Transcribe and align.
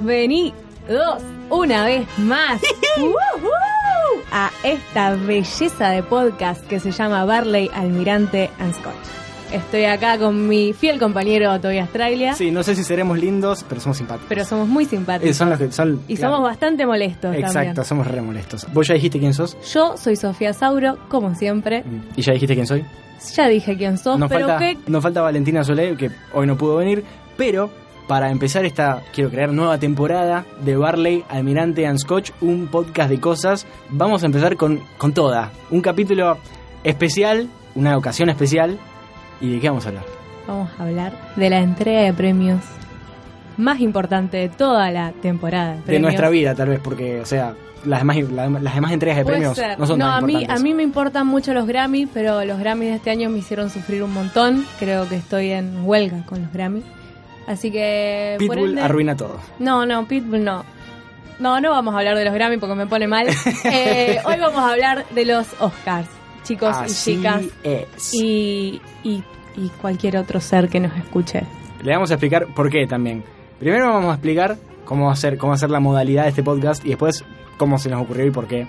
Bienvenidos 0.00 0.54
una 1.50 1.84
vez 1.84 2.06
más 2.18 2.60
a 4.32 4.50
esta 4.62 5.14
belleza 5.14 5.90
de 5.90 6.02
podcast 6.02 6.64
que 6.66 6.78
se 6.80 6.92
llama 6.92 7.24
Barley, 7.24 7.70
Almirante 7.74 8.50
and 8.58 8.74
Scotch. 8.74 8.94
Estoy 9.52 9.84
acá 9.84 10.18
con 10.18 10.46
mi 10.46 10.72
fiel 10.74 10.98
compañero 10.98 11.58
Tobias 11.58 11.88
Trailia. 11.90 12.34
Sí, 12.34 12.50
no 12.50 12.62
sé 12.62 12.74
si 12.76 12.84
seremos 12.84 13.18
lindos, 13.18 13.64
pero 13.68 13.80
somos 13.80 13.96
simpáticos. 13.96 14.28
Pero 14.28 14.44
somos 14.44 14.68
muy 14.68 14.84
Eh, 14.84 14.88
simpáticos. 14.88 15.36
son 15.36 15.50
los 15.50 15.58
que 15.58 15.72
son. 15.72 16.02
y 16.06 16.16
claro. 16.16 16.34
somos 16.34 16.48
bastante 16.50 16.84
molestos 16.86 17.34
Exacto, 17.34 17.54
también. 17.54 17.84
somos 17.84 18.06
re 18.06 18.20
molestos. 18.20 18.66
¿Vos 18.72 18.86
ya 18.86 18.94
dijiste 18.94 19.18
quién 19.18 19.32
sos? 19.34 19.56
Yo 19.72 19.96
soy 19.96 20.16
Sofía 20.16 20.52
Sauro, 20.52 20.98
como 21.08 21.34
siempre. 21.34 21.82
¿Y 22.14 22.22
ya 22.22 22.34
dijiste 22.34 22.54
quién 22.54 22.66
soy? 22.66 22.84
Ya 23.34 23.48
dije 23.48 23.76
quién 23.76 23.96
sos, 23.98 24.18
Nos 24.18 24.28
pero 24.28 24.46
falta, 24.46 24.58
qué 24.60 24.78
nos 24.86 25.02
falta 25.02 25.22
Valentina 25.22 25.64
Solé, 25.64 25.96
que 25.96 26.10
hoy 26.34 26.46
no 26.46 26.56
pudo 26.56 26.76
venir, 26.76 27.02
pero 27.36 27.70
para 28.08 28.30
empezar 28.30 28.64
esta, 28.64 29.02
quiero 29.14 29.30
crear 29.30 29.52
nueva 29.52 29.78
temporada 29.78 30.44
de 30.64 30.76
Barley, 30.76 31.24
Almirante 31.28 31.86
and 31.86 31.98
Scotch, 31.98 32.30
un 32.40 32.66
podcast 32.66 33.10
de 33.10 33.20
cosas. 33.20 33.66
Vamos 33.90 34.22
a 34.22 34.26
empezar 34.26 34.56
con, 34.56 34.80
con 34.96 35.12
toda. 35.12 35.52
Un 35.70 35.80
capítulo 35.82 36.38
especial, 36.84 37.48
una 37.74 37.96
ocasión 37.96 38.30
especial. 38.30 38.78
¿Y 39.40 39.52
de 39.52 39.60
qué 39.60 39.68
vamos 39.68 39.84
a 39.84 39.90
hablar? 39.90 40.04
Vamos 40.48 40.70
a 40.78 40.82
hablar 40.82 41.12
de 41.36 41.50
la 41.50 41.60
entrega 41.60 42.00
de 42.02 42.12
premios 42.14 42.60
más 43.56 43.80
importante 43.80 44.36
de 44.38 44.48
toda 44.48 44.90
la 44.90 45.12
temporada. 45.12 45.76
De 45.86 45.98
nuestra 46.00 46.28
vida, 46.30 46.54
tal 46.54 46.68
vez, 46.70 46.80
porque, 46.82 47.20
o 47.20 47.26
sea, 47.26 47.54
las 47.84 48.00
demás, 48.00 48.16
la- 48.32 48.48
las 48.48 48.74
demás 48.74 48.92
entregas 48.92 49.18
de 49.18 49.24
Puede 49.24 49.36
premios 49.36 49.56
ser. 49.56 49.78
no 49.78 49.86
son 49.86 49.98
tan 49.98 50.08
a 50.10 50.20
mí, 50.20 50.32
importantes. 50.32 50.60
a 50.60 50.62
mí 50.64 50.74
me 50.74 50.82
importan 50.82 51.26
mucho 51.26 51.52
los 51.52 51.66
Grammy, 51.66 52.06
pero 52.06 52.44
los 52.44 52.58
Grammy 52.58 52.86
de 52.86 52.94
este 52.94 53.10
año 53.10 53.28
me 53.30 53.38
hicieron 53.38 53.68
sufrir 53.70 54.02
un 54.02 54.14
montón. 54.14 54.64
Creo 54.78 55.08
que 55.08 55.16
estoy 55.16 55.50
en 55.50 55.84
huelga 55.84 56.24
con 56.24 56.40
los 56.42 56.52
Grammy. 56.52 56.82
Así 57.48 57.70
que... 57.72 58.36
por 58.38 58.56
Pitbull 58.56 58.70
ende- 58.70 58.82
arruina 58.82 59.16
todo. 59.16 59.40
No, 59.58 59.84
no, 59.86 60.06
Pitbull 60.06 60.44
no. 60.44 60.64
No, 61.40 61.60
no 61.60 61.70
vamos 61.70 61.94
a 61.94 61.98
hablar 61.98 62.16
de 62.16 62.24
los 62.24 62.34
Grammy 62.34 62.58
porque 62.58 62.74
me 62.74 62.86
pone 62.86 63.06
mal. 63.08 63.26
Eh, 63.64 64.18
hoy 64.24 64.36
vamos 64.38 64.58
a 64.58 64.70
hablar 64.72 65.04
de 65.14 65.24
los 65.24 65.46
Oscars, 65.60 66.08
chicos 66.44 66.76
Así 66.76 67.12
y 67.12 67.16
chicas. 67.16 67.42
es. 67.64 68.12
Y, 68.14 68.80
y, 69.02 69.22
y 69.56 69.68
cualquier 69.80 70.16
otro 70.18 70.40
ser 70.40 70.68
que 70.68 70.78
nos 70.78 70.94
escuche. 70.96 71.42
Le 71.82 71.92
vamos 71.92 72.10
a 72.10 72.14
explicar 72.14 72.46
por 72.54 72.70
qué 72.70 72.86
también. 72.86 73.24
Primero 73.58 73.88
vamos 73.88 74.10
a 74.10 74.14
explicar 74.14 74.56
cómo 74.84 75.10
hacer, 75.10 75.38
cómo 75.38 75.52
hacer 75.54 75.70
la 75.70 75.80
modalidad 75.80 76.24
de 76.24 76.28
este 76.30 76.42
podcast 76.42 76.84
y 76.84 76.90
después 76.90 77.24
cómo 77.56 77.78
se 77.78 77.88
nos 77.88 78.02
ocurrió 78.02 78.26
y 78.26 78.30
por 78.30 78.46
qué. 78.46 78.66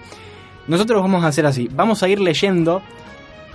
Nosotros 0.67 1.01
vamos 1.01 1.23
a 1.23 1.27
hacer 1.27 1.45
así. 1.45 1.67
Vamos 1.73 2.01
a 2.03 2.07
ir 2.07 2.19
leyendo 2.21 2.81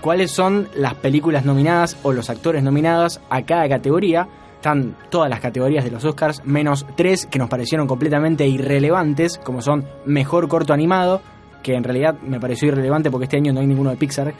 cuáles 0.00 0.32
son 0.32 0.68
las 0.74 0.94
películas 0.94 1.44
nominadas 1.44 1.96
o 2.02 2.12
los 2.12 2.28
actores 2.30 2.62
nominados 2.62 3.20
a 3.30 3.42
cada 3.42 3.68
categoría. 3.68 4.26
Están 4.64 4.96
todas 5.10 5.28
las 5.28 5.40
categorías 5.40 5.84
de 5.84 5.90
los 5.90 6.06
Oscars, 6.06 6.40
menos 6.46 6.86
tres 6.96 7.26
que 7.26 7.38
nos 7.38 7.50
parecieron 7.50 7.86
completamente 7.86 8.46
irrelevantes, 8.46 9.36
como 9.36 9.60
son 9.60 9.84
Mejor 10.06 10.48
Corto 10.48 10.72
Animado, 10.72 11.20
que 11.62 11.74
en 11.74 11.84
realidad 11.84 12.14
me 12.22 12.40
pareció 12.40 12.68
irrelevante 12.68 13.10
porque 13.10 13.24
este 13.24 13.36
año 13.36 13.52
no 13.52 13.60
hay 13.60 13.66
ninguno 13.66 13.90
de 13.90 13.96
Pixar. 13.96 14.32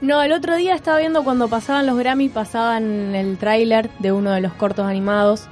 No, 0.00 0.22
el 0.22 0.32
otro 0.32 0.56
día 0.56 0.74
estaba 0.74 1.00
viendo 1.00 1.22
cuando 1.22 1.48
pasaban 1.48 1.84
los 1.84 1.98
Grammy, 1.98 2.30
pasaban 2.30 3.14
el 3.14 3.36
tráiler 3.36 3.90
de 3.98 4.12
uno 4.12 4.30
de 4.30 4.40
los 4.40 4.54
cortos 4.54 4.86
animados, 4.86 5.48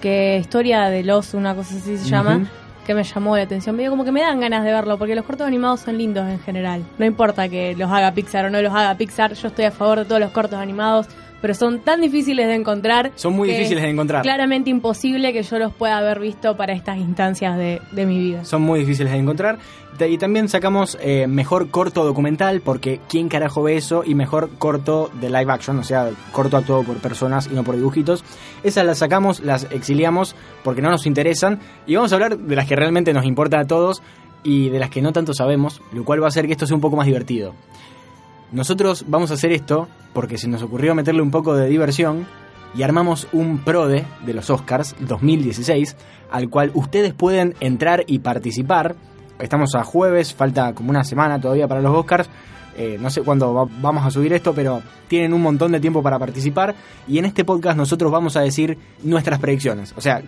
que 0.00 0.38
Historia 0.38 0.88
del 0.88 1.10
Oso, 1.10 1.36
una 1.36 1.54
cosa 1.54 1.76
así 1.76 1.98
se 1.98 2.08
llama, 2.08 2.48
que 2.86 2.94
me 2.94 3.04
llamó 3.04 3.36
la 3.36 3.42
atención. 3.42 3.76
Medio 3.76 3.90
como 3.90 4.06
que 4.06 4.12
me 4.12 4.22
dan 4.22 4.40
ganas 4.40 4.64
de 4.64 4.72
verlo, 4.72 4.96
porque 4.96 5.14
los 5.14 5.26
cortos 5.26 5.46
animados 5.46 5.80
son 5.80 5.98
lindos 5.98 6.26
en 6.26 6.40
general. 6.40 6.84
No 6.96 7.04
importa 7.04 7.50
que 7.50 7.76
los 7.76 7.90
haga 7.90 8.12
Pixar 8.12 8.46
o 8.46 8.50
no 8.50 8.62
los 8.62 8.72
haga 8.72 8.96
Pixar, 8.96 9.34
yo 9.34 9.48
estoy 9.48 9.66
a 9.66 9.70
favor 9.70 9.98
de 9.98 10.04
todos 10.06 10.22
los 10.22 10.30
cortos 10.30 10.58
animados, 10.58 11.06
pero 11.42 11.52
son 11.54 11.80
tan 11.80 12.00
difíciles 12.00 12.46
de 12.46 12.54
encontrar. 12.54 13.12
Son 13.16 13.34
muy 13.34 13.50
difíciles 13.50 13.82
de 13.82 13.90
encontrar. 13.90 14.22
Claramente 14.22 14.70
imposible 14.70 15.34
que 15.34 15.42
yo 15.42 15.58
los 15.58 15.74
pueda 15.74 15.98
haber 15.98 16.20
visto 16.20 16.56
para 16.56 16.72
estas 16.72 16.96
instancias 16.96 17.58
de, 17.58 17.82
de 17.90 18.06
mi 18.06 18.18
vida. 18.18 18.44
son 18.46 18.62
muy 18.62 18.80
difíciles 18.80 19.12
de 19.12 19.18
encontrar. 19.18 19.58
Y 20.08 20.18
también 20.18 20.48
sacamos 20.48 20.98
eh, 21.00 21.26
mejor 21.28 21.70
corto 21.70 22.04
documental, 22.04 22.60
porque 22.60 22.98
¿quién 23.08 23.28
carajo 23.28 23.62
ve 23.62 23.76
eso? 23.76 24.02
Y 24.04 24.14
mejor 24.14 24.50
corto 24.58 25.10
de 25.20 25.28
live 25.28 25.52
action, 25.52 25.78
o 25.78 25.84
sea, 25.84 26.10
corto 26.32 26.56
actuado 26.56 26.82
por 26.82 26.96
personas 26.96 27.48
y 27.50 27.54
no 27.54 27.62
por 27.62 27.76
dibujitos. 27.76 28.24
Esas 28.64 28.84
las 28.84 28.98
sacamos, 28.98 29.40
las 29.40 29.68
exiliamos 29.70 30.34
porque 30.64 30.82
no 30.82 30.90
nos 30.90 31.06
interesan. 31.06 31.60
Y 31.86 31.94
vamos 31.94 32.10
a 32.10 32.16
hablar 32.16 32.38
de 32.38 32.56
las 32.56 32.66
que 32.66 32.74
realmente 32.74 33.12
nos 33.12 33.24
importan 33.26 33.60
a 33.60 33.66
todos 33.66 34.02
y 34.42 34.70
de 34.70 34.80
las 34.80 34.90
que 34.90 35.02
no 35.02 35.12
tanto 35.12 35.34
sabemos, 35.34 35.80
lo 35.92 36.04
cual 36.04 36.20
va 36.20 36.26
a 36.26 36.28
hacer 36.28 36.46
que 36.46 36.52
esto 36.52 36.66
sea 36.66 36.74
un 36.74 36.80
poco 36.80 36.96
más 36.96 37.06
divertido. 37.06 37.54
Nosotros 38.52 39.04
vamos 39.08 39.30
a 39.30 39.34
hacer 39.34 39.52
esto 39.52 39.88
porque 40.12 40.36
se 40.38 40.48
nos 40.48 40.62
ocurrió 40.62 40.94
meterle 40.94 41.22
un 41.22 41.30
poco 41.30 41.54
de 41.54 41.68
diversión 41.68 42.26
y 42.74 42.82
armamos 42.82 43.26
un 43.32 43.58
PRODE 43.58 44.04
de 44.24 44.34
los 44.34 44.50
Oscars 44.50 44.94
2016 45.00 45.96
al 46.30 46.48
cual 46.48 46.70
ustedes 46.74 47.12
pueden 47.14 47.54
entrar 47.60 48.04
y 48.06 48.18
participar. 48.20 48.94
Estamos 49.38 49.74
a 49.74 49.84
jueves, 49.84 50.34
falta 50.34 50.74
como 50.74 50.90
una 50.90 51.04
semana 51.04 51.40
todavía 51.40 51.66
para 51.68 51.80
los 51.80 51.96
Oscars. 51.96 52.28
Eh, 52.76 52.96
no 53.00 53.10
sé 53.10 53.22
cuándo 53.22 53.52
va- 53.52 53.68
vamos 53.80 54.04
a 54.06 54.10
subir 54.10 54.32
esto, 54.32 54.54
pero 54.54 54.80
tienen 55.08 55.32
un 55.34 55.42
montón 55.42 55.72
de 55.72 55.80
tiempo 55.80 56.02
para 56.02 56.18
participar. 56.18 56.74
Y 57.08 57.18
en 57.18 57.26
este 57.26 57.44
podcast 57.44 57.76
nosotros 57.76 58.10
vamos 58.10 58.36
a 58.36 58.40
decir 58.40 58.78
nuestras 59.02 59.38
predicciones. 59.40 59.92
O 59.96 60.00
sea, 60.00 60.22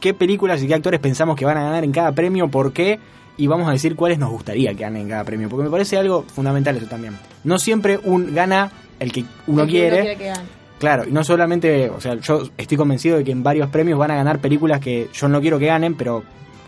qué 0.00 0.14
películas 0.14 0.62
y 0.62 0.68
qué 0.68 0.74
actores 0.74 1.00
pensamos 1.00 1.36
que 1.36 1.44
van 1.44 1.58
a 1.58 1.64
ganar 1.64 1.84
en 1.84 1.92
cada 1.92 2.12
premio, 2.12 2.48
por 2.48 2.72
qué, 2.72 2.98
y 3.36 3.46
vamos 3.46 3.68
a 3.68 3.72
decir 3.72 3.96
cuáles 3.96 4.18
nos 4.18 4.30
gustaría 4.30 4.74
que 4.74 4.82
ganen 4.82 5.02
en 5.02 5.08
cada 5.08 5.24
premio. 5.24 5.48
Porque 5.48 5.64
me 5.64 5.70
parece 5.70 5.96
algo 5.96 6.22
fundamental 6.22 6.76
eso 6.76 6.86
también. 6.86 7.16
No 7.44 7.58
siempre 7.58 7.98
un 8.02 8.34
gana 8.34 8.70
el 8.98 9.12
que 9.12 9.24
uno 9.46 9.62
El 9.62 9.68
que 9.68 9.72
quiere. 9.72 10.16
que 10.16 10.24
gane. 10.26 10.44
Claro, 10.78 11.04
y 11.08 11.10
no 11.10 11.24
solamente, 11.24 11.88
o 11.88 12.00
sea, 12.00 12.16
yo 12.16 12.42
estoy 12.56 12.76
convencido 12.76 13.16
de 13.16 13.24
que 13.24 13.32
en 13.32 13.42
varios 13.42 13.70
premios 13.70 13.98
van 13.98 14.10
a 14.10 14.16
ganar 14.16 14.40
películas 14.40 14.80
que 14.80 15.08
yo 15.12 15.26
no 15.28 15.40
quiero 15.40 15.58
que 15.58 15.66
ganen, 15.66 15.94
pero 15.94 16.22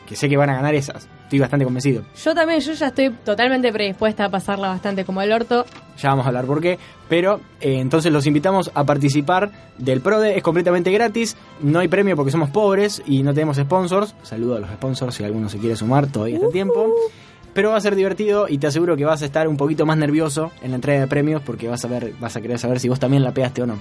que 0.07 0.17
sé 0.17 0.28
que 0.31 0.37
van 0.37 0.49
a 0.49 0.55
ganar 0.55 0.75
esas. 0.75 1.09
Estoy 1.28 1.41
bastante 1.41 1.66
convencido. 1.66 2.05
Yo 2.25 2.34
también, 2.34 2.59
yo 2.61 2.72
ya 2.72 2.87
estoy 2.87 3.11
totalmente 3.11 3.71
predispuesta 3.71 4.25
a 4.25 4.31
pasarla 4.31 4.69
bastante 4.69 5.05
como 5.05 5.21
el 5.21 5.31
orto. 5.31 5.66
Ya 5.99 6.09
vamos 6.09 6.25
a 6.25 6.28
hablar 6.28 6.47
por 6.47 6.62
qué. 6.62 6.78
Pero 7.06 7.43
eh, 7.61 7.81
entonces 7.81 8.11
los 8.11 8.27
invitamos 8.27 8.71
a 8.72 8.84
participar 8.84 9.50
del 9.77 10.00
PRODE. 10.00 10.39
Es 10.39 10.43
completamente 10.43 10.91
gratis. 10.91 11.37
No 11.61 11.81
hay 11.81 11.89
premio 11.89 12.16
porque 12.16 12.33
somos 12.33 12.49
pobres 12.49 13.03
y 13.05 13.22
no 13.22 13.34
tenemos 13.34 13.59
sponsors. 13.59 14.15
Saludo 14.22 14.56
a 14.56 14.61
los 14.61 14.71
sponsors 14.71 15.16
si 15.16 15.22
alguno 15.22 15.50
se 15.50 15.59
quiere 15.59 15.77
sumar. 15.77 16.06
Todavía 16.06 16.37
está 16.37 16.47
a 16.47 16.50
tiempo. 16.50 16.94
Pero 17.53 17.72
va 17.72 17.77
a 17.77 17.81
ser 17.83 17.95
divertido 17.95 18.49
y 18.49 18.56
te 18.56 18.69
aseguro 18.69 18.97
que 18.97 19.05
vas 19.05 19.21
a 19.21 19.27
estar 19.27 19.49
un 19.49 19.59
poquito 19.59 19.84
más 19.84 19.99
nervioso 19.99 20.50
en 20.62 20.71
la 20.71 20.77
entrega 20.77 21.00
de 21.00 21.09
premios 21.09 21.43
porque 21.43 21.69
vas 21.69 21.84
a 21.84 21.89
ver, 21.89 22.15
vas 22.19 22.37
a 22.37 22.41
querer 22.41 22.59
saber 22.59 22.81
si 22.81 22.89
vos 22.89 23.00
también 23.00 23.22
la 23.22 23.33
pegaste 23.33 23.60
o 23.60 23.66
no. 23.66 23.78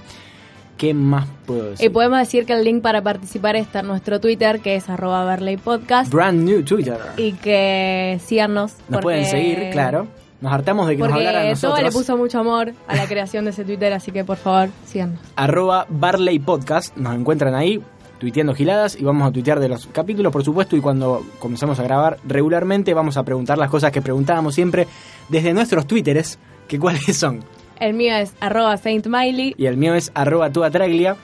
¿Qué 0.78 0.94
más 0.94 1.26
puedo 1.44 1.70
decir? 1.70 1.84
Y 1.86 1.88
podemos 1.90 2.20
decir 2.20 2.46
que 2.46 2.52
el 2.52 2.62
link 2.62 2.80
para 2.82 3.02
participar 3.02 3.56
está 3.56 3.80
en 3.80 3.88
nuestro 3.88 4.20
Twitter, 4.20 4.60
que 4.60 4.76
es 4.76 4.88
arroba 4.88 5.36
Podcast. 5.62 6.12
Brand 6.12 6.44
new 6.44 6.62
Twitter. 6.62 6.96
Y 7.16 7.32
que 7.32 8.20
síganos. 8.24 8.72
Nos 8.72 8.82
porque- 8.88 9.02
pueden 9.02 9.24
seguir, 9.26 9.70
claro. 9.72 10.06
Nos 10.40 10.52
hartamos 10.52 10.86
de 10.86 10.96
que 10.96 11.02
nos 11.02 11.12
hablaran 11.12 11.46
a 11.46 11.50
nosotros. 11.50 11.74
todo 11.80 11.84
le 11.84 11.90
puso 11.92 12.16
mucho 12.16 12.38
amor 12.38 12.72
a 12.86 12.94
la 12.94 13.06
creación 13.06 13.44
de 13.44 13.50
ese 13.50 13.64
Twitter, 13.64 13.92
así 13.92 14.12
que 14.12 14.24
por 14.24 14.36
favor, 14.36 14.68
síganos. 14.86 15.18
Arroba 15.34 15.86
Barley 15.88 16.38
Podcast. 16.38 16.96
Nos 16.96 17.16
encuentran 17.16 17.56
ahí 17.56 17.82
tuiteando 18.20 18.54
giladas 18.54 18.94
y 18.94 19.02
vamos 19.02 19.28
a 19.28 19.32
tuitear 19.32 19.58
de 19.58 19.68
los 19.68 19.88
capítulos, 19.88 20.32
por 20.32 20.44
supuesto, 20.44 20.76
y 20.76 20.80
cuando 20.80 21.24
comenzamos 21.40 21.80
a 21.80 21.82
grabar 21.82 22.18
regularmente 22.24 22.94
vamos 22.94 23.16
a 23.16 23.24
preguntar 23.24 23.58
las 23.58 23.68
cosas 23.68 23.90
que 23.90 24.00
preguntábamos 24.00 24.54
siempre 24.54 24.86
desde 25.28 25.52
nuestros 25.52 25.88
Twitteres, 25.88 26.38
que 26.68 26.78
cuáles 26.78 27.16
son. 27.16 27.40
El 27.80 27.94
mío 27.94 28.16
es 28.16 28.34
arroba 28.40 28.76
Saint 28.76 29.06
Miley. 29.06 29.54
Y 29.56 29.66
el 29.66 29.76
mío 29.76 29.94
es 29.94 30.10
arroba 30.14 30.50
tuatraglia. 30.50 31.16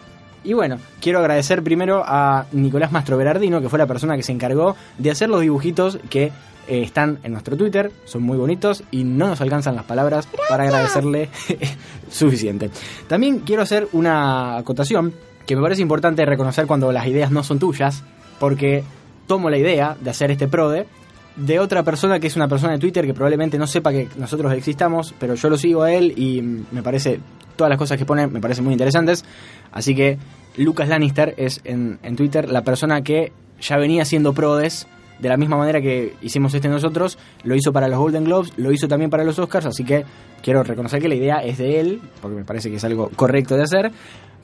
Y 0.45 0.53
bueno, 0.53 0.79
quiero 1.01 1.21
agradecer 1.21 1.63
primero 1.63 2.03
a 2.07 2.47
Nicolás 2.53 2.93
Mastro 2.93 3.17
Berardino, 3.17 3.61
que 3.61 3.69
fue 3.69 3.79
la 3.79 3.87
persona 3.87 4.17
que 4.17 4.23
se 4.23 4.33
encargó 4.33 4.77
de 4.99 5.11
hacer 5.11 5.31
los 5.31 5.41
dibujitos 5.41 5.99
que 6.11 6.25
eh, 6.25 6.83
están 6.83 7.19
en 7.23 7.33
nuestro 7.33 7.57
Twitter. 7.57 7.91
Son 8.05 8.23
muy 8.23 8.37
bonitos 8.37 8.85
y 8.91 9.05
no 9.05 9.27
nos 9.27 9.41
alcanzan 9.41 9.75
las 9.75 9.85
palabras 9.85 10.29
para 10.49 10.65
agradecerle 10.65 11.31
suficiente. 12.11 12.71
También 13.09 13.41
quiero 13.41 13.63
hacer 13.63 13.89
una 13.93 14.59
acotación 14.59 15.15
que 15.47 15.57
me 15.57 15.63
parece 15.63 15.83
importante 15.83 16.25
reconocer 16.25 16.67
cuando 16.67 16.93
las 16.93 17.07
ideas 17.07 17.31
no 17.31 17.43
son 17.43 17.59
tuyas, 17.59 18.03
porque 18.39 18.85
tomo 19.27 19.51
la 19.51 19.59
idea 19.59 19.97
de 20.01 20.11
hacer 20.11 20.31
este 20.31 20.47
PRODE 20.49 20.87
de 21.37 21.59
otra 21.59 21.83
persona 21.83 22.21
que 22.21 22.29
es 22.29 22.37
una 22.37 22.49
persona 22.49 22.73
de 22.73 22.79
Twitter 22.79 23.07
que 23.07 23.15
probablemente 23.15 23.59
no 23.59 23.67
sepa 23.67 23.93
que 23.93 24.09
nosotros 24.17 24.53
existamos, 24.53 25.15
pero 25.19 25.35
yo 25.35 25.49
lo 25.51 25.57
sigo 25.57 25.83
a 25.83 25.93
él 25.93 26.13
y 26.17 26.43
me 26.43 26.83
parece, 26.83 27.21
todas 27.57 27.71
las 27.71 27.79
cosas 27.79 27.99
que 27.99 28.05
pone 28.05 28.27
me 28.27 28.41
parecen 28.41 28.65
muy 28.65 28.73
interesantes. 28.73 29.25
Así 29.73 29.95
que 29.95 30.19
Lucas 30.57 30.89
Lannister 30.89 31.35
es 31.37 31.61
en, 31.65 31.99
en 32.03 32.17
Twitter 32.17 32.49
la 32.51 32.63
persona 32.63 33.03
que 33.03 33.33
ya 33.61 33.77
venía 33.77 34.03
haciendo 34.03 34.33
prodes 34.33 34.87
de 35.19 35.29
la 35.29 35.37
misma 35.37 35.57
manera 35.57 35.81
que 35.81 36.15
hicimos 36.23 36.55
este 36.55 36.69
nosotros, 36.69 37.19
lo 37.45 37.55
hizo 37.55 37.73
para 37.73 37.89
los 37.89 37.99
Golden 37.99 38.25
Globes, 38.25 38.53
lo 38.57 38.73
hizo 38.73 38.89
también 38.89 39.11
para 39.11 39.25
los 39.25 39.39
Oscars, 39.39 39.67
así 39.67 39.85
que 39.85 40.05
quiero 40.43 40.63
reconocer 40.63 41.01
que 41.01 41.09
la 41.09 41.15
idea 41.15 41.37
es 41.39 41.59
de 41.59 41.81
él, 41.81 42.01
porque 42.21 42.37
me 42.37 42.45
parece 42.45 42.69
que 42.71 42.77
es 42.77 42.85
algo 42.85 43.11
correcto 43.15 43.57
de 43.57 43.63
hacer. 43.63 43.93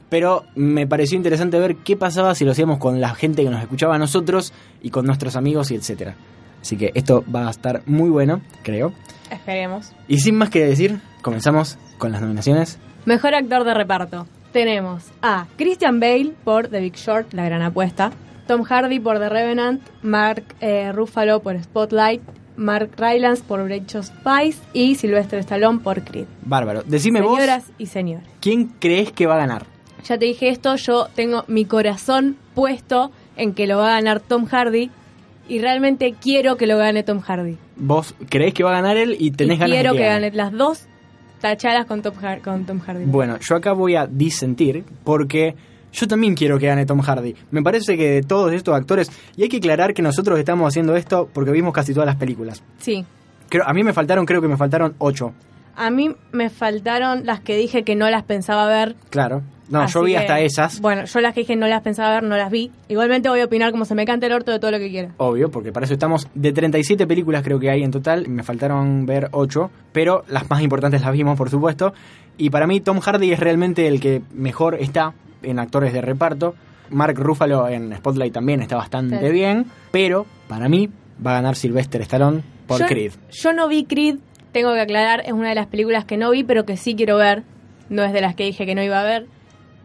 Pero 0.08 0.44
me 0.56 0.88
pareció 0.88 1.16
interesante 1.16 1.58
ver 1.60 1.76
qué 1.76 1.96
pasaba 1.96 2.34
si 2.34 2.44
lo 2.44 2.50
hacíamos 2.50 2.78
con 2.78 3.00
la 3.00 3.14
gente 3.14 3.44
que 3.44 3.50
nos 3.50 3.62
escuchaba 3.62 3.94
a 3.94 3.98
nosotros 3.98 4.52
y 4.82 4.90
con 4.90 5.06
nuestros 5.06 5.36
amigos 5.36 5.70
y 5.70 5.76
etcétera. 5.76 6.16
Así 6.60 6.76
que 6.76 6.92
esto 6.94 7.24
va 7.34 7.46
a 7.48 7.50
estar 7.50 7.82
muy 7.86 8.10
bueno, 8.10 8.40
creo. 8.62 8.92
Esperemos. 9.30 9.92
Y 10.08 10.18
sin 10.18 10.36
más 10.36 10.50
que 10.50 10.64
decir, 10.64 11.00
comenzamos 11.22 11.78
con 11.98 12.12
las 12.12 12.20
nominaciones. 12.20 12.78
Mejor 13.04 13.34
actor 13.34 13.64
de 13.64 13.74
reparto. 13.74 14.26
Tenemos 14.52 15.04
a 15.22 15.46
Christian 15.56 16.00
Bale 16.00 16.32
por 16.44 16.68
The 16.68 16.80
Big 16.80 16.96
Short, 16.96 17.32
La 17.32 17.44
Gran 17.44 17.62
Apuesta. 17.62 18.10
Tom 18.46 18.64
Hardy 18.64 18.98
por 18.98 19.18
The 19.20 19.28
Revenant, 19.28 19.80
Mark 20.02 20.42
eh, 20.60 20.90
Ruffalo 20.92 21.40
por 21.40 21.62
Spotlight, 21.62 22.20
Mark 22.56 22.90
Rylance 22.96 23.44
por 23.46 23.62
Breachos 23.62 24.06
Spice 24.06 24.58
y 24.72 24.96
Sylvester 24.96 25.38
Stallone 25.38 25.78
por 25.78 26.02
Creed. 26.02 26.26
Bárbaro. 26.42 26.82
Decime 26.82 27.20
Señoras 27.20 27.66
vos, 27.68 27.74
y 27.78 27.86
señores. 27.86 28.26
¿quién 28.40 28.66
crees 28.80 29.12
que 29.12 29.26
va 29.26 29.34
a 29.36 29.38
ganar? 29.38 29.66
Ya 30.04 30.18
te 30.18 30.24
dije 30.24 30.48
esto, 30.48 30.74
yo 30.76 31.06
tengo 31.14 31.44
mi 31.46 31.64
corazón 31.64 32.36
puesto 32.54 33.12
en 33.36 33.54
que 33.54 33.66
lo 33.68 33.78
va 33.78 33.90
a 33.90 34.00
ganar 34.00 34.18
Tom 34.18 34.46
Hardy 34.46 34.90
y 35.48 35.58
realmente 35.60 36.14
quiero 36.20 36.56
que 36.56 36.66
lo 36.66 36.78
gane 36.78 37.02
Tom 37.02 37.20
Hardy. 37.20 37.56
¿Vos 37.76 38.14
creés 38.28 38.54
que 38.54 38.62
va 38.62 38.70
a 38.70 38.74
ganar 38.80 38.96
él 38.96 39.16
y 39.18 39.30
tenés 39.32 39.56
y 39.56 39.60
ganas 39.60 39.74
quiero 39.74 39.92
de 39.92 39.98
que, 39.98 40.02
que 40.04 40.08
gane 40.08 40.30
las 40.32 40.52
dos 40.52 40.86
tachadas 41.40 41.86
con 41.86 42.02
Tom, 42.02 42.14
Har- 42.22 42.40
con 42.42 42.64
Tom 42.66 42.80
Hardy. 42.80 43.04
Bueno, 43.06 43.38
yo 43.40 43.56
acá 43.56 43.72
voy 43.72 43.96
a 43.96 44.06
disentir 44.06 44.84
porque 45.04 45.54
yo 45.92 46.06
también 46.06 46.34
quiero 46.34 46.58
que 46.58 46.66
gane 46.66 46.84
Tom 46.86 47.00
Hardy. 47.00 47.34
Me 47.50 47.62
parece 47.62 47.96
que 47.96 48.10
de 48.10 48.22
todos 48.22 48.52
estos 48.52 48.74
actores, 48.74 49.10
y 49.36 49.42
hay 49.42 49.48
que 49.48 49.56
aclarar 49.56 49.94
que 49.94 50.02
nosotros 50.02 50.38
estamos 50.38 50.68
haciendo 50.68 50.94
esto 50.96 51.28
porque 51.32 51.50
vimos 51.50 51.72
casi 51.72 51.92
todas 51.94 52.06
las 52.06 52.16
películas. 52.16 52.62
Sí. 52.78 53.04
Creo, 53.48 53.66
a 53.66 53.72
mí 53.72 53.82
me 53.82 53.92
faltaron, 53.92 54.26
creo 54.26 54.40
que 54.40 54.48
me 54.48 54.56
faltaron 54.56 54.94
ocho. 54.98 55.32
A 55.76 55.90
mí 55.90 56.14
me 56.30 56.50
faltaron 56.50 57.24
las 57.24 57.40
que 57.40 57.56
dije 57.56 57.84
que 57.84 57.96
no 57.96 58.08
las 58.10 58.22
pensaba 58.22 58.66
ver. 58.66 58.94
Claro. 59.08 59.42
No, 59.70 59.82
así 59.82 59.94
yo 59.94 60.02
vi 60.02 60.12
que, 60.12 60.18
hasta 60.18 60.40
esas. 60.40 60.80
Bueno, 60.80 61.04
yo 61.04 61.20
las 61.20 61.32
que 61.32 61.40
dije 61.40 61.56
no 61.56 61.66
las 61.66 61.82
pensaba 61.82 62.10
ver, 62.14 62.22
no 62.24 62.36
las 62.36 62.50
vi. 62.50 62.70
Igualmente 62.88 63.28
voy 63.28 63.40
a 63.40 63.44
opinar 63.44 63.70
como 63.70 63.84
se 63.84 63.94
me 63.94 64.04
cante 64.04 64.26
el 64.26 64.32
orto 64.32 64.50
de 64.50 64.58
todo 64.58 64.70
lo 64.70 64.78
que 64.78 64.90
quiera. 64.90 65.10
Obvio, 65.16 65.50
porque 65.50 65.72
para 65.72 65.84
eso 65.84 65.94
estamos. 65.94 66.28
De 66.34 66.52
37 66.52 67.06
películas 67.06 67.42
creo 67.42 67.58
que 67.58 67.70
hay 67.70 67.82
en 67.82 67.90
total. 67.90 68.28
Me 68.28 68.42
faltaron 68.42 69.06
ver 69.06 69.28
8. 69.32 69.70
Pero 69.92 70.24
las 70.28 70.50
más 70.50 70.60
importantes 70.62 71.00
las 71.02 71.12
vimos, 71.12 71.38
por 71.38 71.50
supuesto. 71.50 71.94
Y 72.36 72.50
para 72.50 72.66
mí 72.66 72.80
Tom 72.80 73.00
Hardy 73.00 73.32
es 73.32 73.40
realmente 73.40 73.86
el 73.86 74.00
que 74.00 74.22
mejor 74.32 74.76
está 74.80 75.14
en 75.42 75.58
actores 75.58 75.92
de 75.92 76.00
reparto. 76.00 76.54
Mark 76.90 77.16
Ruffalo 77.18 77.68
en 77.68 77.94
Spotlight 77.96 78.32
también 78.32 78.60
está 78.62 78.76
bastante 78.76 79.30
bien. 79.30 79.66
Pero 79.92 80.26
para 80.48 80.68
mí 80.68 80.88
va 81.24 81.32
a 81.32 81.34
ganar 81.34 81.56
Sylvester 81.56 82.00
Stallone 82.02 82.42
por 82.66 82.80
yo, 82.80 82.86
Creed. 82.86 83.12
Yo 83.30 83.52
no 83.52 83.68
vi 83.68 83.84
Creed, 83.84 84.16
tengo 84.52 84.72
que 84.74 84.80
aclarar, 84.80 85.22
es 85.24 85.32
una 85.32 85.50
de 85.50 85.54
las 85.54 85.66
películas 85.66 86.04
que 86.04 86.16
no 86.16 86.30
vi, 86.30 86.44
pero 86.44 86.64
que 86.64 86.76
sí 86.76 86.94
quiero 86.94 87.16
ver. 87.16 87.44
No 87.88 88.04
es 88.04 88.12
de 88.12 88.20
las 88.20 88.34
que 88.34 88.44
dije 88.44 88.66
que 88.66 88.74
no 88.74 88.82
iba 88.82 89.00
a 89.00 89.04
ver. 89.04 89.26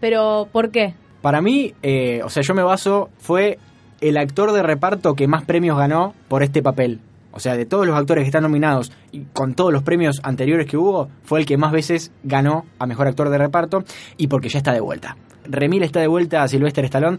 Pero, 0.05 0.47
¿por 0.51 0.69
qué? 0.69 0.93
Para 1.23 1.41
mí, 1.41 1.73
eh, 1.81 2.21
o 2.23 2.29
sea, 2.29 2.43
yo 2.43 2.53
me 2.53 2.61
baso, 2.61 3.09
fue 3.17 3.57
el 4.01 4.17
actor 4.17 4.51
de 4.51 4.61
reparto 4.61 5.15
que 5.15 5.27
más 5.27 5.45
premios 5.45 5.79
ganó 5.79 6.13
por 6.27 6.43
este 6.43 6.61
papel. 6.61 6.99
O 7.31 7.39
sea, 7.39 7.57
de 7.57 7.65
todos 7.65 7.87
los 7.87 7.97
actores 7.97 8.21
que 8.21 8.27
están 8.27 8.43
nominados 8.43 8.91
y 9.11 9.21
con 9.33 9.55
todos 9.55 9.73
los 9.73 9.81
premios 9.81 10.21
anteriores 10.21 10.67
que 10.67 10.77
hubo, 10.77 11.09
fue 11.23 11.39
el 11.39 11.47
que 11.47 11.57
más 11.57 11.71
veces 11.71 12.11
ganó 12.23 12.65
a 12.77 12.85
mejor 12.85 13.07
actor 13.07 13.29
de 13.29 13.39
reparto 13.39 13.83
y 14.15 14.27
porque 14.27 14.47
ya 14.47 14.59
está 14.59 14.73
de 14.73 14.79
vuelta. 14.79 15.17
Remil 15.45 15.81
está 15.81 15.99
de 16.01 16.07
vuelta 16.07 16.43
a 16.43 16.47
Sylvester 16.47 16.85
Stallone 16.85 17.17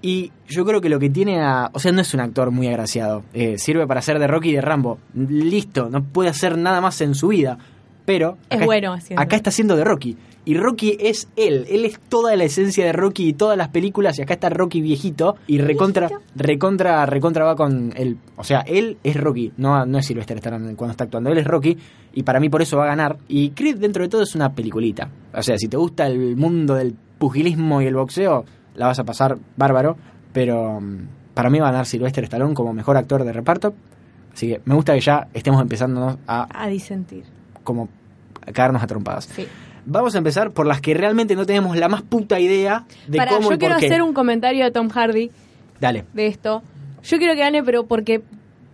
y 0.00 0.30
yo 0.46 0.64
creo 0.64 0.80
que 0.80 0.88
lo 0.88 1.00
que 1.00 1.10
tiene 1.10 1.40
a... 1.42 1.70
O 1.72 1.80
sea, 1.80 1.90
no 1.90 2.02
es 2.02 2.14
un 2.14 2.20
actor 2.20 2.52
muy 2.52 2.68
agraciado. 2.68 3.24
Eh, 3.34 3.58
sirve 3.58 3.84
para 3.88 3.98
hacer 3.98 4.20
de 4.20 4.28
Rocky 4.28 4.50
y 4.50 4.54
de 4.54 4.60
Rambo. 4.60 4.98
Listo, 5.12 5.90
no 5.90 6.04
puede 6.04 6.30
hacer 6.30 6.56
nada 6.56 6.80
más 6.80 7.00
en 7.00 7.16
su 7.16 7.26
vida. 7.26 7.58
Pero... 8.04 8.38
Es 8.48 8.58
acá- 8.58 8.64
bueno 8.64 8.92
haciendo. 8.92 9.20
Acá 9.20 9.34
está 9.34 9.50
haciendo 9.50 9.74
de 9.74 9.82
Rocky. 9.82 10.16
Y 10.46 10.54
Rocky 10.54 10.96
es 11.00 11.28
él. 11.36 11.66
Él 11.68 11.84
es 11.84 11.98
toda 12.08 12.34
la 12.36 12.44
esencia 12.44 12.86
de 12.86 12.92
Rocky 12.92 13.28
y 13.28 13.32
todas 13.32 13.58
las 13.58 13.68
películas. 13.68 14.16
Y 14.18 14.22
acá 14.22 14.34
está 14.34 14.48
Rocky 14.48 14.80
viejito. 14.80 15.36
Y 15.48 15.58
recontra, 15.58 16.08
recontra, 16.36 17.04
recontra 17.04 17.44
va 17.44 17.56
con 17.56 17.92
él. 17.96 18.16
O 18.36 18.44
sea, 18.44 18.60
él 18.60 18.96
es 19.02 19.16
Rocky. 19.16 19.52
No, 19.56 19.84
no 19.84 19.98
es 19.98 20.06
Sylvester 20.06 20.36
Stallone 20.38 20.76
cuando 20.76 20.92
está 20.92 21.04
actuando. 21.04 21.30
Él 21.30 21.38
es 21.38 21.46
Rocky. 21.46 21.76
Y 22.14 22.22
para 22.22 22.38
mí 22.40 22.48
por 22.48 22.62
eso 22.62 22.76
va 22.76 22.84
a 22.84 22.86
ganar. 22.86 23.18
Y 23.28 23.50
Creed 23.50 23.78
dentro 23.78 24.04
de 24.04 24.08
todo 24.08 24.22
es 24.22 24.34
una 24.36 24.54
peliculita. 24.54 25.10
O 25.34 25.42
sea, 25.42 25.58
si 25.58 25.66
te 25.68 25.76
gusta 25.76 26.06
el 26.06 26.36
mundo 26.36 26.74
del 26.76 26.94
pugilismo 27.18 27.82
y 27.82 27.86
el 27.86 27.96
boxeo, 27.96 28.44
la 28.76 28.86
vas 28.86 28.98
a 29.00 29.04
pasar 29.04 29.36
bárbaro. 29.56 29.96
Pero 30.32 30.80
mm, 30.80 30.98
para 31.34 31.50
mí 31.50 31.58
va 31.58 31.68
a 31.68 31.72
ganar 31.72 31.86
Sylvester 31.86 32.22
Stallone 32.22 32.54
como 32.54 32.72
mejor 32.72 32.96
actor 32.96 33.24
de 33.24 33.32
reparto. 33.32 33.74
Así 34.32 34.46
que 34.48 34.60
me 34.64 34.76
gusta 34.76 34.94
que 34.94 35.00
ya 35.00 35.26
estemos 35.34 35.60
empezándonos 35.60 36.18
a 36.28 36.46
A 36.62 36.68
disentir. 36.68 37.24
como 37.64 37.88
a 38.46 38.52
caernos 38.52 38.80
a 38.82 38.86
trompadas. 38.86 39.24
Sí. 39.24 39.44
Vamos 39.86 40.14
a 40.14 40.18
empezar 40.18 40.50
por 40.50 40.66
las 40.66 40.80
que 40.80 40.94
realmente 40.94 41.36
no 41.36 41.46
tenemos 41.46 41.76
la 41.76 41.88
más 41.88 42.02
puta 42.02 42.38
idea 42.40 42.84
de 43.06 43.16
Para, 43.18 43.30
cómo 43.30 43.50
yo 43.50 43.54
y 43.54 43.58
quiero 43.58 43.74
por 43.76 43.80
qué. 43.80 43.86
hacer 43.86 44.02
un 44.02 44.12
comentario 44.12 44.64
de 44.64 44.70
Tom 44.72 44.88
Hardy 44.88 45.30
Dale. 45.80 46.04
de 46.12 46.26
esto. 46.26 46.62
Yo 47.04 47.18
quiero 47.18 47.34
que 47.34 47.40
gane, 47.40 47.62
pero 47.62 47.86
porque 47.86 48.20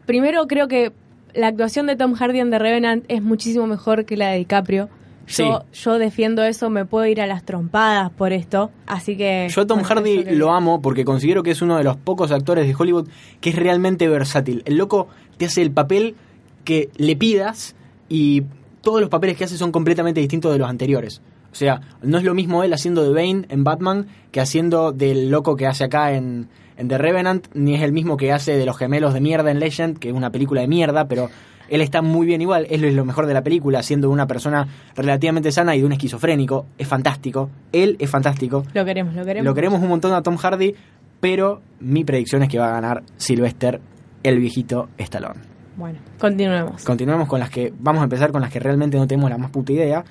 primero 0.06 0.46
creo 0.46 0.68
que 0.68 0.92
la 1.34 1.48
actuación 1.48 1.86
de 1.86 1.96
Tom 1.96 2.14
Hardy 2.14 2.40
en 2.40 2.50
The 2.50 2.58
Revenant 2.58 3.04
es 3.08 3.22
muchísimo 3.22 3.66
mejor 3.66 4.04
que 4.04 4.16
la 4.16 4.30
de 4.30 4.38
DiCaprio. 4.38 4.88
Yo, 5.28 5.64
yo 5.72 5.98
defiendo 5.98 6.42
eso, 6.42 6.68
me 6.68 6.84
puedo 6.84 7.06
ir 7.06 7.20
a 7.20 7.26
las 7.26 7.44
trompadas 7.44 8.10
por 8.10 8.32
esto. 8.32 8.70
Así 8.86 9.16
que. 9.16 9.48
Yo 9.50 9.62
a 9.62 9.66
Tom 9.66 9.82
Hardy 9.82 10.24
que- 10.24 10.32
lo 10.34 10.52
amo 10.52 10.82
porque 10.82 11.04
considero 11.04 11.42
que 11.42 11.52
es 11.52 11.62
uno 11.62 11.76
de 11.78 11.84
los 11.84 11.96
pocos 11.96 12.32
actores 12.32 12.66
de 12.66 12.74
Hollywood 12.76 13.08
que 13.40 13.50
es 13.50 13.56
realmente 13.56 14.08
versátil. 14.08 14.62
El 14.66 14.76
loco 14.76 15.08
te 15.36 15.44
hace 15.46 15.62
el 15.62 15.70
papel 15.70 16.16
que 16.64 16.90
le 16.96 17.16
pidas 17.16 17.76
y 18.08 18.42
todos 18.82 19.00
los 19.00 19.08
papeles 19.08 19.36
que 19.36 19.44
hace 19.44 19.56
son 19.56 19.72
completamente 19.72 20.20
distintos 20.20 20.52
de 20.52 20.58
los 20.58 20.68
anteriores. 20.68 21.22
O 21.50 21.54
sea, 21.54 21.80
no 22.02 22.18
es 22.18 22.24
lo 22.24 22.34
mismo 22.34 22.64
él 22.64 22.72
haciendo 22.72 23.02
de 23.02 23.12
Bane 23.12 23.46
en 23.48 23.64
Batman 23.64 24.06
que 24.30 24.40
haciendo 24.40 24.92
del 24.92 25.30
loco 25.30 25.56
que 25.56 25.66
hace 25.66 25.84
acá 25.84 26.12
en, 26.12 26.48
en 26.76 26.88
The 26.88 26.98
Revenant, 26.98 27.46
ni 27.54 27.74
es 27.74 27.82
el 27.82 27.92
mismo 27.92 28.16
que 28.16 28.32
hace 28.32 28.56
de 28.56 28.66
los 28.66 28.76
gemelos 28.76 29.14
de 29.14 29.20
mierda 29.20 29.50
en 29.50 29.60
Legend, 29.60 29.98
que 29.98 30.08
es 30.08 30.14
una 30.14 30.30
película 30.30 30.62
de 30.62 30.68
mierda, 30.68 31.08
pero 31.08 31.28
él 31.68 31.80
está 31.80 32.02
muy 32.02 32.26
bien 32.26 32.40
igual, 32.42 32.66
él 32.70 32.84
es 32.84 32.94
lo 32.94 33.04
mejor 33.04 33.26
de 33.26 33.34
la 33.34 33.42
película, 33.42 33.82
siendo 33.82 34.10
una 34.10 34.26
persona 34.26 34.66
relativamente 34.96 35.52
sana 35.52 35.76
y 35.76 35.80
de 35.80 35.86
un 35.86 35.92
esquizofrénico, 35.92 36.66
es 36.76 36.88
fantástico, 36.88 37.50
él 37.72 37.96
es 37.98 38.10
fantástico. 38.10 38.64
Lo 38.74 38.84
queremos, 38.84 39.14
lo 39.14 39.24
queremos. 39.24 39.44
Lo 39.44 39.54
queremos 39.54 39.82
un 39.82 39.88
montón 39.88 40.12
a 40.12 40.22
Tom 40.22 40.36
Hardy, 40.36 40.74
pero 41.20 41.62
mi 41.80 42.04
predicción 42.04 42.42
es 42.42 42.48
que 42.48 42.58
va 42.58 42.68
a 42.68 42.72
ganar 42.72 43.02
Sylvester, 43.16 43.80
el 44.22 44.38
viejito 44.38 44.88
Stallone. 44.98 45.51
Bueno, 45.76 45.98
continuemos. 46.18 46.84
Continuemos 46.84 47.28
con 47.28 47.40
las 47.40 47.50
que. 47.50 47.72
Vamos 47.78 48.00
a 48.00 48.04
empezar 48.04 48.30
con 48.32 48.42
las 48.42 48.50
que 48.52 48.60
realmente 48.60 48.96
no 48.98 49.06
tenemos 49.06 49.30
la 49.30 49.38
más 49.38 49.50
puta 49.50 49.72
idea. 49.72 50.04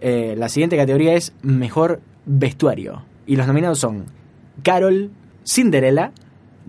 Eh, 0.00 0.34
la 0.36 0.48
siguiente 0.48 0.76
categoría 0.76 1.14
es 1.14 1.32
Mejor 1.42 2.00
Vestuario. 2.26 3.02
Y 3.26 3.36
los 3.36 3.46
nominados 3.46 3.78
son 3.78 4.04
Carol, 4.62 5.10
Cinderella, 5.44 6.12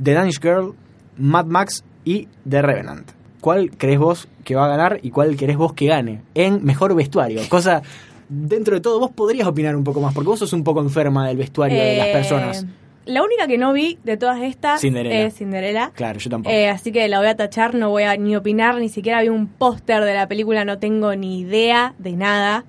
The 0.01 0.13
Danish 0.13 0.39
Girl, 0.41 0.73
Mad 1.17 1.45
Max 1.45 1.83
y 2.05 2.27
The 2.47 2.61
Revenant. 2.61 3.11
¿Cuál 3.41 3.71
crees 3.71 3.99
vos 3.99 4.27
que 4.43 4.55
va 4.55 4.65
a 4.65 4.67
ganar 4.69 4.99
y 5.03 5.09
cuál 5.11 5.35
querés 5.35 5.57
vos 5.57 5.73
que 5.73 5.87
gane 5.87 6.21
en 6.33 6.63
Mejor 6.63 6.95
Vestuario? 6.95 7.41
Cosa. 7.49 7.81
Dentro 8.29 8.73
de 8.73 8.81
todo, 8.81 8.99
vos 8.99 9.11
podrías 9.11 9.47
opinar 9.47 9.75
un 9.75 9.83
poco 9.83 9.99
más, 10.01 10.13
porque 10.13 10.29
vos 10.29 10.39
sos 10.39 10.53
un 10.53 10.63
poco 10.63 10.79
enferma 10.81 11.27
del 11.27 11.37
vestuario 11.37 11.77
de 11.77 11.97
las 11.97 12.07
Eh, 12.07 12.13
personas. 12.13 12.65
La 13.05 13.21
única 13.21 13.47
que 13.47 13.57
no 13.57 13.73
vi 13.73 13.99
de 14.03 14.17
todas 14.17 14.41
estas 14.41 14.81
Cinderella. 14.81 15.25
es 15.25 15.35
Cinderella. 15.35 15.91
Claro, 15.93 16.19
yo 16.19 16.29
tampoco. 16.29 16.53
Eh, 16.55 16.69
así 16.69 16.91
que 16.91 17.07
la 17.07 17.19
voy 17.19 17.27
a 17.27 17.35
tachar, 17.35 17.75
no 17.75 17.89
voy 17.89 18.03
a 18.03 18.15
ni 18.15 18.35
opinar, 18.35 18.75
ni 18.75 18.89
siquiera 18.89 19.21
vi 19.21 19.29
un 19.29 19.47
póster 19.47 20.03
de 20.03 20.13
la 20.13 20.27
película, 20.27 20.63
no 20.63 20.79
tengo 20.79 21.15
ni 21.15 21.39
idea 21.41 21.93
de 21.97 22.13
nada. 22.13 22.65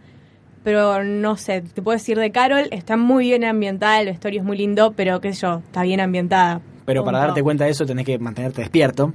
Pero 0.64 1.04
no 1.04 1.36
sé, 1.36 1.60
te 1.60 1.82
puedo 1.82 1.96
decir 1.96 2.18
de 2.18 2.30
Carol, 2.32 2.68
está 2.70 2.96
muy 2.96 3.26
bien 3.26 3.44
ambientada, 3.44 4.00
el 4.00 4.06
vestuario 4.06 4.40
es 4.40 4.46
muy 4.46 4.56
lindo, 4.56 4.92
pero 4.96 5.20
qué 5.20 5.34
sé 5.34 5.42
yo, 5.42 5.58
está 5.58 5.82
bien 5.82 6.00
ambientada. 6.00 6.62
Pero 6.86 7.04
para 7.04 7.18
darte 7.18 7.42
cuenta 7.42 7.64
de 7.64 7.70
eso 7.70 7.84
tenés 7.86 8.06
que 8.06 8.18
mantenerte 8.18 8.62
despierto. 8.62 9.12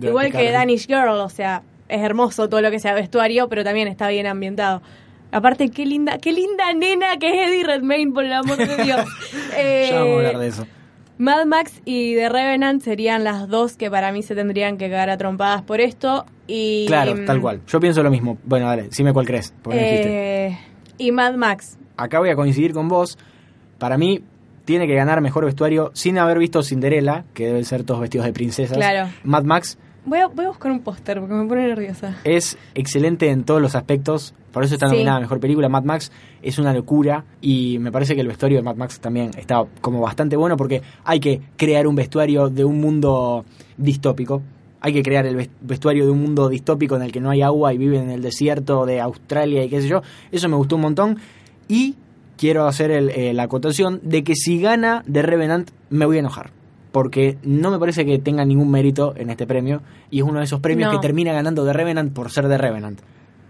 Igual 0.00 0.26
que 0.26 0.32
Carol. 0.32 0.52
Danish 0.52 0.86
Girl, 0.86 1.18
o 1.18 1.28
sea, 1.30 1.62
es 1.88 2.00
hermoso 2.02 2.48
todo 2.48 2.60
lo 2.60 2.70
que 2.70 2.78
sea 2.78 2.94
vestuario, 2.94 3.48
pero 3.48 3.64
también 3.64 3.88
está 3.88 4.08
bien 4.08 4.26
ambientado. 4.26 4.82
Aparte, 5.32 5.70
qué 5.70 5.86
linda, 5.86 6.18
qué 6.18 6.32
linda 6.32 6.72
nena 6.74 7.16
que 7.18 7.28
es 7.28 7.48
Eddie 7.50 7.64
Redmayne, 7.64 8.12
por 8.12 8.24
el 8.24 8.32
amor 8.32 8.56
de 8.56 8.82
Dios. 8.84 9.04
Eh, 9.56 9.88
Ya 9.90 10.00
vamos 10.00 10.14
a 10.14 10.16
hablar 10.28 10.38
de 10.38 10.48
eso. 10.48 10.66
Mad 11.18 11.44
Max 11.44 11.82
y 11.84 12.14
The 12.14 12.30
Revenant 12.30 12.82
serían 12.82 13.24
las 13.24 13.46
dos 13.48 13.76
que 13.76 13.90
para 13.90 14.10
mí 14.10 14.22
se 14.22 14.34
tendrían 14.34 14.78
que 14.78 14.88
quedar 14.88 15.10
a 15.10 15.18
trompadas 15.18 15.62
por 15.62 15.80
esto. 15.80 16.24
Y, 16.46 16.86
Claro, 16.86 17.14
mm, 17.14 17.24
tal 17.26 17.40
cual. 17.42 17.60
Yo 17.66 17.78
pienso 17.78 18.02
lo 18.02 18.10
mismo. 18.10 18.38
Bueno, 18.44 18.66
dale, 18.66 18.88
dime 18.96 19.12
cuál 19.12 19.26
crees. 19.26 19.52
eh, 19.70 20.58
y 20.96 21.12
Mad 21.12 21.34
Max. 21.34 21.78
Acá 21.96 22.18
voy 22.18 22.30
a 22.30 22.36
coincidir 22.36 22.72
con 22.72 22.88
vos. 22.88 23.18
Para 23.78 23.98
mí, 23.98 24.24
tiene 24.64 24.86
que 24.86 24.94
ganar 24.94 25.20
mejor 25.20 25.44
vestuario 25.44 25.90
sin 25.94 26.16
haber 26.18 26.38
visto 26.38 26.62
Cinderella, 26.62 27.24
que 27.34 27.46
deben 27.46 27.64
ser 27.66 27.84
todos 27.84 28.00
vestidos 28.00 28.26
de 28.26 28.32
princesas. 28.32 28.76
Claro. 28.78 29.10
Mad 29.22 29.44
Max 29.44 29.78
Voy 30.04 30.18
a, 30.18 30.26
voy 30.28 30.46
a 30.46 30.48
buscar 30.48 30.72
un 30.72 30.80
póster 30.80 31.20
porque 31.20 31.34
me 31.34 31.46
pone 31.46 31.66
nerviosa. 31.68 32.16
es 32.24 32.56
excelente 32.74 33.28
en 33.30 33.44
todos 33.44 33.60
los 33.60 33.74
aspectos. 33.74 34.34
Por 34.50 34.64
eso 34.64 34.74
está 34.74 34.86
nominada 34.94 35.20
mejor 35.20 35.38
película. 35.40 35.68
Mad 35.68 35.84
Max 35.84 36.10
es 36.42 36.58
una 36.58 36.72
locura. 36.72 37.24
Y 37.40 37.78
me 37.78 37.92
parece 37.92 38.14
que 38.14 38.20
el 38.22 38.26
vestuario 38.28 38.58
de 38.58 38.62
Mad 38.64 38.76
Max 38.76 38.98
también 38.98 39.30
está 39.36 39.64
como 39.80 40.00
bastante 40.00 40.36
bueno 40.36 40.56
porque 40.56 40.82
hay 41.04 41.20
que 41.20 41.40
crear 41.56 41.86
un 41.86 41.94
vestuario 41.94 42.48
de 42.48 42.64
un 42.64 42.80
mundo 42.80 43.44
distópico. 43.76 44.42
Hay 44.80 44.92
que 44.94 45.02
crear 45.02 45.26
el 45.26 45.36
ves- 45.36 45.50
vestuario 45.60 46.06
de 46.06 46.10
un 46.10 46.20
mundo 46.22 46.48
distópico 46.48 46.96
en 46.96 47.02
el 47.02 47.12
que 47.12 47.20
no 47.20 47.30
hay 47.30 47.42
agua 47.42 47.72
y 47.74 47.78
viven 47.78 48.04
en 48.04 48.10
el 48.10 48.22
desierto 48.22 48.86
de 48.86 49.00
Australia 49.00 49.62
y 49.62 49.68
qué 49.68 49.82
sé 49.82 49.88
yo. 49.88 50.00
Eso 50.32 50.48
me 50.48 50.56
gustó 50.56 50.76
un 50.76 50.82
montón. 50.82 51.18
Y 51.68 51.96
quiero 52.38 52.66
hacer 52.66 52.90
el- 52.90 53.10
eh, 53.10 53.34
la 53.34 53.42
acotación 53.44 54.00
de 54.02 54.24
que 54.24 54.34
si 54.34 54.58
gana 54.60 55.04
The 55.10 55.22
Revenant 55.22 55.70
me 55.90 56.06
voy 56.06 56.16
a 56.16 56.20
enojar. 56.20 56.50
Porque 56.92 57.38
no 57.42 57.70
me 57.70 57.78
parece 57.78 58.04
que 58.04 58.18
tenga 58.18 58.44
ningún 58.44 58.70
mérito 58.70 59.14
en 59.16 59.30
este 59.30 59.46
premio. 59.46 59.80
Y 60.10 60.18
es 60.18 60.24
uno 60.24 60.38
de 60.40 60.44
esos 60.44 60.60
premios 60.60 60.92
No. 60.92 60.98
que 60.98 61.06
termina 61.06 61.32
ganando 61.32 61.64
The 61.64 61.72
Revenant 61.72 62.12
por 62.12 62.30
ser 62.30 62.48
The 62.48 62.58
Revenant. 62.58 63.00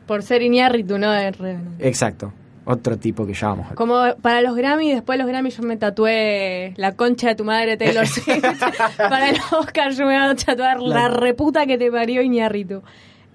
Por 0.06 0.22
ser 0.22 0.42
Iñárritu, 0.42 0.98
no 0.98 1.10
de 1.10 1.30
Revenant. 1.30 1.80
Exacto. 1.80 2.32
Otro 2.66 2.98
tipo 2.98 3.24
que 3.26 3.32
ver. 3.32 3.74
Como 3.74 3.96
para 4.20 4.42
los 4.42 4.54
Grammy, 4.54 4.92
después 4.92 5.16
de 5.18 5.24
los 5.24 5.30
Grammy 5.32 5.50
yo 5.50 5.62
me 5.62 5.76
tatué 5.78 6.74
la 6.76 6.92
concha 6.92 7.28
de 7.28 7.34
tu 7.34 7.44
madre 7.44 7.76
Taylor 7.78 8.06
Swift. 8.06 8.44
para 8.98 9.32
los 9.32 9.52
Oscars 9.52 9.96
yo 9.96 10.04
me 10.06 10.12
voy 10.20 10.30
a 10.30 10.34
tatuar 10.36 10.80
la, 10.80 10.94
La- 10.94 11.08
reputa 11.08 11.66
que 11.66 11.78
te 11.78 11.90
parió 11.90 12.20
Iñárritu. 12.22 12.82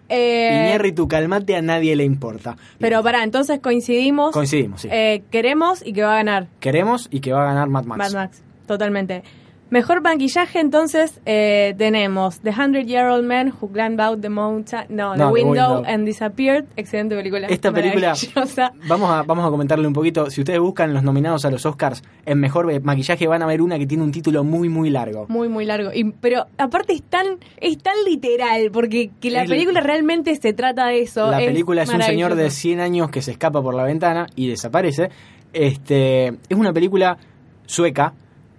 Eh, 0.07 0.67
Iñárritu, 0.67 1.07
calmate, 1.07 1.55
a 1.55 1.62
nadie 1.63 1.95
le 1.95 2.03
importa. 2.03 2.55
Pero 2.77 3.01
pará, 3.01 3.24
entonces 3.24 3.59
coincidimos. 3.59 4.31
Coincidimos, 4.31 4.81
sí. 4.81 4.88
eh, 4.91 5.24
queremos 5.31 5.85
y 5.85 5.93
que 5.93 6.03
va 6.03 6.13
a 6.13 6.17
ganar 6.17 6.47
Queremos 6.59 7.07
y 7.12 7.21
que 7.21 7.33
va 7.33 7.41
a 7.41 7.45
ganar 7.45 7.67
Mad 7.67 7.85
Max. 7.85 7.97
Mad 7.97 8.13
Max. 8.13 8.43
Totalmente. 8.67 9.24
Mejor 9.75 10.01
maquillaje, 10.01 10.62
entonces, 10.62 11.20
eh, 11.25 11.75
tenemos 11.77 12.39
The 12.39 12.51
Hundred 12.51 12.86
Year 12.86 13.08
Old 13.10 13.25
Man 13.25 13.53
Who 13.60 13.67
Climbed 13.74 14.00
Out 14.00 14.22
the 14.22 14.29
Mountain. 14.29 14.86
No, 14.88 15.17
No, 15.17 15.27
The 15.27 15.34
Window 15.34 15.75
Window. 15.75 15.84
and 15.86 16.05
Disappeared. 16.05 16.63
Excelente 16.77 17.13
película. 17.13 17.48
Esta 17.48 17.74
película, 17.74 18.13
vamos 18.88 19.10
a, 19.12 19.24
vamos 19.24 19.46
a 19.46 19.50
comentarle 19.50 19.86
un 19.86 19.91
poquito. 19.91 20.29
Si 20.29 20.39
ustedes 20.39 20.62
buscan 20.62 20.94
los 20.94 21.03
nominados 21.03 21.44
a 21.44 21.51
los 21.51 21.65
Oscars 21.65 22.03
en 22.25 22.39
mejor 22.39 22.72
eh, 22.72 22.79
maquillaje, 22.79 23.27
van 23.27 23.41
a 23.44 23.48
ver 23.48 23.62
una 23.62 23.77
que 23.77 23.86
tiene 23.86 24.01
un 24.05 24.13
título 24.13 24.46
muy, 24.46 24.70
muy 24.70 24.89
largo. 24.89 25.25
Muy, 25.27 25.50
muy 25.50 25.65
largo. 25.65 25.91
Y, 25.94 26.05
pero 26.05 26.46
aparte 26.58 26.94
es 26.94 27.03
tan, 27.03 27.25
es 27.58 27.77
tan 27.79 27.96
literal, 28.05 28.72
porque 28.72 29.12
que 29.20 29.29
la 29.29 29.44
Es- 29.44 29.50
película 29.50 29.82
realmente 29.82 30.34
se 30.38 30.53
trata 30.53 30.88
de 30.88 31.01
eso. 31.01 31.29
La 31.29 31.39
película 31.39 31.84
es 31.84 31.89
un 31.89 32.01
señor 32.01 32.29
de 32.29 32.36
maravilloso. 32.36 32.60
100 32.62 32.79
años 32.79 33.12
que 33.12 33.22
se 33.22 33.32
escapa 33.32 33.62
por 33.62 33.75
la 33.75 33.84
ventana 33.84 34.27
y 34.38 34.48
desaparece. 34.48 35.10
Este, 35.51 36.27
es 36.27 36.58
una 36.58 36.72
película 36.72 37.17
sueca 37.65 38.13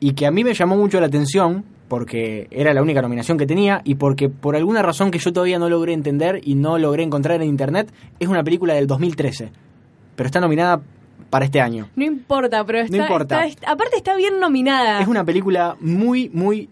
y 0.08 0.12
que 0.12 0.26
a 0.26 0.30
mí 0.30 0.44
me 0.44 0.54
llamó 0.54 0.76
mucho 0.76 1.00
la 1.00 1.06
atención 1.06 1.64
porque 1.88 2.46
era 2.50 2.72
la 2.74 2.82
única 2.82 3.02
nominación 3.02 3.38
que 3.38 3.46
tenía 3.46 3.80
y 3.84 3.96
porque 3.96 4.28
por 4.28 4.54
alguna 4.56 4.82
razón 4.82 5.10
que 5.10 5.18
yo 5.18 5.32
todavía 5.32 5.58
no 5.58 5.68
logré 5.68 5.92
entender 5.92 6.40
y 6.44 6.54
no 6.54 6.78
logré 6.78 7.02
encontrar 7.02 7.42
en 7.42 7.48
internet, 7.48 7.92
es 8.20 8.28
una 8.28 8.44
película 8.44 8.74
del 8.74 8.86
2013, 8.86 9.50
pero 10.14 10.26
está 10.26 10.40
nominada 10.40 10.80
para 11.30 11.44
este 11.44 11.60
año. 11.60 11.88
No 11.96 12.04
importa, 12.04 12.64
pero 12.64 12.78
está, 12.80 12.96
importa. 12.96 13.44
está- 13.46 13.72
aparte 13.72 13.96
está 13.96 14.14
bien 14.16 14.38
nominada. 14.38 15.00
Es 15.00 15.08
una 15.08 15.24
película 15.24 15.76
muy, 15.80 16.28
muy 16.32 16.68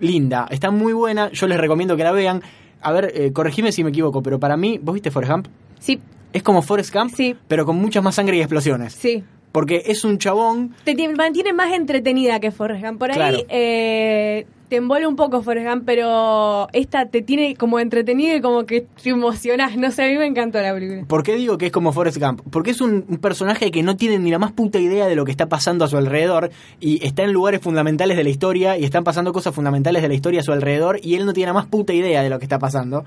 linda, 0.00 0.46
está 0.50 0.70
muy 0.70 0.92
buena, 0.92 1.30
yo 1.32 1.46
les 1.46 1.58
recomiendo 1.58 1.96
que 1.96 2.04
la 2.04 2.12
vean. 2.12 2.42
A 2.82 2.92
ver, 2.92 3.12
eh, 3.14 3.32
corregime 3.32 3.72
si 3.72 3.84
me 3.84 3.90
equivoco, 3.90 4.22
pero 4.22 4.38
para 4.38 4.56
mí, 4.56 4.78
¿vos 4.82 4.94
viste 4.94 5.10
Forrest 5.10 5.32
Gump? 5.32 5.46
Sí, 5.78 6.00
Es 6.32 6.42
como 6.44 6.62
Forrest 6.62 6.94
Gump, 6.94 7.12
Sí. 7.14 7.34
pero 7.48 7.66
con 7.66 7.76
mucha 7.76 8.00
más 8.00 8.14
sangre 8.14 8.36
y 8.36 8.40
explosiones. 8.40 8.92
sí. 8.94 9.24
Porque 9.52 9.82
es 9.86 10.04
un 10.04 10.18
chabón. 10.18 10.74
Te, 10.84 10.94
mantiene 11.08 11.52
más 11.52 11.72
entretenida 11.72 12.38
que 12.40 12.50
Forrest 12.50 12.84
Gump. 12.84 12.98
Por 12.98 13.10
ahí 13.10 13.16
Claro. 13.16 13.38
eh, 13.48 14.46
te 14.68 14.76
envuelve 14.76 15.08
un 15.08 15.16
poco 15.16 15.42
Forrest 15.42 15.66
Gump, 15.68 15.82
pero 15.84 16.68
esta 16.72 17.06
te 17.06 17.22
tiene 17.22 17.56
como 17.56 17.80
entretenida 17.80 18.36
y 18.36 18.40
como 18.40 18.64
que 18.64 18.86
te 19.02 19.10
emocionas. 19.10 19.76
No 19.76 19.90
sé, 19.90 20.04
a 20.04 20.06
mí 20.06 20.16
me 20.16 20.26
encantó 20.26 20.60
la 20.60 20.72
película. 20.72 21.04
¿Por 21.08 21.24
qué 21.24 21.34
digo 21.34 21.58
que 21.58 21.66
es 21.66 21.72
como 21.72 21.92
Forrest 21.92 22.18
Gump? 22.18 22.42
Porque 22.50 22.70
es 22.70 22.80
un, 22.80 23.04
un 23.08 23.18
personaje 23.18 23.72
que 23.72 23.82
no 23.82 23.96
tiene 23.96 24.20
ni 24.20 24.30
la 24.30 24.38
más 24.38 24.52
puta 24.52 24.78
idea 24.78 25.08
de 25.08 25.16
lo 25.16 25.24
que 25.24 25.32
está 25.32 25.48
pasando 25.48 25.84
a 25.84 25.88
su 25.88 25.96
alrededor 25.96 26.50
y 26.78 27.04
está 27.04 27.24
en 27.24 27.32
lugares 27.32 27.60
fundamentales 27.60 28.16
de 28.16 28.22
la 28.22 28.30
historia 28.30 28.78
y 28.78 28.84
están 28.84 29.02
pasando 29.02 29.32
cosas 29.32 29.52
fundamentales 29.52 30.02
de 30.02 30.08
la 30.08 30.14
historia 30.14 30.38
a 30.38 30.42
su 30.44 30.52
alrededor 30.52 31.00
y 31.02 31.16
él 31.16 31.26
no 31.26 31.32
tiene 31.32 31.48
la 31.48 31.54
más 31.54 31.66
puta 31.66 31.92
idea 31.92 32.22
de 32.22 32.30
lo 32.30 32.38
que 32.38 32.44
está 32.44 32.60
pasando. 32.60 33.04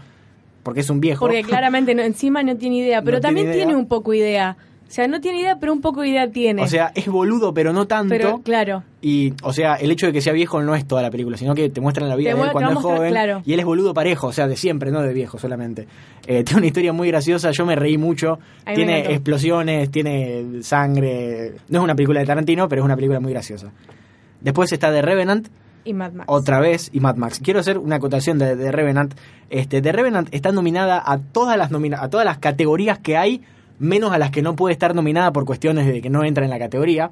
Porque 0.63 0.81
es 0.81 0.89
un 0.89 1.00
viejo. 1.00 1.25
Porque 1.25 1.43
claramente 1.43 1.95
no, 1.95 2.03
encima 2.03 2.43
no 2.43 2.57
tiene 2.57 2.77
idea, 2.79 3.01
pero 3.05 3.17
No 3.17 3.21
también 3.21 3.51
tiene 3.53 3.73
un 3.75 3.88
poco 3.88 4.13
idea. 4.13 4.57
O 4.87 4.95
sea, 4.95 5.07
no 5.07 5.19
tiene 5.21 5.39
idea, 5.41 5.57
pero 5.59 5.73
un 5.73 5.81
poco 5.81 6.03
idea 6.03 6.29
tiene. 6.29 6.61
O 6.61 6.67
sea, 6.67 6.91
es 6.93 7.07
boludo, 7.07 7.53
pero 7.53 7.73
no 7.73 7.87
tanto. 7.87 8.09
pero 8.09 8.41
claro. 8.43 8.83
Y, 9.01 9.33
o 9.41 9.51
sea, 9.51 9.73
el 9.75 9.89
hecho 9.89 10.05
de 10.05 10.13
que 10.13 10.21
sea 10.21 10.33
viejo 10.33 10.61
no 10.61 10.75
es 10.75 10.87
toda 10.87 11.01
la 11.01 11.09
película, 11.09 11.35
sino 11.35 11.55
que 11.55 11.69
te 11.69 11.81
muestran 11.81 12.07
la 12.09 12.15
vida 12.15 12.31
Te 12.31 12.37
de 12.37 12.43
él 12.43 12.51
cuando 12.51 12.71
es 12.73 12.77
joven. 12.77 13.09
claro. 13.11 13.41
Y 13.43 13.53
él 13.53 13.59
es 13.59 13.65
boludo 13.65 13.93
parejo, 13.93 14.27
o 14.27 14.31
sea, 14.31 14.47
de 14.47 14.55
siempre, 14.55 14.91
no 14.91 15.01
de 15.01 15.11
viejo 15.13 15.39
solamente. 15.39 15.87
Eh, 16.27 16.43
tiene 16.45 16.59
una 16.59 16.67
historia 16.67 16.93
muy 16.93 17.07
graciosa, 17.07 17.49
yo 17.51 17.65
me 17.65 17.75
reí 17.75 17.97
mucho. 17.97 18.37
Tiene 18.75 19.11
explosiones, 19.11 19.89
tiene 19.89 20.61
sangre. 20.61 21.53
No 21.69 21.79
es 21.79 21.83
una 21.83 21.95
película 21.95 22.19
de 22.19 22.25
Tarantino, 22.27 22.67
pero 22.69 22.81
es 22.83 22.85
una 22.85 22.95
película 22.95 23.19
muy 23.19 23.31
graciosa. 23.31 23.71
Después 24.41 24.71
está 24.71 24.91
The 24.91 25.01
Revenant, 25.01 25.47
Y 25.85 25.93
Mad 25.93 26.11
Max. 26.13 26.25
otra 26.29 26.59
vez, 26.59 26.89
y 26.93 26.99
Mad 26.99 27.15
Max. 27.15 27.39
Quiero 27.43 27.61
hacer 27.61 27.77
una 27.77 27.95
acotación 27.95 28.37
de 28.37 28.55
The 28.55 28.71
Revenant. 28.71 29.15
Este, 29.49 29.81
The 29.81 29.91
Revenant 29.91 30.27
está 30.33 30.51
nominada 30.51 31.01
a 31.03 31.17
todas 31.17 31.57
las 31.57 31.71
nomina 31.71 32.01
a 32.01 32.09
todas 32.09 32.25
las 32.25 32.37
categorías 32.39 32.99
que 32.99 33.17
hay, 33.17 33.41
menos 33.80 34.12
a 34.12 34.18
las 34.18 34.32
que 34.32 34.42
no 34.42 34.56
puede 34.56 34.74
estar 34.74 34.94
nominada 34.96 35.32
por 35.34 35.46
cuestiones 35.46 35.86
de 35.88 36.01
que 36.01 36.10
no 36.10 36.24
entra 36.24 36.44
en 36.44 36.50
la 36.50 36.60
categoría, 36.60 37.12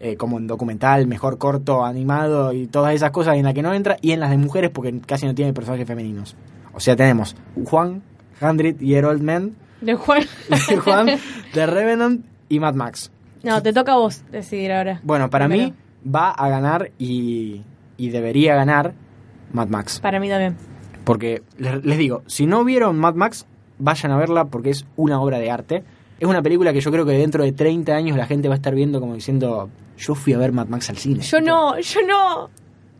eh, 0.00 0.16
como 0.16 0.38
en 0.38 0.46
documental, 0.46 1.06
mejor 1.06 1.38
corto, 1.38 1.84
animado 1.84 2.52
y 2.52 2.66
todas 2.66 2.94
esas 2.94 3.10
cosas 3.10 3.36
en 3.36 3.44
las 3.44 3.54
que 3.54 3.62
no 3.62 3.74
entra, 3.74 3.96
y 4.00 4.12
en 4.12 4.20
las 4.20 4.30
de 4.30 4.36
mujeres 4.38 4.70
porque 4.70 4.98
casi 5.04 5.26
no 5.26 5.34
tiene 5.34 5.52
personajes 5.52 5.86
femeninos. 5.86 6.36
O 6.72 6.80
sea, 6.80 6.94
tenemos 6.96 7.34
Juan, 7.64 8.02
Hundred 8.40 8.78
Year 8.78 9.04
Old 9.04 9.22
Man, 9.22 9.56
De 9.80 9.94
Juan. 9.94 10.22
Juan, 10.84 11.08
The 11.52 11.66
Revenant 11.66 12.24
y 12.48 12.60
Mad 12.60 12.74
Max. 12.74 13.10
No, 13.42 13.62
te 13.62 13.72
toca 13.72 13.92
a 13.92 13.96
vos 13.96 14.22
decidir 14.30 14.72
ahora. 14.72 15.00
Bueno, 15.02 15.30
para 15.30 15.46
Primero. 15.48 15.70
mí 15.70 16.10
va 16.12 16.30
a 16.30 16.48
ganar 16.48 16.90
y, 16.98 17.62
y 17.96 18.08
debería 18.10 18.54
ganar 18.54 18.94
Mad 19.52 19.68
Max. 19.68 20.00
Para 20.00 20.18
mí 20.20 20.28
también. 20.28 20.56
Porque 21.04 21.42
les, 21.56 21.84
les 21.84 21.98
digo, 21.98 22.22
si 22.26 22.46
no 22.46 22.64
vieron 22.64 22.98
Mad 22.98 23.14
Max, 23.14 23.46
vayan 23.78 24.12
a 24.12 24.16
verla 24.16 24.44
porque 24.46 24.70
es 24.70 24.86
una 24.96 25.20
obra 25.20 25.38
de 25.38 25.50
arte. 25.50 25.84
Es 26.18 26.26
una 26.26 26.42
película 26.42 26.72
que 26.72 26.80
yo 26.80 26.90
creo 26.90 27.06
que 27.06 27.12
dentro 27.12 27.44
de 27.44 27.52
30 27.52 27.94
años 27.94 28.16
la 28.16 28.26
gente 28.26 28.48
va 28.48 28.54
a 28.54 28.56
estar 28.56 28.74
viendo 28.74 29.00
como 29.00 29.14
diciendo, 29.14 29.70
yo 29.96 30.14
fui 30.14 30.32
a 30.32 30.38
ver 30.38 30.52
Mad 30.52 30.66
Max 30.68 30.90
al 30.90 30.96
cine. 30.96 31.20
Yo 31.20 31.40
no, 31.40 31.78
yo 31.78 32.00
no. 32.06 32.50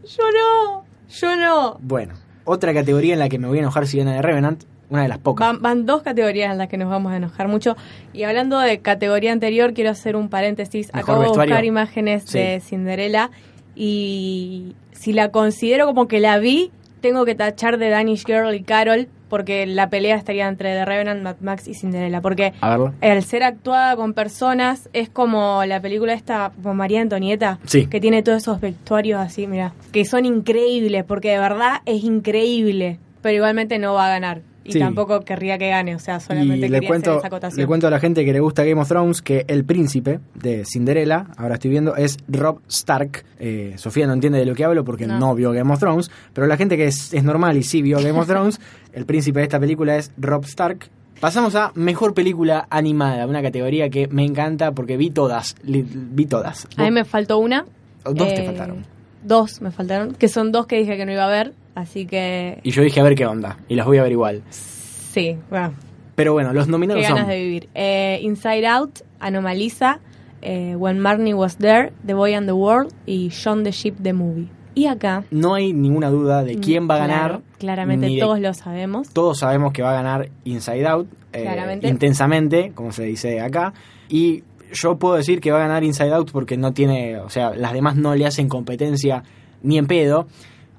Yo 0.04 0.22
no. 0.32 0.84
Yo 1.10 1.36
no. 1.36 1.78
Bueno, 1.80 2.14
otra 2.44 2.72
categoría 2.72 3.14
en 3.14 3.18
la 3.18 3.28
que 3.28 3.38
me 3.38 3.48
voy 3.48 3.58
a 3.58 3.60
enojar 3.62 3.86
si 3.86 3.98
gana 3.98 4.14
de 4.14 4.22
Revenant, 4.22 4.62
una 4.90 5.02
de 5.02 5.08
las 5.08 5.18
pocas. 5.18 5.46
Van, 5.48 5.60
van 5.60 5.86
dos 5.86 6.02
categorías 6.02 6.52
en 6.52 6.58
las 6.58 6.68
que 6.68 6.76
nos 6.78 6.88
vamos 6.88 7.12
a 7.12 7.16
enojar 7.16 7.48
mucho. 7.48 7.76
Y 8.12 8.22
hablando 8.22 8.58
de 8.60 8.80
categoría 8.80 9.32
anterior, 9.32 9.74
quiero 9.74 9.90
hacer 9.90 10.14
un 10.16 10.28
paréntesis. 10.28 10.86
Mejor 10.94 11.02
Acabo 11.16 11.22
de 11.22 11.28
buscar 11.38 11.64
imágenes 11.64 12.22
Sí. 12.26 12.38
de 12.38 12.60
Cinderella 12.60 13.30
y 13.74 14.74
si 14.92 15.12
la 15.12 15.30
considero 15.30 15.86
como 15.86 16.08
que 16.08 16.20
la 16.20 16.38
vi, 16.38 16.70
tengo 17.00 17.24
que 17.24 17.34
tachar 17.34 17.78
de 17.78 17.88
Danish 17.90 18.24
Girl 18.24 18.54
y 18.54 18.62
Carol 18.62 19.08
porque 19.28 19.66
la 19.66 19.90
pelea 19.90 20.16
estaría 20.16 20.48
entre 20.48 20.74
The 20.74 20.84
Revenant, 20.84 21.22
Mad 21.22 21.36
Max 21.40 21.68
y 21.68 21.74
Cinderella. 21.74 22.20
Porque 22.20 22.52
A 22.60 22.70
verlo. 22.70 22.94
el 23.00 23.22
ser 23.22 23.42
actuada 23.42 23.94
con 23.96 24.14
personas 24.14 24.88
es 24.92 25.08
como 25.08 25.64
la 25.64 25.80
película 25.80 26.12
esta, 26.14 26.52
como 26.62 26.74
María 26.74 27.00
Antonieta, 27.00 27.58
Sí. 27.64 27.86
que 27.86 28.00
tiene 28.00 28.22
todos 28.22 28.38
esos 28.42 28.60
vestuarios 28.60 29.20
así, 29.20 29.46
mira, 29.46 29.72
que 29.92 30.04
son 30.04 30.24
increíbles, 30.24 31.04
porque 31.04 31.30
de 31.30 31.38
verdad 31.38 31.80
es 31.86 32.02
increíble, 32.04 32.98
pero 33.22 33.34
igualmente 33.36 33.78
no 33.78 33.94
va 33.94 34.06
a 34.06 34.10
ganar. 34.10 34.40
Y 34.68 34.72
Sí. 34.72 34.78
tampoco 34.78 35.20
querría 35.22 35.56
que 35.58 35.68
gane, 35.70 35.94
o 35.94 35.98
sea, 35.98 36.20
solamente 36.20 36.56
Y 36.56 36.60
le 36.60 36.76
quería 36.76 36.88
cuento, 36.88 37.10
hacer 37.10 37.18
esa 37.20 37.26
acotación. 37.28 37.60
le 37.60 37.66
cuento 37.66 37.86
a 37.86 37.90
la 37.90 37.98
gente 38.00 38.24
que 38.24 38.32
le 38.32 38.40
gusta 38.40 38.64
Game 38.64 38.80
of 38.80 38.86
Thrones 38.88 39.22
que 39.22 39.44
el 39.48 39.64
príncipe 39.64 40.20
de 40.34 40.64
Cinderella, 40.64 41.26
ahora 41.36 41.54
estoy 41.54 41.70
viendo, 41.70 41.96
es 41.96 42.18
Rob 42.28 42.60
Stark. 42.68 43.24
Eh, 43.40 43.74
Sofía 43.78 44.06
no 44.06 44.12
entiende 44.12 44.38
de 44.38 44.44
lo 44.46 44.54
que 44.54 44.64
hablo 44.64 44.84
porque 44.84 45.06
no, 45.06 45.18
No. 45.18 45.34
vio 45.34 45.50
Game 45.52 45.72
of 45.72 45.80
Thrones, 45.80 46.10
pero 46.34 46.46
la 46.46 46.56
gente 46.56 46.76
que 46.76 46.86
es, 46.86 47.12
es 47.14 47.24
normal 47.24 47.56
y 47.56 47.62
sí 47.62 47.82
vio 47.82 47.96
Game 47.98 48.18
of 48.18 48.26
Thrones, 48.26 48.60
el 48.92 49.06
príncipe 49.06 49.38
de 49.40 49.44
esta 49.44 49.58
película 49.58 49.96
es 49.96 50.12
Rob 50.18 50.44
Stark. 50.44 50.90
Pasamos 51.20 51.54
a 51.56 51.72
mejor 51.74 52.14
película 52.14 52.68
animada, 52.70 53.26
una 53.26 53.42
categoría 53.42 53.88
que 53.90 54.06
me 54.06 54.24
encanta 54.24 54.70
porque 54.72 54.96
vi 54.96 55.10
todas, 55.10 55.56
li- 55.64 55.84
vi 55.90 56.26
todas. 56.26 56.68
A 56.76 56.84
mí 56.84 56.90
me 56.92 57.04
faltó 57.04 57.38
una. 57.38 57.64
Dos 58.04 58.28
te 58.34 58.42
eh, 58.42 58.46
faltaron. 58.46 58.84
Dos 59.24 59.60
me 59.60 59.72
faltaron, 59.72 60.14
que 60.14 60.28
son 60.28 60.52
dos 60.52 60.66
que 60.68 60.76
dije 60.76 60.96
que 60.96 61.04
no 61.04 61.10
iba 61.12 61.24
a 61.24 61.28
ver, 61.28 61.52
así 61.78 62.06
que 62.06 62.60
Y 62.62 62.70
yo 62.70 62.82
dije 62.82 63.00
a 63.00 63.02
ver 63.04 63.14
qué 63.14 63.26
onda, 63.26 63.58
y 63.68 63.74
las 63.74 63.86
voy 63.86 63.98
a 63.98 64.02
ver 64.02 64.12
igual. 64.12 64.42
sí, 64.50 65.36
bueno, 65.50 65.74
Pero 66.14 66.32
bueno, 66.32 66.52
los 66.52 66.66
qué 66.66 66.72
nominados 66.72 67.02
ganas 67.02 67.20
son 67.20 67.28
de 67.28 67.38
vivir. 67.38 67.68
Eh, 67.74 68.18
Inside 68.22 68.66
Out, 68.66 69.00
Anomalisa, 69.20 70.00
eh, 70.42 70.74
When 70.76 70.98
Marnie 70.98 71.34
Was 71.34 71.56
There, 71.56 71.92
The 72.06 72.14
Boy 72.14 72.34
and 72.34 72.46
the 72.46 72.52
World 72.52 72.92
y 73.06 73.30
John 73.30 73.64
the 73.64 73.70
Ship 73.72 73.94
the 74.02 74.12
Movie. 74.12 74.48
Y 74.74 74.86
acá... 74.86 75.24
no 75.32 75.54
hay 75.54 75.72
ninguna 75.72 76.08
duda 76.08 76.44
de 76.44 76.58
quién 76.58 76.88
va 76.88 76.96
a 76.96 76.98
ganar. 76.98 77.26
Claro, 77.26 77.42
claramente 77.58 78.06
de 78.06 78.18
todos 78.18 78.38
lo 78.38 78.54
sabemos. 78.54 79.08
todos 79.08 79.38
sabemos 79.38 79.72
que 79.72 79.82
va 79.82 79.90
a 79.90 79.94
ganar 79.94 80.30
Inside 80.44 80.86
Out, 80.86 81.08
eh, 81.32 81.42
Claramente. 81.42 81.88
intensamente, 81.88 82.72
como 82.74 82.92
se 82.92 83.02
dice 83.04 83.40
acá. 83.40 83.72
Y 84.08 84.44
yo 84.72 84.96
puedo 84.98 85.16
decir 85.16 85.40
que 85.40 85.50
va 85.50 85.58
a 85.58 85.66
ganar 85.66 85.82
Inside 85.82 86.12
Out 86.12 86.30
porque 86.30 86.56
no 86.56 86.72
tiene, 86.72 87.18
o 87.18 87.28
sea, 87.28 87.50
las 87.56 87.72
demás 87.72 87.96
no 87.96 88.14
le 88.14 88.24
hacen 88.26 88.48
competencia 88.48 89.24
ni 89.62 89.78
en 89.78 89.86
pedo. 89.88 90.28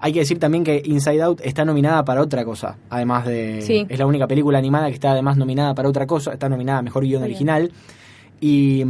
Hay 0.01 0.13
que 0.13 0.19
decir 0.19 0.39
también 0.39 0.63
que 0.63 0.81
Inside 0.85 1.21
Out 1.21 1.41
está 1.43 1.65
nominada 1.65 2.05
para 2.05 2.21
otra 2.21 2.45
cosa, 2.45 2.77
además 2.89 3.25
de... 3.25 3.61
Sí. 3.61 3.85
Es 3.89 3.99
la 3.99 4.05
única 4.05 4.27
película 4.27 4.57
animada 4.57 4.87
que 4.87 4.93
está 4.93 5.11
además 5.11 5.35
nominada 5.35 5.75
para 5.75 5.89
otra 5.89 6.07
cosa, 6.07 6.31
está 6.31 6.47
nominada 6.47 6.79
a 6.79 6.81
Mejor 6.81 7.03
Guión 7.03 7.21
bien. 7.21 7.31
Original. 7.31 7.71
Y 8.39 8.85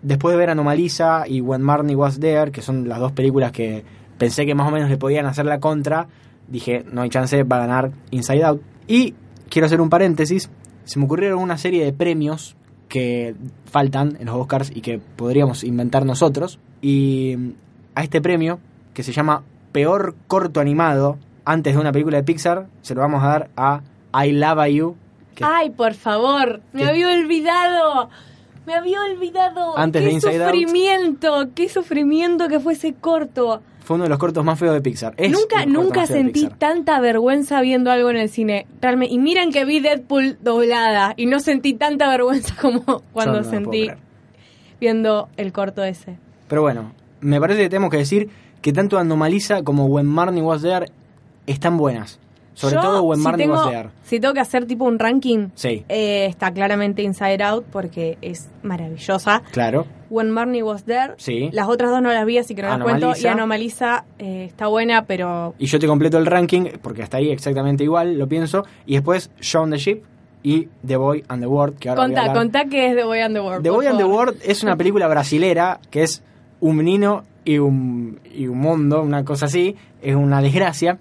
después 0.00 0.32
de 0.32 0.38
ver 0.38 0.50
Anomalisa 0.50 1.24
y 1.28 1.42
When 1.42 1.60
Marnie 1.60 1.96
Was 1.96 2.18
There, 2.18 2.50
que 2.50 2.62
son 2.62 2.88
las 2.88 2.98
dos 2.98 3.12
películas 3.12 3.52
que 3.52 3.84
pensé 4.16 4.46
que 4.46 4.54
más 4.54 4.68
o 4.68 4.70
menos 4.70 4.88
le 4.88 4.96
podían 4.96 5.26
hacer 5.26 5.44
la 5.44 5.60
contra, 5.60 6.08
dije, 6.48 6.84
no 6.90 7.02
hay 7.02 7.10
chance, 7.10 7.42
va 7.42 7.56
a 7.56 7.66
ganar 7.66 7.90
Inside 8.10 8.44
Out. 8.44 8.62
Y 8.86 9.14
quiero 9.50 9.66
hacer 9.66 9.82
un 9.82 9.90
paréntesis, 9.90 10.48
se 10.84 10.98
me 10.98 11.04
ocurrieron 11.04 11.40
una 11.40 11.58
serie 11.58 11.84
de 11.84 11.92
premios 11.92 12.56
que 12.88 13.34
faltan 13.66 14.16
en 14.20 14.26
los 14.26 14.36
Oscars 14.36 14.70
y 14.74 14.80
que 14.80 14.98
podríamos 14.98 15.64
inventar 15.64 16.06
nosotros. 16.06 16.58
Y 16.80 17.54
a 17.94 18.02
este 18.02 18.20
premio, 18.20 18.60
que 18.92 19.02
se 19.02 19.12
llama 19.12 19.42
Peor 19.74 20.14
Corto 20.28 20.60
Animado, 20.60 21.18
antes 21.44 21.74
de 21.74 21.80
una 21.80 21.90
película 21.90 22.16
de 22.18 22.22
Pixar, 22.22 22.68
se 22.82 22.94
lo 22.94 23.00
vamos 23.00 23.24
a 23.24 23.26
dar 23.26 23.50
a 23.56 23.80
I 24.24 24.30
Love 24.30 24.68
You. 24.68 24.96
que- 25.34 25.42
Ay, 25.44 25.70
por 25.70 25.94
favor, 25.94 26.60
me 26.72 26.82
¿Qué? 26.82 26.88
había 26.88 27.08
olvidado. 27.08 28.08
Me 28.66 28.74
había 28.74 29.02
olvidado. 29.02 29.76
Antes 29.76 30.00
qué 30.02 30.06
de 30.06 30.12
Inside 30.12 30.44
Out. 30.44 30.54
sufrimiento, 30.54 31.48
qué 31.56 31.68
sufrimiento 31.68 32.46
que 32.46 32.60
fuese 32.60 32.94
corto. 32.94 33.62
Fue 33.82 33.96
uno 33.96 34.04
de 34.04 34.10
los 34.10 34.18
cortos 34.20 34.44
más 34.44 34.60
feos 34.60 34.74
de 34.74 34.80
Pixar. 34.80 35.12
Es 35.16 35.32
nunca, 35.32 35.66
nunca 35.66 36.06
sentí 36.06 36.48
tanta 36.56 37.00
vergüenza 37.00 37.60
viendo 37.60 37.90
algo 37.90 38.10
en 38.10 38.16
el 38.16 38.28
cine. 38.30 38.68
Realmente. 38.80 39.12
Y 39.12 39.18
miren 39.18 39.50
que 39.50 39.64
vi 39.64 39.80
Deadpool 39.80 40.38
doblada 40.40 41.14
y 41.16 41.26
no 41.26 41.40
sentí 41.40 41.74
tanta 41.74 42.08
vergüenza 42.08 42.54
como 42.60 43.02
cuando 43.12 43.42
no 43.42 43.44
sentí 43.50 43.90
viendo 44.80 45.28
el 45.36 45.52
corto 45.52 45.82
ese. 45.82 46.16
Pero 46.46 46.62
bueno, 46.62 46.92
me 47.20 47.40
parece 47.40 47.62
que 47.62 47.68
tenemos 47.70 47.90
que 47.90 47.96
decir 47.98 48.30
que 48.64 48.72
tanto 48.72 48.96
Anomalisa 48.96 49.62
como 49.62 49.84
When 49.84 50.06
Marnie 50.06 50.40
Was 50.40 50.62
There 50.62 50.86
están 51.46 51.76
buenas. 51.76 52.18
Sobre 52.54 52.76
Yo, 52.76 52.80
todo 52.80 53.02
When 53.02 53.18
si 53.18 53.24
Marnie 53.24 53.44
tengo, 53.44 53.58
Was 53.58 53.70
There. 53.70 53.90
Si 54.04 54.20
tengo 54.20 54.32
que 54.32 54.40
hacer 54.40 54.64
tipo 54.64 54.86
un 54.86 54.98
ranking, 54.98 55.48
Sí, 55.54 55.84
eh, 55.86 56.24
está 56.30 56.50
claramente 56.50 57.02
Inside 57.02 57.42
Out 57.44 57.66
porque 57.70 58.16
es 58.22 58.48
maravillosa. 58.62 59.42
claro. 59.50 59.86
When 60.08 60.30
Marnie 60.30 60.62
Was 60.62 60.84
There. 60.84 61.12
Sí. 61.18 61.50
Las 61.52 61.68
otras 61.68 61.90
dos 61.90 62.00
no 62.00 62.10
las 62.10 62.24
vi, 62.24 62.38
así 62.38 62.54
que 62.54 62.62
no 62.62 62.68
las 62.68 62.78
cuento. 62.78 63.08
Y 63.08 63.26
Anomalisa. 63.26 63.32
Anomalisa 63.32 64.04
eh, 64.18 64.44
está 64.48 64.68
buena, 64.68 65.04
pero 65.04 65.54
Y 65.58 65.66
yo 65.66 65.78
te 65.78 65.86
completo 65.86 66.16
el 66.16 66.24
ranking, 66.24 66.64
porque 66.80 67.02
hasta 67.02 67.18
ahí 67.18 67.30
exactamente 67.30 67.84
igual, 67.84 68.16
lo 68.16 68.26
pienso. 68.26 68.64
Y 68.86 68.94
después 68.94 69.30
Shaun 69.42 69.72
the 69.72 69.76
Sheep 69.76 70.02
y 70.42 70.68
The 70.86 70.96
Boy 70.96 71.22
and 71.28 71.42
the 71.42 71.48
World, 71.48 71.78
que 71.78 71.90
ahora 71.90 72.06
voy 72.06 72.14
a 72.14 72.16
contá, 72.16 72.32
contá 72.32 72.64
que 72.64 72.86
es 72.86 72.96
The 72.96 73.04
Boy 73.04 73.20
and 73.20 73.34
the 73.34 73.42
World. 73.42 73.62
The 73.62 73.70
Boy 73.70 73.86
and 73.88 73.98
the. 73.98 74.04
World 74.04 74.38
es 74.42 74.62
una 74.62 74.74
película 74.76 75.06
brasilera 75.06 75.80
que 75.90 76.02
es 76.02 76.22
un 76.60 76.76
menino 76.76 77.24
y 77.44 77.58
un, 77.58 78.20
y 78.34 78.46
un 78.46 78.58
mundo, 78.58 79.02
una 79.02 79.24
cosa 79.24 79.46
así, 79.46 79.76
es 80.02 80.14
una 80.14 80.40
desgracia. 80.40 80.98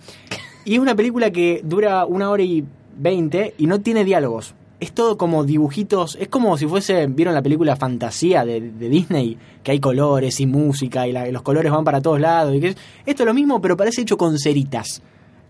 Y 0.66 0.76
es 0.76 0.80
una 0.80 0.96
película 0.96 1.32
que 1.32 1.62
dura 1.64 2.06
una 2.06 2.30
hora 2.30 2.44
y 2.44 2.64
veinte 2.98 3.54
y 3.58 3.68
no 3.68 3.82
tiene 3.82 4.04
diálogos. 4.06 4.54
Es 4.80 4.92
todo 4.92 5.18
como 5.18 5.46
dibujitos, 5.46 6.18
es 6.20 6.28
como 6.28 6.58
si 6.58 6.68
fuese, 6.68 7.08
¿vieron 7.08 7.34
la 7.34 7.42
película 7.42 7.76
Fantasía 7.78 8.44
de, 8.44 8.60
de 8.60 8.90
Disney? 8.90 9.38
Que 9.64 9.72
hay 9.72 9.80
colores 9.80 10.40
y 10.42 10.46
música 10.46 11.08
y, 11.08 11.14
la- 11.14 11.30
los 11.32 11.42
colores 11.42 11.72
van 11.72 11.86
para 11.86 12.02
todos 12.02 12.20
lados. 12.20 12.54
Y 12.56 12.66
esto 12.66 12.76
es 13.06 13.26
lo 13.26 13.34
mismo, 13.34 13.62
pero 13.62 13.78
parece 13.78 14.02
hecho 14.02 14.18
con 14.18 14.38
ceritas. 14.38 15.02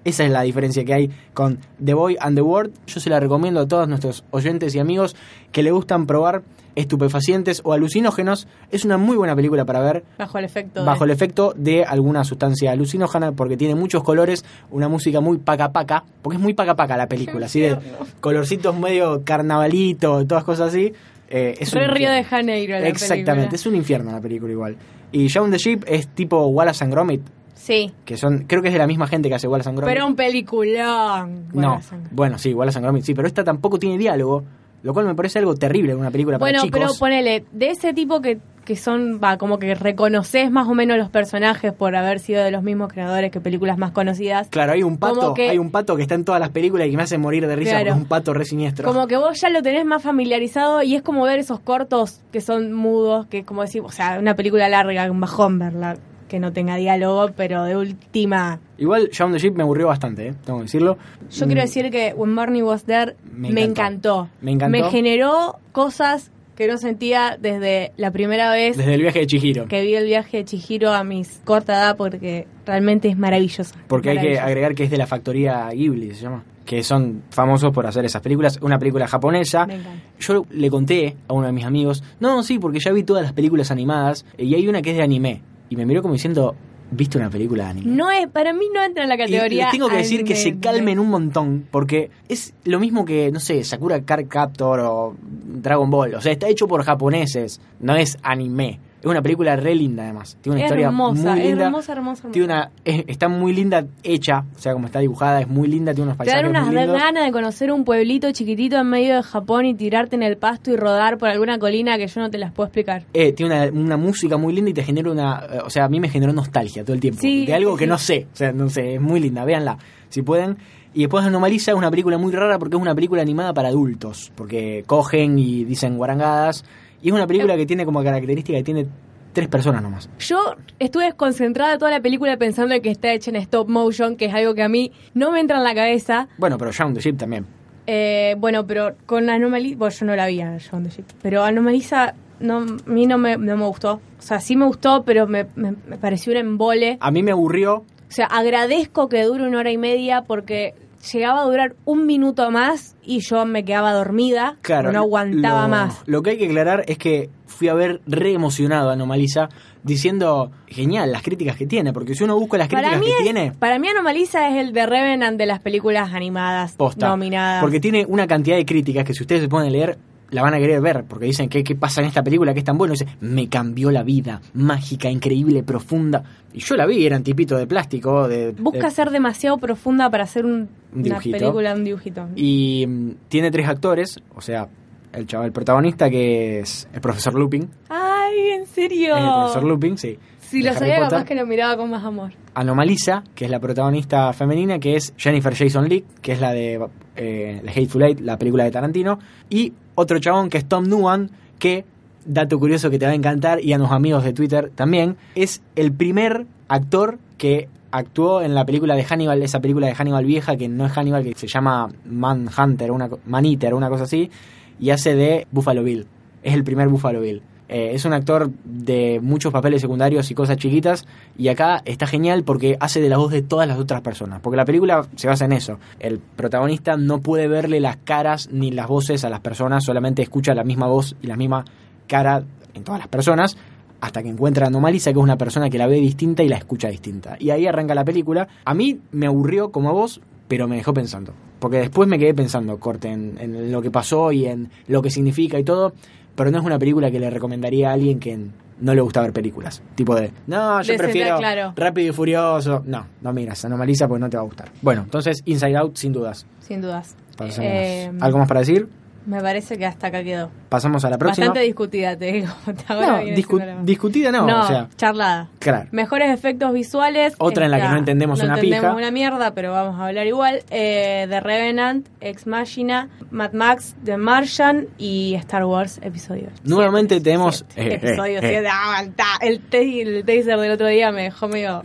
Esa 0.05 0.24
es 0.25 0.31
la 0.31 0.41
diferencia 0.41 0.83
que 0.83 0.93
hay 0.93 1.10
con 1.33 1.60
The 1.83 1.93
Boy 1.93 2.17
and 2.19 2.36
the 2.36 2.41
World. 2.41 2.74
Yo 2.88 3.00
se 3.00 3.10
la 3.10 3.19
recomiendo 3.19 3.62
a 3.62 3.67
todos 3.67 3.88
nuestros 3.88 4.24
oyentes 4.31 4.75
y 4.75 4.79
amigos 4.79 5.15
que 5.51 5.63
le 5.63 5.72
gustan 5.72 6.05
probar 6.05 6.41
estupefacientes 6.75 7.62
o 7.63 7.72
alucinógenos. 7.74 8.48
Es 8.72 8.83
una 8.83 8.98
muy 8.98 9.15
buena 9.15 9.36
película 9.36 9.63
para 9.63 9.79
ver 9.79 10.03
Bajo 10.17 10.38
el 10.39 10.45
efecto. 10.45 10.79
de- 10.81 10.86
bajo 10.86 11.03
el 11.05 11.12
efecto 11.12 11.53
de 11.55 11.83
alguna 11.86 12.24
sustancia 12.24 12.72
alucinógena 12.72 13.31
porque 13.31 13.55
tiene 13.57 13.75
muchos 13.75 14.03
colores, 14.03 14.43
una 14.72 14.89
música 14.89 15.22
muy 15.22 15.38
paca 15.38 15.72
paca, 15.72 16.03
porque 16.22 16.37
es 16.37 16.42
muy 16.44 16.53
paca 16.53 16.75
paca 16.75 16.98
la 16.98 17.07
película, 17.07 17.46
así 17.46 17.59
de 17.61 17.77
colorcitos 18.20 18.77
medio 18.77 19.24
carnavalito, 19.24 20.25
todas 20.25 20.44
cosas 20.44 20.70
así. 20.70 20.92
Eh, 21.29 21.55
es 21.59 21.72
un 21.74 21.79
Re 21.79 21.87
Río 21.87 22.11
de 22.11 22.24
Janeiro. 22.24 22.79
la 22.79 22.87
Exactamente, 22.87 23.31
película. 23.33 23.55
es 23.55 23.66
un 23.66 23.75
infierno 23.75 24.11
la 24.11 24.22
película 24.22 24.51
igual. 24.51 24.75
Y 25.11 25.27
Shaun 25.27 25.51
the 25.51 25.57
Sheep 25.57 25.83
es 25.87 26.07
tipo 26.09 26.46
Wallace 26.48 26.83
and 26.83 26.92
Gromit, 26.94 27.22
Sí, 27.64 27.94
que 28.04 28.18
son, 28.18 28.44
creo 28.46 28.62
que 28.62 28.68
es 28.68 28.74
de 28.74 28.78
la 28.80 28.88
misma 28.88 29.08
gente 29.08 29.30
que 29.30 29.36
hace 29.36 29.48
Wallace 29.48 29.70
and 29.70 29.78
Gromit. 29.78 29.94
pero 29.96 30.06
un 30.06 30.16
peliculón. 30.18 31.46
No, 31.54 31.80
Bueno, 31.80 31.80
bueno, 32.12 32.38
sí, 32.38 32.54
Wallace 32.54 32.78
and 32.80 32.86
Gromit, 32.86 33.04
sí, 33.06 33.14
pero 33.14 33.26
esta 33.28 33.44
tampoco 33.46 33.80
tiene 33.80 33.98
diálogo, 33.98 34.44
lo 34.82 34.94
cual 34.94 35.06
me 35.06 35.16
parece 35.16 35.40
algo 35.40 35.56
terrible 35.56 35.94
en 35.94 36.00
una 36.00 36.12
película 36.12 36.38
para 36.40 36.52
Bueno, 36.52 36.64
chicos. 36.66 36.80
pero 36.80 36.94
ponele, 37.00 37.46
de 37.54 37.70
ese 37.70 37.94
tipo 37.94 38.20
que, 38.22 38.40
que 38.66 38.76
son, 38.76 39.22
va, 39.24 39.38
como 39.38 39.60
que 39.60 39.76
reconoces 39.76 40.52
más 40.52 40.68
o 40.68 40.74
menos 40.74 40.98
los 40.98 41.10
personajes 41.10 41.72
por 41.72 41.96
haber 41.96 42.20
sido 42.20 42.44
de 42.44 42.52
los 42.52 42.64
mismos 42.64 42.92
creadores 42.92 43.32
que 43.32 43.40
películas 43.40 43.78
más 43.78 43.92
conocidas. 43.92 44.50
Claro, 44.50 44.74
hay 44.74 44.84
un 44.84 44.98
pato, 44.98 45.34
que- 45.34 45.50
hay 45.50 45.58
un 45.58 45.72
pato 45.72 45.96
que 45.96 46.02
está 46.02 46.16
en 46.16 46.26
todas 46.26 46.42
las 46.42 46.50
películas 46.50 46.88
y 46.88 46.92
que 46.92 46.98
me 46.98 47.04
hace 47.04 47.18
morir 47.18 47.48
de 47.48 47.56
risa 47.56 47.72
Claro. 47.72 47.86
porque 47.86 47.98
es 47.98 48.04
un 48.04 48.10
pato 48.10 48.34
re 48.34 48.44
siniestro. 48.44 48.86
Como 48.92 49.08
que 49.08 49.16
vos 49.16 49.40
ya 49.40 49.50
lo 49.50 49.62
tenés 49.62 49.86
más 49.86 50.04
familiarizado 50.04 50.84
y 50.84 50.96
es 50.96 51.02
como 51.02 51.24
ver 51.24 51.40
esos 51.40 51.62
cortos 51.62 52.20
que 52.34 52.42
son 52.42 52.74
mudos, 52.74 53.26
que 53.28 53.44
como 53.46 53.62
decir, 53.62 53.82
o 53.86 53.90
sea, 53.92 54.18
una 54.20 54.36
película 54.36 54.68
larga, 54.68 55.10
un 55.10 55.22
bajón 55.22 55.60
verla, 55.60 55.96
que 56.33 56.39
no 56.39 56.51
tenga 56.51 56.77
diálogo, 56.77 57.29
pero 57.37 57.63
de 57.63 57.77
última. 57.77 58.59
Igual 58.79 59.09
Shaun 59.11 59.33
the 59.33 59.37
Sheep 59.37 59.53
me 59.53 59.61
aburrió 59.61 59.85
bastante, 59.85 60.29
¿eh? 60.29 60.33
tengo 60.43 60.57
que 60.57 60.63
decirlo. 60.63 60.98
Yo 61.29 61.46
Mm, 61.46 61.50
quiero 61.50 61.61
decir 61.61 61.91
que 61.91 62.11
When 62.17 62.31
Marnie 62.31 62.63
Was 62.63 62.85
There 62.85 63.15
Me 63.31 63.51
me, 63.51 63.61
encantó. 63.63 64.29
Me 64.41 64.50
encantó. 64.53 64.89
generó 64.89 65.59
cosas 65.72 66.31
que 66.55 66.67
no 66.67 66.79
sentía 66.79 67.37
desde 67.39 67.91
la 67.98 68.09
primera 68.09 68.51
vez 68.51 68.77
Desde 68.77 68.96
el 68.96 69.01
viaje 69.01 69.19
de 69.19 69.27
Chihiro. 69.27 69.67
que 69.67 69.83
vi 69.83 69.93
el 69.93 70.05
viaje 70.05 70.37
de 70.37 70.46
Chihiro 70.46 70.91
a 70.91 71.03
mis 71.03 71.39
corta 71.46 71.74
edad 71.74 71.98
porque 71.98 72.48
realmente 72.65 73.09
es 73.09 73.17
maravillosa. 73.17 73.75
Porque 73.87 74.09
hay 74.09 74.17
que 74.19 74.39
agregar 74.39 74.74
que 74.74 74.85
es 74.85 74.89
de 74.89 74.98
la 74.98 75.05
factoría 75.05 75.69
Ghibli, 75.69 76.15
se 76.15 76.24
llama. 76.24 76.43
Que 76.65 76.81
son 76.81 77.22
famosos 77.29 77.72
por 77.72 77.85
hacer 77.85 78.05
esas 78.05 78.24
películas. 78.24 78.57
Una 78.63 78.79
película 78.79 79.05
japonesa. 79.07 79.67
Me. 79.67 79.77
Yo 80.19 80.46
le 80.50 80.69
conté 80.72 81.15
a 81.27 81.33
uno 81.33 81.46
de 81.46 81.53
mis 81.53 81.65
amigos, 81.65 82.03
no, 82.19 82.41
sí, 82.41 82.57
porque 82.57 82.79
ya 82.83 82.91
vi 82.91 83.03
todas 83.03 83.22
las 83.22 83.33
películas 83.33 83.69
animadas 83.69 84.25
y 84.35 84.55
hay 84.55 84.67
una 84.67 84.81
que 84.81 84.89
es 84.91 84.98
de 84.98 85.03
anime. 85.03 85.41
Y 85.70 85.76
me 85.76 85.86
miró 85.86 86.02
como 86.02 86.14
diciendo, 86.14 86.56
¿viste 86.92 87.18
una 87.18 87.30
película 87.30 87.66
de 87.66 87.70
anime? 87.72 87.92
No 87.96 88.12
es, 88.12 88.28
para 88.28 88.54
mí 88.54 88.66
no 88.74 88.84
entra 88.84 89.04
en 89.04 89.10
la 89.10 89.16
Y 89.16 89.20
categoría. 89.20 89.64
les 89.66 89.72
tengo 89.72 89.90
que 89.90 89.98
decir 89.98 90.24
que 90.24 90.36
se 90.36 90.60
calmen 90.60 91.00
un 91.00 91.10
montón, 91.10 91.68
porque 91.72 92.12
es 92.30 92.54
lo 92.66 92.80
mismo 92.80 93.06
que, 93.06 93.32
no 93.32 93.40
sé, 93.40 93.64
Sakura 93.64 94.02
Card 94.04 94.28
Captor 94.28 94.80
o 94.82 95.16
Dragon 95.22 95.90
Ball. 95.90 96.16
O 96.16 96.22
sea, 96.22 96.32
está 96.32 96.48
hecho 96.48 96.68
por 96.68 96.84
japoneses, 96.84 97.60
no 97.80 97.96
es 97.96 98.18
anime. 98.24 98.80
Es 99.03 99.09
una 99.09 99.22
película 99.22 99.55
re 99.57 99.75
linda, 99.75 100.03
además. 100.03 100.37
Tiene 100.42 100.55
una 100.55 100.63
historia 100.66 100.85
hermosa, 100.87 101.31
muy 101.33 101.42
linda. 101.42 101.66
hermosa, 101.66 101.92
hermosa, 101.92 102.20
hermosa. 102.22 102.31
Tiene 102.31 102.46
una, 102.46 102.72
es- 102.85 103.03
está 103.07 103.27
muy 103.27 103.53
linda 103.53 103.85
hecha, 104.01 104.46
o 104.55 104.59
sea, 104.59 104.72
como 104.72 104.85
está 104.85 105.00
dibujada, 105.00 105.42
es 105.42 105.48
muy 105.50 105.68
linda, 105.68 105.94
tiene 105.94 106.05
unos 106.05 106.16
Te 106.18 106.20
paisajes 106.25 106.42
dan 106.53 106.70
unas 106.72 106.87
ganas 107.01 107.25
de 107.25 107.31
conocer 107.33 107.72
un 107.74 107.83
pueblito 107.83 108.31
chiquitito 108.31 108.77
en 108.77 108.87
medio 108.87 109.18
de 109.18 109.24
Japón 109.24 109.66
y 109.66 109.74
tirarte 109.75 110.16
en 110.16 110.24
el 110.24 110.37
pasto 110.37 110.72
y 110.72 110.77
rodar 110.77 111.18
por 111.18 111.27
alguna 111.27 111.59
colina 111.59 111.98
que 111.98 112.07
yo 112.07 112.22
no 112.22 112.29
te 112.29 112.37
las 112.37 112.53
puedo 112.53 112.68
explicar. 112.68 113.03
Eh, 113.13 113.33
tiene 113.33 113.53
una, 113.70 113.79
una 113.81 113.98
música 113.98 114.37
muy 114.37 114.53
linda 114.53 114.70
y 114.72 114.74
te 114.74 114.83
genera 114.83 115.11
una... 115.11 115.44
eh, 115.51 115.59
O 115.66 115.70
sea, 115.70 115.83
a 115.83 115.89
mí 115.89 116.00
me 116.00 116.07
generó 116.07 116.31
nostalgia 116.31 116.83
todo 116.85 116.94
el 116.94 117.01
tiempo. 117.01 117.20
Sí, 117.20 117.46
de 117.46 117.53
algo 117.53 117.75
que 117.75 117.83
sí. 117.83 117.89
no 117.89 117.98
sé. 117.98 118.27
O 118.31 118.35
sea, 118.37 118.53
no 118.53 118.70
sé, 118.70 118.96
es 118.96 119.01
muy 119.01 119.20
linda. 119.20 119.44
Véanla, 119.44 119.77
si 120.07 120.22
pueden. 120.22 120.57
Y 120.94 121.01
después 121.01 121.25
Anomaliza 121.25 121.72
es 121.72 121.77
una 121.77 121.89
película 121.89 122.18
muy 122.18 122.31
rara 122.31 122.57
porque 122.57 122.75
es 122.77 122.81
una 122.81 122.96
película 122.96 123.22
animada 123.22 123.53
para 123.53 123.68
adultos. 123.68 124.31
Porque 124.35 124.83
cogen 124.87 125.37
y 125.39 125.66
dicen 125.66 125.98
guarangadas. 125.98 126.63
Y 127.03 127.09
es 127.09 127.13
una 127.13 127.27
película 127.27 127.55
que 127.55 127.66
tiene 127.68 127.85
como 127.85 128.01
característica 128.03 128.57
que 128.57 128.63
tiene 128.63 128.87
tres 129.33 129.48
personas 129.48 129.83
nomás. 129.83 130.09
Yo 130.20 130.55
estuve 130.79 131.03
desconcentrada 131.05 131.77
toda 131.77 131.92
la 131.92 132.00
película 132.01 132.37
pensando 132.37 132.74
en 132.74 132.81
que 132.81 132.89
está 132.89 133.11
hecha 133.13 133.29
en 133.29 133.35
stop 133.35 133.68
motion, 133.70 134.16
que 134.16 134.25
es 134.25 134.33
algo 134.33 134.55
que 134.55 134.63
a 134.63 134.70
mí 134.70 134.92
no 135.13 135.31
me 135.31 135.39
entra 135.39 135.57
en 135.57 135.63
la 135.63 135.75
cabeza. 135.75 136.27
Bueno, 136.37 136.57
pero 136.57 136.72
Shaun 136.72 136.94
the 136.96 137.01
Sheep 137.01 137.18
también. 137.18 137.46
Eh, 137.85 138.35
bueno, 138.39 138.66
pero 138.66 138.96
con 139.05 139.29
Anomalisa, 139.29 139.77
bueno, 139.77 139.94
yo 139.94 140.05
no 140.05 140.16
la 140.16 140.27
vi 140.27 140.39
a 140.42 140.57
Shaun 140.57 140.83
the 140.83 140.89
Sheep, 140.89 141.05
pero 141.22 141.44
Anomalisa 141.44 142.16
no, 142.39 142.59
a 142.59 142.66
mí 142.89 143.05
no 143.05 143.18
me, 143.18 143.37
no 143.37 143.57
me 143.57 143.66
gustó. 143.66 143.96
O 144.18 144.22
sea, 144.22 144.39
sí 144.39 144.55
me 144.55 144.66
gustó, 144.66 145.03
pero 145.03 145.27
me, 145.27 145.46
me- 145.55 145.75
me 145.87 145.98
pareció 145.98 146.31
un 146.31 146.37
embole. 146.37 146.98
A 147.01 147.11
mí 147.11 147.22
me 147.24 147.31
aburrió. 147.31 147.75
O 147.77 147.85
sea, 148.16 148.27
agradezco 148.27 149.09
que 149.09 149.24
dure 149.24 149.46
una 149.48 149.59
hora 149.59 149.72
y 149.72 149.77
media 149.77 150.22
porque 150.22 150.75
llegaba 151.11 151.42
a 151.42 151.46
durar 151.46 151.75
un 151.85 152.05
minuto 152.05 152.50
más 152.51 152.96
y 153.03 153.20
yo 153.20 153.46
me 153.46 153.66
quedaba 153.66 153.92
dormida. 153.94 154.57
Claro. 154.61 154.92
no 154.92 155.00
aguantaba 155.00 155.63
lo- 155.63 155.68
más. 155.70 156.01
Lo 156.05 156.22
que 156.24 156.31
hay 156.31 156.37
que 156.37 156.46
aclarar 156.46 156.83
es 156.87 156.98
que 156.98 157.29
fui 157.46 157.68
a 157.68 157.74
ver 157.74 158.01
re 158.07 158.33
emocionado 158.33 158.89
a 158.89 158.94
Anomaliza 158.94 159.50
diciendo, 159.83 160.51
genial, 160.68 161.11
las 161.11 161.22
críticas 161.24 161.57
que 161.57 161.66
tiene. 161.68 161.92
Porque 161.94 162.16
si 162.16 162.24
uno 162.24 162.39
busca 162.39 162.57
las 162.57 162.68
críticas 162.68 163.01
que 163.01 163.09
es- 163.09 163.24
tiene... 163.24 163.51
para 163.59 163.79
mí 163.79 163.87
Anomalisa 163.87 164.48
es 164.50 164.55
el 164.55 164.74
de 164.74 164.85
Revenant 164.85 165.37
de 165.37 165.46
las 165.46 165.59
películas 165.59 166.13
animadas 166.13 166.74
posta. 166.75 167.07
nominadas. 167.09 167.61
Porque 167.61 167.79
tiene 167.79 168.05
una 168.07 168.25
cantidad 168.27 168.55
de 168.55 168.66
críticas 168.66 169.03
que 169.05 169.13
si 169.13 169.24
ustedes 169.24 169.42
se 169.42 169.48
a 169.68 169.72
leer, 169.72 169.98
la 170.31 170.42
van 170.42 170.53
a 170.53 170.57
querer 170.59 170.81
ver. 170.81 171.03
Porque 171.07 171.25
dicen, 171.25 171.50
¿qué, 171.50 171.64
qué 171.64 171.75
pasa 171.75 172.01
en 172.01 172.07
esta 172.07 172.24
película 172.24 172.53
que 172.53 172.59
es 172.59 172.66
tan 172.66 172.77
bueno? 172.77 172.94
Dice, 172.94 173.07
me 173.22 173.48
cambió 173.50 173.92
la 173.92 174.03
vida. 174.03 174.42
Mágica, 174.53 175.09
increíble, 175.09 175.64
profunda. 175.64 176.24
Y 176.53 176.59
yo 176.59 176.75
la 176.75 176.86
vi, 176.86 177.05
eran 177.05 177.24
tipito 177.24 177.55
de 177.57 177.68
plástico. 177.68 178.27
De, 178.27 178.51
Busca 178.51 178.88
de- 178.88 178.92
ser 178.92 179.09
demasiado 179.12 179.57
profunda 179.57 180.09
para 180.09 180.24
hacer 180.24 180.46
un- 180.46 180.70
Un 180.94 181.05
una 181.05 181.20
película, 181.20 181.74
un 181.74 181.83
dibujito. 181.83 182.27
Y 182.36 182.86
mm, 182.88 183.09
tiene 183.29 183.51
tres 183.51 183.68
actores. 183.68 184.20
O 184.36 184.42
sea, 184.42 184.68
el 185.14 185.27
chaval 185.27 185.51
protagonista 185.51 186.09
que 186.09 186.59
es 186.59 186.88
el 186.94 187.01
profesor 187.01 187.33
Lupin. 187.36 187.70
Ay, 187.90 188.51
¿en 188.59 188.66
serio? 188.66 189.16
Es 189.16 189.24
el 189.24 189.29
profesor 189.31 189.64
Lupin, 189.64 189.98
sí. 189.98 190.18
Si 190.61 190.63
lo 190.63 190.74
sabía, 190.74 190.96
Potter. 190.96 191.09
capaz 191.09 191.25
que 191.25 191.35
lo 191.35 191.46
miraba 191.46 191.77
con 191.77 191.89
más 191.89 192.03
amor. 192.03 192.31
Anomalisa, 192.53 193.24
que 193.35 193.46
es 193.46 193.51
la 193.51 193.59
protagonista 193.59 194.31
femenina, 194.33 194.79
que 194.79 194.96
es 194.96 195.13
Jennifer 195.18 195.55
Jason 195.55 195.89
Leigh, 195.89 196.03
que 196.22 196.31
es 196.33 196.39
la 196.42 196.51
de 196.53 196.79
eh, 197.16 197.61
The 197.63 197.70
Hateful 197.70 198.03
Eight, 198.03 198.20
la 198.20 198.37
película 198.37 198.63
de 198.63 198.72
Tarantino, 198.72 199.20
y 199.50 199.74
otro 199.96 200.20
chabón 200.20 200.50
que 200.50 200.57
es 200.59 200.66
Tom 200.66 200.87
Nuan, 200.87 201.29
que, 201.59 201.85
dato 202.25 202.57
curioso 202.59 202.89
que 202.89 202.98
te 203.00 203.05
va 203.05 203.11
a 203.11 203.16
encantar, 203.16 203.63
y 203.63 203.74
a 203.74 203.77
los 203.77 203.92
amigos 203.92 204.24
de 204.24 204.33
Twitter 204.33 204.72
también, 204.74 205.18
es 205.35 205.61
el 205.75 205.92
primer 205.92 206.46
actor 206.68 207.20
que 207.37 207.68
actuó 207.92 208.42
en 208.42 208.55
la 208.55 208.66
película 208.66 208.96
de 208.96 209.03
Hannibal, 209.03 209.44
esa 209.44 209.59
película 209.59 209.87
de 209.87 209.94
Hannibal 209.96 210.25
vieja, 210.25 210.55
que 210.55 210.68
no 210.68 210.85
es 210.85 210.92
Hannibal, 210.94 211.24
que 211.24 211.33
se 211.35 211.48
llama 211.48 211.89
Manhunter, 212.05 212.92
una, 212.92 213.09
co- 213.09 213.20
Maneater, 213.25 213.74
una 213.74 213.89
cosa 213.89 214.03
así, 214.03 214.31
y 214.79 214.89
hace 214.89 215.16
de 215.16 215.48
Buffalo 215.51 215.83
Bill. 215.83 216.07
Es 216.42 216.53
el 216.53 216.63
primer 216.63 216.87
Buffalo 216.89 217.22
Bill. 217.22 217.42
Eh, 217.70 217.92
es 217.94 218.06
un 218.06 218.14
actor 218.14 218.52
de 218.64 219.20
muchos 219.22 219.52
papeles 219.52 219.82
secundarios 219.82 220.30
y 220.30 220.36
cosas 220.36 220.58
chiquitas. 220.58 221.06
Y 221.38 221.48
acá 221.48 221.82
está 221.86 222.08
genial 222.08 222.44
porque 222.44 222.78
hace 222.80 223.02
de 223.02 223.10
la 223.10 223.18
voz 223.18 223.32
de 223.32 223.42
todas 223.42 223.68
las 223.68 223.80
otras 223.80 224.02
personas. 224.02 224.42
Porque 224.42 224.58
la 224.58 224.66
película 224.66 225.08
se 225.16 225.28
basa 225.28 225.46
en 225.46 225.54
eso. 225.54 225.80
El 226.00 226.20
protagonista 226.20 226.98
no 226.98 227.20
puede 227.20 227.48
verle 227.48 227.80
las 227.80 227.98
caras 227.98 228.50
ni 228.52 228.72
las 228.72 228.88
voces 228.88 229.24
a 229.26 229.30
las 229.30 229.40
personas, 229.40 229.84
solamente 229.84 230.22
escucha 230.22 230.54
la 230.54 230.64
misma 230.64 230.88
voz 230.88 231.16
y 231.22 231.28
la 231.28 231.36
misma 231.36 231.66
cara 232.08 232.44
en 232.74 232.84
todas 232.84 233.00
las 233.00 233.08
personas 233.08 233.58
hasta 234.04 234.22
que 234.22 234.28
encuentra 234.28 234.66
a 234.66 234.68
Anomalisa, 234.68 235.14
que 235.14 235.20
es 235.20 235.24
una 235.24 235.38
persona 235.38 235.70
que 235.70 235.78
la 235.78 235.88
ve 235.88 235.96
distinta 235.96 236.44
y 236.44 236.50
la 236.50 236.58
escucha 236.58 236.90
distinta. 236.90 237.38
Y 237.40 237.52
ahí 237.52 237.66
arranca 237.66 237.96
la 237.96 238.04
película. 238.04 238.50
A 238.66 238.74
mí 238.74 239.00
me 239.14 239.28
aburrió 239.28 239.72
como 239.72 239.88
a 239.88 239.94
vos, 239.94 240.20
pero 240.50 240.68
me 240.68 240.76
dejó 240.76 240.94
pensando. 240.94 241.34
Porque 241.60 241.78
después 241.78 242.10
me 242.10 242.20
quedé 242.20 242.34
pensando, 242.34 242.78
corte, 242.80 243.08
en, 243.08 243.38
en 243.40 243.72
lo 243.72 243.82
que 243.82 243.92
pasó 243.92 244.34
y 244.34 244.46
en 244.46 244.70
lo 244.88 245.02
que 245.02 245.10
significa 245.10 245.58
y 245.58 245.64
todo. 245.64 245.94
Pero 246.35 246.51
no 246.51 246.59
es 246.59 246.65
una 246.65 246.79
película 246.79 247.11
que 247.11 247.19
le 247.19 247.29
recomendaría 247.29 247.89
a 247.89 247.93
alguien 247.93 248.19
que 248.19 248.37
no 248.79 248.93
le 248.93 249.01
gusta 249.01 249.22
ver 249.22 249.33
películas. 249.33 249.81
Tipo 249.96 250.15
de, 250.15 250.31
no, 250.48 250.81
yo 250.81 250.93
De 250.93 250.98
prefiero 250.98 251.37
claro. 251.37 251.74
Rápido 251.75 252.09
y 252.09 252.11
Furioso. 252.13 252.83
No, 252.85 253.05
no 253.22 253.33
miras, 253.33 253.63
Anomalisa 253.65 254.07
porque 254.07 254.22
no 254.22 254.29
te 254.29 254.37
va 254.37 254.43
a 254.43 254.46
gustar. 254.46 254.72
Bueno, 254.81 255.01
entonces 255.03 255.41
Inside 255.46 255.77
Out, 255.77 255.96
sin 255.98 256.11
dudas. 256.13 256.46
Sin 256.59 256.81
dudas. 256.81 257.15
Eh, 257.59 258.11
¿Algo 258.19 258.37
más 258.39 258.48
para 258.48 258.61
decir? 258.61 258.87
Me 259.25 259.40
parece 259.42 259.77
que 259.77 259.86
hasta 259.86 260.07
acá 260.07 260.22
quedó. 260.24 260.50
Pasamos 260.68 261.05
a 261.05 261.09
la 261.09 261.18
próxima. 261.18 261.48
Bastante 261.48 261.66
discutida, 261.66 262.18
te 262.18 262.31
digo. 262.31 262.48
Ahora 262.88 263.07
no, 263.07 263.24
discu- 263.24 263.83
discutida 263.83 264.31
no, 264.31 264.46
o 264.46 264.68
sea, 264.68 264.90
charlada. 264.98 265.48
claro. 265.59 265.88
Mejores 265.92 266.29
efectos 266.29 266.74
visuales. 266.74 267.33
Otra 267.38 267.66
en 267.66 267.72
la 267.72 267.79
que 267.81 267.88
no 267.88 267.98
entendemos 267.98 268.40
no 268.40 268.46
una 268.46 268.55
entendemos 268.55 268.83
pija. 268.86 268.96
una 268.98 269.12
mierda, 269.12 269.53
pero 269.53 269.72
vamos 269.72 270.00
a 270.00 270.07
hablar 270.07 270.27
igual. 270.27 270.62
Eh, 270.72 271.25
The 271.29 271.40
Revenant, 271.40 272.07
Ex 272.20 272.48
Machina, 272.48 273.07
Mad 273.31 273.53
Max, 273.53 273.96
The 274.03 274.18
Martian 274.18 274.88
y 274.98 275.36
Star 275.36 275.64
Wars 275.66 276.00
Episodio. 276.03 276.48
Nuevamente 276.66 277.16
siete, 277.16 277.24
tenemos- 277.29 277.64
siete. 277.70 277.94
eh, 277.94 277.96
episodio 277.96 278.40
eh, 278.40 278.42
eh. 278.44 278.50
7. 278.64 278.68
Aguanta. 278.68 279.24
El, 279.42 279.62
el 279.72 280.25
taser 280.25 280.59
del 280.59 280.72
otro 280.72 280.88
día 280.88 281.12
me 281.14 281.24
dejó 281.24 281.48
medio 281.48 281.81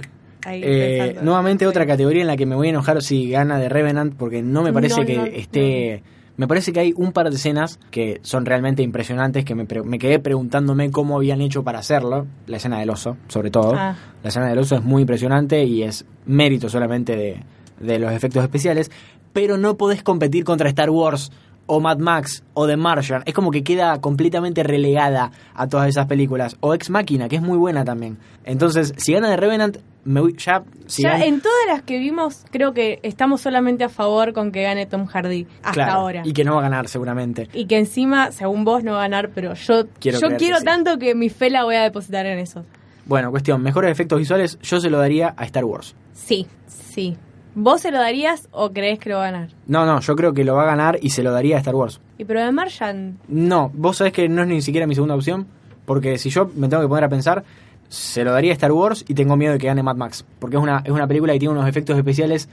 Eh, 0.50 1.18
nuevamente 1.22 1.66
otra 1.66 1.86
categoría 1.86 2.22
en 2.22 2.26
la 2.28 2.36
que 2.36 2.46
me 2.46 2.54
voy 2.56 2.68
a 2.68 2.70
enojar 2.70 3.02
si 3.02 3.30
gana 3.30 3.58
de 3.58 3.68
Revenant 3.68 4.14
porque 4.16 4.42
no 4.42 4.62
me 4.62 4.72
parece 4.72 5.00
No, 5.00 5.06
que 5.06 5.16
no, 5.16 5.24
esté... 5.26 6.02
Me 6.38 6.48
parece 6.48 6.72
que 6.72 6.80
hay 6.80 6.94
un 6.96 7.12
par 7.12 7.28
de 7.28 7.36
escenas 7.36 7.78
que 7.90 8.20
son 8.22 8.46
realmente 8.46 8.82
impresionantes 8.82 9.44
que 9.44 9.54
me, 9.54 9.66
pre- 9.66 9.82
me 9.82 9.98
quedé 9.98 10.18
preguntándome 10.20 10.90
cómo 10.90 11.16
habían 11.16 11.40
hecho 11.40 11.64
para 11.64 11.80
hacerlo. 11.80 12.26
La 12.46 12.56
escena 12.58 12.78
del 12.78 12.88
oso, 12.90 13.16
sobre 13.28 13.50
todo. 13.50 13.74
Ah. 13.76 13.96
La 14.22 14.28
escena 14.28 14.46
del 14.46 14.58
oso 14.60 14.76
es 14.76 14.84
muy 14.84 15.02
impresionante 15.02 15.64
y 15.64 15.82
es 15.82 16.06
mérito 16.26 16.68
solamente 16.68 17.16
de, 17.16 17.42
de 17.80 17.98
los 17.98 18.12
efectos 18.12 18.42
especiales. 18.44 18.90
Pero 19.32 19.58
no 19.58 19.76
podés 19.76 20.02
competir 20.02 20.44
contra 20.44 20.68
Star 20.68 20.90
Wars 20.90 21.32
o 21.66 21.80
Mad 21.80 21.98
Max 21.98 22.44
o 22.54 22.66
The 22.68 22.76
Martian. 22.76 23.22
Es 23.26 23.34
como 23.34 23.50
que 23.50 23.62
queda 23.64 24.00
completamente 24.00 24.62
relegada 24.62 25.32
a 25.54 25.66
todas 25.66 25.88
esas 25.88 26.06
películas. 26.06 26.56
O 26.60 26.72
Ex 26.72 26.88
Máquina, 26.88 27.28
que 27.28 27.36
es 27.36 27.42
muy 27.42 27.58
buena 27.58 27.84
también. 27.84 28.16
Entonces, 28.44 28.94
si 28.96 29.12
gana 29.12 29.28
de 29.28 29.36
Revenant, 29.36 29.78
me 30.08 30.32
ya... 30.32 30.64
Si 30.86 31.02
Ya 31.02 31.22
en 31.24 31.40
todas 31.42 31.66
las 31.68 31.82
que 31.82 31.98
vimos, 31.98 32.44
creo 32.50 32.72
que 32.72 32.98
estamos 33.02 33.42
solamente 33.42 33.84
a 33.84 33.90
favor 33.90 34.32
con 34.32 34.52
que 34.52 34.62
gane 34.62 34.86
Tom 34.86 35.06
Hardy 35.06 35.46
hasta 35.62 35.72
Claro, 35.72 35.92
ahora. 35.92 36.22
Y 36.24 36.32
que 36.32 36.44
no 36.44 36.54
va 36.54 36.60
a 36.60 36.62
ganar 36.62 36.88
seguramente. 36.88 37.48
Y 37.52 37.66
que 37.66 37.76
encima, 37.78 38.32
según 38.32 38.64
vos, 38.64 38.82
no 38.84 38.92
va 38.92 38.98
a 39.00 39.02
ganar, 39.02 39.30
pero 39.34 39.52
yo 39.52 39.86
Quiero 40.00 40.18
yo 40.18 40.28
quiero 40.38 40.56
que 40.56 40.60
sí. 40.60 40.64
tanto 40.64 40.98
que 40.98 41.14
mi 41.14 41.28
fe 41.28 41.50
la 41.50 41.64
voy 41.64 41.76
a 41.76 41.82
depositar 41.82 42.24
en 42.24 42.38
eso. 42.38 42.64
Bueno, 43.04 43.30
cuestión, 43.30 43.62
mejores 43.62 43.90
efectos 43.92 44.18
visuales, 44.18 44.58
yo 44.62 44.80
se 44.80 44.88
lo 44.88 44.98
daría 44.98 45.34
a 45.36 45.44
Star 45.44 45.64
Wars. 45.66 45.94
Sí, 46.14 46.46
sí. 46.66 47.16
¿Vos 47.54 47.82
se 47.82 47.90
lo 47.90 47.98
darías 47.98 48.48
o 48.50 48.70
crees 48.70 48.98
que 48.98 49.10
lo 49.10 49.16
va 49.16 49.28
a 49.28 49.30
ganar? 49.30 49.50
No, 49.66 49.84
no, 49.84 50.00
yo 50.00 50.16
creo 50.16 50.32
que 50.32 50.44
lo 50.44 50.54
va 50.54 50.62
a 50.62 50.66
ganar 50.66 50.98
y 51.02 51.10
se 51.10 51.22
lo 51.22 51.32
daría 51.32 51.56
a 51.56 51.58
Star 51.58 51.74
Wars. 51.74 52.00
Y 52.16 52.24
pero 52.24 52.42
de 52.42 52.50
Martian, 52.50 53.18
No, 53.28 53.70
vos 53.74 53.98
sabés 53.98 54.14
que 54.14 54.26
no 54.28 54.40
es 54.42 54.48
ni 54.48 54.62
siquiera 54.62 54.86
mi 54.86 54.94
segunda 54.94 55.14
opción, 55.14 55.46
porque 55.84 56.16
si 56.18 56.30
yo 56.30 56.50
me 56.56 56.68
tengo 56.68 56.82
que 56.82 56.88
poner 56.88 57.04
a 57.04 57.08
pensar, 57.08 57.44
se 57.88 58.24
lo 58.24 58.32
daría 58.32 58.52
a 58.52 58.54
Star 58.54 58.72
Wars 58.72 59.04
y 59.08 59.14
tengo 59.14 59.36
miedo 59.36 59.52
de 59.52 59.58
que 59.58 59.66
gane 59.66 59.82
Mad 59.82 59.96
Max, 59.96 60.24
porque 60.38 60.56
es 60.56 60.62
una, 60.62 60.82
es 60.84 60.90
una 60.90 61.06
película 61.06 61.32
que 61.32 61.38
tiene 61.38 61.52
unos 61.52 61.68
efectos 61.68 61.96
especiales, 61.96 62.48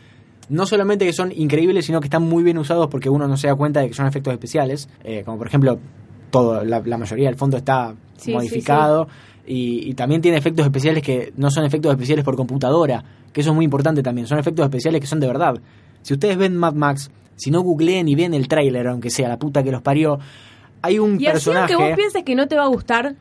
no 0.49 0.65
solamente 0.65 1.05
que 1.05 1.13
son 1.13 1.31
increíbles, 1.31 1.85
sino 1.85 1.99
que 1.99 2.07
están 2.07 2.23
muy 2.23 2.43
bien 2.43 2.57
usados 2.57 2.87
porque 2.87 3.09
uno 3.09 3.27
no 3.27 3.37
se 3.37 3.47
da 3.47 3.55
cuenta 3.55 3.81
de 3.81 3.87
que 3.89 3.93
son 3.93 4.07
efectos 4.07 4.33
especiales, 4.33 4.89
eh, 5.03 5.23
como 5.25 5.37
por 5.37 5.47
ejemplo, 5.47 5.79
todo, 6.31 6.63
la, 6.63 6.81
la 6.85 6.97
mayoría 6.97 7.27
del 7.27 7.35
fondo 7.37 7.57
está 7.57 7.95
Sí, 8.17 8.33
modificado. 8.33 9.07
Y, 9.47 9.89
y 9.89 9.93
también 9.93 10.21
tiene 10.21 10.37
efectos 10.37 10.65
especiales 10.65 11.03
que 11.03 11.31
no 11.37 11.51
son 11.51 11.65
efectos 11.65 11.91
especiales 11.91 12.25
por 12.25 12.35
computadora, 12.35 13.03
que 13.31 13.41
eso 13.41 13.51
es 13.51 13.55
muy 13.55 13.65
importante 13.65 14.01
también, 14.01 14.25
son 14.25 14.39
efectos 14.39 14.63
especiales 14.65 14.99
que 15.01 15.07
son 15.07 15.19
de 15.19 15.27
verdad. 15.27 15.55
Si 16.01 16.13
ustedes 16.13 16.37
ven 16.37 16.55
Mad 16.55 16.73
Max, 16.73 17.11
si 17.35 17.51
no 17.51 17.61
googleen 17.61 18.07
y 18.07 18.15
ven 18.15 18.33
el 18.33 18.47
tráiler, 18.47 18.87
aunque 18.87 19.09
sea 19.11 19.29
la 19.29 19.37
puta 19.37 19.61
que 19.61 19.71
los 19.71 19.81
parió, 19.83 20.17
hay 20.81 20.97
un 20.97 21.21
y 21.21 21.27
así 21.27 21.33
personaje... 21.33 21.73
aunque 21.73 21.89
vos 21.89 21.95
pienses 21.97 22.23
que 22.23 22.33
no 22.35 22.47
te 22.47 22.55
va 22.55 22.63
a 22.63 22.67
gustar, 22.67 23.15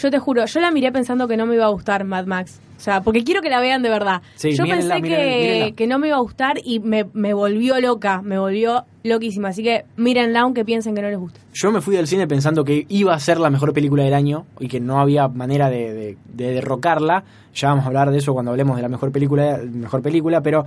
yo 0.00 0.10
te 0.10 0.18
juro, 0.18 0.44
yo 0.46 0.60
la 0.60 0.70
miré 0.70 0.92
pensando 0.92 1.26
que 1.28 1.36
no 1.36 1.46
me 1.46 1.54
iba 1.54 1.64
a 1.66 1.68
gustar 1.70 2.04
Mad 2.04 2.26
Max. 2.26 2.60
O 2.76 2.80
sea, 2.80 3.00
porque 3.00 3.24
quiero 3.24 3.42
que 3.42 3.50
la 3.50 3.58
vean 3.58 3.82
de 3.82 3.88
verdad. 3.88 4.22
Sí, 4.36 4.52
yo 4.52 4.62
mírenla, 4.62 4.94
pensé 4.94 5.02
mírenla, 5.02 5.24
que, 5.32 5.40
mírenla. 5.40 5.70
que 5.74 5.86
no 5.88 5.98
me 5.98 6.06
iba 6.08 6.16
a 6.16 6.20
gustar 6.20 6.58
y 6.62 6.78
me, 6.78 7.06
me 7.12 7.34
volvió 7.34 7.80
loca, 7.80 8.22
me 8.22 8.38
volvió 8.38 8.84
loquísima. 9.02 9.48
Así 9.48 9.64
que 9.64 9.84
mírenla 9.96 10.42
aunque 10.42 10.64
piensen 10.64 10.94
que 10.94 11.02
no 11.02 11.08
les 11.10 11.18
gusta. 11.18 11.40
Yo 11.52 11.72
me 11.72 11.80
fui 11.80 11.96
del 11.96 12.06
cine 12.06 12.28
pensando 12.28 12.64
que 12.64 12.86
iba 12.88 13.12
a 13.14 13.18
ser 13.18 13.40
la 13.40 13.50
mejor 13.50 13.72
película 13.72 14.04
del 14.04 14.14
año 14.14 14.46
y 14.60 14.68
que 14.68 14.78
no 14.78 15.00
había 15.00 15.26
manera 15.26 15.70
de, 15.70 15.92
de- 15.92 16.16
de 16.32 16.52
derrocarla. 16.54 17.24
Ya 17.52 17.70
vamos 17.70 17.84
a 17.84 17.88
hablar 17.88 18.12
de 18.12 18.18
eso 18.18 18.32
cuando 18.32 18.52
hablemos 18.52 18.76
de 18.76 18.82
la 18.82 18.88
mejor 18.88 19.10
película, 19.10 19.58
mejor 19.72 20.00
película, 20.00 20.40
pero 20.40 20.64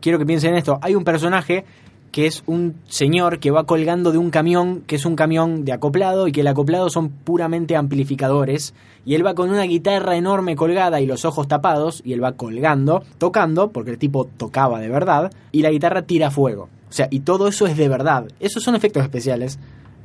quiero 0.00 0.20
que 0.20 0.26
piensen 0.26 0.50
en 0.52 0.58
esto. 0.58 0.78
Hay 0.82 0.94
un 0.94 1.02
personaje 1.02 1.64
que 2.12 2.26
es 2.26 2.42
un 2.46 2.74
señor 2.88 3.38
que 3.38 3.50
va 3.50 3.64
colgando 3.64 4.12
de 4.12 4.18
un 4.18 4.30
camión, 4.30 4.82
que 4.86 4.96
es 4.96 5.04
un 5.04 5.16
camión 5.16 5.64
de 5.64 5.72
acoplado 5.72 6.26
y 6.26 6.32
que 6.32 6.40
el 6.40 6.46
acoplado 6.48 6.90
son 6.90 7.08
puramente 7.10 7.76
amplificadores. 7.76 8.74
Y 9.06 9.14
él 9.14 9.24
va 9.24 9.34
con 9.34 9.50
una 9.50 9.62
guitarra 9.62 10.16
enorme 10.16 10.56
colgada 10.56 11.00
y 11.00 11.06
los 11.06 11.24
ojos 11.24 11.48
tapados, 11.48 12.02
y 12.04 12.12
él 12.12 12.22
va 12.22 12.32
colgando, 12.32 13.02
tocando, 13.18 13.70
porque 13.70 13.92
el 13.92 13.98
tipo 13.98 14.26
tocaba 14.36 14.80
de 14.80 14.88
verdad, 14.88 15.32
y 15.52 15.62
la 15.62 15.70
guitarra 15.70 16.02
tira 16.02 16.30
fuego. 16.30 16.68
O 16.88 16.92
sea, 16.92 17.08
y 17.10 17.20
todo 17.20 17.48
eso 17.48 17.66
es 17.66 17.76
de 17.76 17.88
verdad. 17.88 18.26
Esos 18.40 18.62
son 18.62 18.74
efectos 18.74 19.02
especiales. 19.02 19.58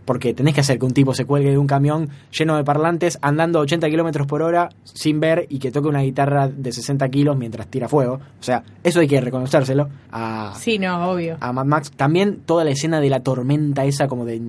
Porque 0.05 0.33
tenés 0.35 0.53
que 0.53 0.61
hacer 0.61 0.77
que 0.79 0.85
un 0.85 0.93
tipo 0.93 1.13
se 1.15 1.25
cuelgue 1.25 1.49
de 1.49 1.57
un 1.57 1.65
camión 1.67 2.09
lleno 2.31 2.55
de 2.57 2.63
parlantes 2.63 3.17
andando 3.21 3.57
a 3.59 3.63
80 3.63 3.89
kilómetros 3.89 4.27
por 4.27 4.41
hora 4.43 4.69
sin 4.83 5.19
ver 5.19 5.47
y 5.49 5.57
que 5.59 5.71
toque 5.71 5.87
una 5.87 6.01
guitarra 6.01 6.47
de 6.47 6.71
60 6.71 7.09
kilos 7.09 7.35
mientras 7.37 7.67
tira 7.67 7.87
fuego. 7.89 8.19
O 8.39 8.43
sea, 8.43 8.63
eso 8.83 8.99
hay 8.99 9.07
que 9.07 9.19
reconocérselo 9.19 9.89
a, 10.11 10.53
Sí, 10.59 10.77
no, 10.77 11.09
obvio. 11.09 11.37
a 11.39 11.51
Mad 11.51 11.65
Max. 11.65 11.91
También 11.95 12.41
toda 12.45 12.63
la 12.63 12.69
escena 12.71 13.01
de 13.01 13.09
la 13.09 13.21
tormenta 13.21 13.83
esa 13.85 14.07
como 14.07 14.25
de, 14.25 14.39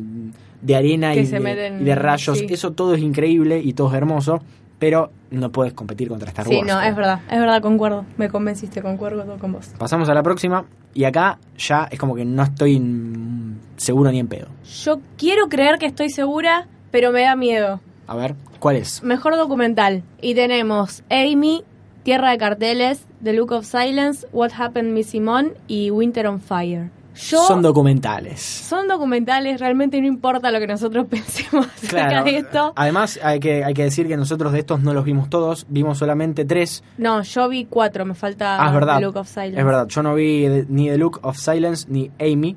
de 0.61 0.77
arena 0.77 1.15
y 1.15 1.25
de, 1.25 1.41
meten- 1.41 1.81
y 1.81 1.85
de 1.85 1.95
rayos. 1.95 2.39
sí. 2.39 2.47
Eso 2.51 2.73
todo 2.73 2.95
es 2.95 3.01
increíble 3.01 3.59
y 3.59 3.73
todo 3.73 3.89
es 3.89 3.95
hermoso. 3.95 4.41
Pero 4.79 5.11
no 5.31 5.51
puedes 5.53 5.73
competir 5.73 6.09
contra 6.11 6.29
Star 6.29 6.47
Sí, 6.47 6.57
Wars. 6.57 6.67
no, 6.69 6.77
creo. 6.79 6.91
es 6.91 6.97
verdad, 6.97 7.21
es 7.31 7.41
verdad, 7.41 7.63
concuerdo. 7.63 8.05
Me 8.19 8.29
convenciste, 8.29 8.83
concuerdo 8.83 9.39
con 9.39 9.53
vos. 9.53 9.69
Pasamos 9.79 10.07
a 10.11 10.13
la 10.15 10.23
próxima. 10.23 10.67
Y 10.97 11.05
acá 11.05 11.39
ya 11.59 11.89
es 11.91 11.99
como 11.99 12.15
que 12.15 12.25
no 12.25 12.43
estoy 12.43 12.83
seguro 13.77 14.11
ni 14.11 14.19
en 14.19 14.29
pedo. 14.29 14.47
Yo 14.83 15.01
quiero 15.19 15.51
creer 15.51 15.79
que 15.79 15.85
estoy 15.85 16.09
segura, 16.09 16.69
pero 16.91 17.13
me 17.13 17.21
da 17.21 17.37
miedo. 17.37 17.83
A 18.07 18.17
ver, 18.17 18.35
¿cuál 18.61 18.77
es? 18.77 19.03
Mejor 19.03 19.37
documental. 19.37 20.05
Y 20.23 20.35
tenemos 20.35 21.03
Amy, 21.11 21.65
Tierra 22.03 22.31
de 22.31 22.39
Carteles, 22.39 23.05
The 23.23 23.35
Look 23.35 23.53
of 23.53 23.67
Silence, 23.67 24.27
What 24.33 24.53
Happened 24.59 24.95
Miss 24.95 25.09
Simone 25.09 25.51
y 25.69 25.91
Winter 25.91 26.27
on 26.29 26.41
Fire. 26.41 26.91
Yo, 27.17 27.39
Son 27.47 27.63
documentales. 27.63 28.41
son 28.41 28.89
documentales, 28.89 29.59
realmente 29.59 30.01
no 30.01 30.07
importa 30.07 30.51
lo 30.51 30.59
que 30.59 30.67
nosotros 30.67 31.07
pensemos 31.11 31.67
acerca 31.67 32.09
Claro. 32.09 32.25
de 32.25 32.37
esto. 32.39 32.73
Además, 32.77 33.19
hay 33.23 33.41
que, 33.41 33.65
hay 33.65 33.75
que 33.75 33.85
decir 33.85 34.07
que 34.07 34.17
nosotros 34.17 34.53
de 34.53 34.59
estos 34.59 34.81
no 34.83 34.93
los 34.93 35.05
vimos 35.05 35.31
todos, 35.31 35.67
vimos 35.69 35.99
solamente 35.99 36.45
tres. 36.45 36.85
No, 36.99 37.23
yo 37.23 37.49
vi 37.49 37.65
cuatro, 37.65 38.05
me 38.05 38.15
falta 38.15 38.63
Ah, 38.63 38.69
es 38.69 38.75
verdad. 38.75 38.97
The 38.97 39.03
Look 39.03 39.17
of 39.17 39.29
Silence. 39.29 39.59
Es 39.59 39.65
verdad, 39.65 39.87
yo 39.89 40.03
no 40.03 40.15
vi 40.15 40.47
ni 40.69 40.89
The 40.89 40.99
Look 40.99 41.21
of 41.23 41.37
Silence 41.39 41.87
ni 41.89 42.11
Amy. 42.21 42.55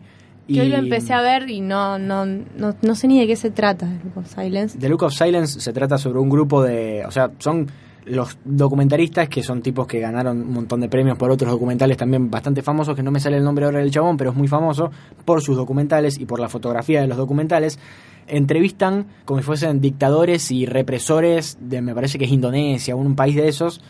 Que 0.47 0.53
y 0.55 0.59
hoy 0.61 0.69
lo 0.69 0.77
empecé 0.77 1.13
a 1.13 1.21
ver 1.21 1.47
y 1.49 1.61
no, 1.61 1.99
no, 1.99 2.25
no, 2.25 2.75
no 2.81 2.95
sé 2.95 3.07
ni 3.07 3.19
de 3.19 3.27
qué 3.27 3.35
se 3.35 3.51
trata 3.51 3.85
The 3.85 4.03
Look 4.05 4.17
of 4.17 4.27
Silence. 4.27 4.77
The 4.79 4.89
Look 4.89 5.03
of 5.03 5.13
Silence 5.13 5.59
se 5.61 5.71
trata 5.73 5.97
sobre 5.99 6.19
un 6.19 6.27
grupo 6.29 6.63
de. 6.63 7.03
O 7.05 7.11
sea, 7.11 7.29
son 7.37 7.67
los 8.05 8.37
documentaristas 8.43 9.29
que 9.29 9.43
son 9.43 9.61
tipos 9.61 9.87
que 9.87 9.99
ganaron 9.99 10.41
un 10.41 10.53
montón 10.53 10.81
de 10.81 10.89
premios 10.89 11.17
por 11.17 11.31
otros 11.31 11.51
documentales 11.51 11.97
también 11.97 12.29
bastante 12.29 12.61
famosos, 12.61 12.95
que 12.95 13.03
no 13.03 13.11
me 13.11 13.19
sale 13.19 13.37
el 13.37 13.43
nombre 13.43 13.65
ahora 13.65 13.79
del 13.79 13.91
chabón, 13.91 14.17
pero 14.17 14.31
es 14.31 14.35
muy 14.35 14.47
famoso 14.47 14.91
por 15.25 15.41
sus 15.41 15.55
documentales 15.55 16.19
y 16.19 16.25
por 16.25 16.39
la 16.39 16.49
fotografía 16.49 17.01
de 17.01 17.07
los 17.07 17.17
documentales. 17.17 17.79
Entrevistan 18.27 19.07
como 19.25 19.39
si 19.39 19.45
fuesen 19.45 19.81
dictadores 19.81 20.51
y 20.51 20.65
represores 20.65 21.57
de, 21.59 21.81
me 21.81 21.95
parece 21.95 22.17
que 22.17 22.25
es 22.25 22.31
Indonesia, 22.31 22.95
un 22.95 23.15
país 23.15 23.35
de 23.35 23.47
esos. 23.47 23.81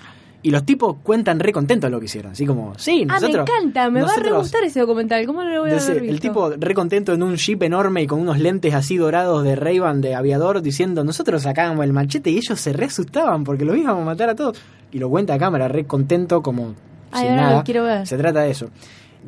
Y 0.41 0.51
los 0.51 0.63
tipos 0.65 0.95
cuentan 1.03 1.39
re 1.39 1.51
contentos 1.51 1.91
lo 1.91 1.99
que 1.99 2.05
hicieron. 2.05 2.31
Así 2.31 2.45
como, 2.45 2.73
sí, 2.77 3.05
ah, 3.09 3.15
me 3.19 3.27
nosotros. 3.27 3.47
encanta, 3.49 3.89
me 3.89 4.01
va 4.01 4.07
a 4.07 4.09
re 4.11 4.15
nosotros- 4.21 4.41
gustar 4.43 4.63
ese 4.63 4.79
documental. 4.79 5.25
¿Cómo 5.25 5.43
no 5.43 5.49
lo 5.49 5.61
voy 5.61 5.71
a 5.71 5.77
haber 5.77 6.03
el 6.05 6.19
tipo 6.21 6.49
re 6.57 6.73
contento 6.73 7.13
en 7.13 7.23
un 7.23 7.35
jeep 7.35 7.61
enorme 7.63 8.03
y 8.03 8.07
con 8.07 8.21
unos 8.21 8.39
lentes 8.39 8.73
así 8.73 8.95
dorados 8.95 9.43
de 9.43 9.57
ray 9.57 9.81
de 9.95 10.15
aviador 10.15 10.61
diciendo 10.61 11.03
nosotros 11.03 11.41
sacábamos 11.43 11.83
el 11.83 11.91
machete 11.91 12.29
y 12.29 12.37
ellos 12.37 12.57
se 12.59 12.71
re 12.71 12.85
asustaban 12.85 13.43
porque 13.43 13.65
los 13.65 13.75
íbamos 13.77 14.03
a 14.03 14.05
matar 14.05 14.29
a 14.29 14.35
todos. 14.35 14.57
Y 14.93 14.99
lo 14.99 15.09
cuenta 15.09 15.33
a 15.33 15.37
cámara 15.37 15.67
re 15.67 15.83
contento 15.85 16.41
como 16.41 16.73
Ay, 17.11 17.21
sin 17.23 17.29
ahora 17.31 17.41
nada. 17.41 17.57
lo 17.57 17.63
quiero 17.65 17.83
ver. 17.83 18.07
Se 18.07 18.17
trata 18.17 18.39
de 18.41 18.51
eso. 18.51 18.69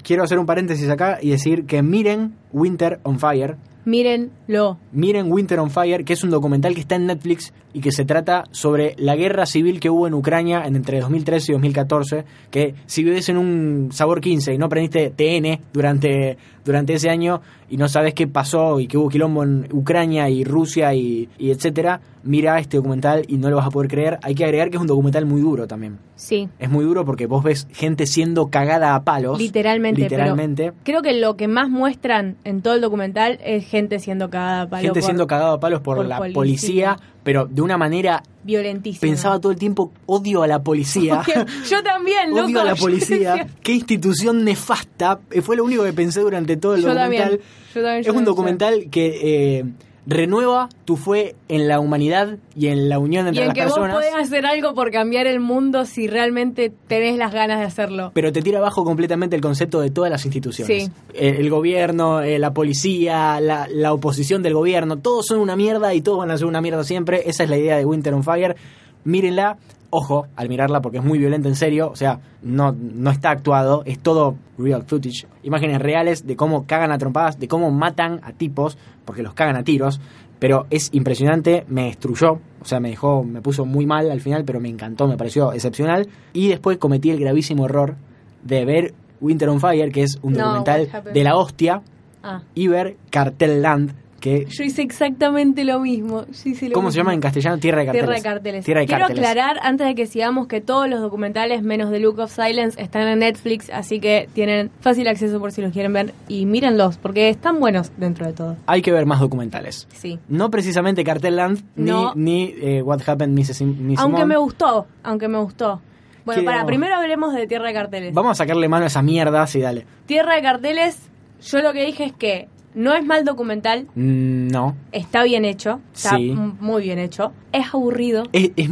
Quiero 0.03 0.23
hacer 0.23 0.39
un 0.39 0.45
paréntesis 0.45 0.87
acá 0.89 1.17
y 1.21 1.31
decir 1.31 1.65
que 1.65 1.83
miren 1.83 2.35
Winter 2.53 2.99
on 3.03 3.19
Fire. 3.19 3.57
Mírenlo. 3.83 4.77
Miren 4.91 5.31
Winter 5.31 5.59
on 5.59 5.71
Fire, 5.71 6.05
que 6.05 6.13
es 6.13 6.23
un 6.23 6.29
documental 6.29 6.75
que 6.75 6.81
está 6.81 6.95
en 6.95 7.07
Netflix 7.07 7.51
y 7.73 7.81
que 7.81 7.91
se 7.91 8.05
trata 8.05 8.43
sobre 8.51 8.95
la 8.97 9.15
guerra 9.15 9.45
civil 9.45 9.79
que 9.79 9.89
hubo 9.89 10.07
en 10.07 10.13
Ucrania 10.13 10.63
en 10.65 10.75
entre 10.75 10.99
2013 10.99 11.51
y 11.51 11.53
2014, 11.53 12.25
que 12.49 12.75
si 12.85 13.03
vives 13.03 13.29
en 13.29 13.37
un 13.37 13.89
sabor 13.91 14.21
15 14.21 14.53
y 14.53 14.57
no 14.57 14.65
aprendiste 14.65 15.09
TN 15.09 15.61
durante, 15.73 16.37
durante 16.65 16.93
ese 16.93 17.09
año 17.09 17.41
y 17.69 17.77
no 17.77 17.87
sabes 17.87 18.13
qué 18.13 18.27
pasó 18.27 18.79
y 18.79 18.87
que 18.87 18.97
hubo 18.97 19.09
quilombo 19.09 19.43
en 19.43 19.67
Ucrania 19.71 20.29
y 20.29 20.43
Rusia 20.43 20.93
y, 20.93 21.29
y 21.37 21.51
etcétera, 21.51 22.01
mira 22.23 22.59
este 22.59 22.77
documental 22.77 23.23
y 23.27 23.37
no 23.37 23.49
lo 23.49 23.55
vas 23.55 23.67
a 23.67 23.71
poder 23.71 23.89
creer. 23.89 24.19
Hay 24.21 24.35
que 24.35 24.43
agregar 24.43 24.69
que 24.69 24.75
es 24.75 24.81
un 24.81 24.87
documental 24.87 25.25
muy 25.25 25.41
duro 25.41 25.67
también. 25.67 25.97
Sí. 26.15 26.49
Es 26.59 26.69
muy 26.69 26.83
duro 26.83 27.05
porque 27.05 27.25
vos 27.25 27.43
ves 27.43 27.67
gente 27.71 28.05
siendo 28.05 28.49
cagada 28.49 28.95
a 28.95 29.03
palos. 29.03 29.39
Literalmente. 29.39 30.01
pero 30.01 30.17
Literalmente. 30.23 30.73
creo 30.83 31.01
que 31.01 31.13
lo 31.13 31.37
que 31.37 31.47
más 31.47 31.69
muestran 31.69 32.35
en 32.43 32.61
todo 32.61 32.73
el 32.73 32.81
documental 32.81 33.39
es 33.43 33.65
gente 33.67 33.99
siendo 33.99 34.29
cagada 34.29 34.63
a 34.63 34.69
palo 34.69 34.81
gente 34.83 34.99
por- 34.99 35.05
siendo 35.05 35.27
cagada 35.27 35.53
a 35.53 35.59
palos 35.59 35.81
por, 35.81 35.97
por 35.97 36.05
la 36.05 36.17
policía. 36.17 36.35
policía, 36.35 36.97
pero 37.23 37.45
de 37.45 37.61
una 37.61 37.77
manera 37.77 38.23
violentísima. 38.43 39.01
pensaba 39.01 39.39
todo 39.39 39.51
el 39.51 39.57
tiempo 39.59 39.91
odio 40.07 40.41
a 40.43 40.47
la 40.47 40.63
policía. 40.63 41.21
Yo 41.69 41.83
también, 41.83 42.31
loco. 42.31 42.43
Odio 42.45 42.61
a 42.61 42.63
la 42.65 42.75
policía. 42.75 43.47
Qué 43.61 43.73
institución 43.73 44.43
nefasta. 44.43 45.19
Eh, 45.29 45.41
Fue 45.41 45.55
lo 45.55 45.63
único 45.63 45.83
que 45.83 45.93
pensé 45.93 46.21
durante 46.21 46.57
todo 46.57 46.75
el 46.75 46.81
Yo 46.81 46.89
documental. 46.89 47.21
también, 47.29 47.39
yo 47.75 47.81
también, 47.81 47.99
es 47.99 48.05
yo 48.05 48.11
un 48.11 48.15
también. 48.17 48.25
documental 48.25 48.87
que 48.89 49.57
eh, 49.59 49.65
renueva 50.07 50.67
tu 50.85 50.97
fe 50.97 51.35
en 51.47 51.67
la 51.67 51.79
humanidad 51.79 52.37
y 52.55 52.67
en 52.67 52.89
la 52.89 52.97
unión 52.97 53.25
Y 53.25 53.29
entre 53.29 53.43
en 53.43 53.47
las 53.49 53.55
que 53.55 53.63
vos 53.65 53.73
personas. 53.73 53.95
podés 53.95 54.15
hacer 54.15 54.45
algo 54.45 54.73
por 54.73 54.91
cambiar 54.91 55.27
el 55.27 55.39
mundo 55.39 55.85
si 55.85 56.07
realmente 56.07 56.71
tenés 56.87 57.17
las 57.17 57.31
ganas 57.33 57.59
de 57.59 57.65
hacerlo. 57.65 58.11
Pero 58.13 58.31
te 58.31 58.41
tira 58.41 58.57
abajo 58.59 58.83
completamente 58.83 59.35
el 59.35 59.41
concepto 59.41 59.79
de 59.79 59.91
todas 59.91 60.09
las 60.09 60.25
instituciones. 60.25 60.85
Sí. 60.85 60.91
El 61.13 61.49
gobierno, 61.49 62.21
eh, 62.21 62.39
la 62.39 62.51
policía, 62.53 63.39
la, 63.39 63.67
la 63.69 63.93
oposición 63.93 64.41
del 64.41 64.53
gobierno, 64.55 64.97
todos 64.97 65.27
son 65.27 65.39
una 65.39 65.55
mierda 65.55 65.93
y 65.93 66.01
todos 66.01 66.17
van 66.17 66.31
a 66.31 66.37
ser 66.37 66.47
una 66.47 66.61
mierda 66.61 66.83
siempre. 66.83 67.23
Esa 67.27 67.43
es 67.43 67.49
la 67.49 67.57
idea 67.57 67.77
de 67.77 67.85
Winter 67.85 68.13
on 68.13 68.23
Fire. 68.23 68.55
Mírenla. 69.03 69.57
Ojo 69.91 70.25
al 70.35 70.49
mirarla 70.49 70.81
porque 70.81 70.97
es 70.99 71.03
muy 71.03 71.19
violenta 71.19 71.47
en 71.49 71.55
serio. 71.55 71.89
O 71.91 71.95
sea, 71.95 72.19
no, 72.41 72.71
no 72.71 73.11
está 73.11 73.29
actuado. 73.29 73.83
Es 73.85 73.99
todo 73.99 74.35
real 74.57 74.83
footage. 74.87 75.27
Imágenes 75.43 75.79
reales 75.79 76.25
de 76.25 76.35
cómo 76.35 76.65
cagan 76.65 76.91
a 76.91 76.97
trompadas, 76.97 77.37
de 77.39 77.47
cómo 77.47 77.69
matan 77.71 78.21
a 78.23 78.31
tipos, 78.31 78.77
porque 79.05 79.21
los 79.21 79.33
cagan 79.33 79.57
a 79.57 79.63
tiros. 79.63 79.99
Pero 80.39 80.65
es 80.71 80.89
impresionante, 80.93 81.65
me 81.67 81.83
destruyó, 81.85 82.39
o 82.61 82.65
sea, 82.65 82.79
me 82.79 82.89
dejó, 82.89 83.23
me 83.23 83.41
puso 83.43 83.63
muy 83.65 83.85
mal 83.85 84.09
al 84.09 84.21
final, 84.21 84.43
pero 84.43 84.59
me 84.59 84.69
encantó, 84.69 85.07
me 85.07 85.15
pareció 85.15 85.53
excepcional. 85.53 86.07
Y 86.33 86.47
después 86.47 86.79
cometí 86.79 87.11
el 87.11 87.19
gravísimo 87.19 87.65
error 87.65 87.95
de 88.43 88.65
ver 88.65 88.93
Winter 89.19 89.49
on 89.49 89.59
Fire, 89.59 89.91
que 89.91 90.01
es 90.01 90.17
un 90.23 90.33
No, 90.33 90.39
documental 90.45 90.89
de 91.13 91.23
la 91.23 91.35
hostia, 91.35 91.83
Ah. 92.23 92.41
y 92.55 92.67
ver 92.67 92.97
Cartel 93.11 93.61
Land, 93.61 93.93
que... 94.21 94.45
Yo 94.45 94.63
hice 94.63 94.81
exactamente 94.83 95.65
lo 95.65 95.81
mismo. 95.81 96.25
Yo 96.27 96.49
hice 96.49 96.69
lo 96.69 96.73
¿Cómo 96.75 96.91
se 96.91 96.97
llama 96.97 97.13
en 97.13 97.19
castellano? 97.19 97.57
Tierra 97.57 97.79
de 97.79 97.85
Carteles. 97.87 98.05
Tierra 98.05 98.15
de 98.15 98.23
carteles. 98.23 98.65
Tierra 98.65 98.79
de 98.81 98.87
Quiero 98.87 99.07
Carteles. 99.07 99.29
aclarar 99.29 99.57
antes 99.63 99.87
de 99.87 99.95
que 99.95 100.05
sigamos 100.07 100.47
que 100.47 100.61
todos 100.61 100.87
los 100.87 101.01
documentales 101.01 101.61
menos 101.63 101.91
The 101.91 101.99
Look 101.99 102.19
of 102.19 102.31
Silence 102.33 102.81
están 102.81 103.07
en 103.09 103.19
Netflix, 103.19 103.69
así 103.69 103.99
que 103.99 104.29
tienen 104.33 104.71
fácil 104.79 105.07
acceso 105.09 105.39
por 105.39 105.51
si 105.51 105.61
los 105.61 105.73
quieren 105.73 105.91
ver 105.91 106.13
y 106.29 106.45
mírenlos 106.45 106.97
porque 106.97 107.27
están 107.27 107.59
buenos 107.59 107.91
dentro 107.97 108.25
de 108.25 108.33
todo. 108.33 108.55
Hay 108.67 108.81
que 108.81 108.91
ver 108.93 109.05
más 109.05 109.19
documentales. 109.19 109.87
Sí. 109.91 110.19
No 110.29 110.49
precisamente 110.49 111.03
Cartel 111.03 111.35
Land, 111.35 111.63
No. 111.75 112.13
ni, 112.15 112.45
ni 112.45 112.53
eh, 112.61 112.81
What 112.81 113.01
Happened 113.05 113.37
Mrs. 113.37 113.61
Miss 113.63 113.99
Aunque 113.99 114.25
me 114.25 114.37
gustó, 114.37 114.87
aunque 115.03 115.27
me 115.27 115.39
gustó. 115.39 115.81
Bueno, 116.23 116.41
¿Qué 116.41 116.45
para 116.45 116.57
vamos? 116.59 116.67
primero 116.67 116.95
hablemos 116.95 117.33
de 117.33 117.47
Tierra 117.47 117.67
de 117.69 117.73
Carteles. 117.73 118.13
Vamos 118.13 118.33
a 118.33 118.35
sacarle 118.35 118.67
mano 118.69 118.83
a 118.83 118.87
esa 118.87 119.01
mierda, 119.01 119.47
sí, 119.47 119.59
dale. 119.59 119.87
Tierra 120.05 120.35
de 120.35 120.43
Carteles, 120.43 120.99
yo 121.41 121.63
lo 121.63 121.73
que 121.73 121.83
dije 121.83 122.03
es 122.05 122.13
que 122.13 122.47
no 122.73 122.93
es 122.93 123.05
mal 123.05 123.25
documental, 123.25 123.87
Mm, 123.95 124.47
no. 124.47 124.75
está 124.91 125.23
bien 125.23 125.45
hecho, 125.45 125.79
está 125.93 126.17
Sí. 126.17 126.33
muy 126.59 126.83
bien 126.83 126.99
hecho, 126.99 127.31
es 127.51 127.73
aburrido. 127.73 128.23
Es- 128.33 128.51
es- 128.55 128.69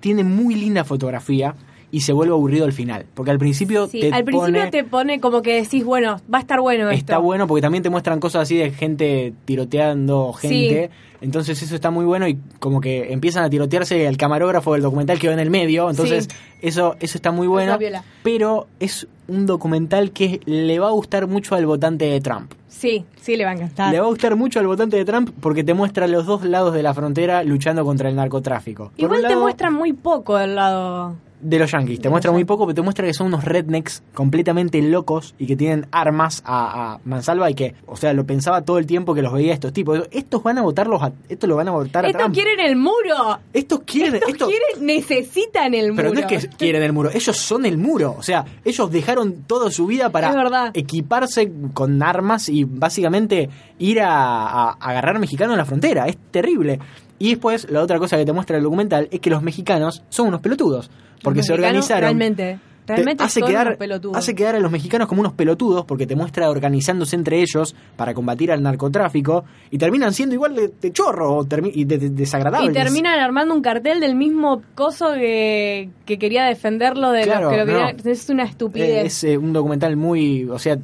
tiene 0.00 0.22
muy 0.24 0.54
linda 0.54 0.84
fotografía 0.84 1.54
y 1.90 2.02
se 2.02 2.12
vuelve 2.12 2.32
aburrido 2.34 2.64
al 2.66 2.72
final. 2.72 3.06
Porque 3.14 3.30
al 3.30 3.38
principio 3.38 3.86
Sí, 3.88 4.00
te 4.00 4.12
al 4.12 4.22
principio 4.24 4.54
pone- 4.60 4.70
te 4.70 4.84
pone 4.84 5.20
como 5.20 5.42
que 5.42 5.54
decís, 5.62 5.84
bueno, 5.84 6.18
va 6.32 6.38
a 6.38 6.40
estar 6.42 6.60
bueno 6.60 6.84
esto. 6.90 6.98
Está 7.00 7.18
bueno 7.18 7.46
porque 7.46 7.62
también 7.62 7.82
te 7.82 7.90
muestran 7.90 8.20
cosas 8.20 8.42
así 8.42 8.56
de 8.56 8.70
gente 8.70 9.32
tiroteando 9.46 10.32
gente. 10.34 10.90
Entonces 11.20 11.60
eso 11.62 11.74
está 11.74 11.90
muy 11.90 12.04
bueno 12.04 12.28
y 12.28 12.38
como 12.58 12.80
que 12.80 13.12
empiezan 13.12 13.44
a 13.44 13.50
tirotearse 13.50 14.06
el 14.06 14.16
camarógrafo 14.16 14.72
del 14.74 14.82
documental 14.82 15.18
que 15.18 15.28
va 15.28 15.34
en 15.34 15.40
el 15.40 15.50
medio. 15.50 15.90
Entonces 15.90 16.28
Sí. 16.30 16.36
eso, 16.62 16.96
eso 17.00 17.18
está 17.18 17.32
muy 17.32 17.46
bueno. 17.46 17.78
Pero 18.22 18.66
es 18.80 19.06
un 19.26 19.46
documental 19.46 20.12
que 20.12 20.40
le 20.46 20.78
va 20.78 20.88
a 20.88 20.92
gustar 20.92 21.26
mucho 21.26 21.54
al 21.54 21.66
votante 21.66 22.04
de 22.06 22.20
Trump. 22.20 22.52
Sí, 22.68 23.04
sí 23.20 23.36
le 23.36 23.44
va 23.44 23.50
a 23.50 23.54
encantar. 23.54 23.92
Le 23.92 23.98
va 23.98 24.06
a 24.06 24.08
gustar 24.08 24.36
mucho 24.36 24.60
al 24.60 24.66
votante 24.66 24.96
de 24.96 25.04
Trump 25.04 25.30
porque 25.40 25.64
te 25.64 25.74
muestra 25.74 26.06
los 26.06 26.26
dos 26.26 26.44
lados 26.44 26.72
de 26.74 26.82
la 26.82 26.94
frontera 26.94 27.42
luchando 27.42 27.84
contra 27.84 28.08
el 28.08 28.14
narcotráfico. 28.16 28.92
Igual 28.96 29.22
te 29.22 29.28
lado, 29.28 29.40
muestran 29.40 29.74
muy 29.74 29.92
poco 29.92 30.36
del 30.36 30.54
lado... 30.54 31.16
de 31.40 31.58
los 31.58 31.70
yankees. 31.70 32.00
Te 32.00 32.08
muestra 32.08 32.32
muy 32.32 32.44
poco, 32.44 32.66
pero 32.66 32.74
te 32.74 32.82
muestra 32.82 33.06
que 33.06 33.14
son 33.14 33.28
unos 33.28 33.44
rednecks 33.44 34.02
completamente 34.14 34.80
locos 34.82 35.34
y 35.38 35.46
que 35.46 35.56
tienen 35.56 35.86
armas 35.92 36.42
a, 36.44 36.94
a 36.94 37.00
mansalva 37.04 37.50
y 37.50 37.54
que, 37.54 37.74
o 37.86 37.96
sea, 37.96 38.12
lo 38.12 38.24
pensaba 38.26 38.62
todo 38.62 38.78
el 38.78 38.86
tiempo 38.86 39.14
que 39.14 39.22
los 39.22 39.32
veía 39.32 39.52
estos 39.54 39.72
tipos. 39.72 40.00
Estos 40.10 40.42
van 40.42 40.58
a 40.58 40.62
votarlos 40.62 41.02
a, 41.02 41.12
esto 41.28 41.46
lo 41.46 41.56
van 41.56 41.68
a 41.68 41.70
votar 41.72 42.04
a 42.04 42.08
Estos 42.08 42.22
Trump. 42.22 42.34
quieren 42.34 42.60
el 42.60 42.76
muro. 42.76 43.38
Estos 43.52 43.80
quieren, 43.86 44.16
Estos 44.16 44.30
esto- 44.30 44.46
quieren, 44.48 44.86
necesitan 44.86 45.74
el 45.74 45.94
pero 45.94 46.08
muro. 46.10 46.20
no 46.22 46.26
es 46.28 46.42
que 46.48 46.48
quieren 46.56 46.82
el 46.82 46.92
muro, 46.92 47.10
ellos 47.12 47.36
son 47.36 47.66
el 47.66 47.78
muro. 47.78 48.16
O 48.18 48.22
sea, 48.22 48.44
ellos 48.64 48.90
dejaron 48.90 49.44
toda 49.46 49.70
su 49.70 49.86
vida 49.86 50.10
para 50.10 50.70
equiparse 50.74 51.52
con 51.74 52.02
armas 52.02 52.48
y 52.48 52.64
básicamente 52.64 53.48
ir 53.78 54.00
a, 54.00 54.08
a- 54.10 54.70
a 54.70 54.90
agarrar 54.90 55.18
mexicanos 55.18 55.52
en 55.54 55.58
la 55.58 55.64
frontera. 55.64 56.06
Es 56.08 56.16
terrible. 56.30 56.78
Y 57.18 57.30
después, 57.30 57.68
la 57.70 57.82
otra 57.82 57.98
cosa 57.98 58.16
que 58.16 58.24
te 58.24 58.32
muestra 58.32 58.56
el 58.58 58.62
documental 58.62 59.08
es 59.10 59.20
que 59.20 59.30
los 59.30 59.42
mexicanos 59.42 60.02
son 60.08 60.28
unos 60.28 60.40
pelotudos. 60.40 60.90
Porque 61.22 61.42
se 61.42 61.52
organizaron. 61.52 62.02
Realmente, 62.02 62.60
te 62.86 62.94
realmente 62.94 63.22
hace 63.24 63.42
quedar, 63.42 63.76
hace 64.14 64.34
quedar 64.34 64.54
a 64.54 64.60
los 64.60 64.70
mexicanos 64.70 65.08
como 65.08 65.20
unos 65.20 65.34
pelotudos 65.34 65.84
porque 65.84 66.06
te 66.06 66.16
muestra 66.16 66.48
organizándose 66.48 67.16
entre 67.16 67.42
ellos 67.42 67.74
para 67.96 68.14
combatir 68.14 68.50
al 68.50 68.62
narcotráfico 68.62 69.44
y 69.70 69.76
terminan 69.76 70.14
siendo 70.14 70.34
igual 70.36 70.54
de, 70.54 70.72
de 70.80 70.90
chorro 70.92 71.38
o 71.40 71.46
y 71.74 71.84
de, 71.84 71.98
de- 71.98 72.08
desagradables. 72.10 72.70
Y 72.70 72.72
terminan 72.72 73.18
armando 73.18 73.52
un 73.54 73.60
cartel 73.60 74.00
del 74.00 74.14
mismo 74.14 74.62
coso 74.74 75.12
que, 75.12 75.90
que 76.06 76.18
quería 76.18 76.44
defenderlo 76.44 77.10
de 77.10 77.24
Claro, 77.24 77.42
los 77.42 77.52
que 77.52 77.58
lo 77.58 77.66
no. 77.66 77.72
querían. 77.88 77.96
Es 78.08 78.30
una 78.30 78.44
estupidez. 78.44 79.04
Es 79.06 79.24
eh, 79.24 79.36
un 79.36 79.52
documental 79.52 79.96
muy. 79.96 80.44
O 80.48 80.58
sea, 80.58 80.78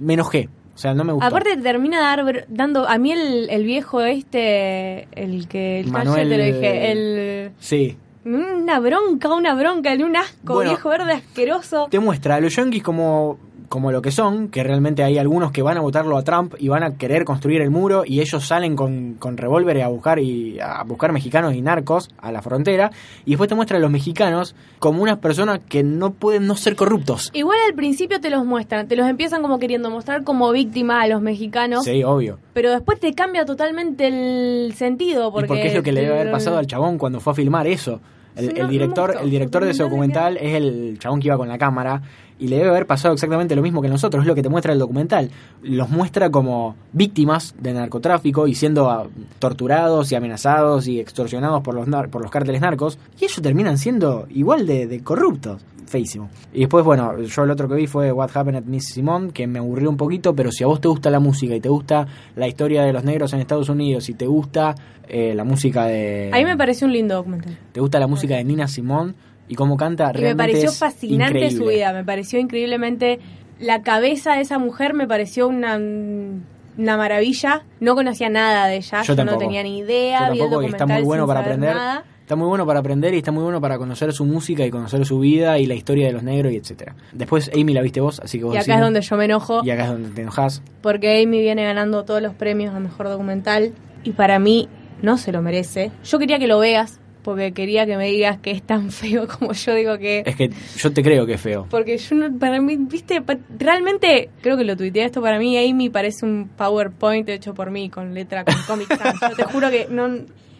me 0.00 0.14
enojé. 0.14 0.48
O 0.74 0.78
sea, 0.78 0.92
no 0.94 1.04
me 1.04 1.12
gustó. 1.12 1.26
Aparte 1.26 1.56
te 1.56 1.62
termina 1.62 2.00
dar, 2.00 2.46
dando... 2.48 2.88
A 2.88 2.98
mí 2.98 3.12
el, 3.12 3.48
el 3.50 3.64
viejo 3.64 4.00
este, 4.02 5.06
el 5.12 5.46
que... 5.48 5.80
El 5.80 5.90
Manuel- 5.90 6.28
te 6.28 6.36
lo 6.38 6.44
dije, 6.44 6.90
el... 6.92 7.52
Sí. 7.60 7.96
Una 8.24 8.80
bronca, 8.80 9.32
una 9.34 9.54
bronca, 9.54 9.92
un 9.92 10.16
asco, 10.16 10.54
Bueno, 10.54 10.70
viejo 10.70 10.88
verde 10.88 11.12
asqueroso. 11.12 11.88
Te 11.90 12.00
muestra 12.00 12.36
a 12.36 12.40
los 12.40 12.56
yankees 12.56 12.82
como, 12.82 13.38
como 13.68 13.90
lo 13.92 14.02
que 14.02 14.10
son, 14.10 14.48
que 14.48 14.62
realmente 14.62 15.02
hay 15.02 15.18
algunos 15.18 15.50
que 15.52 15.62
van 15.62 15.76
a 15.76 15.80
votarlo 15.80 16.16
a 16.16 16.22
Trump 16.22 16.54
y 16.58 16.68
van 16.68 16.82
a 16.82 16.96
querer 16.96 17.24
construir 17.24 17.60
el 17.60 17.70
muro 17.70 18.04
y 18.06 18.20
ellos 18.20 18.44
salen 18.46 18.76
con, 18.76 19.14
con 19.18 19.36
revólveres 19.36 19.84
a 19.84 19.88
buscar 19.88 20.18
y 20.18 20.58
a 20.60 20.82
buscar 20.84 21.12
mexicanos 21.12 21.54
y 21.54 21.60
narcos 21.62 22.10
a 22.18 22.30
la 22.32 22.42
frontera. 22.42 22.90
Y 23.24 23.30
después 23.30 23.48
te 23.48 23.54
muestra 23.54 23.78
a 23.78 23.80
los 23.80 23.90
mexicanos 23.90 24.54
como 24.78 25.02
unas 25.02 25.18
personas 25.18 25.60
que 25.68 25.82
no 25.82 26.12
pueden 26.12 26.46
no 26.46 26.56
ser 26.56 26.76
corruptos. 26.76 27.30
Igual 27.32 27.58
al 27.66 27.74
principio 27.74 28.20
te 28.20 28.30
los 28.30 28.44
muestran, 28.44 28.86
te 28.88 28.96
los 28.96 29.08
empiezan 29.08 29.42
como 29.42 29.58
queriendo 29.58 29.90
mostrar 29.90 30.24
como 30.24 30.50
víctima 30.52 31.02
a 31.02 31.06
los 31.08 31.20
mexicanos, 31.22 31.84
Sí, 31.84 32.02
obvio. 32.04 32.38
pero 32.52 32.70
después 32.70 33.00
te 33.00 33.14
cambia 33.14 33.44
totalmente 33.44 34.06
el 34.06 34.74
sentido. 34.74 35.32
Porque 35.32 35.46
y 35.46 35.48
porque 35.48 35.66
es 35.68 35.74
lo 35.74 35.82
que 35.82 35.92
le 35.92 36.02
debe 36.02 36.20
haber 36.20 36.30
pasado 36.32 36.58
al 36.58 36.66
chabón 36.66 36.98
cuando 36.98 37.20
fue 37.20 37.32
a 37.32 37.36
filmar 37.36 37.66
eso. 37.66 38.00
El, 38.36 38.46
Sí, 38.46 38.52
el 38.56 38.62
no- 38.62 38.68
director, 38.68 39.16
el 39.22 39.30
director 39.30 39.64
de 39.64 39.70
ese 39.70 39.82
documental 39.84 40.36
es 40.38 40.54
el 40.54 40.96
chabón 40.98 41.20
que 41.20 41.28
iba 41.28 41.36
con 41.36 41.48
la 41.48 41.56
cámara 41.58 42.02
y 42.38 42.48
le 42.48 42.56
debe 42.56 42.70
haber 42.70 42.86
pasado 42.86 43.14
exactamente 43.14 43.54
lo 43.54 43.62
mismo 43.62 43.80
que 43.80 43.88
nosotros, 43.88 44.22
es 44.24 44.26
lo 44.26 44.34
que 44.34 44.42
te 44.42 44.48
muestra 44.48 44.72
el 44.72 44.78
documental. 44.80 45.30
Los 45.62 45.88
muestra 45.88 46.30
como 46.30 46.74
víctimas 46.92 47.54
de 47.60 47.72
narcotráfico 47.72 48.48
y 48.48 48.54
siendo 48.56 49.08
torturados 49.38 50.10
y 50.10 50.16
amenazados 50.16 50.88
y 50.88 50.98
extorsionados 50.98 51.62
por 51.62 51.74
los 51.74 51.86
nar- 51.86 52.08
por 52.10 52.22
los 52.22 52.30
cárteles 52.32 52.60
narcos 52.60 52.98
y 53.20 53.24
ellos 53.26 53.40
terminan 53.40 53.78
siendo 53.78 54.26
igual 54.30 54.66
de, 54.66 54.86
de 54.88 55.00
corruptos. 55.02 55.62
Feísimo. 55.86 56.30
Y 56.52 56.60
después, 56.60 56.84
bueno, 56.84 57.20
yo 57.20 57.42
el 57.42 57.50
otro 57.50 57.68
que 57.68 57.74
vi 57.74 57.86
fue 57.86 58.10
What 58.10 58.30
Happened 58.34 58.56
at 58.56 58.64
Miss 58.64 58.86
Simone, 58.86 59.32
que 59.32 59.46
me 59.46 59.58
aburrió 59.58 59.90
un 59.90 59.96
poquito, 59.96 60.34
pero 60.34 60.50
si 60.50 60.64
a 60.64 60.66
vos 60.66 60.80
te 60.80 60.88
gusta 60.88 61.10
la 61.10 61.20
música 61.20 61.54
y 61.54 61.60
te 61.60 61.68
gusta 61.68 62.06
la 62.36 62.48
historia 62.48 62.82
de 62.82 62.92
los 62.92 63.04
negros 63.04 63.32
en 63.32 63.40
Estados 63.40 63.68
Unidos 63.68 64.08
y 64.08 64.14
te 64.14 64.26
gusta 64.26 64.74
eh, 65.08 65.34
la 65.34 65.44
música 65.44 65.86
de... 65.86 66.30
A 66.32 66.36
mí 66.38 66.44
me 66.44 66.56
pareció 66.56 66.86
un 66.86 66.92
lindo 66.92 67.14
documental. 67.14 67.58
¿Te 67.72 67.80
gusta 67.80 67.98
la 67.98 68.06
música 68.06 68.36
de 68.36 68.44
Nina 68.44 68.66
Simone 68.68 69.14
y 69.48 69.54
cómo 69.54 69.76
canta? 69.76 70.12
Y 70.16 70.22
me 70.22 70.36
pareció 70.36 70.70
es 70.70 70.78
fascinante 70.78 71.38
increíble. 71.38 71.64
su 71.64 71.70
vida, 71.70 71.92
me 71.92 72.04
pareció 72.04 72.38
increíblemente... 72.38 73.20
La 73.60 73.82
cabeza 73.82 74.32
de 74.32 74.40
esa 74.40 74.58
mujer 74.58 74.94
me 74.94 75.06
pareció 75.06 75.46
una, 75.46 75.76
una 75.76 76.96
maravilla. 76.96 77.62
No 77.78 77.94
conocía 77.94 78.28
nada 78.28 78.66
de 78.66 78.76
ella, 78.78 79.02
Yo 79.02 79.14
yo, 79.14 79.24
no 79.24 79.38
tenía 79.38 79.62
ni 79.62 79.78
idea. 79.78 80.26
Yo 80.26 80.32
vi 80.32 80.40
el 80.40 80.44
tampoco, 80.50 80.62
y 80.62 80.66
está 80.66 80.86
muy 80.86 81.02
bueno 81.02 81.24
para 81.26 81.40
aprender. 81.40 81.74
nada. 81.74 82.04
Está 82.24 82.36
muy 82.36 82.48
bueno 82.48 82.64
para 82.64 82.80
aprender 82.80 83.12
y 83.12 83.18
está 83.18 83.32
muy 83.32 83.42
bueno 83.42 83.60
para 83.60 83.76
conocer 83.76 84.10
su 84.14 84.24
música 84.24 84.64
y 84.64 84.70
conocer 84.70 85.04
su 85.04 85.18
vida 85.18 85.58
y 85.58 85.66
la 85.66 85.74
historia 85.74 86.06
de 86.06 86.14
los 86.14 86.22
negros 86.22 86.54
y 86.54 86.56
etcétera. 86.56 86.96
Después 87.12 87.50
Amy 87.54 87.74
la 87.74 87.82
viste 87.82 88.00
vos, 88.00 88.18
así 88.18 88.38
que 88.38 88.44
vos 88.44 88.54
Y 88.54 88.56
acá 88.56 88.76
es 88.76 88.80
donde 88.80 89.02
yo 89.02 89.16
me 89.18 89.26
enojo. 89.26 89.60
Y 89.62 89.68
acá 89.70 89.84
es 89.84 89.90
donde 89.90 90.08
te 90.08 90.22
enojas. 90.22 90.62
Porque 90.80 91.22
Amy 91.22 91.42
viene 91.42 91.64
ganando 91.64 92.06
todos 92.06 92.22
los 92.22 92.32
premios 92.32 92.74
a 92.74 92.80
mejor 92.80 93.10
documental 93.10 93.74
y 94.04 94.12
para 94.12 94.38
mí 94.38 94.70
no 95.02 95.18
se 95.18 95.32
lo 95.32 95.42
merece. 95.42 95.90
Yo 96.02 96.18
quería 96.18 96.38
que 96.38 96.46
lo 96.46 96.58
veas 96.58 96.98
porque 97.24 97.52
quería 97.52 97.84
que 97.84 97.98
me 97.98 98.06
digas 98.06 98.38
que 98.38 98.52
es 98.52 98.62
tan 98.62 98.90
feo 98.90 99.28
como 99.28 99.52
yo 99.52 99.74
digo 99.74 99.98
que 99.98 100.22
Es 100.24 100.34
que 100.34 100.48
yo 100.78 100.92
te 100.94 101.02
creo 101.02 101.26
que 101.26 101.34
es 101.34 101.40
feo. 101.42 101.66
porque 101.68 101.98
yo 101.98 102.16
no, 102.16 102.38
para 102.38 102.58
mí, 102.58 102.78
viste, 102.78 103.22
realmente 103.58 104.30
creo 104.40 104.56
que 104.56 104.64
lo 104.64 104.78
tuiteé 104.78 105.04
esto 105.04 105.20
para 105.20 105.38
mí 105.38 105.58
Amy 105.58 105.90
parece 105.90 106.24
un 106.24 106.48
PowerPoint 106.56 107.28
hecho 107.28 107.52
por 107.52 107.70
mí 107.70 107.90
con 107.90 108.14
letra 108.14 108.46
con 108.46 108.54
Comic 108.66 108.96
Sans. 108.96 109.20
Yo 109.20 109.36
te 109.36 109.44
juro 109.44 109.68
que 109.68 109.88
no 109.90 110.08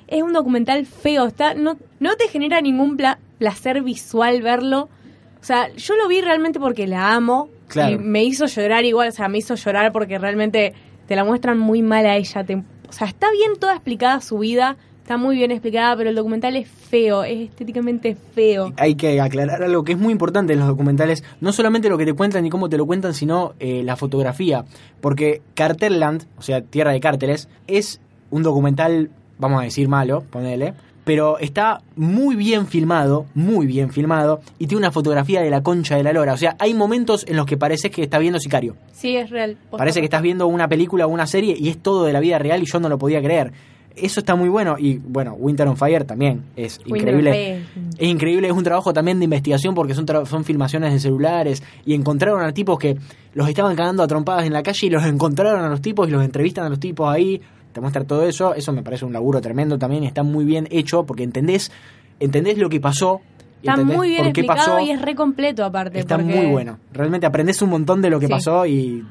es 0.08 0.22
un 0.22 0.32
documental 0.32 0.86
feo, 0.86 1.26
está 1.26 1.54
no 1.54 1.76
no 2.00 2.16
te 2.16 2.28
genera 2.28 2.60
ningún 2.60 2.96
pla- 2.96 3.18
placer 3.38 3.82
visual 3.82 4.42
verlo. 4.42 4.88
O 5.40 5.44
sea, 5.46 5.68
yo 5.74 5.96
lo 5.96 6.08
vi 6.08 6.20
realmente 6.20 6.58
porque 6.60 6.86
la 6.86 7.14
amo 7.14 7.48
Claro. 7.68 7.94
y 7.94 7.98
me 7.98 8.22
hizo 8.24 8.46
llorar 8.46 8.84
igual, 8.84 9.08
o 9.08 9.12
sea, 9.12 9.28
me 9.28 9.38
hizo 9.38 9.54
llorar 9.54 9.90
porque 9.92 10.18
realmente 10.18 10.74
te 11.06 11.16
la 11.16 11.24
muestran 11.24 11.58
muy 11.58 11.82
mal 11.82 12.06
a 12.06 12.16
ella. 12.16 12.44
te- 12.44 12.56
o 12.56 12.92
sea, 12.92 13.06
está 13.08 13.30
bien 13.32 13.52
toda 13.58 13.72
explicada 13.74 14.20
su 14.20 14.38
vida, 14.38 14.76
está 15.02 15.16
muy 15.16 15.36
bien 15.36 15.50
explicada, 15.50 15.96
pero 15.96 16.10
el 16.10 16.16
documental 16.16 16.56
es 16.56 16.68
feo, 16.68 17.24
es 17.24 17.50
estéticamente 17.50 18.16
feo. 18.34 18.72
Hay 18.76 18.94
que 18.94 19.20
aclarar 19.20 19.62
algo 19.62 19.82
que 19.84 19.92
es 19.92 19.98
muy 19.98 20.12
importante 20.12 20.52
en 20.52 20.60
los 20.60 20.68
documentales, 20.68 21.24
no 21.40 21.52
solamente 21.52 21.88
lo 21.88 21.98
que 21.98 22.04
te 22.06 22.12
cuentan 22.14 22.46
y 22.46 22.50
cómo 22.50 22.68
te 22.68 22.76
lo 22.78 22.86
cuentan, 22.86 23.12
sino 23.14 23.54
eh, 23.60 23.82
la 23.82 23.96
fotografía. 23.96 24.64
Porque 25.00 25.42
Carterland, 25.54 26.24
o 26.38 26.42
sea, 26.42 26.60
Tierra 26.62 26.92
de 26.92 27.00
Cárteles, 27.00 27.48
es 27.66 28.00
un 28.30 28.42
documental, 28.44 29.10
vamos 29.38 29.60
a 29.60 29.64
decir 29.64 29.88
malo, 29.88 30.22
ponele, 30.30 30.74
pero 31.04 31.38
está 31.38 31.82
muy 31.96 32.34
bien 32.34 32.66
filmado, 32.66 33.26
muy 33.34 33.66
bien 33.66 33.90
filmado, 33.90 34.40
y 34.58 34.66
tiene 34.66 34.78
una 34.78 34.90
fotografía 34.90 35.42
de 35.42 35.50
la 35.50 35.62
concha 35.62 35.96
de 35.96 36.02
la 36.02 36.12
lora. 36.12 36.32
O 36.32 36.36
sea, 36.36 36.56
hay 36.58 36.74
momentos 36.74 37.24
en 37.28 37.36
los 37.36 37.46
que 37.46 37.56
parece 37.56 37.90
que 37.90 38.02
estás 38.02 38.20
viendo 38.20 38.38
Sicario. 38.38 38.76
Sí, 38.92 39.16
es 39.16 39.30
real. 39.30 39.56
Parece 39.70 40.00
que 40.00 40.06
estás 40.06 40.22
viendo 40.22 40.46
una 40.46 40.66
película 40.66 41.06
o 41.06 41.10
una 41.10 41.26
serie 41.26 41.54
y 41.58 41.68
es 41.68 41.78
todo 41.78 42.04
de 42.04 42.12
la 42.12 42.20
vida 42.20 42.38
real 42.38 42.62
y 42.62 42.66
yo 42.66 42.80
no 42.80 42.88
lo 42.88 42.98
podía 42.98 43.20
creer. 43.20 43.52
Eso 43.96 44.18
está 44.18 44.34
muy 44.34 44.48
bueno 44.48 44.74
y 44.76 44.98
bueno, 44.98 45.34
Winter 45.34 45.68
on 45.68 45.76
Fire 45.76 46.04
también 46.04 46.42
es 46.56 46.80
Winter 46.84 47.14
increíble. 47.14 47.62
Es 47.96 48.08
increíble, 48.08 48.48
es 48.48 48.52
un 48.52 48.64
trabajo 48.64 48.92
también 48.92 49.20
de 49.20 49.24
investigación 49.24 49.72
porque 49.72 49.94
son, 49.94 50.04
son 50.26 50.44
filmaciones 50.44 50.92
de 50.92 50.98
celulares 50.98 51.62
y 51.86 51.94
encontraron 51.94 52.42
a 52.42 52.52
tipos 52.52 52.76
que 52.76 52.96
los 53.34 53.48
estaban 53.48 53.76
cagando 53.76 54.02
a 54.02 54.08
trompadas 54.08 54.46
en 54.46 54.52
la 54.52 54.64
calle 54.64 54.86
y 54.88 54.90
los 54.90 55.04
encontraron 55.06 55.62
a 55.64 55.68
los 55.68 55.80
tipos 55.80 56.08
y 56.08 56.10
los 56.10 56.24
entrevistan 56.24 56.64
a 56.64 56.70
los 56.70 56.80
tipos 56.80 57.08
ahí. 57.08 57.40
Te 57.74 57.80
muestra 57.82 58.04
todo 58.04 58.26
eso, 58.26 58.54
eso 58.54 58.72
me 58.72 58.82
parece 58.82 59.04
un 59.04 59.12
laburo 59.12 59.40
tremendo 59.42 59.78
también 59.78 60.04
está 60.04 60.22
muy 60.22 60.44
bien 60.46 60.66
hecho 60.70 61.04
porque 61.04 61.24
entendés, 61.24 61.70
entendés 62.20 62.56
lo 62.56 62.70
que 62.70 62.80
pasó. 62.80 63.20
Está 63.62 63.76
muy 63.76 64.10
bien 64.10 64.26
explicado 64.26 64.58
pasó. 64.76 64.80
y 64.80 64.90
es 64.90 65.02
re 65.02 65.14
completo 65.14 65.64
aparte. 65.64 65.98
Está 65.98 66.16
porque- 66.16 66.32
muy 66.34 66.46
bueno. 66.46 66.78
Realmente 66.92 67.26
aprendes 67.26 67.60
un 67.62 67.70
montón 67.70 68.00
de 68.00 68.10
lo 68.10 68.20
que 68.20 68.26
Sí. 68.26 68.32
pasó 68.32 68.64
y 68.64 69.04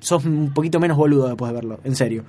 sos 0.00 0.24
un 0.24 0.52
poquito 0.52 0.80
menos 0.80 0.96
boludo 0.96 1.28
después 1.28 1.48
de 1.50 1.54
verlo, 1.54 1.78
en 1.84 1.94
serio. 1.94 2.24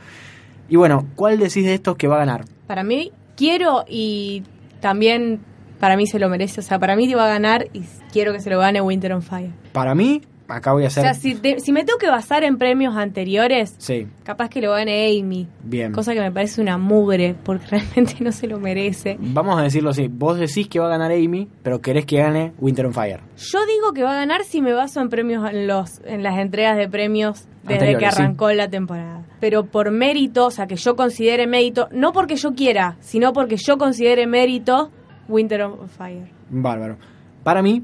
Y 0.69 0.75
bueno, 0.75 1.07
¿cuál 1.15 1.39
decís 1.39 1.65
de 1.65 1.73
estos 1.73 1.97
que 1.97 2.07
va 2.07 2.15
a 2.17 2.19
ganar? 2.19 2.45
Para 2.67 2.83
mí, 2.83 3.11
quiero 3.35 3.83
y 3.89 4.43
también 4.81 5.39
para 5.79 5.97
mí 5.97 6.05
se 6.05 6.19
lo 6.19 6.29
merece. 6.29 6.59
O 6.59 6.63
sea, 6.63 6.77
para 6.77 6.95
mí 6.95 7.07
te 7.07 7.15
va 7.15 7.25
a 7.25 7.29
ganar 7.29 7.67
y 7.73 7.81
quiero 8.11 8.31
que 8.33 8.39
se 8.41 8.49
lo 8.51 8.59
gane 8.59 8.79
Winter 8.81 9.13
on 9.13 9.21
Fire. 9.23 9.51
Para 9.71 9.95
mí, 9.95 10.21
acá 10.49 10.73
voy 10.73 10.83
a 10.83 10.85
O 10.85 10.87
hacer... 10.87 11.03
sea, 11.03 11.13
si, 11.13 11.35
te- 11.35 11.59
si 11.59 11.71
me 11.71 11.83
tengo 11.85 11.97
que 11.99 12.09
basar 12.09 12.43
en 12.43 12.57
premios 12.57 12.95
anteriores, 12.97 13.75
Sí, 13.77 14.07
capaz 14.23 14.49
que 14.49 14.61
lo 14.61 14.71
gane 14.71 15.07
Amy. 15.19 15.47
bien. 15.63 15.91
Cosa 15.91 16.13
que 16.13 16.19
me 16.21 16.31
parece 16.31 16.61
una 16.61 16.77
mugre, 16.77 17.35
porque 17.43 17.65
realmente 17.71 18.15
no 18.21 18.31
se 18.31 18.47
lo 18.47 18.59
merece. 18.59 19.17
Vamos 19.19 19.57
a 19.59 19.63
decirlo 19.63 19.91
así, 19.91 20.07
vos 20.07 20.37
decís 20.39 20.67
que 20.67 20.79
va 20.79 20.87
a 20.87 20.89
ganar 20.89 21.11
Amy, 21.11 21.47
pero 21.63 21.81
querés 21.81 22.05
que 22.05 22.17
gane 22.17 22.53
Winter 22.59 22.85
on 22.85 22.93
Fire. 22.93 23.21
Yo 23.37 23.59
digo 23.65 23.93
que 23.93 24.03
va 24.03 24.11
a 24.11 24.15
ganar 24.15 24.43
si 24.43 24.61
me 24.61 24.73
baso 24.73 24.99
en 25.01 25.09
premios 25.09 25.49
en 25.49 25.67
los 25.67 26.01
en 26.05 26.23
las 26.23 26.37
entregas 26.39 26.77
de 26.77 26.89
premios 26.89 27.45
desde 27.63 27.73
Anteriores, 27.75 27.99
que 28.15 28.21
arrancó 28.23 28.51
la 28.51 28.69
temporada. 28.69 29.23
Pero 29.39 29.65
por 29.65 29.91
mérito, 29.91 30.47
o 30.47 30.51
sea, 30.51 30.67
que 30.67 30.75
yo 30.75 30.95
considere 30.95 31.47
mérito, 31.47 31.87
no 31.91 32.11
porque 32.11 32.35
yo 32.35 32.53
quiera, 32.53 32.97
sino 32.99 33.31
porque 33.33 33.55
yo 33.57 33.77
considere 33.77 34.27
mérito 34.27 34.91
Winter 35.27 35.61
on 35.63 35.87
Fire. 35.89 36.29
Bárbaro. 36.49 36.97
Para 37.43 37.61
mí, 37.61 37.83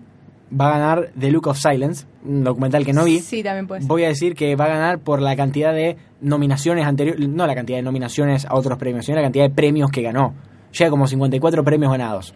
va 0.52 0.68
a 0.68 0.80
ganar 0.80 1.12
The 1.20 1.32
Look 1.32 1.48
of 1.48 1.58
Silence, 1.58 2.06
un 2.24 2.44
documental 2.44 2.86
que 2.86 2.94
no 2.94 3.04
vi. 3.04 3.20
Sí, 3.20 3.44
también 3.44 3.68
puede 3.68 3.82
ser. 3.82 3.88
Voy 3.88 4.04
a 4.04 4.08
decir 4.08 4.36
que 4.36 4.56
va 4.56 4.66
a 4.66 4.70
ganar 4.70 5.00
por 5.00 5.22
la 5.22 5.36
cantidad 5.36 5.74
de 5.74 5.98
nominaciones 6.22 6.86
anteriores, 6.86 7.28
no 7.28 7.46
la 7.48 7.56
cantidad 7.56 7.78
de 7.78 7.84
nominaciones 7.84 8.46
a 8.46 8.56
otros 8.56 8.78
premios, 8.78 9.06
sino 9.06 9.18
la 9.18 9.24
cantidad 9.24 9.46
de 9.46 9.54
premios 9.54 9.92
que 9.92 10.02
ganó. 10.02 10.34
Llega 10.72 10.90
como 10.90 11.08
54 11.08 11.64
premios 11.64 11.92
ganados. 11.92 12.34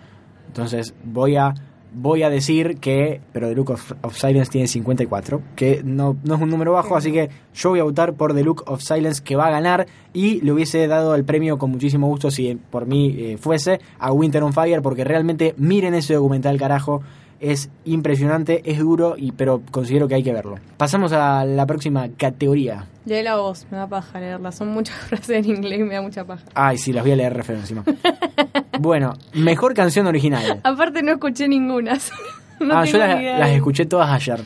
Entonces 0.47 0.93
voy 1.03 1.35
a 1.35 1.53
voy 1.91 2.23
a 2.23 2.29
decir 2.29 2.77
que, 2.79 3.21
pero 3.31 3.49
The 3.49 3.55
Look 3.55 3.71
of, 3.71 3.93
of 4.01 4.15
Silence 4.15 4.51
tiene 4.51 4.67
54, 4.67 5.41
que 5.55 5.81
no, 5.83 6.17
no 6.23 6.35
es 6.35 6.41
un 6.41 6.49
número 6.49 6.73
bajo, 6.73 6.95
así 6.95 7.11
que 7.11 7.29
yo 7.53 7.69
voy 7.69 7.79
a 7.79 7.83
votar 7.83 8.13
por 8.13 8.33
The 8.33 8.43
Look 8.43 8.63
of 8.67 8.81
Silence 8.81 9.23
que 9.23 9.35
va 9.35 9.47
a 9.47 9.51
ganar 9.51 9.87
y 10.13 10.41
le 10.41 10.51
hubiese 10.51 10.87
dado 10.87 11.15
el 11.15 11.25
premio 11.25 11.57
con 11.57 11.71
muchísimo 11.71 12.07
gusto 12.07 12.31
si 12.31 12.55
por 12.55 12.85
mí 12.85 13.15
eh, 13.17 13.37
fuese 13.37 13.79
a 13.97 14.11
Winter 14.11 14.43
on 14.43 14.53
Fire, 14.53 14.81
porque 14.81 15.03
realmente 15.03 15.55
miren 15.57 15.93
ese 15.93 16.13
documental 16.13 16.57
carajo. 16.57 17.01
Es 17.39 17.69
impresionante, 17.85 18.61
es 18.65 18.79
duro, 18.79 19.15
y, 19.17 19.31
pero 19.31 19.61
considero 19.71 20.07
que 20.07 20.15
hay 20.15 20.23
que 20.23 20.33
verlo. 20.33 20.57
Pasamos 20.77 21.13
a 21.13 21.45
la 21.45 21.65
próxima 21.65 22.09
categoría. 22.17 22.85
Lee 23.05 23.23
la 23.23 23.37
voz, 23.37 23.65
me 23.71 23.77
da 23.77 23.87
paja 23.87 24.19
leerla. 24.19 24.51
Son 24.51 24.67
muchas 24.69 24.95
frases 25.07 25.29
en 25.29 25.45
inglés 25.45 25.79
y 25.79 25.83
me 25.83 25.95
da 25.95 26.01
mucha 26.01 26.25
paja. 26.25 26.43
Ay, 26.53 26.77
sí, 26.77 26.91
las 26.91 27.03
voy 27.03 27.13
a 27.13 27.15
leer 27.15 27.33
re 27.33 27.43
feo 27.43 27.55
encima. 27.55 27.83
bueno, 28.79 29.13
mejor 29.33 29.73
canción 29.73 30.05
original. 30.07 30.59
Aparte 30.63 31.01
no 31.01 31.13
escuché 31.13 31.47
ninguna. 31.47 31.97
no 32.59 32.77
ah, 32.77 32.85
yo 32.85 32.93
tengo 32.93 33.05
las, 33.05 33.17
ni 33.17 33.23
idea. 33.23 33.39
las 33.39 33.49
escuché 33.51 33.85
todas 33.85 34.09
ayer. 34.09 34.41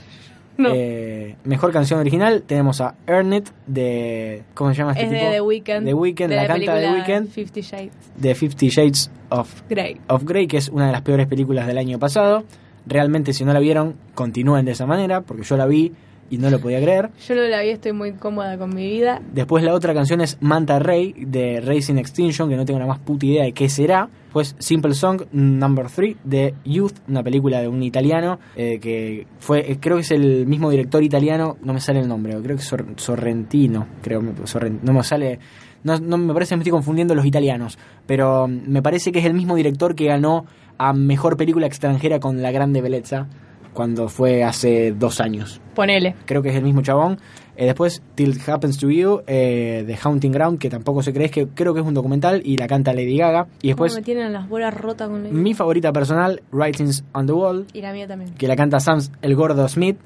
No. 0.56 0.70
Eh, 0.72 1.36
mejor 1.46 1.72
canción 1.72 2.00
original 2.00 2.44
tenemos 2.44 2.80
a 2.80 2.94
Earn 3.08 3.34
It 3.34 3.50
de. 3.66 4.44
¿Cómo 4.54 4.72
se 4.72 4.78
llama 4.78 4.92
este 4.92 5.06
es 5.06 5.10
tipo? 5.10 5.26
de 5.26 5.32
The 5.32 5.42
Weeknd. 5.42 5.86
The 5.86 5.94
Weeknd, 5.96 6.30
de 6.30 6.36
la, 6.36 6.48
canta 6.48 6.80
The 6.80 6.92
Weeknd 6.92 7.30
Fifty 7.30 7.62
Shades 7.62 8.12
de 8.16 8.36
Fifty 8.36 8.70
Shades 8.70 9.12
of, 9.30 9.64
Grey. 9.68 10.00
of 10.08 10.24
Grey, 10.26 10.46
que 10.46 10.58
es 10.58 10.70
una 10.70 10.86
de 10.86 10.92
las 10.92 11.02
peores 11.02 11.26
películas 11.28 11.66
del 11.66 11.80
año 11.80 11.98
pasado. 11.98 12.44
Realmente, 12.86 13.34
si 13.34 13.46
no 13.46 13.54
la 13.54 13.60
vieron, 13.60 13.96
continúen 14.16 14.66
de 14.66 14.72
esa 14.74 14.86
manera, 14.86 15.22
porque 15.22 15.44
yo 15.44 15.58
la 15.58 15.66
vi 15.66 15.92
y 16.30 16.38
no 16.38 16.50
lo 16.50 16.60
podía 16.60 16.82
creer. 16.82 17.12
Yo 17.28 17.36
lo 17.36 17.44
la 17.48 17.62
vi, 17.62 17.70
estoy 17.70 17.92
muy 17.94 18.14
cómoda 18.14 18.58
con 18.58 18.74
mi 18.74 18.88
vida. 18.88 19.22
Después 19.34 19.64
la 19.64 19.74
otra 19.74 19.94
canción 19.94 20.20
es 20.22 20.38
Manta 20.42 20.80
Ray 20.80 21.14
de 21.18 21.62
Racing 21.62 21.98
Extinction, 21.98 22.50
que 22.50 22.56
no 22.56 22.66
tengo 22.66 22.80
la 22.80 22.88
más 22.88 23.00
puta 23.00 23.26
idea 23.26 23.44
de 23.44 23.52
qué 23.52 23.70
será. 23.70 24.10
Pues 24.32 24.56
Simple 24.58 24.96
Song 24.96 25.22
Number 25.32 25.86
3 25.94 26.16
de 26.24 26.56
Youth, 26.66 26.94
una 27.08 27.22
película 27.22 27.62
de 27.62 27.68
un 27.68 27.84
italiano 27.84 28.40
eh, 28.56 28.80
que 28.80 29.28
fue, 29.40 29.72
eh, 29.72 29.78
creo 29.80 29.98
que 29.98 30.02
es 30.02 30.10
el 30.12 30.48
mismo 30.48 30.72
director 30.72 31.04
italiano, 31.04 31.58
no 31.62 31.72
me 31.74 31.80
sale 31.80 32.00
el 32.00 32.08
nombre, 32.08 32.34
creo 32.42 32.56
que 32.56 32.64
es 32.64 32.68
Sor- 32.68 32.86
Sorrentino, 32.96 33.86
creo, 34.02 34.22
me- 34.22 34.34
Sorren- 34.46 34.80
no 34.82 34.92
me 34.92 35.04
sale, 35.04 35.38
no, 35.84 36.00
no 36.00 36.18
me 36.18 36.34
parece 36.34 36.50
que 36.50 36.56
me 36.58 36.62
estoy 36.62 36.72
confundiendo 36.72 37.14
los 37.14 37.28
italianos, 37.28 37.78
pero 38.08 38.48
mm, 38.48 38.62
me 38.72 38.82
parece 38.82 39.12
que 39.12 39.20
es 39.20 39.26
el 39.26 39.36
mismo 39.36 39.56
director 39.56 39.94
que 39.94 40.06
ganó 40.06 40.46
a 40.78 40.94
Mejor 40.94 41.38
Película 41.38 41.68
Extranjera 41.68 42.20
con 42.20 42.42
La 42.42 42.52
Grande 42.52 42.82
Bellezza 42.82 43.28
cuando 43.74 44.08
fue 44.08 44.44
hace 44.44 44.92
dos 44.92 45.20
años 45.20 45.60
Ponele. 45.74 46.16
creo 46.26 46.42
que 46.44 46.50
es 46.50 46.56
el 46.56 46.64
mismo 46.64 46.82
chabón. 46.82 47.18
Eh, 47.56 47.66
después, 47.66 48.02
Till 48.16 48.32
It 48.32 48.50
Happens 48.50 48.78
to 48.80 48.90
You, 48.90 49.22
eh, 49.28 49.84
de 49.86 49.96
Haunting 50.02 50.32
Ground, 50.32 50.58
que 50.60 50.70
tampoco 50.72 51.04
se 51.04 51.14
cree, 51.14 51.26
es 51.28 51.32
que 51.32 51.48
creo 51.48 51.74
que 51.76 51.82
es 51.82 51.86
un 51.86 51.94
documental 51.94 52.42
y 52.44 52.58
la 52.58 52.66
canta 52.68 52.94
Lady 52.94 53.18
Gaga. 53.18 53.46
Y 53.62 53.72
¿Cómo 53.74 53.84
después, 53.86 53.96
me 53.96 54.02
tienen 54.02 54.34
las 54.34 54.50
bolas 54.50 54.74
rotas 54.74 55.08
con 55.10 55.26
el... 55.26 55.32
mi 55.34 55.54
favorita 55.54 55.92
personal, 55.94 56.42
Writings 56.52 57.04
on 57.14 57.28
the 57.28 57.34
Wall, 57.34 57.68
Y 57.74 57.82
la 57.82 57.94
mía 57.94 58.08
también. 58.08 58.34
que 58.34 58.48
la 58.48 58.56
canta 58.56 58.80
Sam 58.80 59.00
el 59.22 59.36
Gordo 59.36 59.68
Smith. 59.68 59.98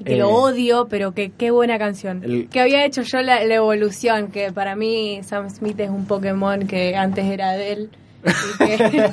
Y 0.00 0.04
que 0.04 0.14
Eh, 0.14 0.18
lo 0.18 0.30
odio, 0.30 0.86
pero 0.88 1.12
que 1.12 1.30
qué 1.30 1.50
buena 1.52 1.78
canción. 1.78 2.22
el- 2.24 2.48
Que 2.48 2.60
había 2.60 2.84
hecho 2.84 3.02
yo 3.02 3.20
la, 3.22 3.44
la 3.44 3.54
evolución, 3.54 4.28
que 4.32 4.50
para 4.52 4.74
mí 4.74 5.20
Sam 5.22 5.48
Smith 5.50 5.78
es 5.78 5.90
un 5.90 6.06
Pokémon 6.06 6.66
que 6.66 6.96
antes 6.96 7.24
era 7.26 7.52
de 7.52 7.72
él. 7.72 7.90
Y 8.24 8.58
que, 8.66 9.12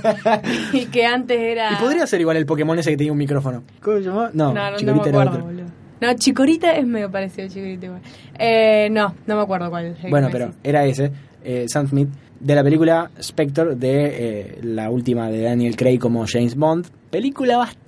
y 0.73 0.85
que 0.87 1.05
antes 1.05 1.39
era... 1.39 1.73
Y 1.73 1.75
podría 1.77 2.05
ser 2.07 2.21
igual 2.21 2.37
el 2.37 2.45
Pokémon 2.45 2.77
ese 2.79 2.91
que 2.91 2.97
tenía 2.97 3.11
un 3.11 3.17
micrófono. 3.17 3.63
¿Cómo 3.81 3.97
se 3.97 4.03
llamaba? 4.03 4.29
No, 4.33 4.53
No, 4.53 4.71
no, 4.71 4.77
no 4.77 4.95
me 4.95 5.01
era 5.09 5.09
acuerdo, 5.21 5.31
otro. 5.31 5.43
boludo. 5.45 5.65
No, 5.99 6.13
Chikorita 6.13 6.75
es 6.75 6.85
medio 6.85 7.09
parecido 7.09 7.47
a 7.47 7.49
Chikorita 7.49 7.85
igual. 7.87 8.01
Eh, 8.37 8.87
no, 8.91 9.15
no 9.25 9.35
me 9.35 9.41
acuerdo 9.41 9.69
cuál. 9.69 9.85
es 9.87 10.09
Bueno, 10.11 10.29
pero 10.31 10.47
decís. 10.47 10.59
era 10.63 10.85
ese, 10.85 11.11
eh, 11.43 11.65
Sam 11.67 11.87
Smith, 11.87 12.09
de 12.39 12.53
la 12.55 12.63
película 12.63 13.09
Spectre, 13.21 13.75
de 13.75 14.05
eh, 14.05 14.59
la 14.61 14.89
última 14.91 15.29
de 15.29 15.41
Daniel 15.41 15.75
Craig 15.75 15.97
como 15.97 16.25
James 16.27 16.55
Bond. 16.55 16.85
Película 17.09 17.57
bastante 17.57 17.86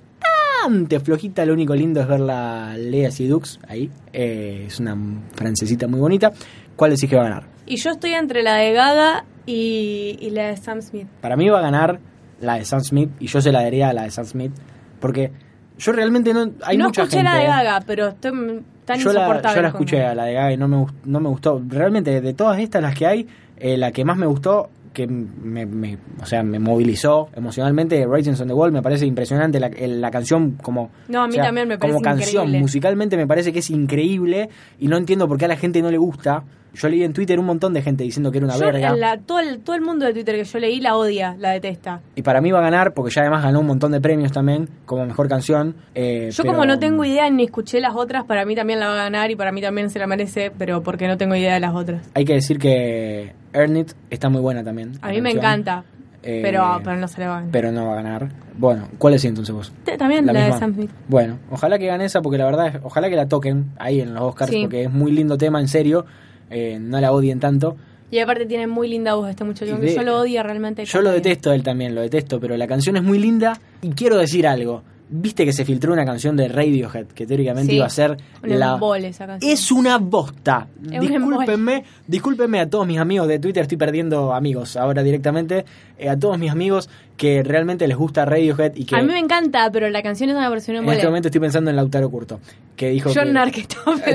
flojita, 1.04 1.44
lo 1.44 1.52
único 1.52 1.74
lindo 1.74 2.00
es 2.00 2.08
ver 2.08 2.20
la 2.20 2.76
Lea 2.76 3.10
Dux 3.28 3.60
ahí. 3.68 3.90
Eh, 4.12 4.64
es 4.66 4.80
una 4.80 4.96
francesita 5.34 5.86
muy 5.86 6.00
bonita. 6.00 6.32
¿Cuál 6.76 6.92
decís 6.92 7.08
que 7.08 7.16
va 7.16 7.22
a 7.22 7.28
ganar? 7.28 7.44
Y 7.66 7.76
yo 7.76 7.90
estoy 7.90 8.14
entre 8.14 8.42
la 8.42 8.56
de 8.56 8.72
Gaga 8.72 9.24
y, 9.46 10.18
y 10.20 10.30
la 10.30 10.48
de 10.48 10.56
Sam 10.56 10.82
Smith. 10.82 11.06
Para 11.20 11.36
mí 11.36 11.48
va 11.48 11.58
a 11.58 11.62
ganar 11.62 12.00
la 12.40 12.54
de 12.54 12.64
Sam 12.64 12.80
Smith 12.80 13.10
y 13.20 13.26
yo 13.26 13.40
se 13.40 13.52
la 13.52 13.62
daría 13.62 13.90
a 13.90 13.92
la 13.92 14.02
de 14.04 14.10
Sam 14.10 14.24
Smith 14.24 14.52
porque 14.98 15.30
yo 15.78 15.92
realmente 15.92 16.32
no... 16.34 16.50
Hay 16.62 16.76
no 16.76 16.86
mucha 16.86 17.02
escuché 17.02 17.18
gente, 17.18 17.32
la 17.32 17.38
de 17.38 17.44
eh. 17.44 17.48
Gaga, 17.48 17.80
pero 17.86 18.08
estoy 18.08 18.62
tan 18.84 18.98
yo 18.98 19.12
la, 19.12 19.20
insoportable. 19.20 19.56
yo 19.56 19.62
la 19.62 19.68
escuché 19.68 20.04
a 20.04 20.14
la 20.14 20.24
de 20.24 20.34
Gaga 20.34 20.52
y 20.52 20.56
no 20.56 20.68
me, 20.68 20.86
no 21.04 21.20
me 21.20 21.28
gustó. 21.28 21.62
Realmente, 21.66 22.20
de 22.20 22.34
todas 22.34 22.58
estas, 22.58 22.82
las 22.82 22.94
que 22.94 23.06
hay, 23.06 23.28
eh, 23.56 23.76
la 23.76 23.92
que 23.92 24.04
más 24.04 24.16
me 24.16 24.26
gustó, 24.26 24.70
que 24.92 25.06
me, 25.06 25.66
me- 25.66 25.98
o 26.20 26.26
sea, 26.26 26.42
me 26.42 26.58
movilizó 26.58 27.28
emocionalmente. 27.34 28.06
Writings 28.06 28.40
on 28.40 28.48
the 28.48 28.54
Wall 28.54 28.72
me 28.72 28.82
parece 28.82 29.06
impresionante 29.06 29.60
la, 29.60 29.70
la 29.70 30.10
canción 30.10 30.58
como 30.62 30.90
No, 31.08 31.22
a 31.22 31.26
mí 31.26 31.32
o 31.32 31.34
sea, 31.34 31.44
también 31.44 31.68
me 31.68 31.78
parece 31.78 31.92
como 31.94 32.02
canción 32.02 32.50
musicalmente 32.60 33.16
me 33.16 33.26
parece 33.26 33.52
que 33.52 33.60
es 33.60 33.70
increíble 33.70 34.48
y 34.78 34.88
no 34.88 34.96
entiendo 34.96 35.28
por 35.28 35.38
qué 35.38 35.44
a 35.44 35.48
la 35.48 35.56
gente 35.56 35.80
no 35.82 35.90
le 35.90 35.98
gusta. 35.98 36.42
Yo 36.74 36.88
leí 36.88 37.02
en 37.02 37.12
Twitter 37.12 37.38
un 37.38 37.46
montón 37.46 37.74
de 37.74 37.82
gente 37.82 38.04
diciendo 38.04 38.30
que 38.30 38.38
era 38.38 38.46
una 38.46 38.56
Yo, 38.56 38.66
verga. 38.66 38.94
la- 38.96 39.18
todo, 39.18 39.40
el, 39.40 39.58
todo 39.60 39.74
el 39.76 39.82
mundo 39.82 40.06
de 40.06 40.12
Twitter 40.12 40.36
que 40.36 40.44
yo 40.44 40.58
leí 40.60 40.80
la 40.80 40.96
odia, 40.96 41.34
la 41.38 41.50
detesta. 41.50 42.00
Y 42.14 42.22
para 42.22 42.40
mí 42.40 42.50
va 42.52 42.60
a 42.60 42.62
ganar 42.62 42.94
porque 42.94 43.12
ya 43.12 43.22
además 43.22 43.42
ganó 43.42 43.60
un 43.60 43.66
montón 43.66 43.90
de 43.92 44.00
premios 44.00 44.30
también 44.32 44.68
como 44.86 45.04
mejor 45.04 45.28
canción. 45.28 45.74
eh, 45.94 46.30
Yo 46.32 46.42
pero- 46.44 46.54
como 46.54 46.66
no 46.66 46.78
tengo 46.78 47.04
idea 47.04 47.28
ni 47.30 47.44
escuché 47.44 47.80
las 47.80 47.94
otras, 47.96 48.24
para 48.24 48.44
mí 48.44 48.54
también 48.54 48.78
la 48.80 48.86
va 48.88 48.92
a 48.94 49.04
ganar 49.04 49.30
y 49.30 49.36
para 49.36 49.50
mí 49.52 49.60
también 49.60 49.90
se 49.90 49.98
la 49.98 50.06
merece, 50.06 50.52
pero 50.56 50.82
porque 50.82 51.08
no 51.08 51.16
tengo 51.16 51.34
idea 51.34 51.54
de 51.54 51.60
las 51.60 51.74
otras. 51.74 52.08
Hay 52.14 52.24
que 52.24 52.34
decir 52.34 52.58
que 52.58 53.32
Earn 53.52 53.76
It 53.76 53.92
está 54.10 54.28
muy 54.28 54.40
buena 54.40 54.62
también. 54.62 54.92
A 55.02 55.08
la 55.08 55.12
mí 55.14 55.20
me 55.20 55.32
canción. 55.32 55.44
encanta, 55.52 55.84
Eh, 56.22 56.40
pero, 56.42 56.80
pero 56.84 56.96
no 56.98 57.08
se 57.08 57.20
la 57.20 57.26
va 57.28 57.32
a 57.32 57.36
ganar. 57.38 57.52
pero 57.52 57.72
no 57.72 57.86
va 57.86 57.92
a 57.92 57.96
ganar. 57.96 58.28
Bueno, 58.58 58.88
¿cuál 58.98 59.14
es 59.14 59.24
entonces 59.24 59.54
vos? 59.54 59.72
También 59.98 60.26
la, 60.26 60.32
de 60.34 60.40
misma. 60.40 60.58
Sam 60.58 60.74
Smith. 60.74 60.90
Bueno, 61.08 61.38
ojalá 61.50 61.78
que 61.78 61.86
gane 61.86 62.04
esa 62.04 62.20
porque 62.20 62.36
la 62.38 62.44
verdad 62.44 62.80
ojalá 62.84 63.08
que 63.08 63.16
la 63.16 63.26
toquen 63.26 63.70
ahí 63.78 64.00
en 64.02 64.12
los 64.14 64.22
Oscars 64.22 64.50
Sí. 64.50 64.60
porque 64.60 64.82
es 64.84 64.90
muy 64.92 65.12
lindo 65.12 65.36
tema, 65.38 65.60
en 65.60 65.66
serio. 65.68 66.04
Eh, 66.50 66.78
no 66.80 67.00
la 67.00 67.12
odien 67.12 67.40
tanto. 67.40 67.76
Y 68.10 68.18
aparte 68.18 68.44
tiene 68.44 68.66
muy 68.66 68.88
linda 68.88 69.14
voz 69.14 69.30
este 69.30 69.44
muchacho, 69.44 69.76
de- 69.76 69.94
yo 69.94 70.02
lo 70.02 70.18
odio 70.18 70.42
realmente. 70.42 70.84
Yo 70.84 71.00
lo 71.00 71.10
bien. 71.10 71.22
detesto 71.22 71.52
él 71.52 71.62
también, 71.62 71.94
lo 71.94 72.00
detesto, 72.00 72.40
pero 72.40 72.56
la 72.56 72.66
canción 72.66 72.96
es 72.96 73.02
muy 73.04 73.18
linda 73.20 73.58
y 73.82 73.90
quiero 73.90 74.16
decir 74.18 74.46
algo. 74.48 74.82
Viste 75.12 75.44
que 75.44 75.52
se 75.52 75.64
filtró 75.64 75.92
una 75.92 76.04
canción 76.04 76.36
de 76.36 76.46
Radiohead 76.46 77.06
que 77.06 77.26
teóricamente 77.26 77.70
Sí, 77.70 77.76
iba 77.78 77.86
a 77.86 77.90
ser 77.90 78.16
Un 78.44 78.58
la 78.60 78.74
embole 78.74 79.08
esa 79.08 79.26
canción. 79.26 79.50
Es 79.52 79.72
una 79.72 79.98
bosta. 79.98 80.68
Es 80.88 81.00
un 81.00 81.08
discúlpenme, 81.08 81.84
discúlpenme 82.06 82.60
a 82.60 82.70
todos 82.70 82.86
mis 82.86 82.98
amigos 82.98 83.26
de 83.26 83.40
Twitter, 83.40 83.62
estoy 83.62 83.76
perdiendo 83.76 84.32
amigos 84.32 84.76
ahora 84.76 85.02
directamente. 85.02 85.64
eh, 85.98 86.08
a 86.08 86.16
todos 86.16 86.38
mis 86.38 86.50
amigos 86.50 86.88
que 87.16 87.42
realmente 87.42 87.86
les 87.88 87.96
gusta 87.96 88.24
Radiohead 88.24 88.72
y 88.76 88.84
que 88.84 88.94
A 88.96 89.02
mí 89.02 89.08
me 89.08 89.18
encanta, 89.18 89.68
pero 89.72 89.88
la 89.90 90.00
canción 90.02 90.30
es 90.30 90.36
una 90.36 90.48
versión 90.48 90.76
en 90.76 90.88
este 90.88 91.06
momento 91.06 91.26
estoy 91.28 91.40
pensando 91.40 91.70
en 91.70 91.76
Lautaro 91.76 92.08
Curto, 92.08 92.38
que 92.76 92.90
dijo 92.90 93.10
Yo 93.10 93.22
que 93.22 93.24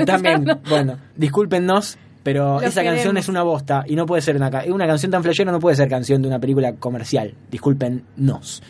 también, 0.06 0.46
bueno, 0.68 0.96
discúlpennos, 1.14 1.98
pero 2.26 2.54
Los 2.54 2.64
esa 2.64 2.82
canción 2.82 3.16
es 3.18 3.28
una 3.28 3.44
bosta 3.44 3.84
y 3.86 3.94
no 3.94 4.04
puede 4.04 4.20
ser 4.20 4.34
una, 4.34 4.50
una 4.66 4.84
canción 4.88 5.12
tan 5.12 5.22
flashera, 5.22 5.52
no 5.52 5.60
puede 5.60 5.76
ser 5.76 5.88
canción 5.88 6.20
de 6.20 6.26
una 6.26 6.40
película 6.40 6.72
comercial. 6.72 7.32
Discúlpennos. 7.52 8.64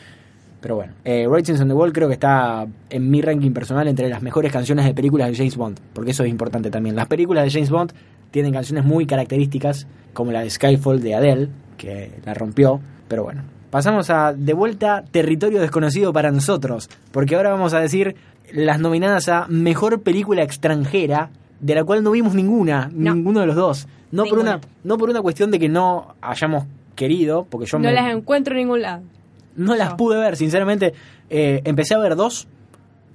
Pero 0.61 0.76
bueno, 0.76 0.92
eh, 1.07 1.26
Ratings 1.26 1.62
on 1.62 1.68
the 1.68 1.72
Wall 1.72 1.90
creo 1.90 2.07
que 2.07 2.12
está 2.12 2.66
en 2.90 3.11
mi 3.11 3.22
ranking 3.22 3.52
personal 3.52 3.88
entre 3.88 4.11
las 4.11 4.20
mejores 4.20 4.52
canciones 4.52 4.84
de 4.84 4.92
películas 4.92 5.30
de 5.30 5.36
James 5.36 5.57
Bond, 5.57 5.80
porque 5.94 6.11
eso 6.11 6.22
es 6.22 6.28
importante 6.28 6.70
también. 6.70 6.96
Las 6.96 7.07
películas 7.07 7.44
de 7.44 7.50
James 7.50 7.70
Bond 7.70 7.94
tienen 8.30 8.52
canciones 8.52 8.84
muy 8.84 9.07
características, 9.07 9.86
como 10.12 10.32
la 10.32 10.42
de 10.42 10.50
Skyfall 10.50 11.00
de 11.00 11.14
Adele, 11.14 11.48
que 11.78 12.11
la 12.26 12.34
rompió, 12.34 12.78
pero 13.09 13.22
bueno. 13.22 13.42
Pasamos 13.70 14.11
a 14.11 14.34
de 14.34 14.52
vuelta 14.52 15.02
territorio 15.11 15.62
desconocido 15.62 16.12
para 16.12 16.30
nosotros, 16.30 16.90
porque 17.11 17.36
ahora 17.36 17.52
vamos 17.52 17.72
a 17.72 17.80
decir 17.80 18.16
las 18.52 18.80
nominadas 18.80 19.30
a 19.30 19.46
mejor 19.48 20.02
película 20.02 20.42
extranjera, 20.42 21.30
de 21.61 21.74
la 21.74 21.84
cual 21.84 22.02
no 22.02 22.11
vimos 22.11 22.34
ninguna, 22.34 22.90
No. 22.92 23.14
ninguno 23.14 23.40
de 23.40 23.46
los 23.46 23.57
dos. 23.57 23.88
No 24.12 24.24
por 24.24 24.38
una 24.38 24.61
no 24.84 24.98
por 24.98 25.11
una 25.11 25.20
cuestión 25.22 25.50
de 25.50 25.59
que 25.59 25.68
no 25.68 26.14
hayamos 26.20 26.64
querido, 26.94 27.46
porque 27.50 27.66
yo 27.66 27.78
No 27.78 27.88
me- 27.88 27.94
las 27.94 28.11
encuentro 28.14 28.54
en 28.54 28.59
ningún 28.61 28.82
lado. 28.82 29.02
no 29.57 29.74
las 29.74 29.94
pude 29.94 30.18
ver, 30.18 30.36
sinceramente. 30.36 30.92
Eh, 31.30 31.61
empecé 31.64 31.94
a 31.94 31.98
ver 31.98 32.14
dos 32.16 32.46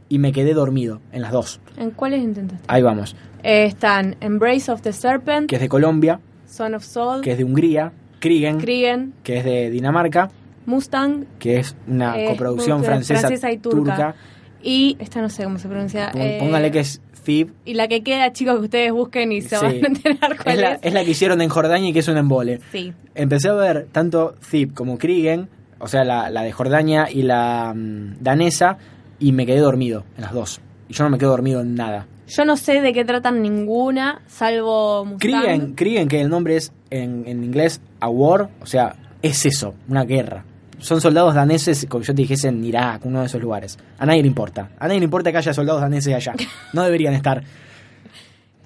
y 0.10 0.20
me 0.20 0.32
quedé 0.34 0.54
dormido 0.54 1.00
en 1.12 1.22
las 1.22 1.32
dos. 1.32 1.60
¿En 1.78 1.92
cuáles 1.92 2.22
intentaste? 2.22 2.64
Ahí 2.68 2.82
vamos. 2.82 3.16
Eh, 3.44 3.66
están 3.66 4.18
Embrace 4.20 4.72
of 4.72 4.82
the 4.82 4.92
Serpent, 4.94 5.50
Que 5.50 5.56
es 5.56 5.62
de 5.62 5.70
Colombia, 5.70 6.20
Son 6.46 6.76
of 6.76 6.84
Soul, 6.84 7.22
que 7.22 7.32
es 7.32 7.38
de 7.38 7.44
Hungría, 7.46 7.94
Kriegen, 8.20 8.60
Kriegen, 8.60 9.14
que 9.24 9.38
es 9.38 9.46
de 9.46 9.70
Dinamarca, 9.72 10.30
Mustang, 10.66 11.26
que 11.40 11.58
es 11.58 11.76
una 11.88 12.20
eh, 12.22 12.26
coproducción 12.28 12.80
Mustang, 12.80 13.04
francesa, 13.04 13.52
y 13.52 13.58
turca. 13.58 14.16
Y 14.62 14.96
esta 15.00 15.22
no 15.22 15.30
sé 15.30 15.44
cómo 15.46 15.58
se 15.58 15.68
pronuncia. 15.68 16.12
Póngale 16.40 16.70
que 16.72 16.82
es 16.82 17.02
Thief. 17.24 17.50
Y 17.66 17.74
la 17.76 17.88
que 17.88 18.04
queda, 18.04 18.32
chicos, 18.34 18.56
que 18.60 18.66
ustedes 18.66 18.92
busquen 18.92 19.32
y 19.32 19.42
se 19.42 19.58
Sí. 19.58 19.66
van 19.66 19.74
a 19.74 19.88
enterar 19.88 20.38
cuál 20.44 20.56
Es 20.56 20.62
la, 20.62 20.72
es. 20.74 20.80
es 20.84 20.94
la 20.94 21.04
que 21.06 21.12
hicieron 21.12 21.42
en 21.42 21.50
Jordania 21.50 21.90
y 21.90 21.94
que 21.94 22.00
es 22.00 22.08
un 22.08 22.18
embole. 22.18 22.60
Sí. 22.72 22.94
Empecé 23.16 23.50
a 23.50 23.54
ver 23.54 23.88
tanto 23.92 24.36
Thief 24.50 24.74
como 24.74 24.98
Kriegen, 24.98 25.50
o 25.80 25.88
sea, 25.88 26.04
la, 26.04 26.30
la 26.30 26.44
de 26.44 26.52
Jordania 26.52 27.08
y 27.12 27.22
la 27.24 27.74
mm, 27.76 28.18
danesa, 28.22 28.78
y 29.20 29.32
me 29.32 29.46
quedé 29.46 29.60
dormido 29.60 30.04
en 30.18 30.24
las 30.24 30.34
dos. 30.34 30.62
Y 30.90 30.94
yo 30.94 31.04
no 31.04 31.10
me 31.10 31.18
quedo 31.18 31.30
dormido 31.32 31.62
en 31.62 31.76
nada. 31.76 32.08
Yo 32.28 32.46
no 32.46 32.56
sé 32.58 32.82
de 32.82 32.94
qué 32.94 33.04
tratan 33.04 33.42
ninguna, 33.42 34.22
salvo. 34.28 35.16
Kriegen, 35.20 35.74
Kriegen, 35.76 36.08
que 36.08 36.22
el 36.22 36.30
nombre 36.30 36.56
es 36.56 36.72
en, 36.90 37.24
en 37.28 37.44
inglés 37.44 37.82
a 38.00 38.08
war, 38.10 38.50
o 38.62 38.66
sea, 38.66 38.96
es 39.22 39.46
eso, 39.46 39.74
una 39.90 40.06
guerra. 40.06 40.46
Son 40.82 41.00
soldados 41.00 41.34
daneses, 41.36 41.86
como 41.88 42.04
yo 42.04 42.14
te 42.14 42.22
dijese, 42.24 42.48
en 42.50 42.64
Irak, 42.66 43.06
uno 43.06 43.20
de 43.22 43.28
esos 43.28 43.42
lugares. 43.42 43.78
A 44.00 44.06
nadie 44.06 44.22
le 44.22 44.28
importa. 44.28 44.70
A 44.80 44.88
nadie 44.88 45.00
le 45.00 45.06
importa 45.06 45.32
que 45.32 45.38
haya 45.38 45.54
soldados 45.54 45.82
daneses 45.82 46.14
allá. 46.14 46.34
No 46.74 46.84
deberían 46.84 47.14
estar. 47.14 47.44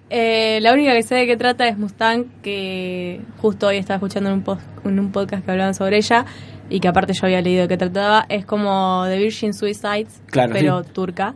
Eh, 0.10 0.60
la 0.62 0.74
única 0.74 0.94
que 0.94 1.02
sé 1.04 1.16
de 1.16 1.26
qué 1.26 1.36
trata 1.36 1.68
es 1.68 1.78
Mustang, 1.78 2.26
que 2.44 3.22
justo 3.38 3.68
hoy 3.68 3.78
estaba 3.78 3.96
escuchando 3.98 4.30
en 4.30 4.36
un, 4.38 4.44
post- 4.44 4.62
en 4.86 5.00
un 5.00 5.12
podcast 5.12 5.44
que 5.44 5.52
hablaban 5.52 5.74
sobre 5.74 5.98
ella 5.98 6.26
y 6.70 6.80
que 6.80 6.88
aparte 6.88 7.14
yo 7.14 7.22
había 7.26 7.42
leído 7.42 7.64
de 7.64 7.68
qué 7.68 7.78
trataba. 7.78 8.26
Es 8.30 8.46
como 8.46 9.04
The 9.08 9.18
Virgin 9.18 9.54
Suicides, 9.54 10.22
Claro, 10.28 10.54
pero 10.54 10.84
sí. 10.84 10.90
turca. 10.94 11.34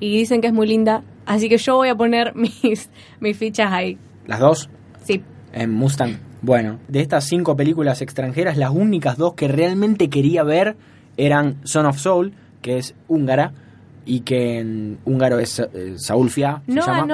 Y 0.00 0.16
dicen 0.16 0.40
que 0.40 0.46
es 0.48 0.52
muy 0.52 0.66
linda, 0.66 1.02
así 1.26 1.48
que 1.48 1.58
yo 1.58 1.76
voy 1.76 1.88
a 1.88 1.94
poner 1.96 2.34
mis, 2.36 2.88
mis 3.20 3.36
fichas 3.36 3.72
ahí. 3.72 3.98
Las 4.26 4.38
dos 4.40 4.70
Sí, 5.04 5.22
en 5.52 5.70
Mustang. 5.72 6.16
Bueno, 6.44 6.78
de 6.88 7.00
estas 7.00 7.24
cinco 7.24 7.56
películas 7.56 8.02
extranjeras, 8.02 8.56
las 8.58 8.70
únicas 8.70 9.16
dos 9.16 9.32
que 9.34 9.48
realmente 9.48 10.10
quería 10.10 10.42
ver 10.42 10.76
eran 11.16 11.56
Son 11.64 11.86
of 11.86 11.96
Soul, 11.98 12.34
que 12.60 12.76
es 12.78 12.94
húngara, 13.08 13.52
y 14.04 14.20
que 14.20 14.58
en 14.58 14.98
húngaro 15.06 15.38
es 15.38 15.58
eh, 15.60 15.94
Saúl 15.96 16.28
Fia. 16.28 16.60
se 16.66 16.72
no 16.74 16.84
llama. 16.86 17.06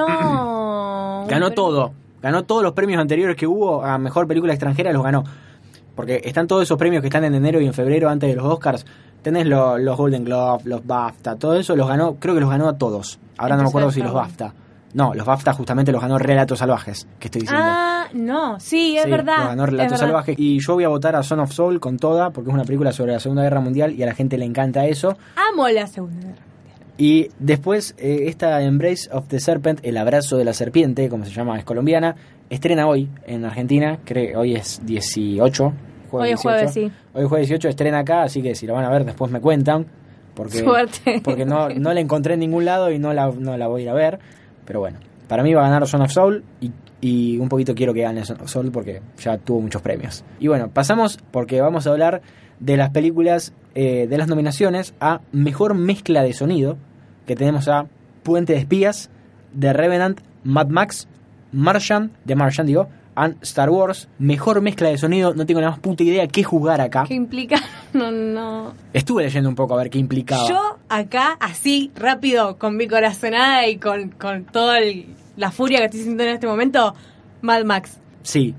ganó. 1.27 1.51
Todo. 1.55 1.93
Ganó 2.21 2.43
todos 2.43 2.61
los 2.61 2.73
premios 2.73 3.01
anteriores 3.01 3.35
que 3.37 3.47
hubo 3.47 3.83
a 3.83 3.97
mejor 3.97 4.27
película 4.27 4.53
extranjera, 4.53 4.91
los 4.91 5.01
ganó. 5.03 5.23
Porque 5.95 6.21
están 6.25 6.47
todos 6.47 6.63
esos 6.63 6.77
premios 6.77 7.01
que 7.01 7.07
están 7.07 7.23
en 7.23 7.33
enero 7.33 7.59
y 7.61 7.65
en 7.67 7.73
febrero 7.73 8.09
antes 8.09 8.29
de 8.29 8.35
los 8.35 8.45
Oscars. 8.45 8.85
Tenés 9.21 9.45
lo- 9.47 9.77
los 9.77 9.97
Golden 9.97 10.25
Globe, 10.25 10.63
los 10.65 10.85
BAFTA, 10.85 11.35
todo 11.37 11.55
eso 11.55 11.75
los 11.75 11.87
ganó, 11.87 12.15
creo 12.15 12.33
que 12.35 12.41
los 12.41 12.49
ganó 12.49 12.67
a 12.67 12.77
todos. 12.77 13.19
Ahora 13.37 13.55
no 13.55 13.63
me 13.63 13.69
acuerdo 13.69 13.91
si 13.91 14.01
los 14.01 14.13
BAFTA. 14.13 14.53
No, 14.93 15.13
los 15.13 15.25
BAFTA 15.25 15.53
justamente 15.53 15.91
los 15.91 16.01
ganó 16.01 16.17
Relatos 16.17 16.59
Salvajes, 16.59 17.07
que 17.19 17.27
estoy 17.27 17.41
diciendo. 17.41 17.65
Ah, 17.65 18.07
no, 18.13 18.59
sí, 18.59 18.97
es 18.97 19.03
Sí, 19.05 19.09
verdad. 19.11 19.37
Los 19.37 19.47
ganó 19.47 19.65
Relatos. 19.65 19.99
Salvajes. 19.99 20.35
Y 20.37 20.59
yo 20.59 20.73
voy 20.73 20.83
a 20.83 20.89
votar 20.89 21.15
a 21.15 21.23
Son 21.23 21.39
of 21.39 21.51
Soul 21.51 21.79
con 21.79 21.97
toda, 21.97 22.31
porque 22.31 22.49
es 22.49 22.53
una 22.53 22.65
película 22.65 22.91
sobre 22.91 23.13
la 23.13 23.19
Segunda 23.19 23.43
Guerra 23.43 23.61
Mundial 23.61 23.93
y 23.93 24.03
a 24.03 24.05
la 24.05 24.13
gente 24.13 24.37
le 24.37 24.45
encanta 24.45 24.85
eso. 24.85 25.17
Amo 25.51 25.67
la 25.69 25.87
segunda 25.87 26.19
guerra. 26.21 26.41
Y 26.97 27.29
después, 27.39 27.95
eh, 27.97 28.25
esta 28.27 28.61
Embrace 28.61 29.09
of 29.11 29.27
the 29.27 29.39
Serpent, 29.39 29.79
el 29.83 29.97
abrazo 29.97 30.37
de 30.37 30.45
la 30.45 30.53
serpiente, 30.53 31.09
como 31.09 31.25
se 31.25 31.31
llama, 31.31 31.57
es 31.57 31.63
colombiana, 31.63 32.15
estrena 32.49 32.85
hoy 32.87 33.09
en 33.25 33.45
Argentina, 33.45 33.97
creo 34.05 34.41
hoy 34.41 34.55
es 34.55 34.81
18. 34.85 35.73
Hoy 36.11 36.29
es 36.31 36.39
jueves, 36.41 36.73
sí. 36.73 36.91
Hoy 37.13 37.23
es 37.23 37.29
jueves 37.29 37.47
18, 37.47 37.69
estrena 37.69 37.99
acá, 37.99 38.23
así 38.23 38.41
que 38.41 38.53
si 38.53 38.67
lo 38.67 38.73
van 38.73 38.85
a 38.85 38.89
ver 38.89 39.05
después 39.05 39.31
me 39.31 39.39
cuentan. 39.39 39.87
Porque, 40.35 40.59
Suerte. 40.59 41.21
Porque 41.23 41.45
no, 41.45 41.69
no 41.69 41.93
la 41.93 41.99
encontré 41.99 42.35
en 42.35 42.41
ningún 42.41 42.65
lado 42.65 42.91
y 42.91 42.99
no 42.99 43.13
la, 43.13 43.31
no 43.31 43.57
la 43.57 43.67
voy 43.67 43.81
a 43.81 43.83
ir 43.83 43.89
a 43.89 43.93
ver. 43.93 44.19
Pero 44.71 44.79
bueno, 44.79 44.99
para 45.27 45.43
mí 45.43 45.53
va 45.53 45.65
a 45.65 45.69
ganar 45.69 45.85
Son 45.85 46.01
of 46.01 46.13
Soul 46.13 46.45
y, 47.01 47.37
un 47.37 47.49
poquito 47.49 47.75
quiero 47.75 47.93
que 47.93 48.03
gane 48.03 48.23
Son 48.23 48.39
of 48.39 48.49
Soul 48.49 48.71
porque 48.71 49.01
ya 49.19 49.37
tuvo 49.37 49.59
muchos 49.59 49.81
premios. 49.81 50.23
Y 50.39 50.47
bueno, 50.47 50.69
pasamos 50.69 51.19
porque 51.31 51.59
vamos 51.59 51.85
a 51.85 51.89
hablar 51.89 52.21
de 52.61 52.77
las 52.77 52.91
películas, 52.91 53.51
eh, 53.75 54.07
de 54.07 54.17
las 54.17 54.29
nominaciones 54.29 54.93
a 55.01 55.19
Mejor 55.33 55.73
Mezcla 55.73 56.23
de 56.23 56.31
Sonido, 56.31 56.77
que 57.27 57.35
tenemos 57.35 57.67
a 57.67 57.87
Puente 58.23 58.53
de 58.53 58.59
Espías, 58.59 59.09
The 59.59 59.73
Revenant, 59.73 60.21
Mad 60.45 60.67
Max, 60.67 61.09
Martian, 61.51 62.13
The 62.25 62.35
Martian 62.37 62.65
digo, 62.65 62.87
and 63.21 63.37
Star 63.43 63.69
Wars. 63.69 64.07
Mejor 64.17 64.61
mezcla 64.61 64.89
de 64.89 64.97
sonido, 64.97 65.35
no 65.35 65.45
tengo 65.45 65.61
la 65.61 65.69
más 65.69 65.79
puta 65.79 66.03
idea 66.03 66.27
qué 66.27 66.43
jugar 66.43 66.81
acá. 66.81 67.05
¿Qué 67.07 67.13
implica? 67.13 67.61
No, 67.93 68.09
no. 68.09 68.71
Estuve 68.93 69.23
leyendo 69.23 69.49
un 69.49 69.55
poco 69.55 69.73
a 69.73 69.77
ver 69.77 69.89
qué 69.89 69.99
implicaba. 69.99 70.47
Yo 70.47 70.77
acá, 70.87 71.35
así, 71.41 71.91
rápido, 71.93 72.57
con 72.57 72.77
mi 72.77 72.87
corazonada 72.87 73.67
y 73.67 73.75
con, 73.79 74.11
con 74.11 74.45
toda 74.45 74.77
la 75.35 75.51
furia 75.51 75.79
que 75.79 75.85
estoy 75.85 75.99
sintiendo 75.99 76.23
en 76.23 76.29
este 76.35 76.47
momento, 76.47 76.95
Mad 77.41 77.65
Max. 77.65 77.99
Sí, 78.23 78.55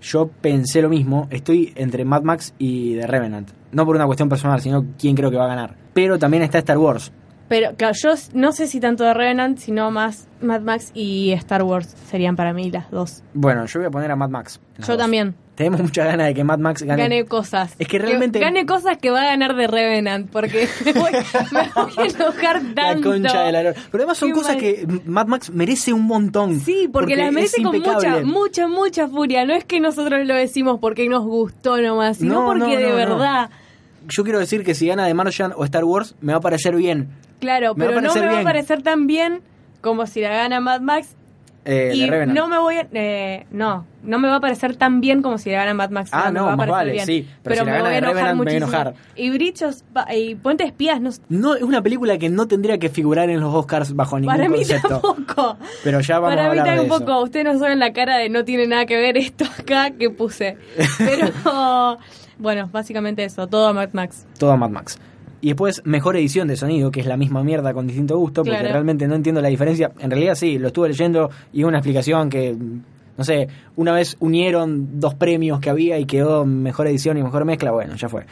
yo 0.00 0.28
pensé 0.28 0.82
lo 0.82 0.88
mismo. 0.88 1.26
Estoy 1.32 1.72
entre 1.74 2.04
Mad 2.04 2.22
Max 2.22 2.54
y 2.58 2.94
The 2.94 3.08
Revenant. 3.08 3.50
No 3.72 3.84
por 3.84 3.96
una 3.96 4.06
cuestión 4.06 4.28
personal, 4.28 4.60
sino 4.60 4.84
quién 4.96 5.16
creo 5.16 5.32
que 5.32 5.36
va 5.36 5.46
a 5.46 5.48
ganar. 5.48 5.74
Pero 5.92 6.16
también 6.16 6.44
está 6.44 6.58
Star 6.58 6.78
Wars. 6.78 7.10
Pero 7.48 7.74
claro, 7.76 7.94
yo 8.02 8.10
no 8.34 8.50
sé 8.52 8.66
si 8.66 8.80
tanto 8.80 9.04
de 9.04 9.14
Revenant, 9.14 9.58
sino 9.58 9.90
más 9.92 10.26
Mad 10.40 10.62
Max 10.62 10.90
y 10.94 11.30
Star 11.32 11.62
Wars 11.62 11.94
serían 12.10 12.34
para 12.34 12.52
mí 12.52 12.70
las 12.72 12.90
dos. 12.90 13.22
Bueno, 13.34 13.66
yo 13.66 13.78
voy 13.80 13.86
a 13.86 13.90
poner 13.90 14.10
a 14.10 14.16
Mad 14.16 14.30
Max. 14.30 14.60
Yo 14.78 14.86
dos. 14.88 14.98
también. 14.98 15.34
Tenemos 15.54 15.80
mucha 15.80 16.04
ganas 16.04 16.26
de 16.26 16.34
que 16.34 16.44
Mad 16.44 16.58
Max 16.58 16.82
gane. 16.82 17.02
Gane 17.02 17.24
cosas. 17.24 17.74
Es 17.78 17.86
que 17.88 17.98
realmente- 17.98 18.40
gane 18.40 18.66
cosas 18.66 18.98
que 18.98 19.10
va 19.10 19.22
a 19.22 19.24
ganar 19.26 19.54
de 19.54 19.68
Revenant, 19.68 20.28
porque 20.30 20.68
me 20.84 20.92
voy, 20.92 21.12
me 21.12 21.70
voy 21.74 21.92
a 21.96 22.04
enojar 22.10 22.62
la 22.62 22.74
tanto. 22.74 23.10
concha 23.10 23.42
de 23.44 23.52
la. 23.52 23.62
Pero 23.72 23.78
además 24.02 24.18
son 24.18 24.28
Qué 24.30 24.34
cosas 24.34 24.52
mal. 24.56 24.60
que 24.60 24.86
Mad 25.06 25.26
Max 25.28 25.50
merece 25.50 25.92
un 25.92 26.02
montón. 26.02 26.58
Sí, 26.60 26.88
porque, 26.92 27.14
las 27.16 27.32
merece 27.32 27.62
con 27.62 27.76
mucha, 27.76 27.92
impecable. 27.92 28.24
mucha, 28.24 28.66
mucha 28.68 29.08
furia. 29.08 29.46
No 29.46 29.54
es 29.54 29.64
que 29.64 29.78
nosotros 29.80 30.26
lo 30.26 30.34
decimos 30.34 30.78
porque 30.80 31.08
nos 31.08 31.24
gustó 31.24 31.80
nomás, 31.80 32.18
sino 32.18 32.34
No, 32.40 32.46
porque 32.48 32.74
no, 32.74 32.80
de 32.80 32.88
no, 32.90 32.94
verdad. 32.96 33.50
Yo 34.08 34.24
quiero 34.24 34.38
decir 34.40 34.62
que 34.62 34.74
si 34.74 34.86
gana 34.88 35.06
The 35.06 35.14
Martian 35.14 35.52
o 35.56 35.64
Star 35.64 35.84
Wars, 35.84 36.16
me 36.20 36.32
va 36.32 36.38
a 36.38 36.42
parecer 36.42 36.76
bien. 36.76 37.08
Claro, 37.40 37.74
Me 37.74 37.84
va 37.86 37.90
pero 37.90 38.00
no 38.02 38.14
me 38.14 38.26
va 38.26 38.40
a 38.40 38.44
parecer 38.44 38.82
tan 38.82 39.06
bien 39.06 39.40
como 39.80 40.06
si 40.06 40.20
la 40.20 40.30
gana 40.30 40.60
Mad 40.60 40.80
Max. 40.80 41.14
Eh, 41.68 41.90
y 41.96 42.08
no 42.32 42.46
me 42.46 42.58
voy 42.58 42.76
a. 42.76 42.86
eh, 42.92 43.44
no, 43.50 43.84
no 44.04 44.20
me 44.20 44.28
va 44.28 44.36
a 44.36 44.40
parecer 44.40 44.76
tan 44.76 45.00
bien 45.00 45.20
como 45.20 45.36
si 45.36 45.50
la 45.50 45.58
gana 45.58 45.74
Mad 45.74 45.90
Max. 45.90 46.10
Ah, 46.12 46.26
me 46.30 46.38
no, 46.38 46.46
va 46.46 46.52
a 46.52 46.56
más 46.56 46.68
vale, 46.68 46.92
bien. 46.92 47.06
sí, 47.06 47.28
pero 47.42 47.42
Pero, 47.42 47.54
si 47.54 47.58
la 47.58 47.64
me 47.64 47.72
gana 47.72 47.82
voy 47.88 47.94
a 47.94 47.98
enojar 47.98 48.36
me 48.36 48.44
voy 48.44 48.52
a 48.52 48.56
enojar. 48.56 48.94
Y 49.16 49.30
Brichos 49.30 49.84
y 50.14 50.34
Puente 50.36 50.62
de 50.62 50.68
Espías, 50.68 51.00
no, 51.00 51.10
No, 51.28 51.56
es 51.56 51.62
una 51.64 51.82
película 51.82 52.18
que 52.18 52.28
no 52.28 52.46
tendría 52.46 52.78
que 52.78 52.88
figurar 52.88 53.30
en 53.30 53.40
los 53.40 53.52
Oscars 53.52 53.96
bajo 53.96 54.16
ningún 54.20 54.36
para 54.36 54.48
mí 54.48 54.58
concepto. 54.58 55.00
tampoco. 55.00 55.56
Pero 55.82 55.98
ya 56.00 56.20
vamos 56.20 56.36
Para 56.36 56.48
a 56.50 56.52
mí 56.52 56.58
hablar 56.60 56.78
de 56.78 56.84
eso. 56.86 56.94
tampoco. 56.98 57.22
Ustedes 57.24 57.44
no 57.46 57.58
saben 57.58 57.80
la 57.80 57.92
cara 57.92 58.16
de 58.18 58.28
no 58.28 58.44
tiene 58.44 58.68
nada 58.68 58.86
que 58.86 58.96
ver 58.96 59.16
esto 59.16 59.44
acá 59.58 59.90
que 59.90 60.08
puse. 60.08 60.56
Pero 60.98 61.98
bueno, 62.38 62.68
básicamente 62.72 63.24
eso. 63.24 63.48
Todo 63.48 63.66
a 63.66 63.72
Mad 63.72 63.88
Max. 63.92 64.24
Todo 64.38 64.52
a 64.52 64.56
Mad 64.56 64.70
Max. 64.70 65.00
Y 65.40 65.48
después, 65.48 65.82
mejor 65.84 66.16
edición 66.16 66.48
de 66.48 66.56
sonido, 66.56 66.90
que 66.90 67.00
es 67.00 67.06
la 67.06 67.16
misma 67.16 67.44
mierda 67.44 67.74
con 67.74 67.86
distinto 67.86 68.16
gusto, 68.18 68.42
porque 68.42 68.58
Claro. 68.58 68.72
realmente 68.72 69.06
no 69.06 69.14
entiendo 69.14 69.40
la 69.42 69.48
diferencia. 69.48 69.92
En 70.00 70.10
realidad 70.10 70.34
sí, 70.34 70.58
lo 70.58 70.68
estuve 70.68 70.88
leyendo 70.88 71.30
y 71.52 71.64
una 71.64 71.78
explicación 71.78 72.30
que, 72.30 72.56
no 73.18 73.24
sé, 73.24 73.48
una 73.76 73.92
vez 73.92 74.16
unieron 74.20 74.98
dos 74.98 75.14
premios 75.14 75.60
que 75.60 75.68
había 75.70 75.98
y 75.98 76.06
quedó 76.06 76.46
mejor 76.46 76.86
edición 76.86 77.18
y 77.18 77.22
mejor 77.22 77.44
mezcla. 77.44 77.70
Bueno, 77.70 77.94
ya 77.96 78.08
fue. 78.08 78.24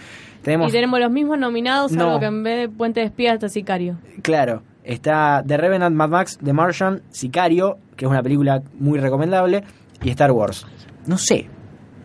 Tenemos, 0.42 0.68
Y 0.70 0.72
tenemos 0.72 0.98
los 1.00 1.10
mismos 1.10 1.38
nominados, 1.38 1.92
No. 1.92 2.04
salvo 2.04 2.20
que 2.20 2.26
en 2.26 2.42
vez 2.42 2.58
de 2.60 2.68
Puente 2.74 3.00
de 3.00 3.06
Espías 3.06 3.34
está 3.34 3.48
Sicario. 3.48 3.96
claro, 4.22 4.62
está 4.82 5.42
The 5.46 5.56
Revenant, 5.56 5.94
Mad 5.96 6.08
Max, 6.08 6.38
The 6.42 6.52
Martian, 6.52 7.02
Sicario, 7.10 7.78
que 7.96 8.04
es 8.06 8.10
una 8.10 8.22
película 8.22 8.62
muy 8.78 8.98
recomendable, 8.98 9.62
y 10.02 10.10
Star 10.10 10.32
Wars. 10.32 10.66
No 11.06 11.16
sé, 11.18 11.48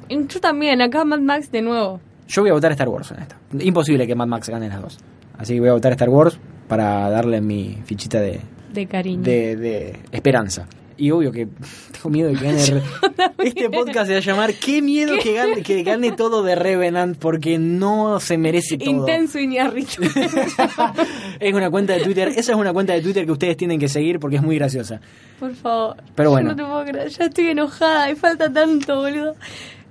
Yo 0.10 0.40
también, 0.40 0.82
acá 0.82 1.04
Mad 1.06 1.20
Max 1.20 1.52
de 1.52 1.62
nuevo. 1.62 2.00
Yo 2.30 2.42
voy 2.44 2.52
a 2.52 2.54
votar 2.54 2.72
Star 2.72 2.88
Wars 2.88 3.12
en 3.12 3.20
esta. 3.20 3.36
Imposible 3.60 4.08
que 4.08 4.16
Mad 4.16 4.28
Max 4.28 4.48
gane 4.50 4.70
las 4.70 4.82
dos. 4.82 4.98
Así 5.38 5.56
que 5.56 5.60
voy 5.60 5.70
a 5.70 5.74
votar 5.74 5.92
Star 5.94 6.10
Wars 6.10 6.40
para 6.68 7.10
darle 7.10 7.42
mi 7.42 7.78
fichita 7.86 8.22
de, 8.22 8.40
De 8.72 8.86
cariño. 8.88 9.24
de, 9.24 9.56
de 9.58 10.00
esperanza. 10.12 10.68
Y 10.98 11.12
obvio 11.12 11.32
que 11.32 11.48
tengo 11.94 12.10
miedo 12.10 12.30
de 12.30 12.36
que 12.36 12.44
gane. 12.46 12.58
este 13.46 13.70
podcast 13.70 14.08
se 14.08 14.14
va 14.14 14.18
a 14.18 14.22
llamar 14.22 14.54
¿Qué 14.54 14.82
miedo 14.82 15.14
que 15.24 15.34
gane, 15.34 15.64
que 15.64 15.82
gane 15.84 16.12
todo 16.12 16.44
de 16.44 16.56
Revenant? 16.56 17.18
Porque 17.18 17.58
no 17.58 18.20
se 18.20 18.38
merece 18.38 18.78
todo. 18.78 18.90
Intenso 18.92 19.40
Iñárritu. 19.40 20.02
Es 21.40 21.54
una 21.54 21.70
cuenta 21.72 21.94
de 21.94 22.02
Twitter. 22.02 22.28
Esa 22.28 22.52
es 22.52 22.58
una 22.58 22.74
cuenta 22.74 22.92
de 22.94 23.02
Twitter 23.02 23.26
que 23.26 23.32
ustedes 23.32 23.56
tienen 23.56 23.80
que 23.80 23.88
seguir 23.88 24.20
porque 24.20 24.36
es 24.36 24.42
muy 24.44 24.58
graciosa. 24.58 25.00
Por 25.40 25.56
favor. 25.56 25.96
Pero 26.16 26.28
Yo 26.28 26.32
bueno. 26.32 26.50
no 26.50 26.56
te 26.58 26.64
puedo 26.66 26.84
creer. 26.84 27.08
Ya 27.10 27.26
estoy 27.26 27.48
enojada 27.48 28.12
y 28.12 28.16
falta 28.16 28.52
tanto, 28.52 28.98
boludo. 28.98 29.36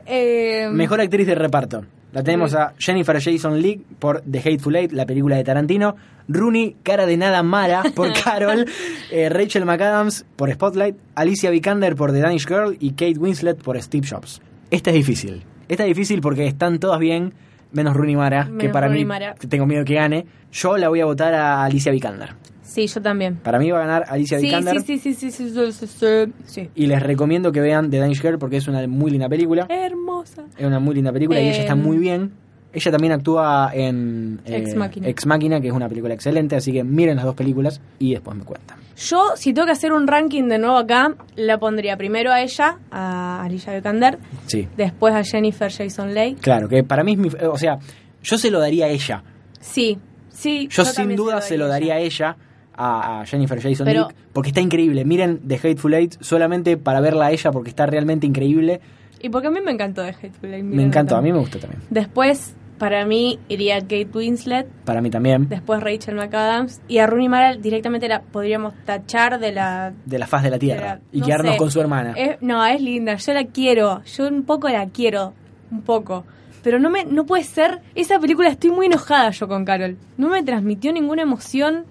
Eh, 0.05 0.69
Mejor 0.71 1.01
actriz 1.01 1.27
de 1.27 1.35
reparto. 1.35 1.85
La 2.13 2.23
tenemos 2.23 2.55
a 2.55 2.75
Jennifer 2.79 3.21
Jason 3.23 3.61
Leigh 3.61 3.83
por 3.99 4.23
The 4.23 4.39
Hateful 4.39 4.77
Eight, 4.77 4.93
la 4.93 5.05
película 5.05 5.37
de 5.37 5.45
Tarantino. 5.45 5.95
Rooney, 6.27 6.77
cara 6.83 7.07
de 7.07 7.17
nada 7.17 7.43
mala 7.43 7.83
por 7.95 8.13
Carol. 8.25 8.67
Eh, 9.11 9.29
Rachel 9.29 9.65
McAdams 9.65 10.25
por 10.37 10.51
Spotlight. 10.53 10.97
Alicia 11.15 11.51
Vikander 11.51 11.97
por 11.97 12.13
The 12.13 12.21
Danish 12.21 12.47
Girl. 12.47 12.77
Y 12.81 12.91
Kate 12.91 13.19
Winslet 13.19 13.63
por 13.63 13.81
Steve 13.83 14.07
Jobs. 14.09 14.41
Esta 14.71 14.91
es 14.91 14.97
difícil. 14.97 15.43
Esta 15.69 15.85
es 15.85 15.89
difícil 15.89 16.21
porque 16.23 16.47
están 16.47 16.79
todas 16.79 16.99
bien, 16.99 17.35
menos 17.73 17.95
Rooney 17.95 18.17
Mara, 18.17 18.51
que 18.59 18.69
para 18.69 18.87
Rooney 18.89 19.05
mí 19.05 19.09
Mara. 19.09 19.35
tengo 19.49 19.67
miedo 19.67 19.85
que 19.85 19.95
gane. 19.95 20.27
Yo 20.53 20.77
la 20.77 20.89
voy 20.89 21.01
a 21.01 21.05
votar 21.05 21.35
a 21.35 21.65
Alicia 21.65 21.93
Vikander. 21.93 22.31
Sí, 22.63 22.87
yo 22.87 23.01
también. 23.01 23.37
Para 23.37 23.59
mí 23.59 23.71
va 23.71 23.79
a 23.79 23.87
ganar 23.87 24.05
Alicia 24.09 24.39
Sí, 24.39 24.47
Vikander. 24.47 24.81
sí, 24.83 24.99
sí, 24.99 25.15
sí, 25.15 25.31
sí, 25.31 25.51
sí, 25.51 26.33
sí. 26.45 26.71
Y 26.75 26.87
les 26.87 27.03
recomiendo 27.03 27.51
que 27.51 27.61
vean 27.61 27.91
The 27.91 27.99
Danish 27.99 28.21
Girl 28.21 28.39
porque 28.39 28.59
es 28.59 28.69
una 28.69 28.87
muy 28.87 29.11
linda 29.11 29.29
película. 29.29 29.67
Hermosa. 29.69 30.45
Es 30.57 30.67
una 30.67 30.79
muy 30.79 30.95
linda 30.95 31.13
película 31.13 31.41
y 31.41 31.49
ella 31.49 31.59
está 31.61 31.75
muy 31.75 31.97
bien. 31.99 32.33
Ella 32.73 32.91
también 32.93 33.13
actúa 33.15 33.71
en 33.73 34.41
eh, 34.45 34.65
Ex 35.05 35.27
Machina, 35.27 35.61
que 35.61 35.69
es 35.69 35.73
una 35.73 35.89
película 35.89 36.13
excelente, 36.13 36.55
así 36.57 36.71
que 36.73 36.85
miren 36.85 37.17
las 37.17 37.25
dos 37.25 37.35
películas 37.35 37.81
y 37.99 38.13
después 38.13 38.37
me 38.37 38.45
cuentan. 38.45 38.77
Yo, 38.97 39.33
si 39.37 39.55
tengo 39.55 39.65
que 39.67 39.73
hacer 39.73 39.93
un 39.93 40.07
ranking 40.07 40.45
de 40.49 40.59
nuevo 40.59 40.77
acá, 40.77 41.15
la 41.37 41.59
pondría 41.59 41.97
primero 41.97 42.31
a 42.31 42.43
ella, 42.43 42.79
a 42.91 43.43
Alicia 43.43 43.75
Vikander, 43.75 44.19
Sí, 44.47 44.69
después 44.77 45.15
a 45.15 45.25
Jennifer 45.25 45.73
Jason 45.73 46.13
Leigh. 46.13 46.35
claro, 46.37 46.69
que 46.69 46.85
para 46.85 47.03
mí 47.05 47.13
es 47.13 47.19
mi... 47.19 47.29
O 47.51 47.57
sea, 47.57 47.79
yo 48.23 48.37
se 48.37 48.51
lo 48.51 48.61
daría 48.61 48.87
a 48.87 48.89
ella. 48.89 49.23
Sí, 49.61 49.99
sí. 50.29 50.69
Yo, 50.71 50.85
sin 50.85 51.17
duda 51.17 51.41
se 51.41 51.57
lo 51.57 51.69
daría 51.69 51.95
a 51.95 51.99
ella, 52.01 52.37
a, 52.77 53.25
Jennifer 53.27 53.61
Jason 53.63 53.87
Pero- 53.87 54.09
Leigh, 54.09 54.17
porque 54.33 54.49
está 54.51 54.61
increíble. 54.61 55.05
Miren 55.07 55.41
The 55.49 55.55
Hateful 55.57 55.95
Eight 55.95 56.17
solamente 56.21 56.77
para 56.77 57.01
verla 57.01 57.27
a 57.27 57.33
ella 57.33 57.51
porque 57.51 57.71
está 57.71 57.87
realmente 57.87 58.27
increíble. 58.27 58.81
Y 59.21 59.31
porque 59.31 59.49
a 59.49 59.51
mí 59.51 59.61
me 59.65 59.73
encantó 59.73 60.03
de 60.03 60.11
Hateful 60.11 60.53
Eight. 60.55 60.65
Me 60.65 60.83
encantó, 60.83 61.17
a 61.17 61.23
mí 61.23 61.33
me 61.33 61.39
gustó 61.39 61.59
también. 61.59 61.83
Después, 61.91 62.55
para 62.79 63.05
mí, 63.05 63.39
iría 63.49 63.81
Kate 63.81 64.09
Winslet, 64.15 64.67
Para 64.85 65.01
mí 65.01 65.11
también. 65.11 65.49
después 65.49 65.83
Rachel 65.83 66.15
McAdams, 66.15 66.81
y 66.89 66.99
a 66.99 67.07
Rooney 67.07 67.29
Mara 67.29 67.57
directamente 67.57 68.09
la 68.09 68.23
podríamos 68.23 68.75
tachar 68.85 69.39
de 69.39 69.53
la... 69.53 69.93
De 70.07 70.19
la 70.19 70.27
faz 70.27 70.43
de 70.45 70.51
la 70.51 70.57
de 70.57 70.61
tierra. 70.61 70.87
la- 70.95 71.01
y 71.13 71.21
no 71.21 71.27
quedarnos 71.27 71.53
sé. 71.53 71.59
con 71.59 71.71
su 71.71 71.81
hermana. 71.81 72.13
Es- 72.17 72.41
no, 72.41 72.65
es 72.65 72.81
linda, 72.81 73.17
yo 73.17 73.33
la 73.35 73.45
quiero, 73.45 74.03
yo 74.05 74.29
un 74.29 74.45
poco 74.45 74.69
la 74.69 74.87
quiero, 74.87 75.35
un 75.71 75.83
poco. 75.83 76.25
Pero 76.63 76.79
no 76.79 76.91
me 76.91 77.05
no 77.05 77.25
puede 77.25 77.45
ser, 77.45 77.81
esa 77.95 78.19
película 78.19 78.49
estoy 78.49 78.71
muy 78.71 78.87
enojada 78.87 79.31
yo 79.31 79.47
con 79.49 79.65
Carol. 79.65 79.97
No 80.17 80.29
me 80.29 80.43
transmitió 80.43 80.93
ninguna 80.93 81.23
emoción. 81.23 81.85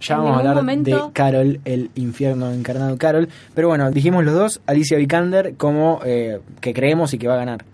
Ya 0.00 0.16
vamos 0.16 0.36
a 0.36 0.38
hablar 0.38 0.56
momento. 0.56 1.06
de 1.08 1.12
Carol, 1.12 1.60
el 1.64 1.90
infierno 1.94 2.50
encarnado 2.52 2.96
Carol. 2.96 3.28
Pero 3.54 3.68
bueno, 3.68 3.90
dijimos 3.90 4.24
los 4.24 4.34
dos, 4.34 4.60
Alicia 4.66 4.96
Vikander 4.98 5.56
como 5.56 6.00
eh, 6.04 6.40
que 6.60 6.72
creemos 6.72 7.12
y 7.14 7.18
que 7.18 7.28
va 7.28 7.34
a 7.34 7.38
ganar. 7.38 7.64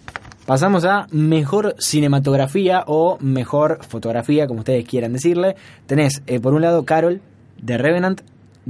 Pasamos 0.46 0.84
a 0.84 1.06
mejor 1.10 1.74
cinematografía 1.78 2.84
o 2.86 3.18
mejor 3.20 3.80
fotografía, 3.84 4.46
como 4.46 4.60
ustedes 4.60 4.84
quieran 4.86 5.12
decirle. 5.12 5.56
Tenés 5.86 6.22
eh, 6.26 6.38
por 6.40 6.54
un 6.54 6.62
lado 6.62 6.84
Carol, 6.84 7.20
The 7.64 7.78
Revenant, 7.78 8.20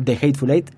The 0.03 0.15
Hateful 0.15 0.51
Eight, 0.51 0.71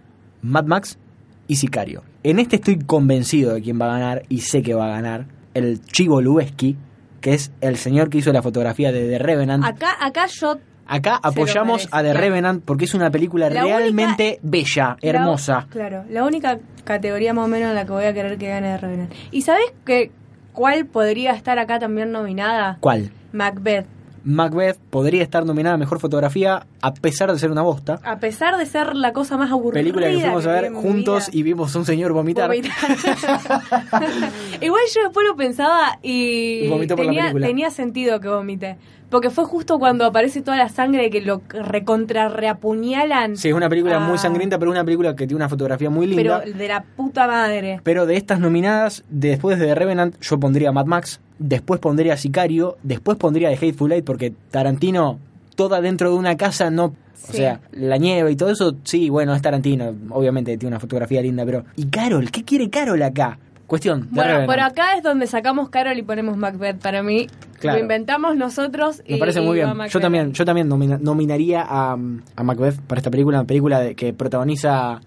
Mad 0.42 0.64
Max 0.64 0.98
y 1.46 1.56
Sicario. 1.56 2.02
En 2.24 2.40
este 2.40 2.56
estoy 2.56 2.78
convencido 2.80 3.54
de 3.54 3.62
quién 3.62 3.80
va 3.80 3.86
a 3.86 3.98
ganar 3.98 4.22
y 4.28 4.40
sé 4.40 4.62
que 4.62 4.74
va 4.74 4.86
a 4.86 4.90
ganar 4.90 5.26
el 5.54 5.80
Chivo 5.84 6.20
Lubeski, 6.20 6.76
que 7.20 7.34
es 7.34 7.52
el 7.60 7.76
señor 7.76 8.10
que 8.10 8.18
hizo 8.18 8.32
la 8.32 8.42
fotografía 8.42 8.90
de 8.90 9.08
The 9.08 9.18
Revenant. 9.20 9.64
Acá 9.64 9.90
acá 10.00 10.26
yo 10.26 10.56
Acá 10.90 11.20
apoyamos 11.22 11.86
a 11.92 12.02
The. 12.02 12.14
Revenant 12.14 12.64
porque 12.64 12.86
es 12.86 12.94
una 12.94 13.10
película 13.10 13.50
La 13.50 13.62
realmente 13.62 14.40
bella, 14.42 14.96
la- 15.00 15.08
hermosa. 15.10 15.66
claro, 15.70 16.04
la 16.08 16.24
única 16.24 16.58
categoría 16.84 17.34
más 17.34 17.44
o 17.44 17.48
menos 17.48 17.68
en 17.68 17.74
la 17.74 17.84
que 17.84 17.92
voy 17.92 18.04
a 18.06 18.14
querer 18.14 18.38
que 18.38 18.48
gane 18.48 18.68
de 18.68 18.78
Revenant. 18.78 19.12
¿Y 19.30 19.42
sabes 19.42 19.66
que 19.84 20.10
cuál 20.58 20.86
podría 20.86 21.34
estar 21.34 21.56
acá 21.60 21.78
también 21.78 22.10
nominada? 22.10 22.78
¿Cuál? 22.80 23.12
Macbeth. 23.30 23.86
Macbeth 24.28 24.76
podría 24.90 25.22
estar 25.22 25.46
nominada 25.46 25.76
a 25.76 25.78
mejor 25.78 26.00
fotografía 26.00 26.66
a 26.82 26.92
pesar 26.94 27.32
de 27.32 27.38
ser 27.38 27.50
una 27.50 27.62
bosta. 27.62 27.98
A 28.04 28.18
pesar 28.20 28.58
de 28.58 28.66
ser 28.66 28.94
la 28.94 29.12
cosa 29.14 29.38
más 29.38 29.50
aburrida 29.50 29.80
Película 29.80 30.08
que 30.08 30.20
fuimos 30.20 30.46
a 30.46 30.52
ver 30.52 30.72
juntos 30.72 31.26
vida. 31.28 31.38
y 31.38 31.42
vimos 31.42 31.74
a 31.74 31.78
un 31.78 31.84
señor 31.86 32.12
vomitar. 32.12 32.48
Vomitar. 32.48 32.72
Igual 34.60 34.82
yo 34.94 35.02
después 35.04 35.26
lo 35.26 35.36
pensaba 35.36 35.98
y 36.02 36.68
la 36.68 36.94
tenía, 36.96 37.32
tenía 37.32 37.70
sentido 37.70 38.20
que 38.20 38.28
vomite. 38.28 38.76
Porque 39.10 39.30
fue 39.30 39.46
justo 39.46 39.78
cuando 39.78 40.04
aparece 40.04 40.42
toda 40.42 40.58
la 40.58 40.68
sangre 40.68 41.08
que 41.08 41.22
lo 41.22 41.40
recontra 41.48 42.28
reapuñalan. 42.28 43.38
Sí, 43.38 43.48
es 43.48 43.54
una 43.54 43.70
película 43.70 43.96
Ah. 43.96 44.00
muy 44.00 44.18
sangrienta, 44.18 44.58
pero 44.58 44.70
es 44.70 44.74
una 44.76 44.84
película 44.84 45.16
que 45.16 45.26
tiene 45.26 45.36
una 45.36 45.48
fotografía 45.48 45.88
muy 45.88 46.06
linda. 46.06 46.42
Pero 46.44 46.58
de 46.58 46.68
la 46.68 46.82
puta 46.82 47.26
madre. 47.26 47.80
Pero 47.82 48.04
de 48.04 48.16
estas 48.18 48.38
nominadas, 48.38 49.04
después 49.08 49.58
de 49.58 49.64
The 49.68 49.74
Revenant, 49.74 50.20
yo 50.20 50.38
pondría 50.38 50.72
Mad 50.72 50.84
Max, 50.84 51.20
después 51.38 51.80
pondría 51.80 52.16
Sicario, 52.16 52.76
después 52.82 53.18
pondría 53.18 53.48
The 53.50 53.56
Hateful 53.66 53.92
Eight, 53.92 54.04
porque 54.04 54.32
Tarantino, 54.50 55.18
toda 55.56 55.80
dentro 55.80 56.10
de 56.10 56.16
una 56.16 56.36
casa, 56.36 56.70
no. 56.70 56.94
O 57.28 57.32
sea, 57.32 57.60
la 57.72 57.96
nieve 57.98 58.30
y 58.30 58.36
todo 58.36 58.50
eso, 58.50 58.76
sí, 58.84 59.10
bueno, 59.10 59.34
es 59.34 59.42
Tarantino, 59.42 59.92
obviamente 60.10 60.56
tiene 60.56 60.74
una 60.74 60.80
fotografía 60.80 61.20
linda, 61.20 61.44
pero. 61.44 61.64
¿Y 61.76 61.86
Carol? 61.86 62.30
¿Qué 62.30 62.44
quiere 62.44 62.70
Carol 62.70 63.02
acá? 63.02 63.38
Cuestión. 63.66 64.08
Bueno, 64.12 64.46
por 64.46 64.58
acá 64.60 64.96
es 64.96 65.02
donde 65.02 65.26
sacamos 65.26 65.68
Carol 65.68 65.98
y 65.98 66.02
ponemos 66.02 66.38
Macbeth 66.38 66.78
para 66.78 67.02
mí. 67.02 67.26
Claro. 67.60 67.76
Lo 67.76 67.82
inventamos 67.82 68.34
nosotros 68.36 69.02
y 69.06 69.14
Me 69.14 69.18
parece 69.18 69.42
muy 69.42 69.56
bien. 69.56 69.68
Yo 69.90 70.00
también, 70.00 70.32
yo 70.32 70.44
también 70.46 70.68
nomina- 70.68 70.96
nominaría 70.98 71.66
a, 71.68 71.92
a 72.36 72.42
Macbeth 72.44 72.80
para 72.82 73.00
esta 73.00 73.10
película, 73.10 73.40
una 73.40 73.46
película 73.46 73.80
de- 73.80 73.94
que 73.94 74.14
protagoniza 74.14 75.00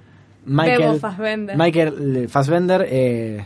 Bebo 0.46 0.62
Michael 0.64 1.00
Fassbender. 1.00 1.58
Michael 1.58 2.28
Fassbender, 2.30 2.86
eh, 2.88 3.46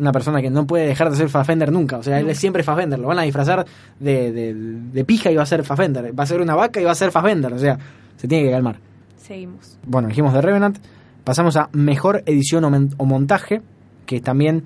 una 0.00 0.12
persona 0.12 0.40
que 0.42 0.50
no 0.50 0.66
puede 0.66 0.86
dejar 0.86 1.10
de 1.10 1.16
ser 1.16 1.28
Fassbender 1.28 1.70
nunca. 1.70 1.98
O 1.98 2.02
sea, 2.02 2.18
él 2.18 2.28
es 2.30 2.38
siempre 2.38 2.62
Fassbender. 2.62 2.98
Lo 2.98 3.08
van 3.08 3.18
a 3.18 3.22
disfrazar 3.22 3.64
de, 3.98 4.32
de, 4.32 4.54
de 4.54 5.04
pija 5.04 5.30
y 5.30 5.36
va 5.36 5.42
a 5.42 5.46
ser 5.46 5.62
Fassbender. 5.64 6.18
Va 6.18 6.24
a 6.24 6.26
ser 6.26 6.40
una 6.40 6.54
vaca 6.54 6.80
y 6.80 6.84
va 6.84 6.92
a 6.92 6.94
ser 6.96 7.10
Fassbender. 7.12 7.52
O 7.52 7.58
sea, 7.58 7.78
se 8.16 8.26
tiene 8.26 8.44
que 8.46 8.50
calmar. 8.50 8.76
Seguimos. 9.16 9.78
Bueno, 9.86 10.08
dijimos 10.08 10.32
de 10.34 10.40
Revenant. 10.40 10.78
Pasamos 11.24 11.56
a 11.56 11.68
mejor 11.72 12.22
edición 12.26 12.64
o, 12.64 13.04
montaje, 13.04 13.60
que 14.06 14.20
también 14.20 14.64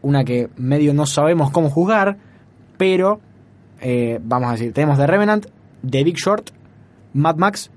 una 0.00 0.24
que 0.24 0.48
medio 0.56 0.94
no 0.94 1.06
sabemos 1.06 1.50
cómo 1.50 1.68
juzgar, 1.70 2.16
pero 2.78 3.20
eh, 3.80 4.18
vamos 4.22 4.48
a 4.48 4.52
decir, 4.52 4.72
tenemos 4.72 4.96
The 4.96 5.06
Revenant, 5.06 5.46
The 5.88 6.04
Big 6.04 6.16
Short, 6.16 6.50
Mad 7.14 7.36
Max, 7.36 7.70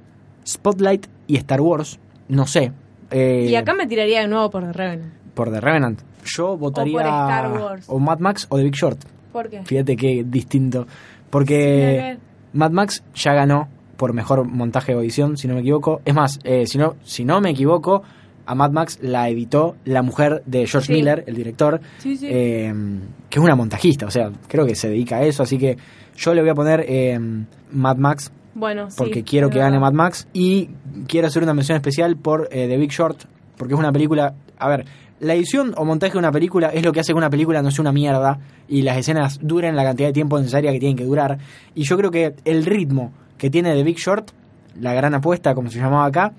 Spotlight 0.48 1.08
y 1.28 1.38
Star 1.38 1.62
Wars. 1.62 2.00
No 2.30 2.46
sé. 2.48 2.72
eh, 3.12 3.48
Y 3.50 3.56
acá 3.56 3.74
me 3.74 3.88
tiraría 3.88 4.22
de 4.22 4.28
nuevo 4.28 4.50
por 4.50 4.64
The 4.66 4.74
Revenant. 4.74 5.14
por 5.34 5.52
The 5.52 5.60
Revenant. 5.62 6.02
Yo 6.26 6.58
votaría 6.58 7.00
Star 7.02 7.52
Wars. 7.54 7.86
o 7.88 8.00
Mad 8.00 8.20
Max 8.20 8.48
o 8.50 8.58
The 8.58 8.64
Big 8.64 8.74
Short. 8.76 9.00
¿Por 9.32 9.50
qué? 9.50 9.64
Fíjate 9.64 9.96
qué 9.96 10.24
distinto. 10.26 10.88
Porque. 11.30 12.18
Mad 12.54 12.72
Max 12.72 13.04
ya 13.14 13.34
ganó 13.34 13.68
por 13.98 14.14
mejor 14.14 14.46
montaje 14.46 14.96
o 14.96 15.02
edición, 15.02 15.36
si 15.38 15.48
no 15.48 15.56
me 15.56 15.60
equivoco. 15.62 16.02
Es 16.06 16.14
más, 16.14 16.40
eh, 16.44 16.66
si, 16.68 16.78
no, 16.78 16.96
si 17.04 17.26
no 17.26 17.42
me 17.42 17.50
equivoco, 17.50 18.02
a 18.46 18.56
Mad 18.56 18.72
Max 18.72 18.98
la 19.02 19.28
editó 19.30 19.76
la 19.84 20.02
mujer 20.02 20.42
de 20.46 20.66
George 20.68 20.88
Sí. 20.88 20.94
Miller, 20.94 21.24
el 21.28 21.36
director, 21.36 21.82
Sí, 21.98 22.16
sí. 22.16 22.28
eh, 22.30 22.74
que 23.30 23.40
es 23.40 23.44
una 23.44 23.56
montajista, 23.56 24.06
o 24.06 24.12
sea, 24.12 24.32
creo 24.48 24.66
que 24.66 24.76
se 24.76 24.88
dedica 24.90 25.18
a 25.18 25.24
eso, 25.24 25.44
así 25.44 25.58
que 25.58 25.78
yo 26.16 26.34
le 26.34 26.42
voy 26.42 26.50
a 26.52 26.56
poner 26.56 26.86
eh, 26.88 27.20
Mad 27.72 27.98
Max 27.98 28.32
bueno, 28.54 28.90
sí. 28.90 28.96
porque 28.98 29.24
quiero 29.24 29.50
que 29.50 29.60
gane 29.60 29.72
verdad. 29.78 29.92
Mad 29.92 29.94
Max 29.94 30.28
y 30.32 30.70
quiero 31.08 31.28
hacer 31.28 31.44
una 31.44 31.54
mención 31.54 31.76
especial 31.76 32.16
por 32.18 32.48
eh, 32.52 32.68
The 32.70 32.78
Big 32.78 32.92
Short, 32.92 33.24
porque 33.58 33.74
es 33.74 33.80
una 33.80 33.92
película, 33.92 34.34
a 34.60 34.70
ver, 34.70 34.86
la 35.20 35.34
edición 35.34 35.74
o 35.78 35.86
montaje 35.86 36.14
de 36.14 36.20
una 36.20 36.32
película 36.32 36.70
es 36.70 36.84
lo 36.84 36.92
que 36.92 37.00
hace 37.00 37.14
que 37.14 37.18
una 37.18 37.30
película 37.30 37.62
no 37.62 37.72
sea 37.72 37.82
una 37.82 37.92
mierda 37.92 38.40
y 38.68 38.82
las 38.82 38.98
escenas 38.98 39.40
duren 39.42 39.76
la 39.76 39.84
cantidad 39.84 40.10
de 40.10 40.14
tiempo 40.14 40.38
necesaria 40.38 40.72
que 40.72 40.80
tienen 40.80 40.98
que 40.98 41.06
durar 41.06 41.38
y 41.74 41.84
yo 41.84 41.98
creo 41.98 42.12
que 42.12 42.36
el 42.44 42.66
ritmo 42.66 43.14
que 43.38 43.50
tiene 43.50 43.74
The 43.74 43.84
Big 43.84 43.98
Short, 43.98 44.32
la 44.80 44.94
gran 44.94 45.14
apuesta 45.14 45.56
como 45.56 45.70
se 45.70 45.80
llamaba 45.80 46.06
acá, 46.06 46.34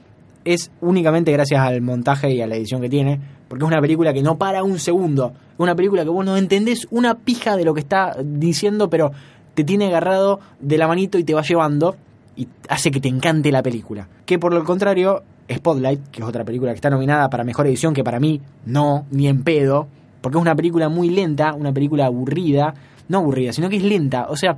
es 0.44 0.70
únicamente 0.80 1.32
gracias 1.32 1.60
al 1.60 1.80
montaje 1.82 2.32
y 2.32 2.40
a 2.40 2.46
la 2.46 2.56
edición 2.56 2.80
que 2.80 2.88
tiene, 2.88 3.20
porque 3.48 3.64
es 3.64 3.68
una 3.68 3.80
película 3.80 4.12
que 4.12 4.22
no 4.22 4.38
para 4.38 4.62
un 4.62 4.78
segundo, 4.78 5.32
es 5.34 5.58
una 5.58 5.74
película 5.74 6.04
que 6.04 6.10
vos 6.10 6.24
no 6.24 6.36
entendés 6.36 6.86
una 6.90 7.16
pija 7.16 7.56
de 7.56 7.64
lo 7.64 7.74
que 7.74 7.80
está 7.80 8.16
diciendo, 8.22 8.88
pero 8.88 9.10
te 9.54 9.64
tiene 9.64 9.86
agarrado 9.86 10.40
de 10.60 10.78
la 10.78 10.86
manito 10.86 11.18
y 11.18 11.24
te 11.24 11.34
va 11.34 11.42
llevando 11.42 11.96
y 12.36 12.46
hace 12.68 12.90
que 12.90 13.00
te 13.00 13.08
encante 13.08 13.50
la 13.50 13.62
película. 13.62 14.08
Que 14.24 14.38
por 14.38 14.52
lo 14.52 14.62
contrario, 14.64 15.22
Spotlight, 15.53 16.09
que 16.11 16.22
es 16.22 16.26
otra 16.28 16.44
película 16.44 16.72
que 16.72 16.76
está 16.76 16.90
nominada 16.90 17.28
para 17.30 17.44
mejor 17.44 17.66
edición, 17.66 17.94
que 17.94 18.03
para 18.05 18.18
mí 18.20 18.40
no, 18.64 19.07
ni 19.11 19.28
en 19.28 19.42
pedo, 19.42 19.86
porque 20.20 20.38
es 20.38 20.42
una 20.42 20.55
película 20.57 20.88
muy 20.88 21.11
lenta, 21.11 21.53
una 21.55 21.72
película 21.72 22.07
aburrida, 22.07 22.74
no 23.09 23.18
aburrida, 23.18 23.53
sino 23.53 23.68
que 23.68 23.76
es 23.76 23.82
lenta. 23.82 24.26
O 24.28 24.36
sea, 24.36 24.57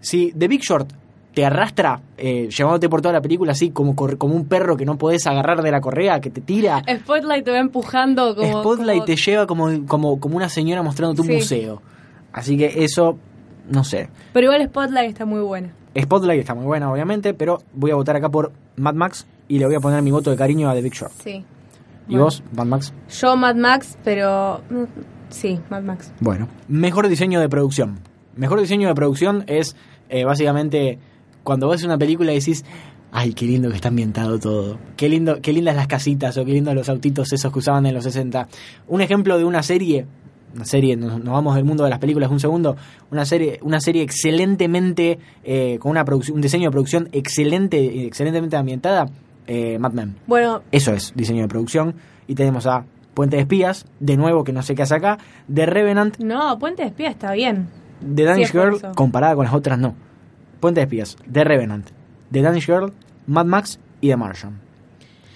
si 0.00 0.32
The 0.32 0.48
Big 0.48 0.60
Short 0.62 0.92
te 1.34 1.46
arrastra 1.46 2.00
eh, 2.18 2.48
llevándote 2.56 2.88
por 2.90 3.00
toda 3.00 3.14
la 3.14 3.20
película 3.22 3.52
así 3.52 3.70
como, 3.70 3.96
como 3.96 4.34
un 4.34 4.44
perro 4.46 4.76
que 4.76 4.84
no 4.84 4.98
podés 4.98 5.26
agarrar 5.26 5.62
de 5.62 5.70
la 5.70 5.80
correa, 5.80 6.20
que 6.20 6.28
te 6.30 6.40
tira, 6.42 6.82
Spotlight 6.88 7.44
te 7.44 7.50
va 7.50 7.58
empujando 7.58 8.36
como... 8.36 8.60
Spotlight 8.60 8.98
como- 8.98 9.04
te 9.06 9.16
lleva 9.16 9.46
como, 9.46 9.86
como, 9.86 10.20
como 10.20 10.36
una 10.36 10.48
señora 10.50 10.82
mostrándote 10.82 11.22
un 11.22 11.28
Sí. 11.28 11.34
museo. 11.34 11.80
Así 12.32 12.56
que 12.58 12.84
eso, 12.84 13.18
no 13.70 13.82
sé. 13.82 14.08
Pero 14.34 14.52
igual 14.52 14.62
Spotlight 14.68 15.08
está 15.08 15.24
muy 15.24 15.40
buena. 15.40 15.72
Spotlight 15.98 16.40
está 16.40 16.54
muy 16.54 16.64
buena, 16.66 16.90
obviamente, 16.92 17.34
pero 17.34 17.62
voy 17.74 17.90
a 17.90 17.94
votar 17.94 18.16
acá 18.16 18.28
por 18.30 18.52
Mad 18.76 18.94
Max 18.94 19.26
y 19.48 19.58
le 19.58 19.66
voy 19.66 19.74
a 19.74 19.80
poner 19.80 20.02
mi 20.02 20.10
voto 20.10 20.30
de 20.30 20.36
cariño 20.36 20.68
a 20.70 20.74
The 20.74 20.82
Big 20.82 20.92
Short. 20.94 21.12
Sí. 21.22 21.44
¿Y 22.08 22.12
Bueno. 22.12 22.24
vos, 22.24 22.42
Mad 22.54 22.66
Max? 22.66 22.92
Yo 23.20 23.36
Mad 23.36 23.56
Max, 23.56 23.96
pero... 24.04 24.60
mm, 24.70 24.84
Sí, 25.30 25.58
Mad 25.70 25.82
Max. 25.82 26.12
Bueno. 26.20 26.46
Mejor 26.68 27.08
diseño 27.08 27.40
de 27.40 27.48
producción. 27.48 28.00
Mejor 28.36 28.60
diseño 28.60 28.88
de 28.88 28.94
producción 28.94 29.44
es 29.46 29.76
eh, 30.10 30.24
básicamente 30.24 30.98
cuando 31.42 31.68
ves 31.68 31.84
una 31.84 31.96
película 31.96 32.32
y 32.32 32.38
decís, 32.38 32.64
ay, 33.12 33.32
qué 33.32 33.46
lindo 33.46 33.70
que 33.70 33.76
está 33.76 33.88
ambientado 33.88 34.38
todo. 34.38 34.78
Qué 34.96 35.08
lindo, 35.08 35.40
qué 35.40 35.52
lindas 35.54 35.74
las 35.76 35.86
casitas 35.86 36.36
o 36.36 36.44
qué 36.44 36.52
lindos 36.52 36.74
los 36.74 36.88
autitos 36.90 37.32
esos 37.32 37.50
que 37.52 37.58
usaban 37.60 37.86
en 37.86 37.94
los 37.94 38.04
60. 38.04 38.46
Un 38.88 39.00
ejemplo 39.00 39.38
de 39.38 39.44
una 39.44 39.62
serie, 39.62 40.04
una 40.54 40.66
serie, 40.66 40.96
nos, 40.98 41.18
nos 41.18 41.32
vamos 41.32 41.54
del 41.54 41.64
mundo 41.64 41.84
de 41.84 41.90
las 41.90 41.98
películas 41.98 42.30
un 42.30 42.38
segundo, 42.40 42.76
una 43.10 43.24
serie, 43.24 43.58
una 43.62 43.80
serie 43.80 44.02
excelentemente, 44.02 45.18
eh, 45.44 45.78
con 45.80 45.90
una 45.90 46.04
producción, 46.04 46.36
un 46.36 46.42
diseño 46.42 46.64
de 46.68 46.72
producción 46.72 47.08
excelente, 47.12 48.04
excelentemente 48.06 48.56
ambientada, 48.56 49.06
eh, 49.46 49.78
Mad 49.78 49.92
Men. 49.92 50.16
Bueno, 50.26 50.62
Eso 50.72 50.92
es 50.92 51.12
diseño 51.14 51.42
de 51.42 51.48
producción. 51.48 51.94
Y 52.26 52.34
tenemos 52.34 52.66
a 52.66 52.84
Puente 53.14 53.36
de 53.36 53.42
Espías, 53.42 53.84
de 54.00 54.16
nuevo 54.16 54.44
que 54.44 54.52
no 54.52 54.62
sé 54.62 54.74
qué 54.74 54.82
hace 54.82 54.94
acá, 54.94 55.18
de 55.48 55.66
Revenant, 55.66 56.18
no, 56.18 56.58
Puente 56.58 56.82
de 56.82 56.88
Espía 56.88 57.10
está 57.10 57.32
bien. 57.32 57.68
The 58.14 58.24
Danish 58.24 58.46
Sí, 58.46 58.52
Girl, 58.52 58.74
eso. 58.76 58.92
comparada 58.94 59.34
con 59.34 59.44
las 59.44 59.54
otras, 59.54 59.78
no. 59.78 59.94
Puente 60.60 60.80
de 60.80 60.84
Espías, 60.84 61.16
The 61.30 61.44
Revenant, 61.44 61.88
The 62.30 62.42
Danish 62.42 62.66
Girl, 62.66 62.92
Mad 63.26 63.44
Max 63.46 63.78
y 64.00 64.08
The 64.08 64.16
Martian. 64.16 64.60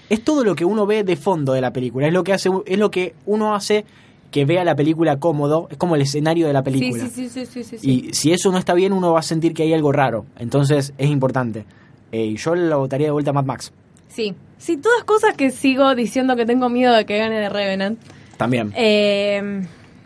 Es 0.09 0.22
todo 0.22 0.44
lo 0.44 0.54
que 0.54 0.64
uno 0.64 0.86
ve 0.86 1.02
de 1.04 1.16
fondo 1.16 1.52
de 1.52 1.61
la 1.61 1.72
película, 1.72 2.07
es 2.07 2.12
lo 2.12 2.24
que 2.24 2.32
hace, 2.32 2.48
es 2.64 2.78
lo 2.78 2.90
que 2.90 3.14
uno 3.26 3.54
hace 3.54 3.84
que 4.30 4.44
vea 4.44 4.64
la 4.64 4.74
película 4.76 5.18
cómodo, 5.18 5.68
es 5.70 5.76
como 5.76 5.96
el 5.96 6.02
escenario 6.02 6.46
de 6.46 6.52
la 6.52 6.62
película. 6.62 7.04
sí, 7.04 7.11
sí, 7.11 7.28
sí, 7.28 7.46
sí, 7.46 7.62
sí, 7.64 7.78
sí. 7.78 7.90
Y 8.09 8.12
si 8.14 8.32
eso 8.32 8.50
no 8.52 8.59
está 8.59 8.74
bien, 8.74 8.92
uno 8.92 9.12
va 9.12 9.20
a 9.20 9.22
sentir 9.22 9.52
que 9.54 9.62
hay 9.64 9.72
algo 9.72 9.92
raro. 9.92 10.26
Entonces 10.38 10.94
es 10.98 11.11
importante. 11.11 11.64
Eh, 12.12 12.24
y 12.24 12.36
yo 12.36 12.54
lo 12.54 12.78
votaría 12.78 13.09
de 13.09 13.11
vuelta 13.12 13.30
a 13.30 13.34
Mad 13.34 13.44
Max. 13.44 13.72
Sí. 14.16 14.34
Sí, 14.58 14.78
todas 14.78 15.04
cosas 15.04 15.34
que 15.36 15.50
sigo 15.50 15.94
diciendo 15.94 16.34
que 16.34 16.46
tengo 16.46 16.70
miedo 16.70 16.94
de 16.94 17.04
que 17.04 17.18
gane 17.18 17.38
de 17.38 17.48
Revenant. 17.50 17.98
También. 18.38 18.72
Eh, 18.74 19.62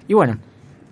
Y 0.09 0.15
bueno, 0.15 0.39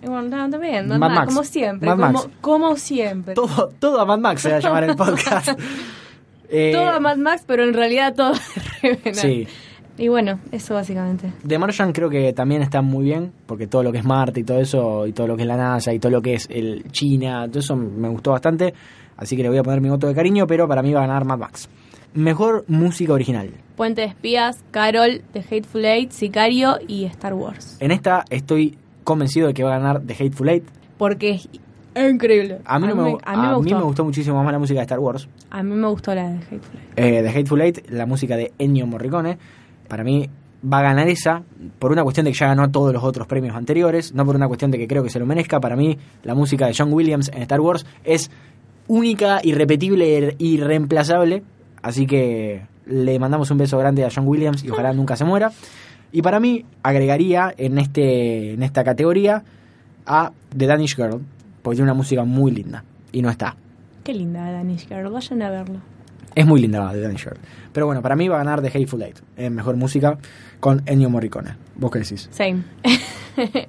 y 0.01 0.07
bueno, 0.07 0.29
no, 0.29 0.49
también, 0.49 0.87
Mad 0.87 0.97
normal, 0.97 1.11
Max. 1.15 1.27
como 1.27 1.43
siempre. 1.43 1.89
Mad 1.89 1.97
como, 1.97 2.11
Max. 2.13 2.29
como 2.39 2.75
siempre. 2.77 3.33
todo, 3.33 3.69
todo 3.79 3.99
a 3.99 4.05
Mad 4.05 4.19
Max 4.19 4.41
se 4.43 4.49
va 4.51 4.55
a 4.55 4.59
llamar 4.61 4.83
el 4.85 4.95
podcast. 4.95 5.49
Eh, 6.49 6.71
Todo 6.73 6.87
a 6.87 6.99
Mad 7.01 7.17
Max, 7.17 7.43
pero 7.45 7.63
en 7.63 7.73
realidad 7.73 8.15
todo 8.15 8.31
de 8.33 8.39
Revenant. 8.81 9.15
Sí. 9.17 9.47
Y 9.97 10.07
bueno, 10.07 10.39
eso 10.53 10.73
básicamente. 10.73 11.33
The 11.45 11.59
Martian 11.59 11.91
creo 11.91 12.09
que 12.09 12.31
también 12.31 12.61
está 12.61 12.81
muy 12.81 13.03
bien, 13.03 13.33
porque 13.45 13.67
todo 13.67 13.83
lo 13.83 13.91
que 13.91 13.97
es 13.97 14.05
Marte 14.05 14.39
y 14.39 14.43
todo 14.45 14.61
eso, 14.61 15.05
y 15.05 15.11
todo 15.11 15.27
lo 15.27 15.35
que 15.35 15.41
es 15.43 15.47
la 15.49 15.57
NASA 15.57 15.93
y 15.93 15.99
todo 15.99 16.13
lo 16.13 16.21
que 16.21 16.35
es 16.35 16.47
el 16.49 16.85
China, 16.91 17.47
todo 17.49 17.59
eso 17.59 17.75
me 17.75 18.07
gustó 18.07 18.31
bastante, 18.31 18.73
así 19.17 19.35
que 19.35 19.43
le 19.43 19.49
voy 19.49 19.57
a 19.57 19.63
poner 19.63 19.81
mi 19.81 19.89
voto 19.89 20.07
de 20.07 20.15
cariño, 20.15 20.47
pero 20.47 20.67
para 20.69 20.81
mí 20.81 20.93
va 20.93 21.03
a 21.03 21.07
ganar 21.07 21.25
Mad 21.25 21.37
Max. 21.39 21.67
Mejor 22.13 22.65
música 22.67 23.13
original. 23.13 23.51
Puente 23.75 24.01
de 24.01 24.07
Espías, 24.07 24.63
Carol, 24.71 25.21
The 25.31 25.39
Hateful 25.39 25.85
Eight, 25.85 26.11
Sicario 26.11 26.77
y 26.87 27.05
Star 27.05 27.33
Wars. 27.33 27.77
En 27.79 27.91
esta 27.91 28.25
estoy 28.29 28.77
convencido 29.03 29.47
de 29.47 29.53
que 29.53 29.63
va 29.63 29.75
a 29.75 29.79
ganar 29.79 30.01
The 30.01 30.13
Hateful 30.13 30.49
Eight. 30.49 30.63
Porque 30.97 31.31
es 31.31 31.49
increíble. 31.95 32.59
A 32.65 32.79
mí, 32.79 32.87
me, 32.87 33.17
a 33.23 33.35
mí 33.37 33.47
me 33.47 33.55
gustó. 33.55 33.85
gustó 33.85 34.03
muchísimo 34.05 34.43
más 34.43 34.51
la 34.51 34.59
música 34.59 34.79
de 34.79 34.83
Star 34.83 34.99
Wars. 34.99 35.27
A 35.49 35.63
mí 35.63 35.73
me 35.73 35.87
gustó 35.87 36.13
la 36.13 36.29
de 36.29 36.35
Hateful 36.37 36.59
Eight. 36.75 36.99
Eh, 36.99 37.21
The 37.23 37.29
Hateful 37.29 37.61
Eight, 37.61 37.89
la 37.89 38.05
música 38.05 38.35
de 38.35 38.51
Ennio 38.57 38.85
Morricone, 38.85 39.37
para 39.87 40.03
mí 40.03 40.29
va 40.61 40.79
a 40.79 40.81
ganar 40.81 41.07
esa 41.07 41.43
por 41.79 41.91
una 41.91 42.03
cuestión 42.03 42.25
de 42.25 42.31
que 42.31 42.37
ya 42.37 42.47
ganó 42.47 42.69
todos 42.69 42.91
los 42.93 43.03
otros 43.03 43.27
premios 43.27 43.55
anteriores, 43.55 44.13
no 44.13 44.25
por 44.25 44.35
una 44.35 44.47
cuestión 44.47 44.71
de 44.71 44.77
que 44.77 44.87
creo 44.87 45.03
que 45.03 45.09
se 45.09 45.19
lo 45.19 45.25
merezca. 45.25 45.59
Para 45.59 45.75
mí, 45.75 45.97
la 46.23 46.35
música 46.35 46.67
de 46.67 46.73
John 46.77 46.91
Williams 46.91 47.31
en 47.33 47.41
Star 47.43 47.61
Wars 47.61 47.85
es 48.03 48.29
única, 48.87 49.39
irrepetible, 49.43 50.35
irreemplazable. 50.37 51.43
Así 51.81 52.05
que 52.05 52.61
le 52.85 53.19
mandamos 53.19 53.51
un 53.51 53.57
beso 53.57 53.77
grande 53.77 54.05
a 54.05 54.09
John 54.13 54.27
Williams 54.27 54.63
y 54.63 54.69
ojalá 54.69 54.93
nunca 54.93 55.15
se 55.15 55.25
muera. 55.25 55.51
Y 56.11 56.21
para 56.21 56.39
mí, 56.39 56.65
agregaría 56.81 57.53
en, 57.57 57.77
este, 57.77 58.53
en 58.53 58.63
esta 58.63 58.83
categoría 58.83 59.43
a 60.05 60.31
The 60.57 60.65
Danish 60.65 60.95
Girl, 60.95 61.21
porque 61.61 61.75
tiene 61.75 61.91
una 61.91 61.93
música 61.93 62.23
muy 62.23 62.51
linda 62.51 62.83
y 63.11 63.21
no 63.21 63.29
está. 63.29 63.55
Qué 64.03 64.13
linda 64.13 64.51
Danish 64.51 64.87
Girl, 64.87 65.11
vayan 65.11 65.41
a 65.43 65.49
verlo. 65.49 65.79
Es 66.35 66.45
muy 66.45 66.61
linda 66.61 66.91
The 66.91 67.01
Danish 67.01 67.23
Girl. 67.23 67.37
Pero 67.73 67.85
bueno, 67.85 68.01
para 68.01 68.15
mí 68.15 68.27
va 68.27 68.35
a 68.35 68.39
ganar 68.39 68.61
The 68.61 68.69
Hateful 68.69 69.01
Eight 69.03 69.19
en 69.37 69.53
mejor 69.53 69.75
música 69.75 70.17
con 70.59 70.81
Ennio 70.85 71.09
Morricone. 71.09 71.55
¿Vos 71.75 71.91
qué 71.91 71.99
decís? 71.99 72.27
Same. 72.31 72.63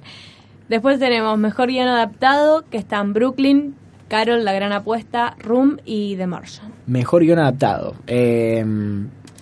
Después 0.69 0.99
tenemos 0.99 1.37
Mejor 1.37 1.67
Guión 1.67 1.89
Adaptado, 1.89 2.63
que 2.69 2.77
están 2.77 3.13
Brooklyn, 3.13 3.75
Carol, 4.11 4.43
La 4.43 4.51
Gran 4.51 4.73
Apuesta, 4.73 5.37
Room 5.39 5.77
y 5.85 6.17
The 6.17 6.27
Martian. 6.27 6.73
Mejor 6.85 7.23
guion 7.23 7.39
adaptado. 7.39 7.95
Eh, 8.07 8.61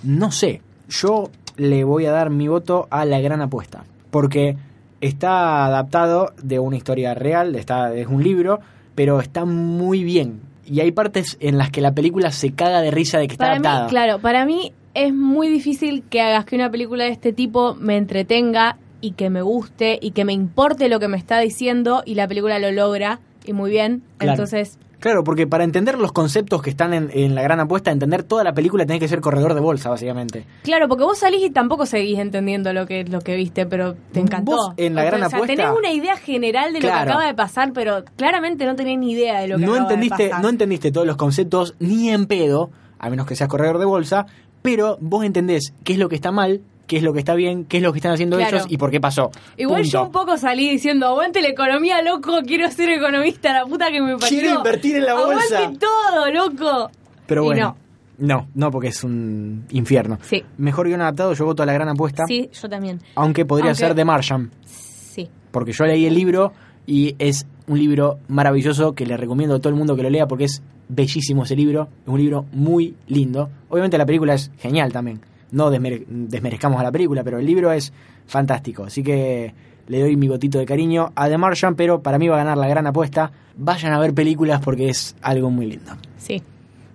no 0.03 0.31
sé. 0.31 0.61
Yo 0.89 1.31
le 1.57 1.83
voy 1.83 2.05
a 2.05 2.11
dar 2.11 2.29
mi 2.29 2.47
voto 2.47 2.87
a 2.91 3.03
La 3.03 3.19
Gran 3.19 3.41
Apuesta. 3.41 3.83
Porque 4.11 4.57
está 5.01 5.65
adaptado 5.65 6.33
de 6.43 6.59
una 6.59 6.77
historia 6.77 7.15
real, 7.15 7.55
está, 7.55 7.95
es 7.95 8.05
un 8.05 8.23
libro, 8.23 8.59
pero 8.93 9.19
está 9.19 9.43
muy 9.43 10.03
bien. 10.03 10.41
Y 10.67 10.81
hay 10.81 10.91
partes 10.91 11.37
en 11.39 11.57
las 11.57 11.71
que 11.71 11.81
la 11.81 11.95
película 11.95 12.31
se 12.31 12.51
caga 12.51 12.81
de 12.81 12.91
risa 12.91 13.17
de 13.17 13.25
que 13.25 13.33
está 13.33 13.45
mí, 13.45 13.51
adaptada. 13.53 13.87
claro, 13.87 14.19
para 14.19 14.45
mí 14.45 14.73
es 14.93 15.11
muy 15.11 15.47
difícil 15.47 16.03
que 16.11 16.21
hagas 16.21 16.45
que 16.45 16.55
una 16.55 16.69
película 16.69 17.05
de 17.05 17.09
este 17.09 17.33
tipo 17.33 17.73
me 17.73 17.97
entretenga 17.97 18.77
y 19.01 19.13
que 19.13 19.31
me 19.31 19.41
guste 19.41 19.97
y 19.99 20.11
que 20.11 20.25
me 20.25 20.33
importe 20.33 20.89
lo 20.89 20.99
que 20.99 21.07
me 21.07 21.17
está 21.17 21.39
diciendo 21.39 22.03
y 22.05 22.13
la 22.13 22.27
película 22.27 22.59
lo 22.59 22.71
logra 22.71 23.19
y 23.49 23.53
muy 23.53 23.69
bien. 23.71 24.03
Claro. 24.17 24.33
Entonces, 24.33 24.77
Claro, 24.99 25.23
porque 25.23 25.47
para 25.47 25.63
entender 25.63 25.97
los 25.97 26.11
conceptos 26.11 26.61
que 26.61 26.69
están 26.69 26.93
en, 26.93 27.09
en 27.13 27.33
la 27.33 27.41
gran 27.41 27.61
apuesta, 27.61 27.89
entender 27.89 28.23
toda 28.23 28.43
la 28.43 28.51
película, 28.53 28.85
tenés 28.85 28.99
que 28.99 29.07
ser 29.07 29.21
corredor 29.21 29.53
de 29.53 29.61
bolsa, 29.61 29.89
básicamente. 29.89 30.45
claro, 30.61 30.89
porque 30.89 31.05
vos 31.05 31.17
salís 31.19 31.41
y 31.45 31.49
tampoco 31.51 31.85
seguís 31.85 32.19
entendiendo 32.19 32.73
lo 32.73 32.85
que 32.85 33.05
lo 33.05 33.21
que 33.21 33.37
viste, 33.37 33.65
pero 33.65 33.95
te 34.11 34.19
encantó. 34.19 34.51
Vos, 34.51 34.73
en 34.75 34.95
La 34.95 35.03
O 35.03 35.05
Gran 35.05 35.19
sea, 35.21 35.27
Apuesta- 35.39 35.55
tenés 35.55 35.71
una 35.77 35.93
idea 35.93 36.17
general 36.17 36.73
de 36.73 36.81
lo 36.81 36.87
que 36.89 36.93
acaba 36.93 37.25
de 37.25 37.33
pasar, 37.33 37.71
pero 37.71 38.03
claramente 38.17 38.65
no 38.65 38.75
tenés 38.75 38.99
ni 38.99 39.13
idea 39.13 39.39
de 39.39 39.47
lo 39.47 39.57
que 39.57 39.65
no 39.65 39.71
acaba 39.71 39.87
de 39.87 39.93
entendiste, 39.93 40.27
pasar. 40.31 40.43
no 40.43 40.49
entendiste 40.49 40.91
todos 40.91 41.07
los 41.07 41.15
conceptos 41.15 41.75
ni 41.79 42.09
en 42.09 42.25
pedo, 42.25 42.69
a 42.99 43.09
menos 43.09 43.25
que 43.25 43.37
seas 43.37 43.47
corredor 43.49 43.77
de 43.77 43.85
bolsa, 43.85 44.25
pero 44.61 44.97
vos 44.99 45.23
entendés 45.23 45.73
qué 45.85 45.93
es 45.93 45.99
lo 45.99 46.09
que 46.09 46.15
está 46.15 46.31
mal 46.33 46.59
qué 46.89 46.97
es 46.97 47.03
lo 47.03 47.13
que 47.13 47.19
está 47.19 47.35
bien, 47.35 47.65
qué 47.65 47.77
es 47.77 47.83
lo 47.83 47.93
que 47.93 47.99
están 47.99 48.11
haciendo 48.13 48.35
Claro. 48.37 48.57
ellos 48.57 48.67
y 48.69 48.77
por 48.77 48.89
qué 48.89 48.99
pasó. 48.99 49.29
Igual 49.57 49.83
Punto. 49.83 49.91
yo 49.99 50.03
un 50.07 50.11
poco 50.11 50.37
salí 50.39 50.69
diciendo, 50.71 51.05
aguante 51.07 51.39
la 51.41 51.49
economía, 51.49 52.01
loco, 52.01 52.39
quiero 52.45 52.69
ser 52.71 52.89
economista, 52.89 53.53
la 53.53 53.65
puta 53.65 53.91
que 53.91 54.01
me 54.01 54.17
parió. 54.17 54.39
Quiero 54.39 54.55
invertir 54.57 54.95
en 54.95 55.05
la 55.05 55.13
bolsa. 55.13 55.57
Aguante 55.59 55.79
todo, 55.79 56.31
loco. 56.31 56.91
Pero 57.27 57.43
Y 57.43 57.45
bueno. 57.45 57.77
No, 58.17 58.47
no, 58.55 58.69
porque 58.71 58.87
es 58.89 59.01
un 59.03 59.65
infierno. 59.69 60.17
Sí. 60.23 60.43
Mejor 60.57 60.87
guion 60.87 60.99
adaptado, 60.99 61.31
yo 61.33 61.45
voto 61.45 61.63
a 61.63 61.65
la 61.65 61.71
gran 61.73 61.87
apuesta. 61.89 62.25
Sí, 62.27 62.49
yo 62.51 62.67
también. 62.67 62.99
Aunque 63.15 63.45
podría 63.45 63.69
Aunque- 63.69 63.79
ser 63.85 63.95
The 63.95 64.03
Martian. 64.03 64.51
Sí. 64.65 65.29
Porque 65.51 65.71
yo 65.71 65.85
leí 65.85 66.05
el 66.05 66.15
libro 66.15 66.51
y 66.87 67.15
es 67.19 67.45
un 67.67 67.79
libro 67.79 68.17
maravilloso 68.27 68.93
que 68.93 69.05
le 69.05 69.15
recomiendo 69.15 69.55
a 69.55 69.59
todo 69.59 69.69
el 69.69 69.75
mundo 69.75 69.95
que 69.95 70.03
lo 70.03 70.09
lea 70.09 70.27
porque 70.27 70.45
es 70.45 70.61
bellísimo 70.89 71.43
ese 71.43 71.55
libro. 71.55 71.87
Es 72.01 72.07
un 72.09 72.19
libro 72.19 72.45
muy 72.51 72.95
lindo. 73.07 73.49
Obviamente 73.69 73.97
la 73.97 74.05
película 74.07 74.33
es 74.33 74.51
genial 74.57 74.91
también. 74.91 75.21
No 75.51 75.71
desmere- 75.71 76.05
desmerezcamos 76.07 76.79
a 76.79 76.83
la 76.83 76.91
película, 76.91 77.23
pero 77.23 77.39
el 77.39 77.45
libro 77.45 77.71
es 77.71 77.91
fantástico. 78.27 78.83
Así 78.83 79.01
que 79.03 79.53
le 79.87 80.01
doy 80.01 80.15
mi 80.15 80.27
gotito 80.27 80.59
de 80.59 80.65
cariño 80.65 81.11
a 81.15 81.27
The 81.29 81.37
Martian, 81.37 81.75
pero 81.75 82.01
para 82.01 82.19
mí 82.19 82.27
va 82.27 82.35
a 82.35 82.43
ganar 82.43 82.57
la 82.57 82.67
gran 82.67 82.85
apuesta. 82.87 83.31
Vayan 83.57 83.93
a 83.93 83.99
ver 83.99 84.13
películas 84.13 84.61
porque 84.63 84.89
es 84.89 85.15
algo 85.21 85.49
muy 85.49 85.65
lindo. 85.65 85.91
Sí. 86.17 86.41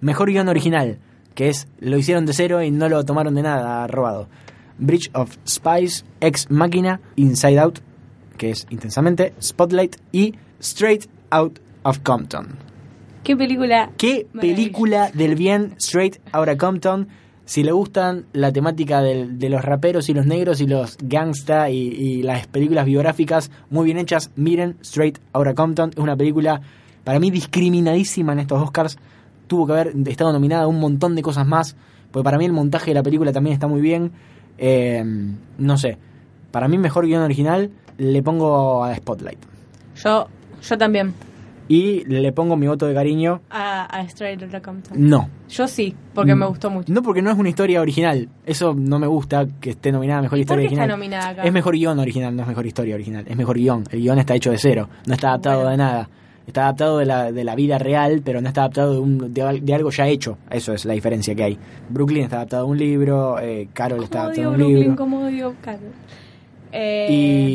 Mejor 0.00 0.30
guion 0.30 0.48
original, 0.48 0.98
que 1.34 1.48
es 1.48 1.66
lo 1.80 1.96
hicieron 1.98 2.26
de 2.26 2.32
cero 2.32 2.62
y 2.62 2.70
no 2.70 2.88
lo 2.88 3.05
tomaron 3.05 3.34
de 3.34 3.42
nada 3.42 3.86
robado. 3.88 4.28
Bridge 4.78 5.11
of 5.14 5.36
Spies, 5.48 6.05
Ex 6.20 6.50
Machina, 6.50 7.00
Inside 7.16 7.59
Out, 7.59 7.78
que 8.36 8.50
es 8.50 8.66
intensamente, 8.70 9.34
Spotlight 9.40 9.96
y 10.12 10.34
Straight 10.61 11.07
Out 11.30 11.59
of 11.84 12.00
Compton. 12.00 12.48
¿Qué 13.22 13.36
película? 13.36 13.90
¿Qué 13.96 14.26
película 14.38 15.11
del 15.12 15.34
bien 15.34 15.74
Straight 15.78 16.18
Out 16.32 16.48
of 16.48 16.57
Compton? 16.59 17.09
Si 17.47 17.62
le 17.62 17.72
gustan 17.72 18.24
la 18.32 18.53
temática 18.53 19.03
de 19.03 19.49
los 19.51 19.62
raperos 19.62 20.09
y 20.09 20.14
los 20.14 20.24
negros 20.24 20.62
y 20.62 20.66
los 20.66 20.97
gangsta 21.03 21.68
y, 21.68 22.22
las 22.22 22.47
películas 22.47 22.86
biográficas 22.86 23.51
muy 23.68 23.84
bien 23.84 23.99
hechas, 23.99 24.30
miren 24.34 24.76
Straight 24.80 25.18
Out 25.34 25.49
of 25.49 25.55
Compton. 25.55 25.90
Es 25.90 25.99
una 25.99 26.16
película 26.16 26.62
para 27.05 27.20
mí 27.20 27.30
discriminadísima 27.30 28.32
en 28.32 28.40
estos 28.40 28.62
Oscars. 28.62 28.97
Tuvo 29.47 29.66
que 29.66 29.72
haber 29.74 29.92
estado 30.07 30.32
nominada 30.32 30.64
a 30.64 30.66
un 30.68 30.80
montón 30.80 31.14
de 31.14 31.22
cosas 31.22 31.47
más. 31.47 31.76
Porque 32.11 32.24
para 32.24 32.38
mí 32.38 32.47
el 32.47 32.53
montaje 32.53 32.92
de 32.92 32.95
la 32.95 33.03
película 33.03 33.30
también 33.30 33.53
está 33.55 33.66
muy 33.66 33.82
bien. 33.82 34.12
Eh, 34.57 35.05
no 35.59 35.76
sé. 35.76 35.99
Para 36.51 36.66
mí 36.66 36.78
mejor 36.78 37.07
guion 37.07 37.22
original 37.22 37.70
le 37.99 38.22
pongo 38.22 38.84
a 38.84 38.95
Spotlight. 38.95 39.38
Yo, 40.03 40.28
yo 40.62 40.78
también. 40.78 41.12
Y 41.66 42.04
le 42.04 42.30
pongo 42.32 42.56
mi 42.56 42.66
voto 42.66 42.86
de 42.86 42.92
cariño. 42.94 43.40
A, 43.50 43.84
a 43.98 44.02
Straight 44.02 44.42
Outta 44.42 44.60
Compton. 44.60 44.96
No. 45.08 45.28
Yo 45.48 45.66
sí, 45.66 45.94
porque 46.12 46.34
Mm, 46.34 46.38
me 46.38 46.46
gustó 46.46 46.68
mucho. 46.70 46.92
No, 46.92 47.02
porque 47.02 47.22
no 47.22 47.30
es 47.30 47.38
una 47.38 47.48
historia 47.48 47.80
original. 47.80 48.28
Eso 48.44 48.74
no 48.76 48.98
me 48.98 49.06
gusta 49.06 49.46
que 49.60 49.70
esté 49.70 49.90
nominada 49.90 50.18
a 50.18 50.22
mejor 50.22 50.38
¿Y 50.38 50.42
historia 50.42 50.64
por 50.64 50.68
qué 50.68 50.74
está 50.74 50.82
original. 50.84 50.98
nominada 50.98 51.28
acá? 51.30 51.42
Es 51.42 51.52
mejor 51.52 51.74
guion 51.74 51.98
original, 51.98 52.36
no 52.36 52.42
es 52.42 52.48
mejor 52.48 52.66
historia 52.66 52.94
original. 52.94 53.24
Es 53.26 53.36
mejor 53.36 53.56
guion. 53.56 53.84
El 53.90 54.00
guion 54.00 54.18
está 54.18 54.34
hecho 54.34 54.50
de 54.50 54.58
cero. 54.58 54.88
No 55.06 55.14
está 55.14 55.28
adaptado 55.28 55.56
Bueno. 55.60 55.70
de 55.70 55.76
nada. 55.78 56.08
Está 56.46 56.64
adaptado 56.64 56.98
de 56.98 57.06
la, 57.06 57.32
de 57.32 57.42
la 57.42 57.54
vida 57.54 57.78
real, 57.78 58.20
pero 58.22 58.42
no 58.42 58.48
está 58.48 58.60
adaptado 58.60 58.92
de, 58.92 58.98
un, 59.00 59.32
de, 59.32 59.40
al- 59.40 59.64
de 59.64 59.74
algo 59.74 59.88
ya 59.90 60.06
hecho. 60.06 60.36
Eso 60.50 60.74
es 60.74 60.84
la 60.84 60.92
diferencia 60.92 61.34
que 61.34 61.42
hay. 61.44 61.58
Brooklyn 61.88 62.24
está 62.24 62.36
adaptado 62.36 62.64
a 62.64 62.66
un 62.66 62.76
libro, 62.76 63.38
eh, 63.38 63.68
Carol 63.72 64.04
está 64.04 64.18
¿Cómo 64.18 64.24
adaptado 64.26 64.48
a 64.48 64.50
un 64.50 64.56
Brooklyn? 64.58 64.78
libro. 64.80 64.96
¿Cómo 64.96 65.24
odio 65.24 65.54
Carol? 65.62 65.80
Eh, 66.77 67.07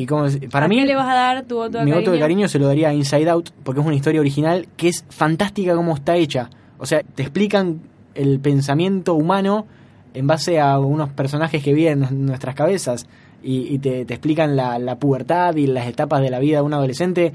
Y 0.02 0.06
¿cómo 0.06 0.30
se- 0.30 0.48
para 0.48 0.66
¿a 0.66 0.70
mí 0.70 0.78
qué 0.78 0.86
le 0.86 0.96
vas 0.96 1.08
a 1.10 1.14
dar 1.14 1.44
tu 1.46 1.56
voto 1.56 1.78
de 1.80 1.84
mi 1.86 1.92
cariño? 1.92 1.96
voto 2.06 2.12
de 2.14 2.20
cariño 2.20 2.48
se 2.48 2.58
lo 2.58 2.68
daría 2.68 2.90
a 2.90 2.94
Inside 2.94 3.30
Out 3.30 3.50
porque 3.64 3.82
es 3.82 3.86
una 3.86 3.96
historia 3.96 4.22
original 4.22 4.68
que 4.78 4.88
es 4.88 5.04
fantástica 5.10 5.76
como 5.76 5.94
está 5.94 6.16
hecha. 6.16 6.50
O 6.78 6.86
sea, 6.86 7.02
te 7.04 7.24
explican 7.24 7.82
el 8.16 8.40
pensamiento 8.40 9.16
humano 9.16 9.66
en 10.14 10.26
base 10.26 10.60
a 10.60 10.80
unos 10.80 11.10
personajes 11.10 11.62
que 11.62 11.74
viven 11.74 12.04
en 12.04 12.26
nuestras 12.26 12.56
cabezas 12.56 13.08
y, 13.44 13.74
y 13.74 13.80
te, 13.80 14.06
te 14.06 14.14
explican 14.14 14.56
la, 14.56 14.80
la 14.80 14.98
pubertad 14.98 15.56
y 15.58 15.68
las 15.68 15.88
etapas 15.88 16.22
de 16.22 16.30
la 16.30 16.40
vida 16.40 16.58
de 16.60 16.64
un 16.64 16.74
adolescente. 16.74 17.34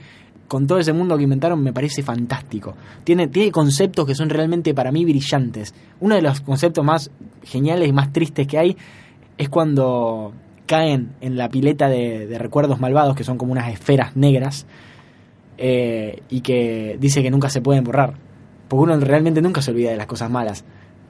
Con 0.48 0.66
todo 0.66 0.78
ese 0.78 0.92
mundo 0.92 1.16
que 1.16 1.22
inventaron 1.24 1.62
me 1.62 1.72
parece 1.72 2.02
fantástico. 2.02 2.74
Tiene, 3.04 3.28
tiene 3.28 3.50
conceptos 3.50 4.06
que 4.06 4.14
son 4.14 4.28
realmente 4.30 4.74
para 4.74 4.92
mí 4.92 5.04
brillantes. 5.04 5.74
Uno 6.00 6.14
de 6.16 6.22
los 6.22 6.40
conceptos 6.40 6.84
más 6.84 7.10
geniales 7.44 7.88
y 7.88 7.92
más 7.92 8.12
tristes 8.12 8.46
que 8.46 8.58
hay 8.58 8.76
es 9.38 9.48
cuando 9.48 10.32
caen 10.66 11.10
en 11.20 11.36
la 11.36 11.48
pileta 11.48 11.88
de, 11.88 12.26
de 12.26 12.38
recuerdos 12.38 12.80
malvados, 12.80 13.14
que 13.16 13.24
son 13.24 13.38
como 13.38 13.52
unas 13.52 13.72
esferas 13.72 14.16
negras, 14.16 14.66
eh, 15.58 16.22
y 16.30 16.40
que 16.40 16.96
dice 17.00 17.22
que 17.22 17.30
nunca 17.30 17.48
se 17.48 17.60
pueden 17.60 17.84
borrar. 17.84 18.14
Porque 18.68 18.82
uno 18.82 18.98
realmente 18.98 19.40
nunca 19.42 19.62
se 19.62 19.70
olvida 19.70 19.90
de 19.90 19.96
las 19.96 20.06
cosas 20.06 20.30
malas. 20.30 20.64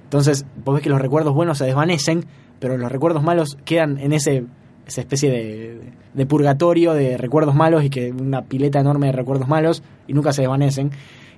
Entonces, 0.04 0.44
vos 0.64 0.74
ves 0.74 0.82
que 0.82 0.90
los 0.90 1.00
recuerdos 1.00 1.34
buenos 1.34 1.58
se 1.58 1.64
desvanecen, 1.64 2.24
pero 2.60 2.76
los 2.76 2.90
recuerdos 2.90 3.22
malos 3.22 3.56
quedan 3.64 3.98
en 3.98 4.12
ese 4.12 4.44
esa 4.86 5.00
especie 5.00 5.30
de, 5.30 5.80
de 6.12 6.26
purgatorio 6.26 6.92
de 6.92 7.16
recuerdos 7.16 7.54
malos 7.54 7.84
y 7.84 7.88
que 7.88 8.12
una 8.12 8.42
pileta 8.42 8.80
enorme 8.80 9.06
de 9.06 9.12
recuerdos 9.12 9.48
malos 9.48 9.82
y 10.06 10.12
nunca 10.12 10.32
se 10.34 10.42
desvanecen. 10.42 10.90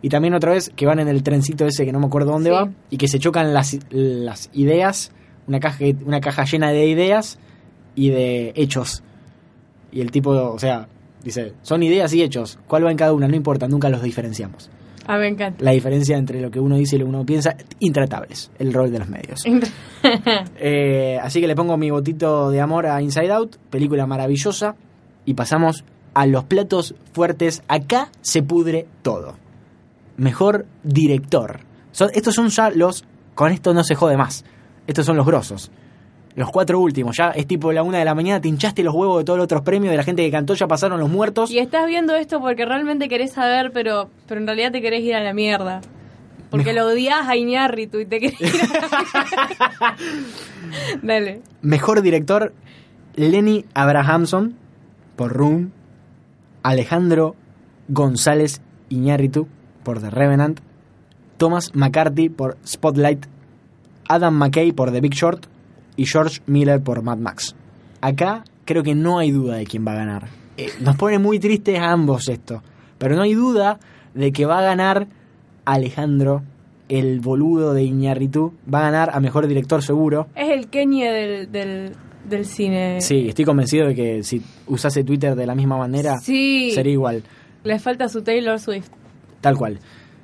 Y 0.02 0.08
también 0.08 0.34
otra 0.34 0.50
vez 0.50 0.72
que 0.74 0.84
van 0.84 0.98
en 0.98 1.06
el 1.06 1.22
trencito 1.22 1.64
ese 1.64 1.84
que 1.84 1.92
no 1.92 2.00
me 2.00 2.06
acuerdo 2.06 2.32
dónde 2.32 2.50
Sí. 2.50 2.54
va 2.56 2.70
y 2.90 2.96
que 2.96 3.06
se 3.06 3.20
chocan 3.20 3.54
las, 3.54 3.78
las 3.90 4.50
ideas, 4.52 5.12
una 5.46 5.60
caja, 5.60 5.84
una 6.04 6.20
caja 6.20 6.44
llena 6.44 6.72
de 6.72 6.86
ideas 6.88 7.38
y 7.97 8.11
de 8.11 8.53
hechos. 8.55 9.03
Y 9.90 10.01
el 10.01 10.12
tipo, 10.12 10.30
o 10.30 10.59
sea, 10.61 10.86
dice, 11.24 11.55
son 11.62 11.82
ideas 11.82 12.12
y 12.14 12.22
hechos. 12.22 12.59
¿Cuál 12.68 12.86
va 12.86 12.92
en 12.92 12.97
cada 12.97 13.12
una? 13.12 13.26
No 13.26 13.34
importa, 13.34 13.66
nunca 13.66 13.88
los 13.88 14.03
diferenciamos. 14.03 14.70
Ah, 15.09 15.18
me 15.18 15.28
encanta. 15.28 15.62
La 15.64 15.70
diferencia 15.70 16.16
entre 16.18 16.40
lo 16.40 16.51
que 16.51 16.59
uno 16.61 16.76
dice 16.76 16.97
y 16.97 16.99
lo 16.99 17.05
que 17.07 17.09
uno 17.11 17.24
piensa, 17.26 17.57
intratables. 17.80 18.51
El 18.59 18.72
rol 18.72 18.90
de 18.92 18.99
los 19.01 19.09
medios. 19.09 19.44
Eh, 20.59 21.18
así 21.22 21.40
que 21.40 21.47
le 21.47 21.55
pongo 21.57 21.76
mi 21.76 21.90
botito 21.90 22.51
de 22.51 22.61
amor 22.61 22.86
a 22.86 23.01
Inside 23.03 23.32
Out, 23.32 23.57
película 23.70 24.07
maravillosa. 24.07 24.76
Y 25.24 25.34
pasamos 25.34 25.84
a 26.14 26.26
los 26.26 26.44
platos 26.44 26.94
fuertes. 27.12 27.62
Acá 27.68 28.11
se 28.20 28.42
pudre 28.42 28.86
todo. 29.03 29.36
Mejor 30.16 30.66
director. 30.82 31.61
Son- 31.92 32.11
estos 32.14 32.34
son 32.34 32.49
ya 32.49 32.70
los. 32.70 33.05
Con 33.34 33.53
esto 33.53 33.74
no 33.74 33.84
se 33.84 33.94
jode 33.94 34.16
más. 34.16 34.44
Estos 34.86 35.05
son 35.07 35.16
los 35.16 35.26
grosos. 35.26 35.70
Los 36.37 36.51
cuatro 36.51 36.78
últimos. 36.78 37.16
Ya 37.16 37.30
es 37.30 37.47
tipo 37.47 37.72
la 37.72 37.82
una 37.82 37.99
de 37.99 38.05
la 38.05 38.14
mañana, 38.14 38.41
te 38.41 38.47
hinchaste 38.49 38.82
los 38.84 38.95
huevos 38.95 39.18
de 39.18 39.24
todos 39.24 39.39
los 39.39 39.45
otros 39.45 39.62
premios 39.62 39.91
de 39.91 39.97
la 39.97 40.03
gente 40.05 40.22
que 40.22 40.30
cantó, 40.30 40.55
ya 40.55 40.68
pasaron 40.68 41.01
los 41.01 41.09
muertos. 41.11 41.51
Y 41.51 41.59
estás 41.59 41.87
viendo 41.87 42.14
esto 42.14 42.41
porque 42.41 42.64
realmente 42.66 43.09
querés 43.09 43.32
saber, 43.32 43.72
pero, 43.72 44.11
pero 44.28 44.41
en 44.41 44.47
realidad 44.47 44.70
te 44.70 44.80
querés 44.82 45.03
ir 45.03 45.14
a 45.14 45.20
la 45.24 45.32
mierda. 45.32 45.80
Porque 46.51 46.72
Mejor- 46.72 46.89
lo 46.89 46.93
odias 46.93 47.26
a 47.26 47.37
Iñárritu 47.37 47.99
y 47.99 48.07
te 48.07 48.20
querés 48.20 48.41
ir 48.41 48.61
a. 48.62 49.97
Dale. 51.03 51.41
Mejor 51.62 52.03
director, 52.03 52.53
Lenny 53.16 53.64
Abrahamson 53.74 54.55
por 55.16 55.32
Room, 55.32 55.72
Alejandro 56.62 57.34
González 57.89 58.61
Iñárritu 58.89 59.49
por 59.82 60.01
The 60.01 60.11
Revenant, 60.11 60.61
Thomas 61.39 61.74
McCarthy 61.74 62.28
por 62.28 62.57
Spotlight, 62.66 63.26
Adam 64.09 64.34
McKay 64.34 64.72
por 64.72 64.93
The 64.93 65.01
Big 65.01 65.14
Short 65.14 65.47
y 65.97 66.07
George 66.07 66.40
Miller 66.47 66.80
por 66.82 67.03
Mad 67.03 67.18
Max. 67.18 67.55
Acá 68.01 68.44
creo 68.64 68.82
que 68.82 68.94
no 68.94 69.18
hay 69.18 69.30
duda 69.30 69.57
de 69.57 69.64
quién 69.66 69.86
va 69.86 69.92
a 69.92 69.97
ganar. 69.97 70.28
Eh, 70.57 70.68
nos 70.80 70.97
pone 70.97 71.18
muy 71.18 71.38
tristes 71.38 71.78
a 71.78 71.90
ambos 71.90 72.28
esto, 72.28 72.62
pero 72.99 73.14
no 73.16 73.22
hay 73.22 73.34
duda 73.34 73.78
de 74.14 74.32
que 74.32 74.47
va 74.47 74.59
a 74.59 74.62
ganar 74.62 75.07
Alejandro, 75.64 76.42
el 76.88 77.20
boludo 77.20 77.74
de 77.74 77.82
Iñárritu, 77.82 78.53
va 78.72 78.78
a 78.80 78.90
ganar 78.90 79.11
a 79.12 79.20
mejor 79.20 79.47
director 79.49 79.82
seguro. 79.82 80.28
Es 80.34 80.49
el 80.51 80.68
Kenye 80.68 81.11
del, 81.11 81.53
del, 81.53 81.92
del 82.28 82.44
cine. 82.47 83.01
Sí, 83.01 83.26
estoy 83.28 83.44
convencido 83.44 83.88
de 83.88 83.94
que 83.94 84.22
si 84.22 84.40
usase 84.66 85.03
Twitter 85.05 85.34
de 85.34 85.47
la 85.47 85.55
misma 85.55 85.76
manera, 85.76 86.16
Sí. 86.22 86.70
sería 86.74 86.92
igual, 86.92 87.22
Le 87.64 87.78
falta 87.80 88.09
su 88.09 88.22
Taylor 88.22 88.59
Swift. 88.61 88.88
tal 89.40 89.57
cual. 89.57 89.80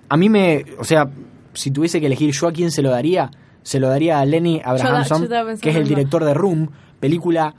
A 0.09 0.17
mí 0.17 0.29
me, 0.29 0.65
o 0.79 0.85
sea, 0.85 1.09
si 1.55 1.71
tuviese 1.71 1.99
que 2.01 2.07
elegir 2.07 2.31
yo 2.33 2.47
a 2.49 2.53
quién 2.53 2.71
se 2.71 2.83
lo 2.83 2.91
daría, 2.91 3.31
se 3.63 3.79
lo 3.81 3.89
daría 3.89 4.19
a 4.21 4.25
Lenny 4.25 4.61
Abrahamson, 4.65 5.29
yo 5.29 5.59
que 5.61 5.71
es 5.71 5.77
el 5.77 5.87
director 5.89 6.25
de 6.25 6.35
Room, 6.35 6.71
película 7.01 7.55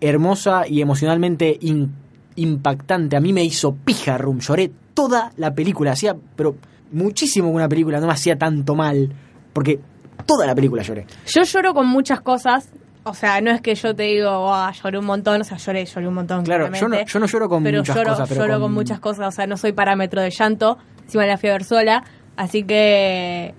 hermosa 0.00 0.66
y 0.66 0.80
emocionalmente 0.80 1.56
in- 1.60 1.92
impactante. 2.36 3.16
A 3.16 3.20
mí 3.20 3.32
me 3.32 3.44
hizo 3.44 3.74
pija 3.74 4.18
Room, 4.18 4.40
lloré 4.40 4.70
toda 4.94 5.32
la 5.36 5.54
película, 5.54 5.92
hacía, 5.92 6.16
pero 6.36 6.56
muchísimo 6.90 7.48
que 7.50 7.54
una 7.56 7.68
película 7.68 8.00
no 8.00 8.06
me 8.06 8.12
hacía 8.12 8.36
tanto 8.36 8.74
mal, 8.74 9.12
porque 9.52 9.80
toda 10.26 10.46
la 10.46 10.54
película 10.54 10.82
lloré. 10.82 11.06
Yo 11.26 11.42
lloro 11.42 11.74
con 11.74 11.86
muchas 11.86 12.20
cosas. 12.20 12.68
O 13.04 13.14
sea, 13.14 13.40
no 13.40 13.50
es 13.50 13.60
que 13.60 13.74
yo 13.74 13.96
te 13.96 14.04
digo, 14.04 14.54
ah, 14.54 14.72
lloré 14.80 14.96
un 14.98 15.06
montón. 15.06 15.40
O 15.40 15.44
sea, 15.44 15.56
lloré, 15.56 15.84
lloré 15.86 16.06
un 16.06 16.14
montón. 16.14 16.44
Claro, 16.44 16.70
yo 16.72 16.88
no, 16.88 17.04
yo 17.04 17.18
no 17.18 17.26
lloro 17.26 17.48
con 17.48 17.64
pero 17.64 17.78
muchas 17.78 17.96
lloro, 17.96 18.10
cosas, 18.10 18.28
pero 18.28 18.42
lloro 18.42 18.60
con... 18.60 18.72
muchas 18.72 19.00
cosas. 19.00 19.26
O 19.26 19.30
sea, 19.32 19.46
no 19.48 19.56
soy 19.56 19.72
parámetro 19.72 20.22
de 20.22 20.30
llanto. 20.30 20.78
Encima 21.02 21.26
la 21.26 21.36
fui 21.36 21.48
a 21.48 21.52
ver 21.54 21.64
sola. 21.64 22.04
Así 22.36 22.62
que 22.62 23.54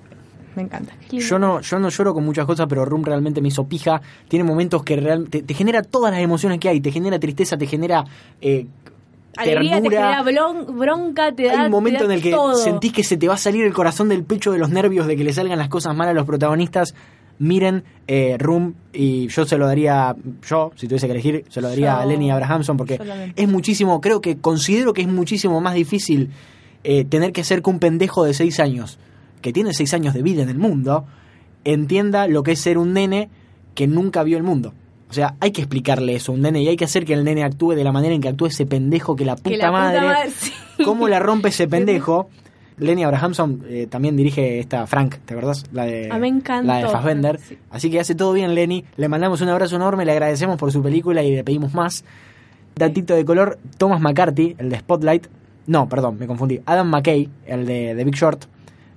me 0.56 0.64
encanta. 0.64 0.94
Yo 1.12 1.40
no, 1.40 1.62
yo 1.62 1.80
no 1.80 1.90
lloro 1.90 2.14
con 2.14 2.24
muchas 2.26 2.46
cosas, 2.46 2.66
pero 2.70 2.86
Room 2.86 3.04
realmente 3.04 3.42
me 3.42 3.48
hizo 3.50 3.66
pija. 3.66 4.02
Tiene 4.28 4.44
momentos 4.44 4.84
que 4.84 4.96
realmente 4.96 5.40
te, 5.42 5.48
te 5.48 5.54
genera 5.54 5.82
todas 5.84 6.12
las 6.12 6.22
emociones 6.22 6.60
que 6.60 6.70
hay. 6.70 6.82
Te 6.82 6.92
genera 6.92 7.20
tristeza, 7.20 7.58
te 7.58 7.68
genera 7.68 8.04
eh, 8.42 8.68
Alegría, 9.36 9.78
te 9.82 9.90
ternura. 9.90 10.24
genera 10.24 10.72
bronca, 10.72 11.32
te 11.32 11.44
da 11.46 11.62
hay 11.62 11.66
un 11.66 11.72
momento 11.72 12.00
te 12.02 12.08
da 12.08 12.14
en 12.14 12.18
el 12.18 12.24
que 12.24 12.32
todo. 12.32 12.56
sentís 12.56 12.94
que 12.94 13.04
se 13.04 13.18
te 13.18 13.28
va 13.28 13.34
a 13.34 13.38
salir 13.38 13.66
el 13.66 13.74
corazón 13.74 14.10
del 14.10 14.24
pecho 14.24 14.52
de 14.52 14.60
los 14.60 14.70
nervios 14.70 15.08
de 15.08 15.16
que 15.18 15.24
le 15.24 15.34
salgan 15.34 15.58
las 15.58 15.70
cosas 15.70 15.96
malas 15.96 16.12
a 16.12 16.16
los 16.16 16.26
protagonistas. 16.28 16.94
miren 17.40 17.84
eh, 18.08 18.38
Room 18.38 18.76
y 18.94 19.28
yo 19.30 19.46
se 19.46 19.58
lo 19.58 19.66
daría, 19.66 20.16
yo, 20.48 20.72
si 20.76 20.88
tuviese 20.88 21.08
que 21.08 21.14
elegir, 21.14 21.46
se 21.50 21.62
lo 21.62 21.70
daría 21.70 21.96
Yo- 21.96 22.00
a 22.02 22.06
Lenny 22.06 22.30
Abrahamson 22.30 22.78
porque 22.78 23.00
es 23.36 23.50
muchísimo, 23.50 24.00
creo 24.02 24.22
que 24.22 24.38
considero 24.38 24.94
que 24.94 25.02
es 25.02 25.08
muchísimo 25.08 25.60
más 25.62 25.74
difícil 25.74 26.30
eh, 26.84 27.04
tener 27.06 27.32
que 27.34 27.42
hacer 27.42 27.64
que 27.64 27.70
un 27.72 27.80
pendejo 27.80 28.24
de 28.26 28.34
6 28.36 28.60
años, 28.60 29.00
que 29.44 29.54
tiene 29.54 29.74
6 29.74 29.94
años 29.94 30.16
de 30.16 30.24
vida 30.24 30.42
en 30.42 30.50
el 30.50 30.58
mundo, 30.58 31.06
entienda 31.64 32.28
lo 32.28 32.42
que 32.42 32.54
es 32.54 32.60
ser 32.60 32.80
un 32.80 32.94
nene 32.94 33.30
que 33.76 33.86
nunca 33.88 34.24
vio 34.24 34.38
el 34.38 34.44
mundo. 34.44 34.74
O 35.10 35.14
sea, 35.14 35.36
hay 35.40 35.52
que 35.52 35.62
explicarle 35.62 36.16
eso 36.16 36.32
a 36.32 36.36
un 36.36 36.42
nene 36.42 36.64
y 36.64 36.68
hay 36.68 36.76
que 36.76 36.86
hacer 36.86 37.06
que 37.06 37.14
el 37.14 37.24
nene 37.24 37.44
actúe 37.44 37.74
de 37.76 37.84
la 37.84 37.92
manera 37.92 38.16
en 38.16 38.22
que 38.22 38.30
actúa 38.30 38.48
ese 38.48 38.66
pendejo 38.66 39.16
que 39.16 39.26
la 39.26 39.36
puta 39.36 39.50
que 39.52 39.58
la 39.58 39.72
madre. 39.72 40.00
puta 40.00 40.12
madre, 40.14 40.32
sí. 40.32 40.52
¿Cómo 40.84 41.08
la 41.08 41.20
rompe 41.20 41.50
ese 41.50 41.68
pendejo? 41.70 42.30
Lenny 42.80 43.04
Abrahamson 43.04 43.64
eh, 43.70 43.86
también 43.88 44.18
dirige 44.18 44.60
esta 44.60 44.88
Frank, 44.88 45.18
¿te 45.26 45.36
acordás? 45.36 45.66
La 45.72 45.86
de, 45.86 46.10
Ah, 46.12 46.18
me 46.18 46.28
encantó, 46.28 46.68
la 46.74 46.78
de 46.80 46.88
Fassbender. 46.88 47.40
sí. 47.40 47.56
Así 47.70 47.92
que 47.92 48.00
hace 48.00 48.16
todo 48.16 48.34
bien 48.34 48.56
Lenny. 48.56 48.84
Le 48.98 49.08
mandamos 49.08 49.42
un 49.42 49.50
abrazo 49.50 49.76
enorme, 49.76 50.06
le 50.06 50.14
agradecemos 50.14 50.58
por 50.58 50.72
su 50.72 50.82
película 50.82 51.22
y 51.22 51.36
le 51.36 51.44
pedimos 51.44 51.76
más. 51.76 52.04
Datito 52.76 53.14
de 53.14 53.24
color, 53.24 53.60
Thomas 53.78 54.02
McCarthy, 54.02 54.56
el 54.58 54.72
de 54.72 54.80
Spotlight. 54.80 55.28
No, 55.68 55.88
perdón, 55.88 56.18
me 56.20 56.26
confundí. 56.26 56.60
Adam 56.66 56.90
McKay, 56.90 57.30
el 57.46 57.68
de 57.68 57.94
The 57.96 58.04
Big 58.04 58.16
Short, 58.16 58.46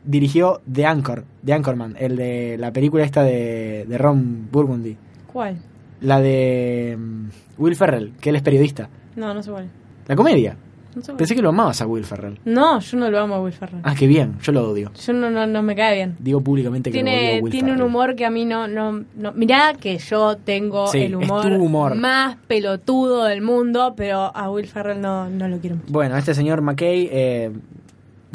dirigió 0.06 0.60
The 0.72 0.86
Anchor, 0.86 1.24
The 1.44 1.52
Anchorman, 1.52 1.96
el 1.98 2.16
de 2.16 2.56
la 2.58 2.72
película 2.72 3.04
esta 3.04 3.22
de, 3.22 3.84
de 3.86 3.98
Ron 3.98 4.48
Burgundy. 4.50 4.96
¿Cuál? 5.32 5.58
La 6.00 6.20
de 6.20 6.96
mm, 6.98 7.28
Will 7.58 7.76
Ferrell, 7.76 8.12
que 8.20 8.30
él 8.30 8.36
es 8.36 8.42
periodista. 8.42 8.88
No, 9.16 9.34
no 9.34 9.42
sé 9.42 9.50
cuál. 9.50 9.68
La 10.06 10.14
comedia. 10.16 10.56
No, 10.94 11.02
sé 11.02 11.06
cuál. 11.08 11.16
Pensé 11.18 11.34
que 11.34 11.42
lo 11.42 11.48
amabas 11.50 11.80
a 11.82 11.86
Will 11.86 12.04
Ferrell. 12.04 12.38
No, 12.44 12.80
yo 12.80 12.98
no 12.98 13.10
lo 13.10 13.18
amo 13.18 13.34
a 13.34 13.42
Will 13.42 13.52
Ferrell. 13.52 13.80
Ah, 13.82 13.94
qué 13.98 14.06
bien, 14.06 14.36
yo 14.42 14.52
lo 14.52 14.70
odio. 14.70 14.90
Yo 14.94 15.12
no, 15.12 15.30
no, 15.30 15.46
no 15.46 15.62
me 15.62 15.74
cae 15.74 15.94
bien. 15.96 16.16
Digo 16.18 16.40
públicamente 16.40 16.90
que 16.90 16.98
lo 17.02 17.04
odio 17.04 17.18
Tiene, 17.18 17.38
a 17.38 17.42
Will 17.42 17.50
tiene 17.52 17.72
un 17.72 17.82
humor 17.82 18.14
que 18.14 18.24
a 18.24 18.30
mí 18.30 18.44
no, 18.44 18.68
no, 18.68 19.04
no. 19.16 19.32
Mirá 19.32 19.74
que 19.74 19.98
yo 19.98 20.36
tengo 20.36 20.86
Sí, 20.88 20.98
el 21.02 21.14
es 21.14 21.28
humor, 21.28 21.42
tu 21.42 21.54
humor. 21.62 21.94
más 21.96 22.36
pelotudo 22.46 23.24
del 23.24 23.42
mundo, 23.42 23.94
pero 23.96 24.34
a 24.34 24.50
Will 24.50 24.66
Ferrell 24.66 25.00
no, 25.00 25.28
no 25.28 25.48
lo 25.48 25.58
quiero 25.58 25.76
mucho. 25.76 25.92
Bueno, 25.92 26.16
este 26.16 26.34
señor 26.34 26.62
McKay, 26.62 27.08
eh, 27.10 27.50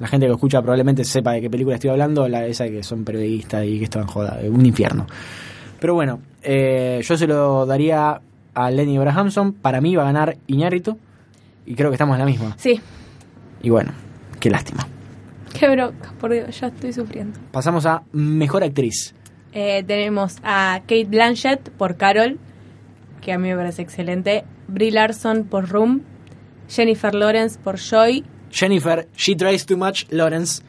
la 0.02 0.08
gente 0.08 0.26
que 0.26 0.30
lo 0.30 0.36
escucha 0.36 0.62
probablemente 0.62 1.04
sepa 1.06 1.34
de 1.34 1.41
qué 1.41 1.49
película 1.49 1.76
estoy 1.76 1.91
hablando, 1.91 2.28
la 2.28 2.45
esa 2.45 2.68
que 2.68 2.82
son 2.84 3.04
periodistas 3.06 3.64
y 3.66 3.78
que 3.78 3.84
están 3.86 4.08
joda, 4.08 4.39
un 4.43 4.66
infierno. 4.66 5.06
Pero 5.80 5.93
bueno, 5.93 6.20
eh, 6.41 7.02
yo 7.04 7.16
se 7.18 7.28
lo 7.28 7.66
daría 7.68 8.20
a 8.54 8.72
Lenny 8.72 8.97
Abrahamson, 8.97 9.54
para 9.54 9.80
mí 9.80 9.95
va 9.95 10.02
a 10.04 10.06
ganar 10.06 10.38
Iñárritu 10.47 10.97
y 11.66 11.76
creo 11.76 11.89
que 11.91 11.95
estamos 11.95 12.16
en 12.16 12.20
la 12.20 12.26
misma. 12.26 12.56
Sí, 12.58 12.82
Y 13.62 13.70
bueno, 13.70 13.91
qué 14.39 14.49
lástima. 14.49 14.88
qué 15.54 15.70
bronca, 15.70 16.12
por 16.20 16.34
Dios, 16.34 16.60
ya 16.60 16.68
estoy 16.68 16.91
sufriendo. 16.93 17.39
Pasamos 17.52 17.86
a 17.86 18.02
Mejor 18.12 18.64
Actriz. 18.64 19.14
Eh, 19.54 19.84
tenemos 19.86 20.38
a 20.43 20.80
Kate 20.82 21.06
Blanchett 21.06 21.70
por 21.72 21.95
Carol, 21.95 22.39
que 23.22 23.34
a 23.34 23.38
mí 23.38 23.49
me 23.49 23.56
parece 23.56 23.82
excelente. 23.84 24.45
Brie 24.68 24.91
Larson 24.91 25.43
por 25.43 25.70
Room. 25.70 26.02
Jennifer 26.70 27.14
Lawrence 27.14 27.60
por 27.64 27.78
Joy. 27.78 28.24
Jennifer, 28.52 29.08
She 29.16 29.36
Tries 29.36 29.66
Too 29.66 29.78
Much, 29.78 30.06
Lawrence. 30.12 30.62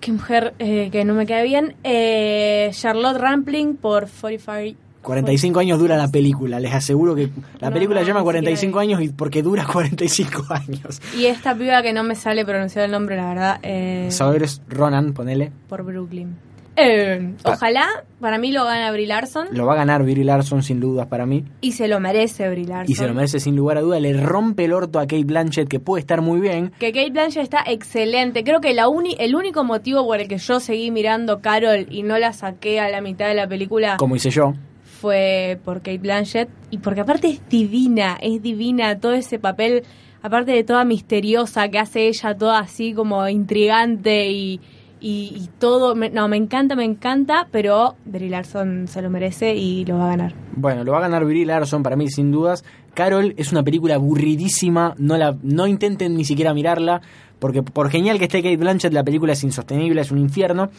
Qué 0.00 0.12
mujer 0.12 0.54
eh, 0.58 0.88
que 0.92 1.04
no 1.04 1.14
me 1.14 1.26
cae 1.26 1.44
bien. 1.44 1.74
Eh, 1.84 2.70
Charlotte 2.72 3.18
Rampling 3.18 3.76
por 3.76 4.08
45. 4.08 4.80
45 5.02 5.60
años 5.60 5.78
dura 5.78 5.96
la 5.96 6.08
película, 6.08 6.58
les 6.58 6.74
aseguro 6.74 7.14
que 7.14 7.30
la 7.60 7.68
No, 7.68 7.74
película 7.74 8.00
no, 8.00 8.06
llama 8.08 8.20
ni 8.20 8.24
45 8.24 8.80
siquiera 8.80 8.80
años 8.98 9.08
y 9.08 9.12
porque 9.14 9.40
dura 9.40 9.64
45 9.72 10.44
años. 10.50 11.00
Y 11.16 11.26
esta 11.26 11.54
piba 11.54 11.80
que 11.82 11.92
no 11.92 12.02
me 12.02 12.16
sale 12.16 12.44
pronunciar 12.44 12.86
el 12.86 12.90
nombre, 12.90 13.16
la 13.16 13.28
verdad, 13.28 13.60
eh, 13.62 14.08
Saoirse 14.10 14.60
Ronan, 14.68 15.12
ponele. 15.12 15.52
por 15.68 15.84
Brooklyn. 15.84 16.34
Eh, 16.76 17.34
ojalá, 17.44 18.04
para 18.20 18.38
mí 18.38 18.52
lo 18.52 18.64
gana 18.64 18.90
Brie 18.92 19.06
Larson. 19.06 19.48
Lo 19.52 19.64
va 19.66 19.72
a 19.72 19.76
ganar 19.76 20.02
Brie 20.02 20.24
Larson 20.24 20.62
sin 20.62 20.78
dudas 20.78 21.06
para 21.06 21.24
mí. 21.24 21.44
Y 21.62 21.72
se 21.72 21.88
lo 21.88 22.00
merece 22.00 22.48
Brie 22.50 22.66
Larson. 22.66 22.92
Y 22.92 22.94
se 22.94 23.06
lo 23.06 23.14
merece 23.14 23.40
sin 23.40 23.56
lugar 23.56 23.78
a 23.78 23.80
duda. 23.80 23.98
Le 23.98 24.12
rompe 24.12 24.66
el 24.66 24.72
orto 24.72 24.98
a 24.98 25.02
Kate 25.02 25.24
Blanchett, 25.24 25.68
que 25.68 25.80
puede 25.80 26.00
estar 26.00 26.20
muy 26.20 26.40
bien. 26.40 26.72
Que 26.78 26.92
Kate 26.92 27.10
Blanchett 27.10 27.42
está 27.42 27.64
excelente. 27.66 28.44
Creo 28.44 28.60
que 28.60 28.74
la 28.74 28.88
uni 28.88 29.16
el 29.18 29.34
único 29.34 29.64
motivo 29.64 30.04
por 30.06 30.20
el 30.20 30.28
que 30.28 30.38
yo 30.38 30.60
seguí 30.60 30.90
mirando 30.90 31.40
Carol 31.40 31.86
y 31.90 32.02
no 32.02 32.18
la 32.18 32.32
saqué 32.32 32.78
a 32.80 32.90
la 32.90 33.00
mitad 33.00 33.28
de 33.28 33.34
la 33.34 33.48
película 33.48 33.96
Como 33.96 34.16
hice 34.16 34.30
yo. 34.30 34.52
fue 35.00 35.58
por 35.64 35.78
Kate 35.78 35.98
Blanchett. 35.98 36.48
Y 36.70 36.78
porque 36.78 37.00
aparte 37.00 37.28
es 37.28 37.48
divina, 37.48 38.18
es 38.20 38.42
divina 38.42 38.98
todo 38.98 39.12
ese 39.14 39.38
papel, 39.38 39.84
aparte 40.20 40.52
de 40.52 40.64
toda 40.64 40.84
misteriosa 40.84 41.68
que 41.68 41.78
hace 41.78 42.08
ella, 42.08 42.36
toda 42.36 42.58
así 42.58 42.92
como 42.92 43.26
intrigante 43.28 44.28
y, 44.30 44.60
y, 45.00 45.32
y 45.36 45.48
todo. 45.58 45.94
me- 45.94 46.10
no, 46.10 46.28
me 46.28 46.36
encanta, 46.36 46.74
me 46.76 46.84
encanta, 46.84 47.48
pero 47.50 47.94
Brie 48.04 48.30
Larson 48.30 48.88
se 48.88 49.02
lo 49.02 49.10
merece 49.10 49.54
y 49.54 49.84
lo 49.84 49.98
va 49.98 50.06
a 50.06 50.08
ganar. 50.10 50.34
Bueno, 50.56 50.84
lo 50.84 50.92
va 50.92 50.98
a 50.98 51.02
ganar 51.02 51.24
Brie 51.24 51.44
Larson 51.46 51.82
para 51.82 51.96
mí 51.96 52.08
sin 52.08 52.30
dudas. 52.32 52.64
Carol 52.94 53.34
es 53.36 53.52
una 53.52 53.62
película 53.62 53.96
aburridísima. 53.96 54.94
No, 54.98 55.16
la, 55.16 55.36
no 55.42 55.66
intenten 55.66 56.16
ni 56.16 56.24
siquiera 56.24 56.54
mirarla. 56.54 57.00
Porque 57.38 57.62
por 57.62 57.90
genial 57.90 58.18
que 58.18 58.24
esté 58.24 58.42
Kate 58.42 58.56
Blanchett, 58.56 58.94
la 58.94 59.04
película 59.04 59.34
es 59.34 59.44
insostenible, 59.44 60.00
es 60.00 60.10
un 60.10 60.16
infierno. 60.18 60.70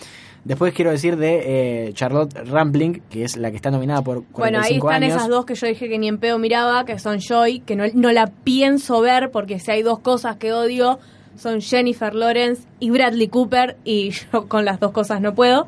Después 0.44 0.74
quiero 0.74 0.90
decir 0.90 1.16
de 1.16 1.88
eh, 1.90 1.94
Charlotte 1.94 2.34
Rampling, 2.48 3.02
que 3.12 3.24
es 3.24 3.38
la 3.38 3.52
que 3.52 3.58
está 3.58 3.70
nominada 3.70 4.02
por 4.02 4.24
45 4.26 4.38
Bueno, 4.40 4.60
ahí 4.64 4.76
están 4.78 5.04
años. 5.04 5.16
esas 5.18 5.30
dos 5.30 5.46
que 5.46 5.54
yo 5.54 5.68
dije 5.68 5.88
que 5.88 6.00
ni 6.00 6.08
en 6.08 6.18
pedo 6.18 6.40
miraba, 6.40 6.84
que 6.86 6.98
son 6.98 7.20
Joy, 7.20 7.60
que 7.60 7.76
no, 7.76 7.84
no 7.94 8.12
la 8.12 8.26
pienso 8.28 9.02
ver 9.02 9.30
porque 9.30 9.60
si 9.60 9.70
hay 9.70 9.84
dos 9.84 10.00
cosas 10.00 10.38
que 10.38 10.52
odio, 10.52 10.98
son 11.38 11.62
Jennifer 11.62 12.14
Lawrence 12.14 12.64
y 12.80 12.90
Bradley 12.90 13.28
Cooper, 13.30 13.78
y 13.84 14.10
yo 14.34 14.48
con 14.48 14.66
las 14.66 14.80
dos 14.80 14.92
cosas 14.92 15.22
no 15.22 15.34
puedo. 15.34 15.68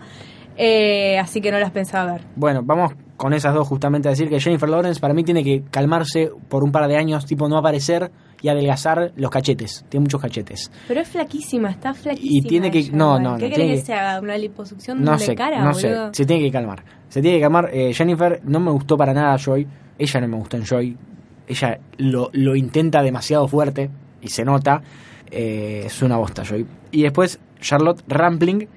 Eh, 0.58 1.18
así 1.20 1.40
que 1.40 1.52
no 1.52 1.60
las 1.60 1.72
pensaba 1.72 2.14
ver. 2.14 2.22
Bueno, 2.36 2.62
vamos 2.64 2.92
con 3.16 3.34
esas 3.34 3.54
dos 3.54 3.68
justamente 3.68 4.08
a 4.08 4.12
decir 4.12 4.30
que 4.30 4.40
Jennifer 4.40 4.68
Lawrence 4.70 5.00
para 5.00 5.14
mí 5.14 5.24
tiene 5.24 5.44
que 5.44 5.64
calmarse 5.72 6.32
por 6.50 6.64
un 6.64 6.72
par 6.72 6.88
de 6.90 6.98
años, 6.98 7.26
tipo 7.26 7.48
no 7.48 7.58
aparecer 7.58 8.12
y 8.42 8.48
adelgazar 8.50 9.12
los 9.16 9.30
cachetes. 9.32 9.86
Tiene 9.90 10.04
muchos 10.04 10.22
cachetes. 10.22 10.72
Pero 10.88 11.02
es 11.02 11.08
flaquísima, 11.10 11.70
está 11.70 11.94
flaquísima. 11.94 12.38
Y 12.38 12.42
tiene 12.42 12.72
que- 12.72 12.80
ella 12.80 12.92
no, 12.94 13.20
no, 13.20 13.38
¿Qué 13.38 13.50
no, 13.50 13.56
que 13.56 13.68
que- 13.68 13.82
se 13.82 13.94
haga? 13.94 14.20
¿Una 14.22 14.38
liposucción 14.38 15.02
No 15.04 15.14
de 15.14 15.20
sé, 15.20 15.36
cara, 15.36 15.64
no 15.64 15.74
sé. 15.74 15.90
boludo? 15.90 16.14
Se 16.14 16.26
tiene 16.26 16.44
que 16.44 16.52
calmar. 16.52 16.84
Se 17.10 17.22
tiene 17.22 17.38
que 17.38 17.42
calmar. 17.44 17.70
Eh, 17.74 17.94
Jennifer 17.94 18.42
no 18.44 18.60
me 18.60 18.72
gustó 18.72 18.98
para 18.98 19.14
nada 19.14 19.38
Joy. 19.38 19.68
Ella 19.98 20.22
no 20.22 20.28
me 20.30 20.38
gustó 20.38 20.58
en 20.58 20.64
Joy. 20.66 20.98
Ella 21.48 21.80
lo, 21.98 22.30
lo 22.34 22.56
intenta 22.56 23.02
demasiado 23.02 23.48
fuerte 23.48 23.90
y 24.22 24.28
se 24.30 24.44
nota. 24.46 24.82
Eh, 25.32 25.84
es 25.86 26.02
una 26.02 26.18
bosta 26.18 26.44
Joy. 26.44 26.66
Y 26.92 27.04
después 27.04 27.40
Charlotte 27.60 28.04
Rampling. 28.08 28.68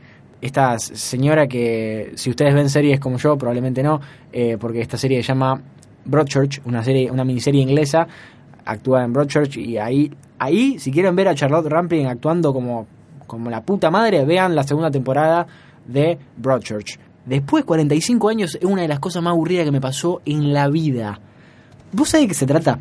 Esta 0.40 0.76
señora 0.78 1.46
que 1.46 2.12
si 2.16 2.30
ustedes 2.30 2.52
ven 2.52 2.68
series 2.68 2.98
como 2.98 3.16
yo, 3.16 3.38
probablemente 3.38 3.80
no, 3.80 4.00
eh, 4.32 4.56
porque 4.58 4.80
esta 4.80 4.96
serie 4.96 5.22
se 5.22 5.28
llama 5.28 5.62
Broadchurch, 6.04 6.62
una 6.64 6.82
serie, 6.82 7.08
una 7.12 7.24
miniserie 7.24 7.62
inglesa, 7.62 8.08
actúa 8.64 9.04
en 9.04 9.12
Broadchurch 9.12 9.56
y 9.58 9.78
ahí, 9.78 10.12
ahí 10.40 10.80
si 10.80 10.90
quieren 10.90 11.14
ver 11.14 11.28
a 11.28 11.36
Charlotte 11.36 11.66
Rampling 11.68 12.06
actuando 12.06 12.52
como, 12.52 12.88
como 13.28 13.50
la 13.50 13.62
puta 13.62 13.88
madre, 13.92 14.24
vean 14.24 14.56
la 14.56 14.64
segunda 14.64 14.90
temporada 14.90 15.46
de 15.86 16.18
Broadchurch. 16.36 16.98
Después, 17.24 17.64
45 17.64 18.28
años, 18.28 18.56
es 18.56 18.64
una 18.64 18.82
de 18.82 18.88
las 18.88 18.98
cosas 18.98 19.22
más 19.22 19.32
aburridas 19.32 19.64
que 19.64 19.70
me 19.70 19.80
pasó 19.80 20.22
en 20.24 20.52
la 20.52 20.68
vida. 20.68 21.20
¿Vos 21.92 22.08
sabés 22.08 22.24
de 22.24 22.28
qué 22.28 22.34
se 22.34 22.46
trata? 22.46 22.80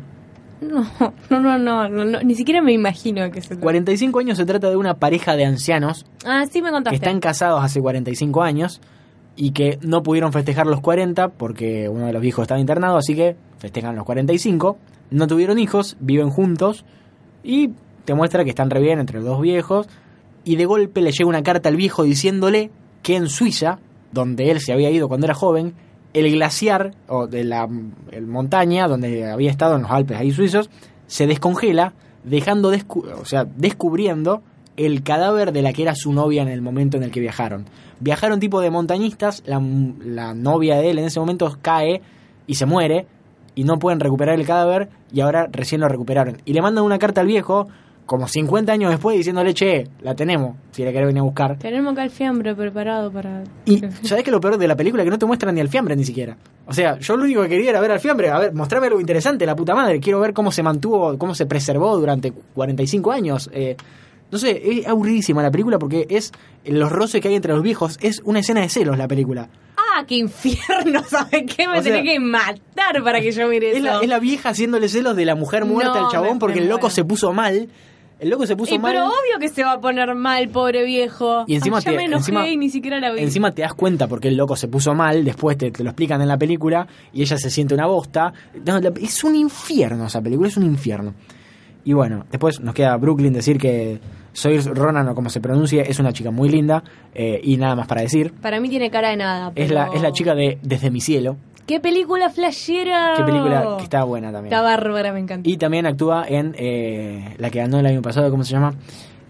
No, 0.62 0.86
no, 1.30 1.58
no, 1.58 1.88
no, 1.88 2.04
no, 2.04 2.20
ni 2.22 2.34
siquiera 2.34 2.62
me 2.62 2.72
imagino 2.72 3.30
que 3.30 3.40
se 3.42 3.48
trata. 3.48 3.62
45 3.62 4.18
años 4.20 4.36
se 4.38 4.44
trata 4.46 4.70
de 4.70 4.76
una 4.76 4.94
pareja 4.94 5.34
de 5.36 5.44
ancianos 5.44 6.06
Ah, 6.24 6.44
sí 6.50 6.62
me 6.62 6.68
que 6.68 6.72
contaste. 6.72 6.96
están 6.96 7.20
casados 7.20 7.62
hace 7.64 7.80
45 7.80 8.42
años 8.42 8.80
y 9.34 9.50
que 9.52 9.78
no 9.82 10.02
pudieron 10.02 10.32
festejar 10.32 10.66
los 10.66 10.80
40 10.80 11.28
porque 11.30 11.88
uno 11.88 12.06
de 12.06 12.12
los 12.12 12.22
viejos 12.22 12.42
estaba 12.42 12.60
internado, 12.60 12.96
así 12.96 13.14
que 13.16 13.36
festejan 13.58 13.96
los 13.96 14.04
45, 14.04 14.78
no 15.10 15.26
tuvieron 15.26 15.58
hijos, 15.58 15.96
viven 16.00 16.30
juntos 16.30 16.84
y 17.42 17.70
te 18.04 18.14
muestra 18.14 18.44
que 18.44 18.50
están 18.50 18.70
re 18.70 18.80
bien 18.80 18.98
entre 19.00 19.16
los 19.18 19.26
dos 19.26 19.40
viejos 19.40 19.88
y 20.44 20.56
de 20.56 20.64
golpe 20.66 21.00
le 21.00 21.12
llega 21.12 21.28
una 21.28 21.42
carta 21.42 21.68
al 21.68 21.76
viejo 21.76 22.02
diciéndole 22.04 22.70
que 23.02 23.16
en 23.16 23.28
Suiza, 23.28 23.78
donde 24.12 24.50
él 24.50 24.60
se 24.60 24.72
había 24.72 24.90
ido 24.90 25.08
cuando 25.08 25.26
era 25.26 25.34
joven, 25.34 25.74
el 26.14 26.30
glaciar 26.32 26.92
o 27.08 27.26
de 27.26 27.44
la 27.44 27.68
el 28.10 28.26
montaña 28.26 28.86
donde 28.88 29.30
había 29.30 29.50
estado 29.50 29.76
en 29.76 29.82
los 29.82 29.90
Alpes 29.90 30.18
ahí 30.18 30.30
suizos 30.32 30.68
se 31.06 31.26
descongela 31.26 31.94
dejando 32.24 32.72
descu- 32.72 33.06
o 33.20 33.24
sea 33.24 33.44
descubriendo 33.44 34.42
el 34.76 35.02
cadáver 35.02 35.52
de 35.52 35.62
la 35.62 35.72
que 35.72 35.82
era 35.82 35.94
su 35.94 36.12
novia 36.12 36.42
en 36.42 36.48
el 36.48 36.62
momento 36.62 36.96
en 36.96 37.02
el 37.02 37.10
que 37.10 37.20
viajaron. 37.20 37.66
Viajaron 38.00 38.40
tipo 38.40 38.60
de 38.60 38.70
montañistas 38.70 39.42
la, 39.46 39.60
la 40.04 40.34
novia 40.34 40.76
de 40.76 40.90
él 40.90 40.98
en 40.98 41.04
ese 41.04 41.20
momento 41.20 41.56
cae 41.60 42.00
y 42.46 42.54
se 42.54 42.64
muere 42.66 43.06
y 43.54 43.64
no 43.64 43.78
pueden 43.78 44.00
recuperar 44.00 44.38
el 44.38 44.46
cadáver 44.46 44.88
y 45.12 45.20
ahora 45.20 45.46
recién 45.52 45.80
lo 45.82 45.88
recuperaron. 45.88 46.38
Y 46.46 46.54
le 46.54 46.62
mandan 46.62 46.84
una 46.84 46.98
carta 46.98 47.20
al 47.20 47.26
viejo 47.26 47.68
como 48.12 48.28
50 48.28 48.70
años 48.72 48.90
después 48.90 49.16
diciéndole 49.16 49.52
che 49.54 49.88
la 50.02 50.14
tenemos 50.14 50.56
si 50.70 50.84
la 50.84 50.92
querés 50.92 51.06
venir 51.08 51.20
a 51.20 51.24
buscar 51.24 51.58
Tenemos 51.58 51.92
acá 51.92 52.04
el 52.04 52.10
fiambre 52.10 52.54
preparado 52.54 53.10
para... 53.10 53.42
y 53.64 53.82
¿sabés 54.02 54.22
que 54.24 54.30
lo 54.30 54.40
peor 54.40 54.56
de 54.58 54.68
la 54.68 54.76
película? 54.76 55.02
Que 55.04 55.10
no 55.10 55.18
te 55.18 55.26
muestran 55.26 55.54
ni 55.54 55.60
al 55.60 55.68
fiambre 55.68 55.96
ni 55.96 56.04
siquiera. 56.04 56.36
O 56.66 56.72
sea, 56.72 56.98
yo 56.98 57.16
lo 57.16 57.24
único 57.24 57.42
que 57.42 57.48
quería 57.48 57.70
era 57.70 57.80
ver 57.80 57.90
al 57.90 58.00
fiambre. 58.00 58.30
A 58.30 58.38
ver, 58.38 58.54
mostrame 58.54 58.86
algo 58.86 59.00
interesante, 59.00 59.44
la 59.46 59.56
puta 59.56 59.74
madre. 59.74 59.98
Quiero 60.00 60.20
ver 60.20 60.32
cómo 60.32 60.52
se 60.52 60.62
mantuvo, 60.62 61.18
cómo 61.18 61.34
se 61.34 61.46
preservó 61.46 61.98
durante 61.98 62.32
45 62.54 63.10
años. 63.12 63.50
Eh, 63.52 63.76
No 64.30 64.38
sé, 64.38 64.62
es 64.64 64.86
aburridísima 64.86 65.42
la 65.42 65.50
película 65.50 65.78
porque 65.78 66.06
es 66.08 66.32
los 66.64 66.90
roces 66.90 67.20
que 67.20 67.28
hay 67.28 67.34
entre 67.34 67.52
los 67.52 67.62
viejos. 67.62 67.98
Es 68.00 68.22
una 68.24 68.38
escena 68.38 68.60
de 68.62 68.68
celos 68.68 68.96
la 68.96 69.06
película. 69.08 69.48
¡Ah, 69.76 70.04
qué 70.06 70.14
infierno! 70.16 71.02
¿Sabes 71.08 71.42
qué? 71.54 71.68
Me 71.68 71.78
O 71.78 71.82
sea, 71.82 71.92
tenés 71.92 72.04
que 72.10 72.18
matar 72.20 73.02
para 73.04 73.20
que 73.20 73.30
yo 73.32 73.46
mire 73.48 73.72
Es 73.72 73.76
eso. 73.78 73.84
la, 73.84 74.00
es 74.00 74.08
la 74.08 74.18
vieja 74.20 74.48
haciéndole 74.50 74.88
celos 74.88 75.16
de 75.16 75.26
la 75.26 75.34
mujer 75.34 75.66
muerta 75.66 75.98
No, 76.00 76.06
al 76.06 76.12
chabón 76.12 76.38
porque 76.38 76.60
el 76.60 76.68
loco 76.68 76.88
se 76.88 77.04
puso 77.04 77.32
mal. 77.34 77.68
El 78.22 78.30
loco 78.30 78.46
se 78.46 78.54
puso 78.56 78.72
Y 78.74 78.78
mal. 78.78 78.92
pero 78.92 79.06
obvio 79.06 79.38
que 79.40 79.48
se 79.48 79.64
va 79.64 79.72
a 79.72 79.80
poner 79.80 80.14
mal, 80.14 80.48
pobre 80.48 80.84
viejo. 80.84 81.42
Y 81.48 81.56
encima 81.56 81.78
Ay, 81.78 81.82
ya 81.84 81.90
te- 81.90 81.96
me 81.96 82.04
enojé 82.04 82.20
encima- 82.20 82.46
y 82.48 82.56
ni 82.56 82.70
siquiera 82.70 83.00
la 83.00 83.10
vi. 83.12 83.20
Encima 83.20 83.50
te 83.50 83.62
das 83.62 83.74
cuenta 83.74 84.06
porque 84.06 84.28
el 84.28 84.36
loco 84.36 84.54
se 84.54 84.68
puso 84.68 84.94
mal, 84.94 85.24
después 85.24 85.58
te, 85.58 85.72
te 85.72 85.82
lo 85.82 85.90
explican 85.90 86.22
en 86.22 86.28
la 86.28 86.38
película 86.38 86.86
y 87.12 87.22
ella 87.22 87.36
se 87.36 87.50
siente 87.50 87.74
una 87.74 87.86
bosta. 87.86 88.32
No, 88.64 88.78
la- 88.78 88.92
es 89.00 89.24
un 89.24 89.34
infierno 89.34 90.06
esa 90.06 90.22
película, 90.22 90.48
es 90.48 90.56
un 90.56 90.62
infierno. 90.64 91.14
Y 91.84 91.94
bueno, 91.94 92.24
después 92.30 92.60
nos 92.60 92.74
queda 92.74 92.96
Brooklyn 92.96 93.32
decir 93.32 93.58
que 93.58 93.98
Saoirse 94.32 94.70
Ronan 94.72 95.08
o 95.08 95.14
como 95.16 95.28
se 95.28 95.40
pronuncie 95.40 95.82
es 95.90 95.98
una 95.98 96.12
chica 96.12 96.30
muy 96.30 96.48
linda 96.48 96.84
eh, 97.12 97.40
y 97.42 97.56
nada 97.56 97.74
más 97.74 97.88
para 97.88 98.02
decir. 98.02 98.32
Para 98.40 98.60
mí 98.60 98.68
tiene 98.68 98.88
cara 98.88 99.10
de 99.10 99.16
nada. 99.16 99.50
Es 99.56 99.68
la, 99.72 99.88
es 99.92 100.00
la 100.00 100.12
chica 100.12 100.36
de 100.36 100.58
Desde 100.62 100.92
mi 100.92 101.00
cielo, 101.00 101.36
¡Qué 101.66 101.80
película 101.80 102.28
flashera! 102.30 103.14
qué 103.16 103.22
película 103.24 103.76
que 103.78 103.84
está 103.84 104.04
buena 104.04 104.32
también. 104.32 104.52
Está 104.52 104.62
bárbara, 104.62 105.12
me 105.12 105.20
encanta. 105.20 105.48
Y 105.48 105.56
también 105.56 105.86
actúa 105.86 106.24
en 106.28 106.54
eh, 106.58 107.34
la 107.38 107.50
que 107.50 107.58
ganó 107.60 107.78
el 107.78 107.86
año 107.86 108.02
pasado, 108.02 108.30
¿cómo 108.30 108.44
se 108.44 108.52
llama? 108.52 108.74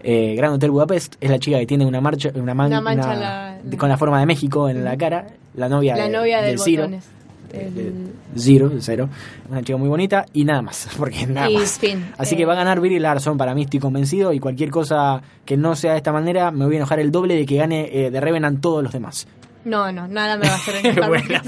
Eh, 0.03 0.33
Gran 0.35 0.51
Hotel 0.53 0.71
Budapest. 0.71 1.15
Es 1.21 1.29
la 1.29 1.39
chica 1.39 1.59
que 1.59 1.65
tiene 1.65 1.85
una 1.85 2.01
marcha, 2.01 2.29
una, 2.35 2.53
man- 2.53 2.67
Una 2.67 2.81
mancha 2.81 3.05
una- 3.05 3.13
en 3.13 3.19
la- 3.21 3.57
de- 3.63 3.77
con 3.77 3.87
la 3.87 3.97
forma 3.97 4.19
de 4.19 4.25
México 4.25 4.67
en 4.69 4.83
la 4.83 4.97
cara. 4.97 5.27
La 5.55 5.69
novia, 5.69 5.95
la 5.95 6.03
de- 6.05 6.09
novia 6.09 6.37
del 6.41 6.51
del 6.57 6.59
Ciro. 6.59 6.85
El- 6.85 8.11
Zero, 8.35 8.71
cero. 8.79 9.09
Una 9.47 9.61
chica 9.61 9.77
muy 9.77 9.87
bonita 9.87 10.25
y 10.33 10.43
nada 10.43 10.63
más, 10.63 10.89
porque 10.97 11.27
nada 11.27 11.51
Y 11.51 11.57
más. 11.57 11.77
fin, 11.77 12.11
Así 12.17 12.33
eh. 12.33 12.37
que 12.39 12.45
va 12.45 12.53
a 12.53 12.55
ganar 12.55 12.81
Billy 12.81 12.97
Larson, 12.97 13.37
para 13.37 13.53
mí 13.53 13.61
estoy 13.61 13.79
convencido, 13.79 14.33
y 14.33 14.39
cualquier 14.39 14.71
cosa 14.71 15.21
que 15.45 15.55
no 15.55 15.75
sea 15.75 15.91
de 15.91 15.97
esta 15.97 16.11
manera, 16.11 16.49
me 16.49 16.65
voy 16.65 16.73
a 16.73 16.77
enojar 16.77 16.99
el 16.99 17.11
doble 17.11 17.35
de 17.35 17.45
que 17.45 17.55
gane 17.57 17.89
eh, 17.93 18.09
de 18.09 18.19
Revenant 18.19 18.59
todos 18.59 18.81
los 18.83 18.91
demás. 18.91 19.27
No, 19.65 19.91
no, 19.91 20.07
nada 20.07 20.35
me 20.35 20.47
va 20.47 20.53
a 20.53 20.55
hacer 20.55 20.75
enojar 20.83 21.09
Bueno. 21.09 21.39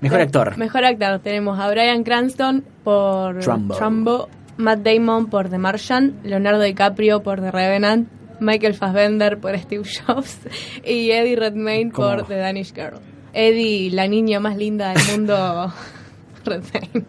Mejor 0.00 0.20
actor. 0.20 0.56
Mejor 0.56 0.84
actor. 0.84 1.18
Tenemos 1.20 1.58
a 1.58 1.68
Brian 1.70 2.04
Cranston 2.04 2.64
por 2.84 3.38
Trumbo. 3.40 4.28
Matt 4.58 4.80
Damon 4.80 5.26
por 5.26 5.48
The 5.48 5.58
Martian, 5.58 6.18
Leonardo 6.24 6.60
DiCaprio 6.60 7.22
por 7.22 7.40
The 7.40 7.52
Revenant, 7.52 8.08
Michael 8.40 8.74
Fassbender 8.74 9.38
por 9.38 9.56
Steve 9.56 9.84
Jobs 9.84 10.38
y 10.84 11.10
Eddie 11.10 11.36
Redmayne 11.36 11.92
¿Cómo? 11.92 12.08
por 12.08 12.26
The 12.26 12.36
Danish 12.36 12.74
Girl. 12.74 12.98
Eddie, 13.32 13.90
la 13.92 14.08
niña 14.08 14.40
más 14.40 14.56
linda 14.56 14.92
del 14.92 15.02
mundo. 15.12 15.72
Redmayne. 16.44 17.06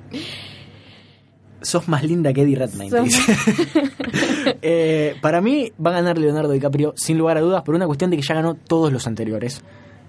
Sos 1.61 1.87
más 1.87 2.03
linda 2.03 2.31
que 2.33 2.43
Eddie 2.43 2.55
Redmayne. 2.55 3.01
Dice. 3.01 3.33
Eh, 4.61 5.15
para 5.21 5.41
mí 5.41 5.71
va 5.83 5.91
a 5.91 5.93
ganar 5.93 6.17
Leonardo 6.17 6.51
DiCaprio 6.51 6.93
sin 6.97 7.17
lugar 7.17 7.37
a 7.37 7.41
dudas 7.41 7.61
por 7.63 7.75
una 7.75 7.85
cuestión 7.85 8.09
de 8.09 8.17
que 8.17 8.23
ya 8.23 8.33
ganó 8.33 8.55
todos 8.55 8.91
los 8.91 9.05
anteriores. 9.07 9.63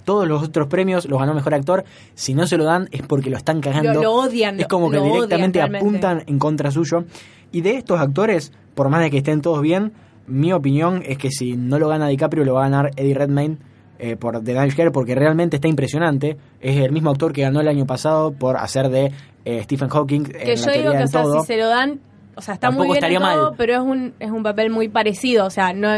Todos 0.05 0.27
los 0.29 0.43
otros 0.43 0.67
premios 0.69 1.07
los 1.07 1.19
ganó 1.19 1.35
mejor 1.35 1.55
actor. 1.55 1.85
Si 2.15 2.35
no 2.35 2.47
se 2.47 2.57
lo 2.57 2.65
dan 2.65 2.89
es 2.93 3.03
porque 3.03 3.31
lo 3.31 3.37
están 3.37 3.61
cagando. 3.61 3.95
Lo- 3.95 4.03
lo 4.03 4.13
odian, 4.15 4.59
Es 4.61 4.67
como 4.67 4.91
que 4.91 4.97
lo 4.99 5.05
directamente 5.05 5.61
apuntan 5.63 6.23
en 6.27 6.39
contra 6.39 6.71
suyo. 6.71 7.05
Y 7.53 7.61
de 7.63 7.77
estos 7.77 7.99
actores, 8.01 8.53
por 8.75 8.89
más 8.89 9.01
de 9.03 9.11
que 9.11 9.19
estén 9.19 9.41
todos 9.43 9.61
bien, 9.63 9.93
mi 10.27 10.53
opinión 10.53 11.03
es 11.05 11.19
que 11.19 11.31
si 11.31 11.57
no 11.57 11.79
lo 11.79 11.89
gana 11.89 12.07
DiCaprio 12.09 12.45
lo 12.45 12.55
va 12.55 12.67
a 12.67 12.69
ganar 12.69 12.91
Eddie 12.97 13.15
Redmayne 13.15 13.57
eh, 13.99 14.17
por 14.17 14.43
The 14.43 14.55
Danish 14.55 14.77
Girl 14.77 14.93
porque 14.93 15.15
realmente 15.15 15.57
está 15.57 15.67
impresionante. 15.69 16.37
Es 16.61 16.77
el 16.81 16.93
mismo 16.93 17.11
actor 17.11 17.33
que 17.33 17.43
ganó 17.43 17.61
el 17.61 17.69
año 17.69 17.87
pasado 17.87 18.33
por 18.33 18.57
hacer 18.57 18.89
de 18.89 19.11
eh, 19.45 19.63
Stephen 19.65 19.89
Hawking 19.89 20.23
que 20.25 20.57
yo 20.57 20.71
digo 20.71 20.93
que 20.93 21.03
o 21.03 21.07
sea, 21.09 21.25
si 21.25 21.47
se 21.47 21.57
lo 21.59 21.67
dan, 21.69 22.01
o 22.37 22.41
sea, 22.41 22.55
está 22.55 22.69
Tampoco 22.69 22.87
muy 22.89 22.95
bien 22.99 23.05
en 23.05 23.13
estaría 23.13 23.35
todo, 23.35 23.47
mal. 23.49 23.55
pero 23.59 23.73
es 23.75 23.81
un, 23.81 24.15
es 24.21 24.31
un 24.31 24.43
papel 24.43 24.71
muy 24.71 24.89
parecido, 24.89 25.45
o 25.47 25.51
sea, 25.51 25.73
no 25.73 25.89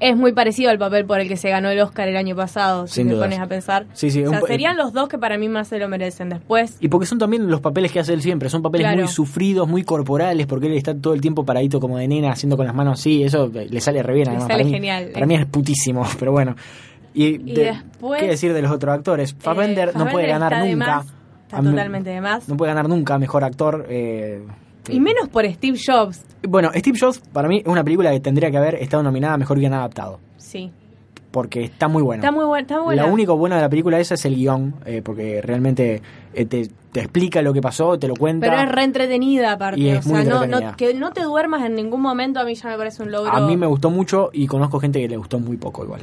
es 0.00 0.16
muy 0.16 0.32
parecido 0.32 0.70
al 0.70 0.78
papel 0.78 1.04
por 1.06 1.20
el 1.20 1.28
que 1.28 1.36
se 1.36 1.48
ganó 1.50 1.68
el 1.70 1.80
Oscar 1.80 2.08
el 2.08 2.16
año 2.16 2.34
pasado, 2.36 2.86
si 2.86 3.02
te 3.04 3.10
dudas. 3.10 3.24
pones 3.26 3.38
a 3.40 3.46
pensar. 3.46 3.86
Sí, 3.94 4.10
sí, 4.10 4.24
o 4.24 4.30
sea, 4.30 4.40
serían 4.42 4.76
los 4.76 4.92
dos 4.92 5.08
que 5.08 5.18
para 5.18 5.38
mí 5.38 5.48
más 5.48 5.68
se 5.68 5.78
lo 5.78 5.88
merecen. 5.88 6.28
Después, 6.28 6.76
Y 6.80 6.88
porque 6.88 7.06
son 7.06 7.18
también 7.18 7.48
los 7.50 7.60
papeles 7.60 7.92
que 7.92 8.00
hace 8.00 8.12
él 8.12 8.20
siempre, 8.22 8.48
son 8.50 8.60
papeles 8.62 8.86
Claro. 8.86 8.98
muy 9.02 9.08
sufridos, 9.08 9.68
muy 9.68 9.82
corporales, 9.84 10.46
porque 10.46 10.66
él 10.66 10.74
está 10.74 10.94
todo 10.94 11.14
el 11.14 11.20
tiempo 11.20 11.44
paradito 11.44 11.80
como 11.80 11.96
de 11.98 12.08
nena, 12.08 12.32
haciendo 12.32 12.56
con 12.56 12.66
las 12.66 12.74
manos 12.74 12.98
así, 13.00 13.22
eso 13.22 13.50
le 13.52 13.80
sale 13.80 14.02
re 14.02 14.14
bien. 14.14 14.24
Le 14.26 14.30
además, 14.30 14.48
sale 14.48 14.54
para 14.54 14.64
mí- 14.64 14.72
genial. 14.72 15.10
Para 15.14 15.26
mí 15.26 15.34
es 15.36 15.46
putísimo, 15.46 16.04
pero 16.18 16.32
bueno. 16.32 16.56
Y, 17.14 17.38
de- 17.38 17.64
después- 17.72 18.20
¿qué 18.20 18.26
decir 18.28 18.52
de 18.52 18.60
los 18.62 18.72
otros 18.72 18.92
actores? 18.92 19.34
Fassbender 19.38 19.90
eh, 19.90 19.92
no 19.96 20.06
puede 20.08 20.26
ganar 20.26 20.62
de 20.64 20.72
nunca. 20.72 20.86
más, 20.96 21.06
está 21.44 21.62
mí- 21.62 21.70
totalmente 21.70 22.10
de 22.10 22.20
más. 22.20 22.48
No 22.48 22.56
puede 22.56 22.70
ganar 22.72 22.88
nunca 22.88 23.16
mejor 23.18 23.44
actor. 23.44 23.86
eh, 23.88 24.42
Y 24.88 25.00
menos 25.00 25.28
por 25.28 25.44
Steve 25.50 25.78
Jobs, 25.84 26.24
Bueno, 26.46 26.70
Steve 26.74 26.98
Jobs 27.00 27.20
para 27.32 27.48
mí 27.48 27.58
es 27.60 27.66
una 27.66 27.82
película 27.84 28.10
que 28.10 28.20
tendría 28.20 28.50
que 28.50 28.58
haber 28.58 28.74
estado 28.76 29.02
nominada 29.02 29.34
a 29.34 29.38
mejor 29.38 29.58
guion 29.58 29.72
adaptado, 29.72 30.20
sí. 30.36 30.70
porque 31.30 31.64
está 31.64 31.88
muy 31.88 32.02
bueno. 32.02 32.22
Está 32.22 32.30
muy 32.30 32.44
buena. 32.44 32.62
Está 32.62 32.76
muy 32.76 32.84
buena. 32.84 33.06
Lo 33.06 33.12
único 33.12 33.36
bueno 33.36 33.56
de 33.56 33.62
la 33.62 33.68
película 33.68 33.98
esa 33.98 34.14
es 34.14 34.24
el 34.24 34.36
guion, 34.36 34.74
eh, 34.84 35.00
porque 35.02 35.40
realmente 35.42 36.02
eh, 36.34 36.44
te, 36.44 36.68
te 36.92 37.00
explica 37.00 37.40
lo 37.42 37.52
que 37.52 37.60
pasó, 37.60 37.98
te 37.98 38.06
lo 38.08 38.14
cuenta. 38.14 38.46
Pero 38.48 38.60
es 38.62 38.68
re 38.70 38.84
entretenida 38.84 39.52
aparte. 39.52 39.80
Y 39.80 39.90
o 39.90 40.02
muy 40.02 40.22
sea, 40.22 40.24
no, 40.24 40.46
no, 40.46 40.76
que 40.76 40.94
no 40.94 41.12
te 41.12 41.22
duermas 41.22 41.64
en 41.64 41.74
ningún 41.74 42.02
momento 42.02 42.38
a 42.40 42.44
mí 42.44 42.54
ya 42.54 42.68
me 42.68 42.76
parece 42.76 43.02
un 43.02 43.10
logro. 43.10 43.32
A 43.32 43.40
mí 43.46 43.56
me 43.56 43.66
gustó 43.66 43.90
mucho 43.90 44.30
y 44.32 44.46
conozco 44.46 44.78
gente 44.80 45.00
que 45.00 45.08
le 45.08 45.16
gustó 45.16 45.38
muy 45.40 45.56
poco 45.56 45.82
igual. 45.84 46.02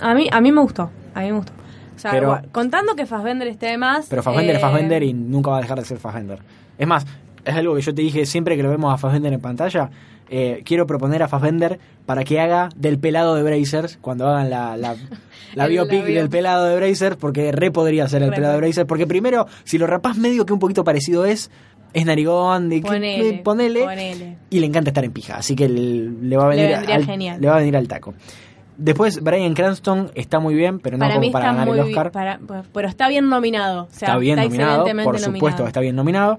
A 0.00 0.14
mí, 0.14 0.26
a 0.32 0.40
mí 0.40 0.50
me 0.50 0.62
gustó. 0.62 0.90
A 1.14 1.20
mí 1.20 1.26
me 1.26 1.36
gustó. 1.36 1.52
O 1.94 1.98
sea, 1.98 2.10
Pero- 2.10 2.40
contando 2.50 2.96
que 2.96 3.06
Fassbender 3.06 3.46
esté 3.46 3.66
de 3.66 3.78
más. 3.78 4.06
Pero 4.08 4.22
Fassbender 4.22 4.54
eh, 4.54 4.58
es 4.58 4.62
Fassbender 4.62 5.02
y 5.04 5.12
nunca 5.12 5.50
va 5.50 5.58
a 5.58 5.60
dejar 5.60 5.78
de 5.78 5.84
ser 5.84 5.98
Fassbender. 5.98 6.40
Es 6.76 6.88
más, 6.88 7.06
es 7.44 7.54
algo 7.54 7.74
que 7.74 7.82
yo 7.82 7.94
te 7.94 8.02
dije 8.02 8.26
siempre 8.26 8.56
que 8.56 8.62
lo 8.62 8.70
vemos 8.70 8.92
a 8.92 8.98
Fassbender 8.98 9.32
en 9.32 9.40
pantalla. 9.40 9.90
eh, 10.30 10.62
quiero 10.64 10.86
proponer 10.86 11.22
a 11.22 11.28
Fassbender 11.28 11.78
para 12.06 12.24
que 12.24 12.40
haga 12.40 12.70
del 12.74 12.98
pelado 12.98 13.34
de 13.34 13.42
Brazers 13.42 13.98
cuando 14.00 14.26
hagan 14.28 14.48
la, 14.50 14.76
la, 14.76 14.96
la 15.54 15.66
biopic 15.66 16.04
del 16.04 16.28
pelado 16.30 16.64
de 16.66 16.76
Brazers, 16.76 17.16
porque 17.16 17.52
re 17.52 17.70
podría 17.70 18.08
ser 18.08 18.22
el 18.22 18.30
Re 18.30 18.36
pelado 18.36 18.54
de 18.54 18.60
Brazers. 18.60 18.86
Porque 18.86 19.06
primero, 19.06 19.46
si 19.64 19.76
lo 19.78 19.86
rapás 19.86 20.16
medio 20.16 20.46
que 20.46 20.52
un 20.54 20.58
poquito 20.58 20.84
parecido 20.84 21.26
es, 21.26 21.50
es 21.92 22.06
narigón, 22.06 22.70
de 22.70 22.80
Ponele, 22.80 23.40
ponele, 23.44 23.80
ponele. 23.82 24.36
y 24.48 24.60
le 24.60 24.66
encanta 24.66 24.88
estar 24.90 25.04
en 25.04 25.12
pija, 25.12 25.36
así 25.36 25.54
que 25.54 25.68
le, 25.68 26.08
le 26.22 26.36
va 26.38 26.46
a 26.46 26.48
Le 26.50 26.56
venir 26.56 26.76
vendría 26.76 26.96
al, 26.96 27.04
genial. 27.04 27.40
le 27.40 27.48
va 27.48 27.54
a 27.54 27.58
venir 27.58 27.76
al 27.76 27.86
taco. 27.88 28.14
Después 28.78 29.22
Brian 29.22 29.52
Cranston 29.52 30.10
está 30.14 30.40
muy 30.40 30.54
bien, 30.54 30.78
pero 30.80 30.96
no 30.96 31.04
para 31.04 31.16
como 31.20 31.30
para 31.30 31.44
ganar 31.52 31.68
el 31.68 31.80
Oscar. 31.80 32.10
para- 32.10 32.38
pues, 32.38 32.62
pero 32.72 32.88
está 32.88 33.08
bien 33.08 33.28
nominado. 33.28 33.82
O 33.82 33.88
sea, 33.90 34.08
está 34.08 34.16
bien 34.18 34.36
nominado, 34.36 34.84
por 35.04 35.18
supuesto 35.18 35.28
nominado. 35.30 35.64
que 35.64 35.68
está 35.68 35.80
bien 35.80 35.94
nominado. 35.96 36.38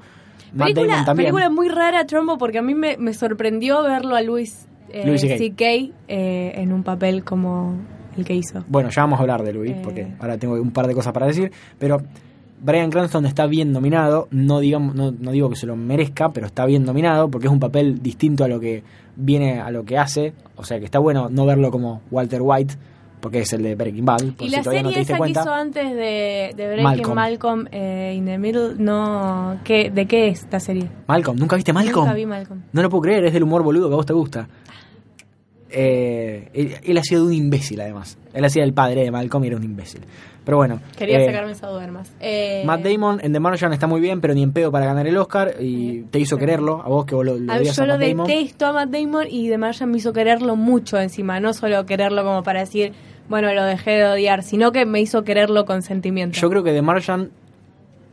Película, 0.57 1.13
película 1.15 1.49
muy 1.49 1.69
rara, 1.69 2.05
Trombo, 2.05 2.37
porque 2.37 2.59
a 2.59 2.61
mí 2.61 2.75
me, 2.75 2.97
me 2.97 3.13
sorprendió 3.13 3.81
verlo 3.83 4.15
a 4.15 4.21
Luis, 4.21 4.67
eh, 4.89 5.03
Louis 5.05 5.21
C.K. 5.21 5.37
C.K. 5.37 5.65
eh, 6.07 6.53
en 6.55 6.71
un 6.71 6.83
papel 6.83 7.23
como 7.23 7.75
el 8.17 8.23
que 8.25 8.35
hizo. 8.35 8.63
Bueno, 8.67 8.89
ya 8.89 9.01
vamos 9.01 9.19
a 9.19 9.21
hablar 9.23 9.43
de 9.43 9.53
Luis, 9.53 9.71
Eh. 9.71 9.81
porque 9.83 10.07
ahora 10.19 10.37
tengo 10.37 10.53
un 10.61 10.71
par 10.71 10.87
de 10.87 10.93
cosas 10.93 11.13
para 11.13 11.25
decir, 11.25 11.51
pero 11.79 12.01
Brian 12.61 12.89
Cranston 12.91 13.25
está 13.25 13.45
bien 13.47 13.71
nominado, 13.71 14.27
no, 14.31 14.59
digamos, 14.59 14.95
no, 14.95 15.11
no 15.11 15.31
digo 15.31 15.49
que 15.49 15.55
se 15.55 15.65
lo 15.65 15.75
merezca, 15.75 16.29
pero 16.31 16.45
está 16.45 16.65
bien 16.65 16.85
nominado, 16.85 17.29
porque 17.29 17.47
es 17.47 17.53
un 17.53 17.59
papel 17.59 18.01
distinto 18.01 18.43
a 18.43 18.47
lo 18.47 18.59
que 18.59 18.83
viene, 19.15 19.59
a 19.59 19.69
lo 19.71 19.83
que 19.83 19.97
hace, 19.97 20.33
o 20.55 20.63
sea 20.63 20.79
que 20.79 20.85
está 20.85 20.99
bueno 20.99 21.29
no 21.29 21.45
verlo 21.45 21.71
como 21.71 22.01
Walter 22.11 22.41
White, 22.41 22.75
porque 23.23 23.39
es 23.39 23.53
el 23.53 23.63
de 23.63 23.73
Breaking 23.75 24.05
Bad, 24.05 24.17
por 24.37 24.45
Y 24.45 24.49
si 24.51 24.55
la 24.57 24.63
serie 24.63 24.83
no 24.83 24.89
te 24.91 24.99
diste 24.99 25.13
esa 25.13 25.23
que 25.23 25.31
hizo 25.31 25.51
antes 25.51 25.83
de, 25.95 26.51
de 26.55 26.65
Breaking 26.67 26.83
Malcolm. 26.83 27.15
Malcolm, 27.15 27.67
eh, 27.71 28.13
in 28.15 28.25
the 28.25 28.37
Middle, 28.37 28.75
no... 28.77 29.59
¿qué, 29.63 29.89
¿De 29.89 30.05
qué 30.05 30.27
es 30.27 30.41
esta 30.43 30.59
serie? 30.59 30.89
Malcolm, 31.07 31.39
¿nunca 31.39 31.55
viste 31.55 31.73
Malcolm? 31.73 32.05
Nunca 32.05 32.13
vi 32.15 32.25
Malcolm. 32.25 32.61
No 32.71 32.81
lo 32.83 32.89
puedo 32.89 33.01
creer, 33.01 33.25
es 33.25 33.33
del 33.33 33.43
humor 33.43 33.63
boludo 33.63 33.87
que 33.87 33.93
a 33.93 33.95
vos 33.95 34.05
te 34.05 34.13
gusta. 34.13 34.47
Eh, 35.75 36.49
él, 36.53 36.75
él 36.83 36.97
ha 36.97 37.01
sido 37.01 37.25
un 37.25 37.33
imbécil 37.33 37.81
además. 37.81 38.17
Él 38.33 38.45
hacía 38.45 38.63
el 38.63 38.73
padre 38.73 39.03
de 39.03 39.11
Malcolm 39.11 39.43
y 39.43 39.47
era 39.47 39.57
un 39.57 39.63
imbécil. 39.63 40.01
Pero 40.45 40.57
bueno. 40.57 40.81
Quería 40.97 41.19
eh, 41.19 41.25
sacarme 41.25 41.53
esa 41.53 41.67
duda 41.67 41.87
más. 41.87 42.11
Eh, 42.19 42.63
Matt 42.65 42.81
Damon 42.83 43.19
en 43.23 43.31
The 43.33 43.39
Martian 43.39 43.73
está 43.73 43.87
muy 43.87 44.01
bien, 44.01 44.19
pero 44.21 44.33
ni 44.35 44.43
en 44.43 44.51
pedo 44.51 44.71
para 44.71 44.85
ganar 44.85 45.07
el 45.07 45.17
Oscar. 45.17 45.55
Y 45.59 46.01
te 46.11 46.19
hizo 46.19 46.37
quererlo, 46.37 46.81
a 46.83 46.89
vos 46.89 47.05
que 47.05 47.15
vos 47.15 47.25
lo, 47.25 47.37
lo 47.37 47.51
a- 47.51 47.57
odias 47.57 47.75
yo 47.75 47.83
a 47.83 47.87
lo 47.87 47.93
Matt 47.97 48.07
Damon. 48.07 48.27
detesto 48.27 48.65
a 48.67 48.73
Matt 48.73 48.89
Damon 48.89 49.25
y 49.29 49.49
The 49.49 49.57
Martian 49.57 49.89
me 49.89 49.97
hizo 49.97 50.13
quererlo 50.13 50.55
mucho 50.55 50.99
encima. 50.99 51.39
No 51.39 51.53
solo 51.53 51.85
quererlo 51.85 52.23
como 52.23 52.43
para 52.43 52.59
decir, 52.59 52.91
bueno, 53.29 53.53
lo 53.53 53.63
dejé 53.63 53.91
de 53.91 54.05
odiar, 54.05 54.43
sino 54.43 54.71
que 54.71 54.85
me 54.85 55.01
hizo 55.01 55.23
quererlo 55.23 55.65
con 55.65 55.81
sentimiento. 55.81 56.37
Yo 56.39 56.49
creo 56.49 56.63
que 56.63 56.71
The 56.73 56.81
Martian, 56.81 57.31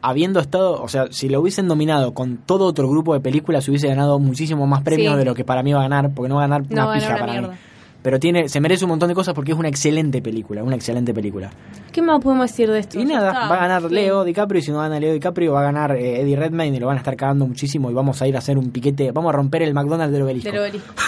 habiendo 0.02 0.40
estado, 0.40 0.82
o 0.82 0.88
sea, 0.88 1.06
si 1.10 1.28
lo 1.28 1.40
hubiesen 1.40 1.66
nominado 1.66 2.14
con 2.14 2.38
todo 2.38 2.64
otro 2.66 2.88
grupo 2.88 3.12
de 3.14 3.20
películas, 3.20 3.68
hubiese 3.68 3.88
ganado 3.88 4.18
muchísimo 4.18 4.66
más 4.66 4.82
premios 4.82 5.12
Sí. 5.14 5.18
de 5.18 5.24
lo 5.24 5.34
que 5.34 5.44
para 5.44 5.62
mí 5.62 5.72
va 5.72 5.80
a 5.80 5.82
ganar, 5.82 6.10
porque 6.14 6.28
no 6.28 6.36
va 6.36 6.44
a 6.44 6.48
ganar 6.48 6.62
No 6.70 6.84
una 6.86 6.94
pija 6.94 7.16
para 7.18 7.32
mierda. 7.32 7.48
mí. 7.48 7.54
Pero 8.02 8.18
tiene, 8.18 8.48
se 8.48 8.60
merece 8.62 8.86
un 8.86 8.88
montón 8.92 9.10
de 9.10 9.14
cosas 9.14 9.34
porque 9.34 9.52
es 9.52 9.58
una 9.58 9.68
excelente 9.68 10.22
película, 10.22 10.62
una 10.64 10.74
excelente 10.74 11.12
película. 11.12 11.50
¿Qué 11.92 12.00
más 12.00 12.18
podemos 12.22 12.50
decir 12.50 12.70
de 12.70 12.78
esto? 12.78 12.98
Y 12.98 13.04
nada, 13.04 13.30
está. 13.32 13.46
va 13.48 13.56
a 13.56 13.58
ganar. 13.68 13.82
Leo 13.92 14.24
DiCaprio 14.24 14.60
y 14.60 14.62
si 14.62 14.70
no 14.72 14.78
gana 14.78 14.98
Leo 14.98 15.12
DiCaprio 15.12 15.52
va 15.52 15.60
a 15.60 15.64
ganar 15.64 15.94
eh, 15.96 16.22
Eddie 16.22 16.34
Redmayne 16.36 16.78
y 16.78 16.80
lo 16.80 16.86
van 16.86 16.96
a 16.96 17.00
estar 17.00 17.14
cagando 17.14 17.46
muchísimo 17.46 17.90
y 17.90 17.92
vamos 17.92 18.22
a 18.22 18.26
ir 18.26 18.36
a 18.36 18.38
hacer 18.38 18.56
un 18.56 18.70
piquete, 18.70 19.12
vamos 19.12 19.28
a 19.34 19.36
romper 19.36 19.60
el 19.60 19.74
McDonald's 19.74 20.14
del 20.14 20.22
obelisco. 20.22 20.50
Del 20.50 20.60
obelisco. 20.60 20.94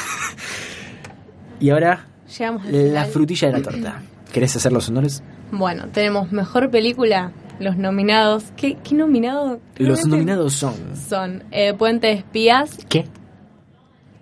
Y 1.61 1.71
ahora 1.71 2.07
Llegamos 2.39 2.65
al 2.67 2.73
la 2.73 2.79
final. 2.79 3.07
frutilla 3.07 3.49
de 3.49 3.53
la 3.59 3.63
torta. 3.63 4.03
¿Querés 4.33 4.57
hacer 4.57 4.73
los 4.73 4.89
honores? 4.89 5.23
Bueno, 5.51 5.87
tenemos 5.93 6.33
mejor 6.33 6.71
película, 6.71 7.33
los 7.61 7.77
nominados. 7.77 8.45
¿Qué, 8.57 8.79
qué 8.83 8.95
nominado? 8.95 9.61
Los 9.77 9.99
Realmente 9.99 10.09
nominados 10.09 10.55
son... 10.55 10.75
son 10.97 11.45
eh, 11.51 11.75
Puente 11.75 12.07
de 12.07 12.13
Espías, 12.15 12.79
¿Qué? 12.89 13.05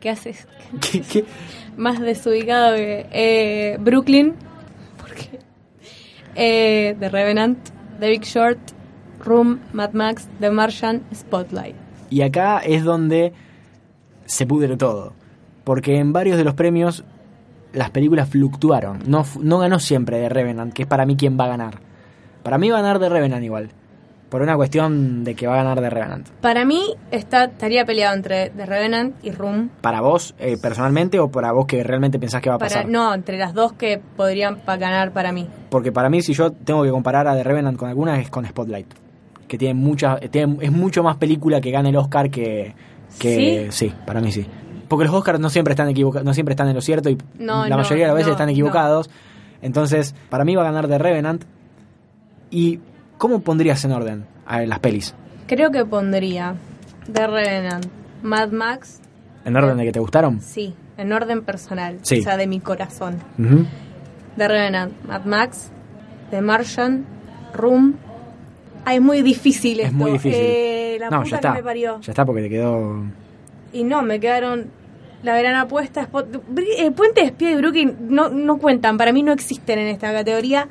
¿Qué 0.00 0.10
haces? 0.10 0.46
¿Qué- 0.80 1.00
qué? 1.02 1.24
Más 1.76 2.00
desubicado 2.00 2.74
que 2.74 3.06
eh, 3.12 3.76
Brooklyn. 3.80 4.34
¿Por 4.98 5.14
qué? 5.14 5.38
Eh, 6.34 6.96
The 6.98 7.08
Revenant, 7.08 7.58
The 8.00 8.08
Big 8.08 8.22
Short, 8.24 8.58
Room, 9.24 9.60
Mad 9.72 9.92
Max, 9.92 10.26
The 10.40 10.50
Martian, 10.50 11.02
Spotlight. 11.14 11.76
Y 12.10 12.22
acá 12.22 12.58
es 12.58 12.82
donde 12.82 13.32
se 14.24 14.46
pudre 14.46 14.76
todo. 14.76 15.12
Porque 15.64 15.96
en 15.98 16.12
varios 16.12 16.36
de 16.38 16.44
los 16.44 16.54
premios 16.54 17.04
las 17.72 17.90
películas 17.90 18.28
fluctuaron. 18.28 19.00
No, 19.06 19.24
no 19.40 19.58
ganó 19.58 19.78
siempre 19.78 20.18
de 20.18 20.28
Revenant, 20.28 20.72
que 20.72 20.82
es 20.82 20.88
para 20.88 21.06
mí 21.06 21.16
quien 21.16 21.38
va 21.38 21.44
a 21.44 21.48
ganar. 21.48 21.78
Para 22.42 22.58
mí 22.58 22.70
va 22.70 22.78
a 22.78 22.82
ganar 22.82 22.98
de 22.98 23.08
Revenant 23.08 23.44
igual. 23.44 23.70
Por 24.30 24.42
una 24.42 24.54
cuestión 24.54 25.24
de 25.24 25.34
que 25.34 25.48
va 25.48 25.54
a 25.54 25.56
ganar 25.56 25.80
de 25.80 25.90
Revenant. 25.90 26.28
Para 26.40 26.64
mí 26.64 26.80
está, 27.10 27.44
estaría 27.46 27.84
peleado 27.84 28.14
entre 28.14 28.50
The 28.50 28.64
Revenant 28.64 29.16
y 29.24 29.32
Room. 29.32 29.70
¿Para 29.80 30.00
vos 30.00 30.36
eh, 30.38 30.56
personalmente 30.56 31.18
o 31.18 31.30
para 31.32 31.50
vos 31.50 31.66
que 31.66 31.82
realmente 31.82 32.20
pensás 32.20 32.40
que 32.40 32.48
va 32.48 32.54
a 32.54 32.58
Para, 32.58 32.68
pasar? 32.68 32.88
no, 32.88 33.12
entre 33.12 33.38
las 33.38 33.54
dos 33.54 33.72
que 33.72 34.00
podrían 34.16 34.60
pa- 34.60 34.76
ganar 34.76 35.10
para 35.12 35.32
mí. 35.32 35.48
Porque 35.68 35.90
para 35.90 36.08
mí, 36.08 36.22
si 36.22 36.32
yo 36.32 36.52
tengo 36.52 36.84
que 36.84 36.90
comparar 36.90 37.26
a 37.26 37.34
The 37.34 37.42
Revenant 37.42 37.76
con 37.76 37.88
alguna, 37.88 38.20
es 38.20 38.30
con 38.30 38.46
Spotlight. 38.46 38.86
Que 39.48 39.58
tiene 39.58 39.74
mucha, 39.74 40.20
tiene- 40.20 40.58
es 40.60 40.70
mucho 40.70 41.02
más 41.02 41.16
película 41.16 41.60
que 41.60 41.72
gane 41.72 41.88
el 41.88 41.96
Oscar 41.96 42.30
que. 42.30 42.72
que 43.18 43.66
¿Sí? 43.72 43.92
para 44.06 44.20
mí 44.20 44.30
sí. 44.30 44.46
Porque 44.90 45.04
los 45.06 45.14
Oscars 45.14 45.38
no 45.40 45.48
siempre 45.50 45.72
están 45.72 45.88
equivocados, 45.88 46.26
no 46.26 46.34
siempre 46.34 46.52
están 46.52 46.68
en 46.68 46.74
lo 46.74 46.80
cierto 46.82 47.08
y 47.08 47.16
No, 47.38 47.62
la 47.62 47.68
no, 47.70 47.76
mayoría 47.78 48.04
de 48.06 48.08
las 48.08 48.14
veces 48.16 48.26
no, 48.26 48.32
están 48.32 48.48
equivocados. 48.50 49.08
Entonces, 49.62 50.14
para 50.28 50.44
mí 50.44 50.56
va 50.56 50.62
a 50.62 50.64
ganar 50.64 50.88
The 50.88 50.98
Revenant. 50.98 51.44
¿Y 52.50 52.80
cómo 53.16 53.40
pondrías 53.40 53.84
en 53.84 53.92
orden 53.92 54.26
a 54.46 54.62
las 54.62 54.80
pelis? 54.80 55.14
Creo 55.46 55.70
que 55.70 55.84
pondría 55.84 56.56
The 57.12 57.26
Revenant, 57.28 57.86
Mad 58.22 58.50
Max, 58.50 59.00
¿En 59.44 59.56
orden 59.56 59.76
de 59.78 59.84
que 59.84 59.92
te 59.92 60.00
gustaron? 60.00 60.40
sí, 60.40 60.74
en 60.98 61.12
orden 61.12 61.42
personal, 61.44 61.98
Sí. 62.02 62.18
o 62.20 62.22
sea, 62.24 62.36
de 62.36 62.46
mi 62.48 62.58
corazón. 62.60 63.18
Ujú. 63.38 63.64
The 64.36 64.48
Revenant, 64.48 64.92
Mad 65.06 65.24
Max, 65.24 65.70
The 66.30 66.40
Martian, 66.42 67.06
Room. 67.54 67.94
Ay, 68.84 68.96
es 68.96 69.02
muy 69.02 69.22
difícil 69.22 69.78
Es 69.80 69.86
esto. 69.86 69.96
muy 69.98 70.12
difícil. 70.12 70.40
Eh, 70.42 70.96
la 70.98 71.10
no, 71.10 71.18
puta 71.22 71.30
ya 71.30 71.36
está. 71.36 71.50
que 71.52 71.58
me 71.58 71.62
parió. 71.64 72.00
Ya 72.00 72.12
está 72.12 72.24
porque 72.24 72.42
te 72.42 72.48
quedó. 72.50 73.04
Y 73.72 73.84
no, 73.84 74.02
me 74.02 74.18
quedaron 74.18 74.66
la 75.22 75.38
gran 75.38 75.54
apuesta. 75.56 76.08
Br- 76.10 76.64
eh, 76.78 76.90
Puente 76.92 77.20
de 77.20 77.26
Espía 77.28 77.50
y 77.52 77.56
Brooklyn 77.56 77.96
no, 78.08 78.28
no 78.30 78.58
cuentan, 78.58 78.96
para 78.98 79.12
mí 79.12 79.22
no 79.22 79.32
existen 79.32 79.78
en 79.78 79.88
esta 79.88 80.12
categoría. 80.12 80.68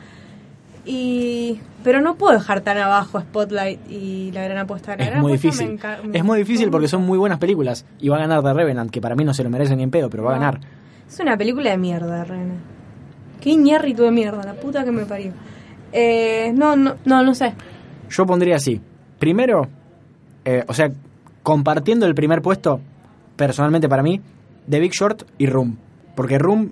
Y 0.85 1.59
pero 1.83 2.01
no 2.01 2.15
puedo 2.15 2.33
dejar 2.33 2.61
tan 2.61 2.77
abajo 2.77 3.19
Spotlight 3.21 3.79
y 3.89 4.31
la 4.33 4.43
gran 4.43 4.57
apuesta. 4.59 4.95
La 4.97 5.03
Es 5.03 5.09
gran 5.11 5.21
muy 5.21 5.33
apuesta 5.33 5.63
difícil. 5.63 5.67
me 5.67 5.79
enca- 5.79 6.03
me 6.03 6.17
Es 6.17 6.23
muy 6.23 6.37
difícil 6.39 6.69
porque 6.71 6.87
son 6.87 7.03
muy 7.05 7.17
buenas 7.17 7.37
películas. 7.39 7.85
Y 7.99 8.09
va 8.09 8.17
a 8.17 8.19
ganar 8.19 8.41
The 8.43 8.53
Revenant, 8.53 8.91
que 8.91 8.99
para 9.01 9.15
mí 9.15 9.23
no 9.23 9.33
se 9.33 9.43
lo 9.43 9.49
merece 9.49 9.75
ni 9.75 9.83
en 9.83 9.91
pedo, 9.91 10.09
pero 10.09 10.23
va 10.23 10.31
a 10.31 10.39
ganar. 10.39 10.59
Es 11.07 11.19
una 11.19 11.37
película 11.37 11.69
de 11.71 11.77
mierda, 11.77 12.23
René. 12.23 12.55
Qué 13.41 13.55
ñerrito 13.55 14.03
de 14.03 14.11
mierda, 14.11 14.43
la 14.43 14.53
puta 14.53 14.83
que 14.83 14.91
me 14.91 15.05
parió. 15.05 15.31
Eh, 15.91 16.51
no, 16.55 16.75
no, 16.75 16.95
no, 17.05 17.23
no 17.23 17.33
sé. 17.35 17.53
Yo 18.09 18.25
pondría 18.25 18.55
así. 18.57 18.81
Primero, 19.17 19.67
eh, 20.45 20.63
o 20.67 20.73
sea, 20.73 20.91
compartiendo 21.43 22.05
el 22.05 22.15
primer 22.15 22.41
puesto, 22.41 22.79
personalmente 23.35 23.87
para 23.87 24.03
mí, 24.03 24.19
The 24.69 24.79
Big 24.79 24.91
Short 24.93 25.23
y 25.37 25.47
Room. 25.47 25.77
Porque 26.15 26.37
Room 26.37 26.71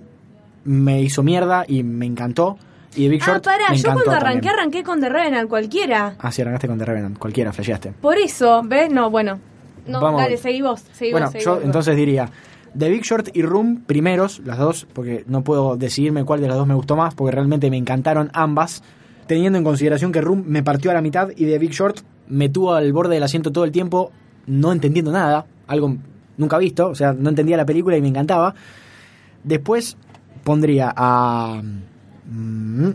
me 0.64 1.00
hizo 1.02 1.22
mierda 1.22 1.64
y 1.66 1.82
me 1.82 2.06
encantó. 2.06 2.56
Y 2.96 3.04
The 3.04 3.08
Big 3.08 3.22
Ah, 3.22 3.26
Short 3.26 3.44
pará, 3.44 3.64
me 3.70 3.76
yo 3.76 3.92
cuando 3.92 4.10
arranqué, 4.12 4.32
también. 4.48 4.54
arranqué 4.54 4.82
con 4.82 5.00
The 5.00 5.08
Revenant, 5.08 5.48
cualquiera. 5.48 6.16
Ah, 6.18 6.32
sí, 6.32 6.42
arrancaste 6.42 6.68
con 6.68 6.78
The 6.78 6.84
Revenant. 6.84 7.18
Cualquiera, 7.18 7.52
flasheaste. 7.52 7.92
Por 8.00 8.16
eso, 8.18 8.62
¿ves? 8.64 8.90
No, 8.90 9.10
bueno. 9.10 9.38
No, 9.86 10.00
Vamos. 10.00 10.20
dale, 10.20 10.36
seguí 10.36 10.60
vos, 10.60 10.84
seguí 10.92 11.12
bueno, 11.12 11.26
vos, 11.28 11.32
seguí 11.32 11.44
yo 11.46 11.54
vos. 11.54 11.64
entonces 11.64 11.96
diría 11.96 12.28
The 12.76 12.90
Big 12.90 13.02
Short 13.04 13.34
y 13.34 13.40
Room 13.42 13.84
primeros, 13.86 14.40
las 14.44 14.58
dos, 14.58 14.86
porque 14.92 15.24
no 15.26 15.42
puedo 15.42 15.76
decidirme 15.78 16.24
cuál 16.24 16.42
de 16.42 16.48
las 16.48 16.58
dos 16.58 16.66
me 16.66 16.74
gustó 16.74 16.94
más, 16.94 17.14
porque 17.14 17.30
realmente 17.34 17.70
me 17.70 17.78
encantaron 17.78 18.30
ambas, 18.34 18.82
teniendo 19.26 19.56
en 19.58 19.64
consideración 19.64 20.12
que 20.12 20.20
Room 20.20 20.44
me 20.46 20.62
partió 20.62 20.90
a 20.90 20.94
la 20.94 21.00
mitad 21.00 21.30
y 21.34 21.46
The 21.46 21.58
Big 21.58 21.70
Short 21.70 22.00
me 22.28 22.50
tuvo 22.50 22.74
al 22.74 22.92
borde 22.92 23.14
del 23.14 23.22
asiento 23.22 23.50
todo 23.50 23.64
el 23.64 23.72
tiempo, 23.72 24.10
no 24.46 24.72
entendiendo 24.72 25.10
nada, 25.10 25.46
algo 25.66 25.96
nunca 26.38 26.56
visto, 26.58 26.88
o 26.88 26.94
sea, 26.94 27.12
no 27.12 27.28
entendía 27.28 27.56
la 27.56 27.66
película 27.66 27.96
y 27.96 28.00
me 28.00 28.08
encantaba. 28.08 28.54
Después 29.44 29.96
pondría 30.44 30.92
a 30.96 31.60
mm, 32.24 32.88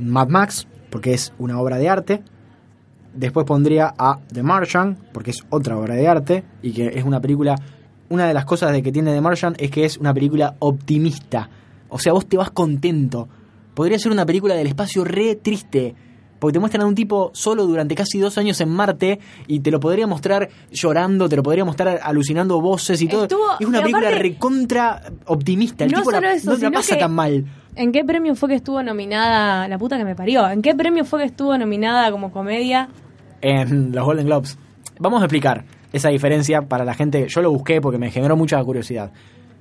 Mad 0.00 0.28
Max, 0.28 0.66
porque 0.90 1.14
es 1.14 1.32
una 1.38 1.60
obra 1.60 1.76
de 1.76 1.88
arte. 1.88 2.22
Después 3.14 3.46
pondría 3.46 3.94
a 3.96 4.18
The 4.32 4.42
Martian, 4.42 4.96
porque 5.12 5.30
es 5.30 5.44
otra 5.50 5.76
obra 5.76 5.94
de 5.94 6.08
arte 6.08 6.44
y 6.62 6.72
que 6.72 6.88
es 6.88 7.04
una 7.04 7.20
película. 7.20 7.56
Una 8.08 8.26
de 8.26 8.34
las 8.34 8.44
cosas 8.44 8.72
de 8.72 8.82
que 8.82 8.90
tiene 8.90 9.12
The 9.12 9.20
Martian 9.20 9.54
es 9.58 9.70
que 9.70 9.84
es 9.84 9.96
una 9.98 10.12
película 10.12 10.56
optimista. 10.58 11.48
O 11.88 11.98
sea, 11.98 12.12
vos 12.12 12.26
te 12.26 12.36
vas 12.36 12.50
contento. 12.50 13.28
Podría 13.74 13.98
ser 13.98 14.12
una 14.12 14.26
película 14.26 14.54
del 14.54 14.66
espacio 14.66 15.04
re 15.04 15.36
triste. 15.36 15.94
Porque 16.40 16.54
te 16.54 16.58
muestran 16.58 16.82
a 16.82 16.86
un 16.86 16.94
tipo 16.96 17.30
solo 17.34 17.66
durante 17.66 17.94
casi 17.94 18.18
dos 18.18 18.36
años 18.38 18.60
en 18.60 18.70
Marte 18.70 19.20
y 19.46 19.60
te 19.60 19.70
lo 19.70 19.78
podría 19.78 20.08
mostrar 20.08 20.48
llorando, 20.72 21.28
te 21.28 21.36
lo 21.36 21.42
podría 21.44 21.64
mostrar 21.64 22.00
alucinando 22.02 22.60
voces 22.60 23.00
y 23.02 23.06
todo. 23.08 23.22
Estuvo- 23.24 23.52
es 23.60 23.66
una 23.66 23.80
película 23.80 24.08
aparte- 24.08 24.22
recontra 24.22 25.02
optimista. 25.26 25.84
El 25.84 25.92
No 25.92 25.98
tipo 25.98 26.10
la- 26.10 26.16
solo 26.18 26.30
eso, 26.30 26.50
no 26.52 26.56
la 26.58 26.70
pasa 26.72 26.98
tan 26.98 27.12
mal. 27.14 27.44
¿En 27.76 27.92
qué 27.92 28.04
premio 28.04 28.34
fue 28.34 28.48
que 28.48 28.56
estuvo 28.56 28.82
nominada 28.82 29.68
la 29.68 29.78
puta 29.78 29.96
que 29.96 30.04
me 30.04 30.16
parió? 30.16 30.48
¿En 30.48 30.60
qué 30.62 30.74
premio 30.74 31.04
fue 31.04 31.20
que 31.20 31.26
estuvo 31.26 31.56
nominada 31.56 32.10
como 32.10 32.32
comedia? 32.32 32.88
en 33.42 33.92
los 33.92 34.04
Golden 34.04 34.26
Globes. 34.26 34.58
Vamos 34.98 35.22
a 35.22 35.24
explicar 35.24 35.64
esa 35.94 36.10
diferencia 36.10 36.62
para 36.62 36.84
la 36.84 36.92
gente. 36.92 37.26
Yo 37.28 37.40
lo 37.40 37.50
busqué 37.50 37.80
porque 37.80 37.96
me 37.98 38.10
generó 38.10 38.36
mucha 38.36 38.62
curiosidad. 38.62 39.12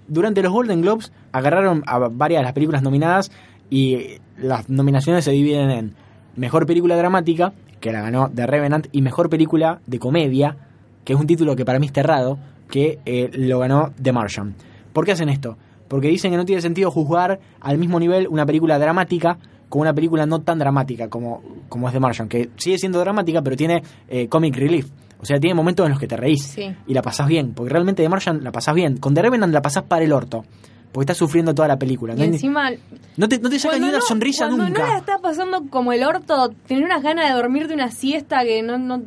Durante 0.07 0.41
los 0.41 0.51
Golden 0.51 0.81
Globes 0.81 1.13
agarraron 1.31 1.83
a 1.87 1.97
varias 2.09 2.39
de 2.41 2.43
las 2.43 2.53
películas 2.53 2.81
nominadas 2.83 3.31
y 3.69 4.17
las 4.37 4.69
nominaciones 4.69 5.23
se 5.23 5.31
dividen 5.31 5.69
en 5.69 5.95
Mejor 6.35 6.65
Película 6.65 6.95
Dramática, 6.97 7.53
que 7.79 7.91
la 7.91 8.01
ganó 8.01 8.29
The 8.33 8.45
Revenant, 8.47 8.87
y 8.91 9.01
Mejor 9.01 9.29
Película 9.29 9.79
de 9.87 9.99
Comedia, 9.99 10.55
que 11.03 11.13
es 11.13 11.19
un 11.19 11.27
título 11.27 11.55
que 11.55 11.65
para 11.65 11.79
mí 11.79 11.85
está 11.85 12.01
errado, 12.01 12.37
que 12.69 12.99
eh, 13.05 13.29
lo 13.33 13.59
ganó 13.59 13.91
The 14.01 14.11
Martian. 14.11 14.55
¿Por 14.93 15.05
qué 15.05 15.13
hacen 15.13 15.29
esto? 15.29 15.57
Porque 15.87 16.07
dicen 16.07 16.31
que 16.31 16.37
no 16.37 16.45
tiene 16.45 16.61
sentido 16.61 16.91
juzgar 16.91 17.39
al 17.61 17.77
mismo 17.77 17.99
nivel 17.99 18.27
una 18.27 18.45
película 18.45 18.77
dramática 18.77 19.37
con 19.69 19.81
una 19.81 19.93
película 19.93 20.25
no 20.25 20.41
tan 20.41 20.59
dramática 20.59 21.09
como, 21.09 21.41
como 21.69 21.87
es 21.87 21.93
The 21.93 21.99
Martian, 21.99 22.27
que 22.29 22.49
sigue 22.57 22.77
siendo 22.77 22.99
dramática, 22.99 23.41
pero 23.41 23.55
tiene 23.55 23.83
eh, 24.07 24.27
comic 24.27 24.55
relief. 24.55 24.87
O 25.21 25.25
sea, 25.25 25.39
tiene 25.39 25.53
momentos 25.53 25.85
en 25.85 25.91
los 25.91 25.99
que 25.99 26.07
te 26.07 26.15
reís 26.15 26.43
Sí. 26.43 26.73
y 26.87 26.93
la 26.93 27.01
pasás 27.01 27.27
bien, 27.27 27.53
porque 27.53 27.71
realmente 27.73 28.01
The 28.03 28.09
Martian 28.09 28.43
la 28.43 28.51
pasás 28.51 28.73
bien. 28.73 28.97
Con 28.97 29.13
The 29.13 29.21
Revenant 29.21 29.53
la 29.53 29.61
pasás 29.61 29.83
para 29.83 30.03
el 30.05 30.13
orto, 30.13 30.45
porque 30.91 31.03
estás 31.03 31.17
sufriendo 31.17 31.53
toda 31.53 31.67
la 31.67 31.77
película. 31.77 32.13
Y 32.13 32.17
No, 32.17 32.23
encima... 32.23 32.71
no 33.17 33.27
te, 33.29 33.39
no 33.39 33.49
te 33.49 33.59
saca 33.59 33.77
ni 33.77 33.87
una 33.89 33.97
no- 33.99 34.01
sonrisa 34.01 34.47
cuando 34.47 34.65
nunca. 34.65 34.81
no 34.81 34.87
la 34.93 34.97
estás 34.99 35.21
pasando 35.21 35.63
como 35.69 35.91
el 35.93 36.03
orto, 36.03 36.49
tener 36.67 36.83
unas 36.83 37.03
ganas 37.03 37.29
de 37.29 37.35
dormirte 37.35 37.73
una 37.73 37.91
siesta 37.91 38.43
que 38.43 38.61
no... 38.63 38.77
no 38.77 39.01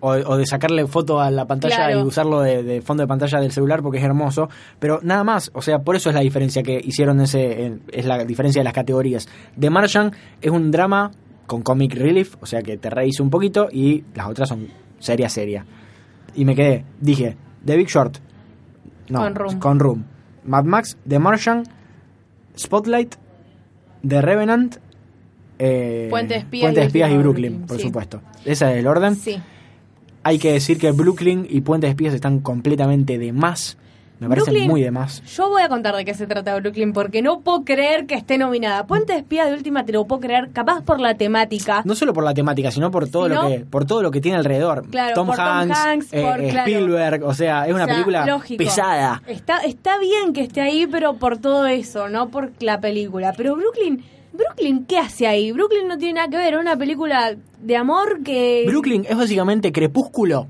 o, 0.00 0.10
o 0.10 0.36
de 0.36 0.44
sacarle 0.46 0.86
foto 0.86 1.20
a 1.20 1.30
la 1.30 1.46
pantalla 1.46 1.76
Claro. 1.76 2.00
y 2.00 2.02
usarlo 2.02 2.40
de, 2.42 2.62
de 2.62 2.82
fondo 2.82 3.02
de 3.02 3.06
pantalla 3.06 3.40
del 3.40 3.50
celular 3.50 3.82
porque 3.82 3.96
es 3.98 4.04
hermoso, 4.04 4.48
pero 4.78 5.00
nada 5.02 5.24
más, 5.24 5.50
o 5.54 5.62
sea, 5.62 5.78
por 5.78 5.96
eso 5.96 6.10
es 6.10 6.14
la 6.14 6.20
diferencia 6.20 6.62
que 6.62 6.78
hicieron 6.82 7.18
ese, 7.22 7.78
es 7.90 8.04
la 8.04 8.22
diferencia 8.24 8.60
de 8.60 8.64
las 8.64 8.74
categorías. 8.74 9.26
The 9.58 9.70
Martian 9.70 10.12
es 10.42 10.50
un 10.50 10.70
drama 10.70 11.10
con 11.46 11.62
comic 11.62 11.94
relief, 11.94 12.36
o 12.40 12.46
sea 12.46 12.60
que 12.60 12.76
te 12.76 12.90
reís 12.90 13.20
un 13.20 13.30
poquito 13.30 13.68
y 13.72 14.04
las 14.14 14.28
otras 14.28 14.48
son 14.50 14.68
seria, 14.98 15.28
seria. 15.30 15.64
Y 16.34 16.44
me 16.44 16.54
quedé, 16.54 16.84
dije, 17.00 17.34
The 17.64 17.76
Big 17.76 17.88
Short, 17.88 18.18
no, 19.08 19.20
Con 19.20 19.34
Room. 19.34 19.58
con 19.58 19.78
Room. 19.80 20.04
Mad 20.46 20.64
Max, 20.64 20.96
The 21.08 21.18
Martian, 21.18 21.64
Spotlight, 22.56 23.16
The 24.06 24.22
Revenant, 24.22 24.76
eh, 25.58 26.08
Puente 26.10 26.34
de 26.34 26.40
Espías 26.40 26.62
Puente 26.62 26.80
de 26.80 26.86
Espías 26.86 27.10
y 27.10 27.16
Brooklyn, 27.16 27.52
Brooklyn, 27.52 27.66
por 27.66 27.76
sí. 27.78 27.82
supuesto. 27.84 28.20
Ese 28.44 28.72
es 28.72 28.78
el 28.78 28.86
orden. 28.86 29.16
Sí. 29.16 29.40
Hay 30.22 30.38
que 30.38 30.52
decir 30.52 30.78
que 30.78 30.90
Brooklyn 30.92 31.46
y 31.48 31.60
Puente 31.60 31.86
de 31.86 31.92
Espías 31.92 32.14
están 32.14 32.40
completamente 32.40 33.18
de 33.18 33.32
más. 33.32 33.78
Me 34.18 34.28
Brooklyn- 34.28 34.66
muy 34.68 34.82
de 34.82 34.90
más. 34.90 35.22
Yo 35.24 35.50
voy 35.50 35.60
a 35.62 35.68
contar 35.68 35.94
de 35.94 36.04
qué 36.04 36.14
se 36.14 36.26
trata 36.26 36.56
Brooklyn 36.58 36.92
porque 36.94 37.20
no 37.20 37.40
puedo 37.40 37.64
creer 37.64 38.06
que 38.06 38.14
esté 38.14 38.38
nominada. 38.38 38.86
Puente 38.86 39.12
de 39.12 39.18
Espía 39.18 39.44
de 39.44 39.52
última 39.52 39.84
te 39.84 39.92
lo 39.92 40.06
puedo 40.06 40.20
creer, 40.20 40.50
capaz 40.52 40.82
por 40.82 41.00
la 41.00 41.14
temática. 41.16 41.82
No 41.84 41.94
solo 41.94 42.14
por 42.14 42.24
la 42.24 42.32
temática, 42.32 42.70
sino 42.70 42.90
por 42.90 43.08
todo 43.08 43.28
Sino- 43.28 43.42
lo 43.42 43.48
que 43.48 43.58
por 43.66 43.84
todo 43.84 44.02
lo 44.02 44.10
que 44.10 44.20
tiene 44.22 44.38
alrededor. 44.38 44.88
Claro, 44.90 45.14
Tom, 45.14 45.26
por 45.26 45.36
Tom 45.36 45.44
Hanks, 45.46 45.78
Hanks, 45.78 46.08
eh, 46.12 46.22
por- 46.22 46.40
eh, 46.40 46.48
claro. 46.48 46.66
Spielberg, 46.70 47.24
o 47.24 47.34
sea, 47.34 47.66
es 47.66 47.74
una 47.74 47.82
O 47.84 47.86
sea, 47.86 47.94
película 47.94 48.24
lógico. 48.26 48.58
pesada. 48.64 49.22
Está, 49.26 49.58
está 49.58 49.98
bien 49.98 50.32
que 50.32 50.40
esté 50.42 50.62
ahí, 50.62 50.86
pero 50.86 51.14
por 51.14 51.36
todo 51.38 51.66
eso, 51.66 52.08
no 52.08 52.28
por 52.30 52.52
la 52.60 52.80
película. 52.80 53.34
Pero 53.36 53.54
Brooklyn, 53.54 54.02
Brooklyn, 54.32 54.86
¿qué 54.86 54.98
hace 54.98 55.26
ahí? 55.26 55.52
Brooklyn 55.52 55.88
no 55.88 55.98
tiene 55.98 56.14
nada 56.14 56.28
que 56.28 56.36
ver, 56.38 56.54
es 56.54 56.60
una 56.60 56.76
película 56.76 57.34
de 57.60 57.76
amor 57.76 58.22
que... 58.22 58.64
Brooklyn 58.66 59.06
es 59.08 59.16
básicamente 59.16 59.72
Crepúsculo 59.72 60.46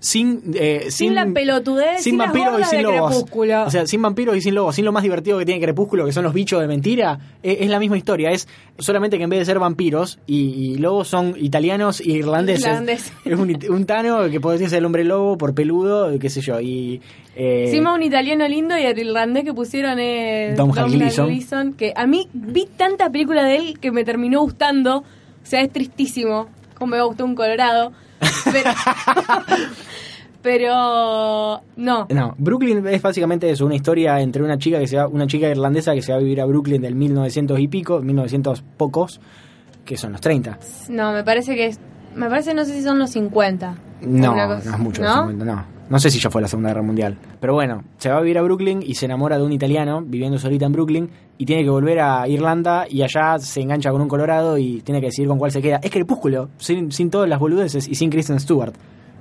sin, 0.00 0.42
eh, 0.54 0.86
Sin 0.90 1.14
la 1.14 1.26
pelotudez, 1.26 2.02
sin 2.02 2.18
las 2.18 2.28
vampiros 2.32 2.60
y 2.60 2.64
sin 2.64 2.82
lobos. 2.82 3.24
O 3.66 3.70
sea, 3.70 3.86
sin 3.86 4.00
vampiros 4.00 4.36
y 4.36 4.40
sin 4.40 4.54
lobos, 4.54 4.74
sin 4.76 4.84
lo 4.84 4.92
más 4.92 5.02
divertido 5.02 5.38
que 5.38 5.44
tiene 5.44 5.60
Crepúsculo, 5.60 6.06
que 6.06 6.12
son 6.12 6.24
los 6.24 6.32
bichos 6.32 6.60
de 6.60 6.68
mentira. 6.68 7.18
eh, 7.42 7.58
es 7.60 7.68
la 7.70 7.78
misma 7.80 7.96
historia. 7.96 8.30
Es 8.30 8.46
solamente 8.78 9.18
que 9.18 9.24
en 9.24 9.30
vez 9.30 9.40
de 9.40 9.44
ser 9.44 9.58
vampiros 9.58 10.18
y, 10.26 10.50
y 10.74 10.78
lobos 10.78 11.08
son 11.08 11.34
italianos 11.36 12.00
e 12.00 12.10
irlandeses. 12.10 12.64
Irlandeses. 12.66 13.12
Es 13.24 13.38
un, 13.38 13.58
un 13.70 13.86
tano 13.86 14.30
que 14.30 14.40
puede 14.40 14.68
ser 14.68 14.78
el 14.78 14.84
hombre 14.84 15.04
lobo 15.04 15.36
por 15.36 15.54
peludo, 15.54 16.16
qué 16.18 16.30
sé 16.30 16.40
yo. 16.40 16.60
Y, 16.60 17.00
eh, 17.34 17.64
Encima 17.66 17.92
un 17.94 18.02
italiano 18.02 18.46
lindo 18.48 18.78
y 18.78 18.82
el 18.82 18.98
irlandés 18.98 19.44
que 19.44 19.54
pusieron 19.54 19.98
es 19.98 20.56
Dom 20.56 20.70
Gleeson. 20.70 21.26
Gleeson, 21.28 21.72
que 21.72 21.92
a 21.96 22.06
mí 22.06 22.28
vi 22.32 22.66
tanta 22.76 23.10
película 23.10 23.44
de 23.44 23.56
él 23.56 23.78
que 23.80 23.90
me 23.90 24.04
terminó 24.04 24.40
gustando. 24.42 24.98
O 24.98 25.04
sea, 25.50 25.60
es 25.60 25.72
tristísimo. 25.72 26.48
Como 26.78 26.94
me 26.96 27.02
gustó 27.02 27.24
un 27.24 27.34
colorado. 27.34 27.92
Pero, 28.52 28.70
pero 30.42 31.62
no. 31.76 32.06
No, 32.08 32.34
Brooklyn 32.38 32.86
es 32.86 33.02
básicamente 33.02 33.50
eso, 33.50 33.66
una 33.66 33.74
historia 33.74 34.20
entre 34.20 34.42
una 34.42 34.58
chica 34.58 34.78
que 34.78 34.86
se 34.86 34.96
va, 34.96 35.06
una 35.06 35.26
chica 35.26 35.48
irlandesa 35.48 35.94
que 35.94 36.02
se 36.02 36.12
va 36.12 36.18
a 36.18 36.20
vivir 36.20 36.40
a 36.40 36.44
Brooklyn 36.46 36.80
del 36.80 36.94
1900 36.94 37.58
y 37.60 37.68
pico, 37.68 38.00
1900 38.00 38.62
pocos, 38.76 39.20
que 39.84 39.96
son 39.96 40.12
los 40.12 40.20
30. 40.20 40.58
No, 40.90 41.12
me 41.12 41.24
parece 41.24 41.54
que 41.54 41.66
es. 41.66 41.80
Me 42.14 42.28
parece, 42.28 42.54
no 42.54 42.64
sé 42.64 42.72
si 42.72 42.82
son 42.82 42.98
los 42.98 43.10
50. 43.10 43.74
No, 44.02 44.34
no 44.34 44.54
es 44.54 44.78
mucho, 44.78 45.02
¿no? 45.02 45.08
los 45.08 45.30
50, 45.30 45.44
no. 45.44 45.77
No 45.90 45.98
sé 45.98 46.10
si 46.10 46.18
ya 46.18 46.28
fue 46.30 46.42
la 46.42 46.48
Segunda 46.48 46.68
Guerra 46.70 46.82
Mundial. 46.82 47.16
Pero 47.40 47.54
bueno, 47.54 47.82
se 47.96 48.10
va 48.10 48.18
a 48.18 48.20
vivir 48.20 48.36
a 48.38 48.42
Brooklyn 48.42 48.82
y 48.84 48.94
se 48.94 49.06
enamora 49.06 49.38
de 49.38 49.44
un 49.44 49.52
italiano 49.52 50.02
viviendo 50.04 50.38
solita 50.38 50.66
en 50.66 50.72
Brooklyn 50.72 51.08
y 51.38 51.46
tiene 51.46 51.64
que 51.64 51.70
volver 51.70 52.00
a 52.00 52.28
Irlanda 52.28 52.84
y 52.88 53.02
allá 53.02 53.38
se 53.38 53.60
engancha 53.62 53.90
con 53.90 54.02
un 54.02 54.08
colorado 54.08 54.58
y 54.58 54.82
tiene 54.82 55.00
que 55.00 55.06
decidir 55.06 55.28
con 55.28 55.38
cuál 55.38 55.50
se 55.50 55.62
queda. 55.62 55.80
Es 55.82 55.90
crepúsculo, 55.90 56.50
sin, 56.58 56.92
sin 56.92 57.10
todas 57.10 57.28
las 57.28 57.38
boludeces 57.38 57.88
y 57.88 57.94
sin 57.94 58.10
Kristen 58.10 58.38
Stewart. 58.38 58.74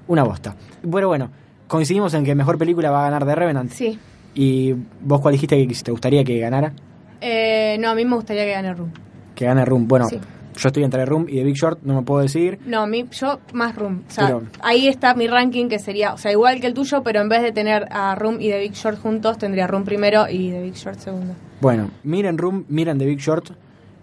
Una 0.07 0.23
bosta. 0.23 0.56
Pero 0.91 1.07
bueno, 1.07 1.30
coincidimos 1.68 2.14
en 2.15 2.26
que 2.26 2.35
mejor 2.35 2.57
película 2.57 2.91
va 2.91 2.99
a 3.02 3.10
ganar 3.10 3.26
The 3.26 3.35
Revenant. 3.35 3.72
Sí. 3.72 3.98
¿Y 4.35 4.73
vos 5.02 5.22
cuál 5.22 5.34
dijiste 5.34 5.65
que 5.65 5.73
te 5.73 5.91
gustaría 5.91 6.23
que 6.23 6.38
ganara? 6.39 6.73
Eh, 7.22 7.77
no, 7.80 7.89
a 7.89 7.95
mí 7.95 8.03
me 8.06 8.15
gustaría 8.15 8.44
que 8.45 8.52
gane 8.52 8.73
Room. 8.73 8.91
Que 9.34 9.45
gane 9.45 9.64
Room. 9.65 9.88
Bueno, 9.88 10.07
Sí. 10.10 10.19
Yo 10.57 10.67
estoy 10.67 10.84
entre 10.84 11.05
Room 11.05 11.25
y 11.29 11.35
The 11.35 11.43
Big 11.43 11.55
Short, 11.55 11.79
no 11.84 11.95
me 11.95 12.01
puedo 12.01 12.21
decidir. 12.21 12.59
No, 12.65 12.85
mí, 12.88 13.05
yo 13.11 13.39
más 13.53 13.75
Room. 13.75 14.03
O 14.07 14.11
sea, 14.11 14.25
Pero- 14.27 14.43
ahí 14.61 14.88
está 14.88 15.13
mi 15.13 15.27
ranking 15.27 15.67
que 15.69 15.79
sería, 15.79 16.13
o 16.13 16.17
sea, 16.17 16.31
igual 16.31 16.59
que 16.59 16.67
el 16.67 16.73
tuyo, 16.73 17.03
pero 17.03 17.21
en 17.21 17.29
vez 17.29 17.41
de 17.43 17.51
tener 17.51 17.88
a 17.91 18.15
Room 18.15 18.38
y 18.39 18.49
The 18.49 18.59
Big 18.59 18.73
Short 18.73 18.99
juntos, 18.99 19.38
tendría 19.38 19.67
Room 19.67 19.84
primero 19.85 20.27
y 20.29 20.49
The 20.51 20.61
Big 20.63 20.73
Short 20.75 20.99
segundo. 20.99 21.34
Bueno, 21.61 21.89
miren 22.03 22.38
Room, 22.38 22.65
miren 22.69 22.97
The 22.97 23.05
Big 23.05 23.19
Short 23.19 23.51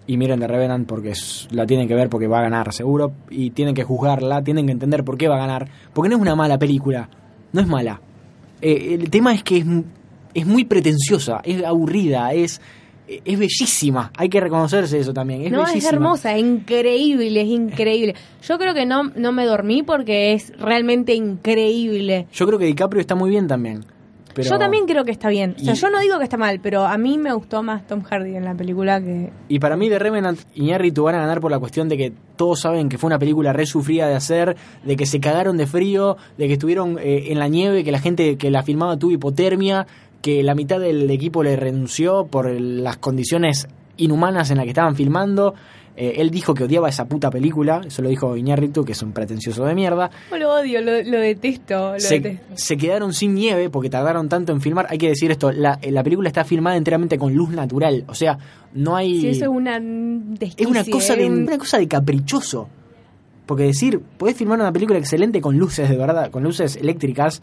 y 0.07 0.17
miren 0.17 0.39
The 0.41 0.47
Revenant 0.49 0.87
porque 0.87 1.11
es- 1.11 1.49
la 1.51 1.67
tienen 1.67 1.89
que 1.89 1.95
ver 1.95 2.09
porque 2.09 2.27
va 2.27 2.39
a 2.41 2.43
ganar 2.43 2.73
seguro 2.73 3.13
y 3.31 3.51
tienen 3.51 3.75
que 3.75 3.85
juzgarla, 3.85 4.43
tienen 4.43 4.67
que 4.67 4.73
entender 4.73 5.05
por 5.05 5.17
qué 5.17 5.29
va 5.29 5.37
a 5.37 5.39
ganar. 5.39 5.69
Porque 5.93 6.09
no 6.09 6.17
es 6.17 6.23
una 6.23 6.35
mala 6.35 6.59
película, 6.59 7.09
no 7.53 7.61
es 7.61 7.67
mala. 7.67 8.01
Eh, 8.61 8.95
el 9.01 9.11
tema 9.11 9.33
es 9.35 9.43
que 9.43 9.59
es, 9.59 9.67
es 10.35 10.47
muy 10.47 10.65
pretenciosa, 10.65 11.41
es 11.45 11.65
aburrida, 11.65 12.33
es, 12.33 12.61
es 13.07 13.39
bellísima. 13.39 14.11
Hay 14.17 14.29
que 14.29 14.41
reconocerse 14.41 14.99
eso 14.99 15.13
también. 15.13 15.43
Es 15.43 15.53
no, 15.53 15.59
bellísima. 15.61 15.79
es 15.79 15.93
hermosa, 15.93 16.35
es 16.35 16.41
increíble, 16.41 17.41
es 17.41 17.49
increíble. 17.49 18.15
Yo 18.43 18.59
creo 18.59 18.75
que 18.75 18.87
no, 18.87 19.05
no 19.15 19.33
me 19.33 19.45
dormí 19.45 19.83
porque 19.83 20.33
es 20.33 20.53
realmente 20.59 21.15
increíble. 21.15 22.27
Yo 22.33 22.47
creo 22.47 22.59
que 22.59 22.67
DiCaprio 22.67 23.01
está 23.01 23.15
muy 23.15 23.31
bien 23.31 23.47
también. 23.47 23.85
Pero... 24.35 24.51
Yo 24.51 24.59
también 24.59 24.85
creo 24.87 25.05
que 25.05 25.13
está 25.13 25.29
bien. 25.29 25.55
O 25.57 25.63
sea, 25.63 25.75
Y- 25.75 25.77
yo 25.77 25.91
no 25.91 26.01
digo 26.01 26.19
que 26.19 26.25
está 26.25 26.37
mal, 26.37 26.59
pero 26.61 26.85
a 26.85 26.99
mí 26.99 27.19
me 27.19 27.33
gustó 27.33 27.63
más 27.63 27.87
Tom 27.87 28.03
Hardy 28.03 28.35
en 28.35 28.45
la 28.45 28.55
película 28.57 29.01
que... 29.01 29.31
Y 29.49 29.61
para 29.61 29.77
mí 29.77 29.89
The 29.89 30.01
Revenant 30.01 30.41
y 30.57 30.63
Iñárritu 30.65 31.05
van 31.05 31.15
a 31.15 31.21
ganar 31.21 31.41
por 31.41 31.53
la 31.53 31.61
cuestión 31.61 31.89
de 31.89 31.97
que 31.97 32.13
todos 32.35 32.63
saben 32.63 32.89
que 32.89 32.99
fue 32.99 33.07
una 33.07 33.21
película 33.21 33.53
re 33.53 33.65
sufrida 33.65 34.09
de 34.09 34.17
hacer, 34.17 34.57
de 34.85 34.97
que 34.97 35.07
se 35.07 35.21
cagaron 35.21 35.57
de 35.57 35.69
frío, 35.69 36.17
de 36.37 36.49
que 36.49 36.55
estuvieron 36.55 36.99
eh, 36.99 37.27
en 37.31 37.39
la 37.39 37.47
nieve, 37.47 37.85
que 37.85 37.93
la 37.93 38.01
gente 38.01 38.37
que 38.37 38.51
la 38.51 38.65
filmaba 38.65 38.97
tuvo 38.99 39.13
hipotermia, 39.13 39.87
que 40.25 40.43
la 40.43 40.55
mitad 40.55 40.81
del 40.81 41.11
equipo 41.11 41.43
le 41.43 41.55
renunció 41.55 42.25
por 42.27 42.49
las 42.51 42.97
condiciones 42.97 43.69
inhumanas 43.99 44.51
en 44.51 44.57
las 44.57 44.65
que 44.65 44.71
estaban 44.71 44.97
filmando. 44.97 45.55
Eh, 45.99 46.15
él 46.17 46.31
dijo 46.31 46.55
que 46.55 46.65
odiaba 46.65 46.89
esa 46.89 47.05
puta 47.05 47.29
película, 47.31 47.83
eso 47.87 48.01
lo 48.01 48.09
dijo 48.09 48.35
Iñárritu, 48.35 48.87
que 48.87 48.93
es 48.93 49.03
un 49.03 49.13
pretencioso 49.13 49.67
de 49.67 49.75
mierda. 49.75 50.11
Yo 50.31 50.39
lo 50.39 50.55
odio, 50.55 50.81
lo, 50.81 51.03
lo 51.03 51.19
detesto, 51.21 51.93
lo 51.93 52.01
Se, 52.01 52.21
detesto. 52.21 52.47
se 52.55 52.77
quedaron 52.79 53.13
sin 53.13 53.35
nieve 53.35 53.69
porque 53.69 53.91
tardaron 53.91 54.31
tanto 54.31 54.53
en 54.53 54.63
filmar. 54.63 54.87
Hay 54.89 54.97
que 54.97 55.09
decir 55.11 55.31
esto, 55.31 55.53
la, 55.53 55.79
la 55.91 56.03
película 56.03 56.29
está 56.31 56.43
filmada 56.43 56.79
enteramente 56.79 57.19
con 57.19 57.35
luz 57.35 57.51
natural, 57.51 58.05
o 58.09 58.15
sea, 58.15 58.39
no 58.73 58.97
hay... 58.97 59.21
Sí, 59.21 59.29
eso 59.29 59.45
es 59.45 59.51
una 59.51 59.77
Es 59.77 60.67
una 60.67 60.85
cosa 60.87 61.17
de 61.17 61.27
un- 61.27 61.43
una 61.43 61.59
cosa 61.59 61.77
de 61.77 61.87
caprichoso. 61.87 62.67
Porque 63.45 63.65
decir, 63.65 64.01
podés 64.17 64.37
filmar 64.39 64.59
una 64.59 64.73
película 64.73 64.99
excelente 64.99 65.43
con 65.43 65.59
luces 65.59 65.87
de 65.91 65.99
verdad, 65.99 66.31
con 66.31 66.43
luces 66.43 66.77
eléctricas. 66.77 67.43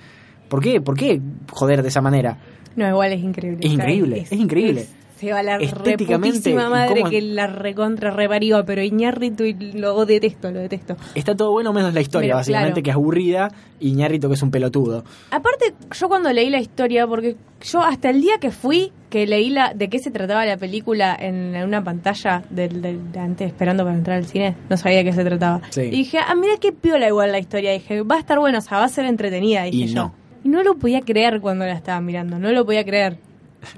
¿Por 0.50 0.62
qué? 0.62 0.82
¿Por 0.82 0.98
qué 0.98 1.22
joder 1.52 1.84
de 1.84 1.90
esa 1.90 2.02
manera? 2.02 2.38
No, 2.76 2.88
igual 2.88 3.14
es 3.14 3.24
increíble. 3.24 3.60
Es 3.66 3.72
increíble, 3.74 4.20
es 4.22 4.32
increíble. 4.32 4.86
se 5.18 5.32
va 5.32 5.44
la 5.44 5.58
Estéticamente, 5.58 6.38
reputísima 6.38 6.68
madre 6.68 7.02
¿cómo- 7.02 7.12
que 7.12 7.22
la 7.22 7.46
recontra 7.46 8.10
reparió, 8.10 8.66
pero 8.66 8.82
Iñárritu 8.82 9.44
y 9.44 9.54
lo 9.74 10.04
detesto, 10.08 10.50
lo 10.50 10.60
detesto. 10.60 10.96
Está 11.14 11.36
todo 11.36 11.52
bueno 11.52 11.72
menos 11.74 11.94
la 11.94 12.02
historia, 12.02 12.30
Pero, 12.30 12.38
básicamente, 12.38 12.82
claro. 12.82 12.84
que 12.84 12.90
es 12.90 12.96
aburrida, 12.96 13.52
y 13.80 13.92
que 14.30 14.34
es 14.34 14.42
un 14.42 14.50
pelotudo. 14.50 15.04
Aparte, 15.30 15.74
yo 16.00 16.08
cuando 16.08 16.34
leí 16.34 16.50
la 16.50 16.60
historia, 16.60 17.06
porque 17.06 17.36
yo 17.62 17.82
hasta 17.82 18.10
el 18.10 18.20
día 18.22 18.40
que 18.42 18.50
fui, 18.50 18.92
que 19.12 19.28
leí 19.28 19.52
la 19.52 19.74
de 19.76 19.90
qué 19.90 20.00
se 20.00 20.10
trataba 20.10 20.44
la 20.44 20.58
película 20.58 21.16
en, 21.20 21.54
en 21.56 21.68
una 21.68 21.84
pantalla 21.84 22.42
del, 22.50 22.82
del- 22.82 23.12
de 23.12 23.20
antes 23.20 23.46
esperando 23.48 23.84
para 23.84 23.96
entrar 23.96 24.18
al 24.18 24.26
cine, 24.26 24.56
no 24.72 24.78
sabía 24.78 25.00
de 25.00 25.04
qué 25.04 25.14
se 25.14 25.24
trataba. 25.24 25.62
Sí. 25.70 25.82
Y 25.82 25.90
dije, 25.92 26.18
ah, 26.18 26.34
mira 26.34 26.54
qué 26.60 26.72
piola 26.72 27.08
igual 27.08 27.32
la 27.32 27.38
historia. 27.38 27.74
dije, 27.74 28.02
va 28.02 28.16
a 28.16 28.20
estar 28.20 28.40
buena, 28.40 28.58
o 28.58 28.62
sea, 28.62 28.80
va 28.80 28.86
a 28.86 28.90
ser 28.90 29.06
entretenida. 29.06 29.64
Dije 29.66 29.78
Y 29.78 29.88
yo. 29.94 30.14
Y 30.44 30.50
no 30.50 30.64
lo 30.64 30.76
podía 30.76 31.02
creer 31.02 31.40
cuando 31.42 31.66
la 31.66 31.74
estaba 31.74 32.02
mirando, 32.02 32.40
no 32.40 32.52
lo 32.52 32.66
podía 32.66 32.84
creer. 32.84 33.18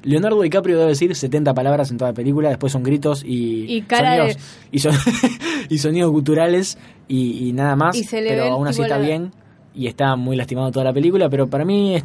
Leonardo 0.03 0.41
DiCaprio 0.41 0.77
debe 0.77 0.90
decir 0.91 1.14
70 1.14 1.53
palabras 1.53 1.91
en 1.91 1.98
toda 1.98 2.11
la 2.11 2.15
película, 2.15 2.48
después 2.49 2.72
son 2.72 2.84
gritos 2.84 3.22
y, 3.26 3.65
Y 3.80 3.85
sonidos, 3.90 4.38
y, 4.72 4.80
son- 4.80 4.95
y 5.69 5.77
sonidos 5.77 6.10
guturales 6.11 6.77
y, 7.10 7.49
y 7.49 7.53
nada 7.53 7.76
más, 7.76 7.95
Y 7.98 8.03
se 8.06 8.22
le 8.22 8.30
pero 8.30 8.45
aún 8.53 8.68
así 8.68 8.81
está 8.81 8.98
la- 8.98 9.06
bien 9.06 9.31
y 9.76 9.88
está 9.88 10.15
muy 10.15 10.38
lastimado 10.38 10.72
toda 10.72 10.85
la 10.85 10.94
película, 10.94 11.30
pero 11.30 11.48
para 11.48 11.65
mí, 11.65 11.95
es, 11.95 12.03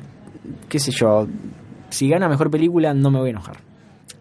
qué 0.68 0.80
sé 0.80 0.90
yo, 0.90 1.28
si 1.90 2.08
gana 2.08 2.28
mejor 2.28 2.50
película 2.50 2.94
no 2.94 3.10
me 3.12 3.18
voy 3.20 3.28
a 3.28 3.30
enojar. 3.30 3.58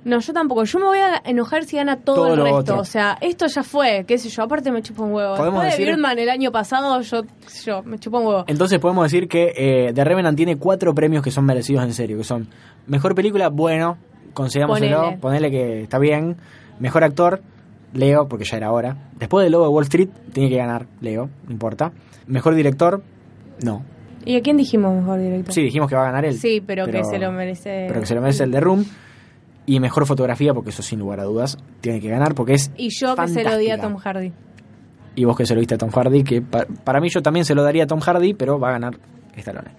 No, 0.05 0.19
yo 0.19 0.31
tampoco. 0.33 0.63
Yo 0.63 0.79
me 0.79 0.85
voy 0.85 0.99
a 0.99 1.21
enojar 1.25 1.65
si 1.65 1.75
gana 1.75 1.97
todo, 1.97 2.15
Todo 2.15 2.33
el 2.33 2.39
resto. 2.41 2.55
otro. 2.57 2.79
O 2.79 2.85
sea, 2.85 3.17
esto 3.19 3.47
ya 3.47 3.63
fue, 3.63 4.05
qué 4.07 4.17
sé 4.17 4.29
yo. 4.29 4.43
Aparte 4.43 4.71
me 4.71 4.81
chupa 4.81 5.03
un 5.03 5.11
huevo. 5.11 5.35
Podemos 5.35 5.63
Después 5.63 5.77
de 5.77 5.83
decir- 5.83 5.95
Birdman 5.95 6.19
el 6.19 6.29
año 6.29 6.51
pasado, 6.51 7.01
yo, 7.01 7.23
yo, 7.65 7.83
me 7.83 7.99
chupa 7.99 8.19
un 8.19 8.27
huevo. 8.27 8.43
Entonces 8.47 8.79
podemos 8.79 9.03
decir 9.03 9.27
que 9.27 9.53
eh, 9.57 9.91
The 9.93 10.03
Revenant 10.05 10.37
tiene 10.37 10.55
cuatro 10.57 10.95
premios 10.95 11.23
que 11.23 11.31
son 11.31 11.45
merecidos 11.45 11.83
en 11.83 11.93
serio, 11.93 12.17
que 12.17 12.23
son 12.23 12.47
Mejor 12.85 13.15
Película, 13.15 13.49
bueno, 13.49 13.97
considerámoselo, 14.33 14.97
Ponele. 15.01 15.17
ponele 15.17 15.51
que 15.51 15.81
está 15.81 15.99
bien. 15.99 16.37
Mejor 16.79 17.03
Actor, 17.03 17.41
Leo, 17.93 18.27
porque 18.29 18.45
ya 18.45 18.55
era 18.57 18.71
hora. 18.71 18.95
Después 19.19 19.43
de 19.43 19.49
Lobo 19.49 19.63
de 19.65 19.69
Wall 19.71 19.83
Street, 19.83 20.09
tiene 20.31 20.49
que 20.49 20.57
ganar 20.57 20.85
Leo, 21.01 21.29
no 21.47 21.51
importa. 21.51 21.91
Mejor 22.27 22.55
Director, 22.55 23.01
no. 23.63 23.83
¿Y 24.25 24.35
a 24.35 24.41
quién 24.41 24.57
dijimos 24.57 24.93
mejor 24.93 25.19
director? 25.19 25.53
Sí, 25.53 25.61
dijimos 25.63 25.87
que 25.89 25.95
va 25.95 26.01
a 26.01 26.05
ganar 26.07 26.25
él. 26.25 26.37
Sí, 26.37 26.61
pero, 26.65 26.85
que 26.85 27.01
se 27.05 27.17
lo 27.17 27.31
merece. 27.31 27.85
Pero 27.87 28.01
que 28.01 28.05
se 28.05 28.13
lo 28.13 28.21
merece 28.21 28.43
el 28.43 28.51
de 28.51 28.59
Room. 28.59 28.85
Y 29.67 29.79
Mejor 29.79 30.05
Fotografía, 30.07 30.53
porque 30.55 30.71
eso 30.71 30.81
sin 30.81 30.97
lugar 30.99 31.19
a 31.19 31.23
dudas, 31.25 31.57
tiene 31.81 31.99
que 32.01 32.09
ganar, 32.09 32.33
porque 32.33 32.53
es 32.55 32.71
Y 32.77 32.89
yo 32.89 33.15
que 33.15 33.27
se 33.27 33.43
lo 33.43 33.55
di 33.57 33.69
a. 33.69 33.79
Tom 33.79 33.97
Hardy. 33.97 34.31
y 35.15 35.25
vos 35.25 35.35
que 35.37 35.45
se 35.45 35.53
lo 35.53 35.59
diste 35.59 35.75
a 35.75 35.77
Tom 35.77 35.89
Hardy, 35.91 36.23
que 36.23 36.41
pa- 36.41 36.65
para 36.83 36.99
mí 37.01 37.09
yo 37.09 37.21
también 37.21 37.45
se 37.45 37.53
lo 37.53 37.61
daría 37.63 37.83
a 37.83 37.87
Tom 37.87 37.99
Hardy, 37.99 38.33
pero 38.33 38.59
va 38.59 38.69
a 38.69 38.71
ganar 38.73 38.97
Stallone. 39.35 39.69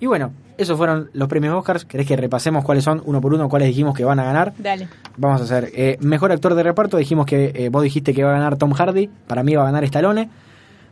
Y 0.00 0.06
bueno, 0.06 0.32
esos 0.58 0.76
fueron 0.76 1.10
los 1.12 1.26
premios 1.28 1.54
Oscars. 1.56 1.84
¿Querés 1.84 2.06
que 2.06 2.16
repasemos 2.16 2.64
cuáles 2.64 2.84
son 2.84 3.02
uno 3.04 3.20
por 3.20 3.34
uno, 3.34 3.48
cuáles 3.48 3.66
dijimos 3.68 3.96
que 3.96 4.04
van 4.04 4.20
a 4.20 4.24
ganar? 4.24 4.52
Dale. 4.58 4.86
Vamos 5.16 5.40
a 5.40 5.44
hacer 5.44 5.70
eh, 5.74 5.96
mejor 6.00 6.30
actor 6.30 6.54
de 6.54 6.62
reparto. 6.62 6.96
Dijimos 6.98 7.26
que 7.26 7.50
eh, 7.54 7.68
vos 7.68 7.82
dijiste 7.82 8.14
que 8.14 8.22
va 8.22 8.30
a 8.30 8.34
ganar 8.34 8.56
Tom 8.58 8.72
Hardy. 8.72 9.08
Para 9.26 9.42
mí 9.42 9.56
va 9.56 9.62
a 9.62 9.66
ganar 9.66 9.82
Stallone. 9.84 10.28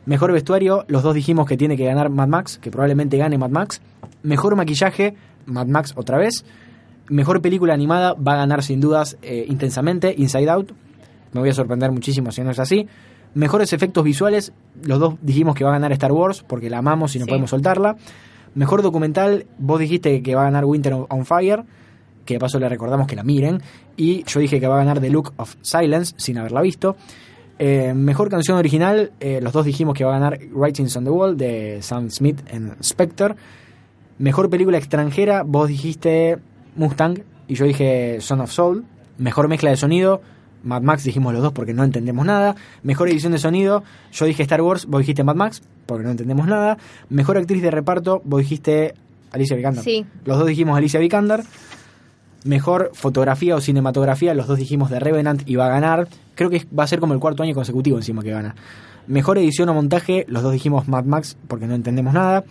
Mejor 0.05 0.31
vestuario, 0.33 0.83
los 0.87 1.03
dos 1.03 1.13
dijimos 1.15 1.47
que 1.47 1.55
tiene 1.55 1.77
que 1.77 1.85
ganar 1.85 2.09
Mad 2.09 2.27
Max, 2.27 2.57
que 2.57 2.71
probablemente 2.71 3.17
gane 3.17 3.37
Mad 3.37 3.49
Max. 3.49 3.81
Mejor 4.23 4.55
maquillaje, 4.55 5.15
Mad 5.45 5.67
Max 5.67 5.93
otra 5.95 6.17
vez. 6.17 6.43
Mejor 7.09 7.41
película 7.41 7.73
animada 7.73 8.13
va 8.13 8.33
a 8.33 8.37
ganar 8.37 8.63
sin 8.63 8.81
dudas 8.81 9.17
eh, 9.21 9.45
intensamente 9.47 10.13
Inside 10.17 10.49
Out. 10.49 10.71
Me 11.33 11.39
voy 11.41 11.49
a 11.49 11.53
sorprender 11.53 11.91
muchísimo 11.91 12.31
si 12.31 12.41
no 12.41 12.51
es 12.51 12.59
así. 12.59 12.87
Mejores 13.33 13.71
efectos 13.73 14.03
visuales, 14.03 14.51
los 14.83 14.99
dos 14.99 15.15
dijimos 15.21 15.55
que 15.55 15.63
va 15.63 15.69
a 15.69 15.73
ganar 15.73 15.91
Star 15.93 16.11
Wars 16.11 16.43
porque 16.47 16.69
la 16.69 16.79
amamos 16.79 17.15
y 17.15 17.19
no 17.19 17.25
Sí. 17.25 17.29
podemos 17.29 17.49
soltarla. 17.49 17.97
Mejor 18.55 18.81
documental, 18.81 19.45
vos 19.59 19.79
dijiste 19.79 20.21
que 20.23 20.35
va 20.35 20.41
a 20.41 20.45
ganar 20.45 20.65
Winter 20.65 20.93
on 21.07 21.25
Fire, 21.25 21.63
que 22.25 22.35
de 22.35 22.39
paso 22.39 22.59
le 22.59 22.67
recordamos 22.67 23.07
que 23.07 23.15
la 23.15 23.23
miren. 23.23 23.61
Y 23.95 24.23
yo 24.23 24.39
dije 24.39 24.59
que 24.59 24.67
va 24.67 24.75
a 24.75 24.79
ganar 24.79 24.99
The 24.99 25.09
Look 25.09 25.33
of 25.37 25.55
Silence 25.61 26.13
sin 26.17 26.37
haberla 26.37 26.61
visto. 26.61 26.95
Eh, 27.59 27.93
mejor 27.93 28.29
canción 28.29 28.57
original, 28.57 29.11
eh, 29.19 29.39
los 29.41 29.53
dos 29.53 29.65
dijimos 29.65 29.93
que 29.95 30.03
va 30.03 30.15
a 30.15 30.19
ganar 30.19 30.39
Writings 30.53 30.95
on 30.97 31.03
the 31.03 31.09
Wall 31.09 31.37
de 31.37 31.79
Sam 31.81 32.09
Smith 32.09 32.41
en 32.51 32.75
Spectre. 32.83 33.35
Mejor 34.19 34.49
película 34.49 34.77
extranjera, 34.77 35.43
vos 35.43 35.67
dijiste 35.67 36.37
Mustang 36.77 37.19
y 37.47 37.55
yo 37.55 37.65
dije 37.65 38.17
Son 38.21 38.41
of 38.41 38.51
Soul. 38.51 38.85
Mejor 39.17 39.47
mezcla 39.47 39.69
de 39.69 39.77
sonido, 39.77 40.21
Mad 40.63 40.81
Max 40.81 41.03
dijimos 41.03 41.33
los 41.33 41.41
dos 41.41 41.53
porque 41.53 41.73
no 41.73 41.83
entendemos 41.83 42.25
nada. 42.25 42.55
Mejor 42.83 43.09
edición 43.09 43.31
de 43.31 43.39
sonido, 43.39 43.83
yo 44.11 44.25
dije 44.25 44.43
Star 44.43 44.61
Wars, 44.61 44.85
vos 44.85 44.99
dijiste 44.99 45.23
Mad 45.23 45.35
Max. 45.35 45.61
porque 45.85 46.03
no 46.03 46.11
entendemos 46.11 46.47
nada. 46.47 46.77
Mejor 47.09 47.37
actriz 47.37 47.61
de 47.61 47.71
reparto, 47.71 48.21
vos 48.25 48.41
dijiste 48.41 48.93
Alicia 49.31 49.55
Vikander. 49.55 49.83
Sí. 49.83 50.05
Los 50.25 50.37
dos 50.37 50.47
dijimos 50.47 50.77
Alicia 50.77 50.99
Vikander. 50.99 51.43
Mejor 52.43 52.91
fotografía 52.93 53.55
o 53.55 53.61
cinematografía, 53.61 54.33
los 54.33 54.47
dos 54.47 54.57
dijimos 54.57 54.89
de 54.89 54.99
Revenant 54.99 55.41
y 55.45 55.55
va 55.55 55.65
a 55.65 55.69
ganar. 55.69 56.07
Creo 56.35 56.49
que 56.49 56.65
va 56.77 56.83
a 56.83 56.87
ser 56.87 56.99
como 56.99 57.13
el 57.13 57.19
cuarto 57.19 57.43
año 57.43 57.53
consecutivo 57.53 57.97
encima 57.97 58.21
que 58.21 58.31
gana. 58.31 58.55
Mejor 59.07 59.37
edición 59.37 59.69
o 59.69 59.73
montaje, 59.73 60.25
los 60.27 60.43
dos 60.43 60.53
dijimos 60.53 60.87
Mad 60.87 61.05
Max 61.05 61.37
porque 61.47 61.65
no 61.65 61.75
entendemos 61.75 62.13
nada. 62.13 62.43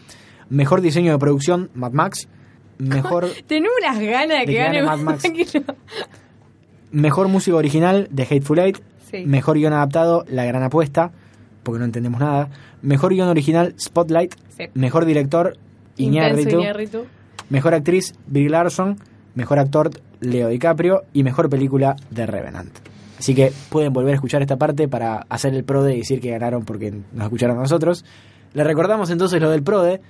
Mejor 0.48 0.80
diseño 0.80 1.12
de 1.12 1.18
producción, 1.18 1.70
Mad 1.74 1.92
Max. 1.92 2.28
Mejor, 2.96 3.28
Tenemos 3.46 3.74
unas 3.80 3.98
ganas 4.00 4.40
de 4.40 4.46
De 4.46 4.46
que 4.46 4.54
gane 4.54 4.82
Mad 4.82 4.98
Max. 4.98 5.22
que 5.22 5.60
no. 5.60 5.74
mejor 6.92 7.28
música 7.28 7.56
original 7.56 8.08
de 8.10 8.22
Hateful 8.24 8.58
Eight. 8.58 8.78
Sí. 9.10 9.24
Mejor 9.24 9.56
guion 9.56 9.72
adaptado, 9.72 10.24
La 10.28 10.44
Gran 10.44 10.62
Apuesta, 10.62 11.12
porque 11.62 11.78
no 11.78 11.84
entendemos 11.84 12.20
nada. 12.20 12.48
Mejor 12.82 13.12
guion 13.12 13.28
original, 13.28 13.74
Spotlight. 13.78 14.34
Sí. 14.56 14.64
Mejor 14.74 15.04
director, 15.04 15.56
Iñárritu. 15.96 16.60
Iñárritu. 16.60 17.06
Mejor 17.48 17.74
actriz, 17.74 18.14
Brie 18.26 18.48
Larson. 18.48 18.98
Mejor 19.34 19.58
actor, 19.58 19.90
Leo 20.20 20.48
DiCaprio. 20.48 21.04
Y 21.12 21.22
mejor 21.22 21.48
película, 21.48 21.96
The 22.14 22.26
Revenant. 22.26 22.72
Así 23.18 23.34
que 23.34 23.52
pueden 23.70 23.92
volver 23.92 24.12
a 24.12 24.14
escuchar 24.16 24.42
esta 24.42 24.56
parte 24.56 24.88
para 24.88 25.24
hacer 25.28 25.54
el 25.54 25.64
PRODE 25.64 25.94
y 25.94 25.98
decir 25.98 26.20
que 26.20 26.30
ganaron 26.30 26.64
porque 26.64 26.90
nos 26.90 27.24
escucharon 27.24 27.56
nosotros. 27.56 28.04
Les 28.52 28.66
recordamos 28.66 29.10
entonces 29.10 29.40
lo 29.40 29.50
del 29.50 29.62
PRODE. 29.62 30.00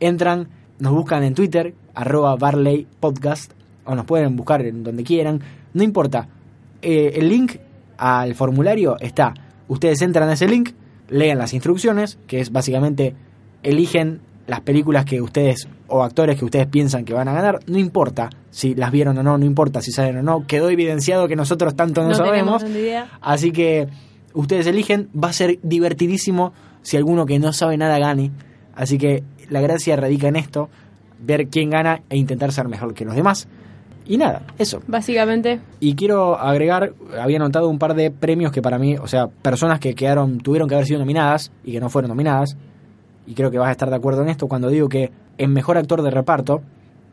Entran, 0.00 0.48
nos 0.78 0.92
buscan 0.92 1.22
en 1.22 1.34
Twitter, 1.34 1.74
arroba 1.94 2.36
Barley 2.36 2.86
Podcast, 3.00 3.52
o 3.84 3.94
nos 3.94 4.04
pueden 4.04 4.36
buscar 4.36 4.62
en 4.62 4.82
donde 4.82 5.04
quieran. 5.04 5.40
No 5.72 5.82
importa. 5.82 6.28
Eh, 6.82 7.12
el 7.16 7.28
link 7.28 7.56
al 7.96 8.34
formulario 8.34 8.96
está. 9.00 9.34
Ustedes 9.68 10.02
entran 10.02 10.28
a 10.28 10.34
ese 10.34 10.48
link, 10.48 10.70
leen 11.08 11.38
las 11.38 11.54
instrucciones, 11.54 12.18
que 12.26 12.40
es 12.40 12.52
básicamente 12.52 13.14
eligen 13.62 14.20
las 14.46 14.60
películas 14.60 15.04
que 15.04 15.20
ustedes 15.20 15.68
o 15.86 16.02
actores 16.02 16.38
que 16.38 16.44
ustedes 16.44 16.66
piensan 16.66 17.04
que 17.04 17.14
van 17.14 17.28
a 17.28 17.32
ganar, 17.32 17.60
no 17.66 17.78
importa 17.78 18.30
si 18.50 18.74
las 18.74 18.90
vieron 18.90 19.16
o 19.18 19.22
no, 19.22 19.38
no 19.38 19.44
importa 19.44 19.80
si 19.80 19.90
salen 19.90 20.18
o 20.18 20.22
no, 20.22 20.46
quedó 20.46 20.70
evidenciado 20.70 21.28
que 21.28 21.36
nosotros 21.36 21.74
tanto 21.74 22.02
no, 22.02 22.08
No 22.08 22.14
sabemos, 22.14 22.64
así 23.20 23.52
que 23.52 23.88
ustedes 24.32 24.66
eligen, 24.66 25.08
va 25.14 25.28
a 25.28 25.32
ser 25.32 25.58
divertidísimo 25.62 26.52
si 26.82 26.96
alguno 26.96 27.26
que 27.26 27.38
no 27.38 27.52
sabe 27.52 27.76
nada 27.76 27.98
gane, 27.98 28.32
así 28.74 28.98
que 28.98 29.22
la 29.50 29.60
gracia 29.60 29.96
radica 29.96 30.28
en 30.28 30.36
esto, 30.36 30.68
ver 31.20 31.48
quién 31.48 31.70
gana 31.70 32.02
e 32.08 32.16
intentar 32.16 32.52
ser 32.52 32.68
mejor 32.68 32.94
que 32.94 33.04
los 33.04 33.14
demás. 33.14 33.48
Y 34.06 34.18
nada, 34.18 34.42
eso. 34.58 34.82
Básicamente, 34.86 35.60
Y 35.80 35.94
quiero 35.94 36.38
agregar, 36.38 36.92
había 37.18 37.38
notado 37.38 37.70
un 37.70 37.78
par 37.78 37.94
de 37.94 38.10
premios 38.10 38.52
que 38.52 38.60
para 38.60 38.78
mí, 38.78 38.96
o 38.96 39.06
sea, 39.06 39.28
personas 39.28 39.80
que 39.80 39.94
quedaron, 39.94 40.38
tuvieron 40.38 40.68
que 40.68 40.74
haber 40.74 40.86
sido 40.86 40.98
nominadas 41.00 41.52
y 41.64 41.72
que 41.72 41.80
no 41.80 41.88
fueron 41.88 42.10
nominadas. 42.10 42.56
Y 43.26 43.32
creo 43.34 43.50
que 43.50 43.58
vas 43.58 43.68
a 43.68 43.72
estar 43.72 43.88
de 43.88 43.96
acuerdo 43.96 44.22
en 44.22 44.28
esto 44.28 44.46
cuando 44.46 44.68
digo 44.68 44.90
que 44.90 45.10
en 45.38 45.52
mejor 45.52 45.78
actor 45.78 46.02
de 46.02 46.10
reparto 46.10 46.60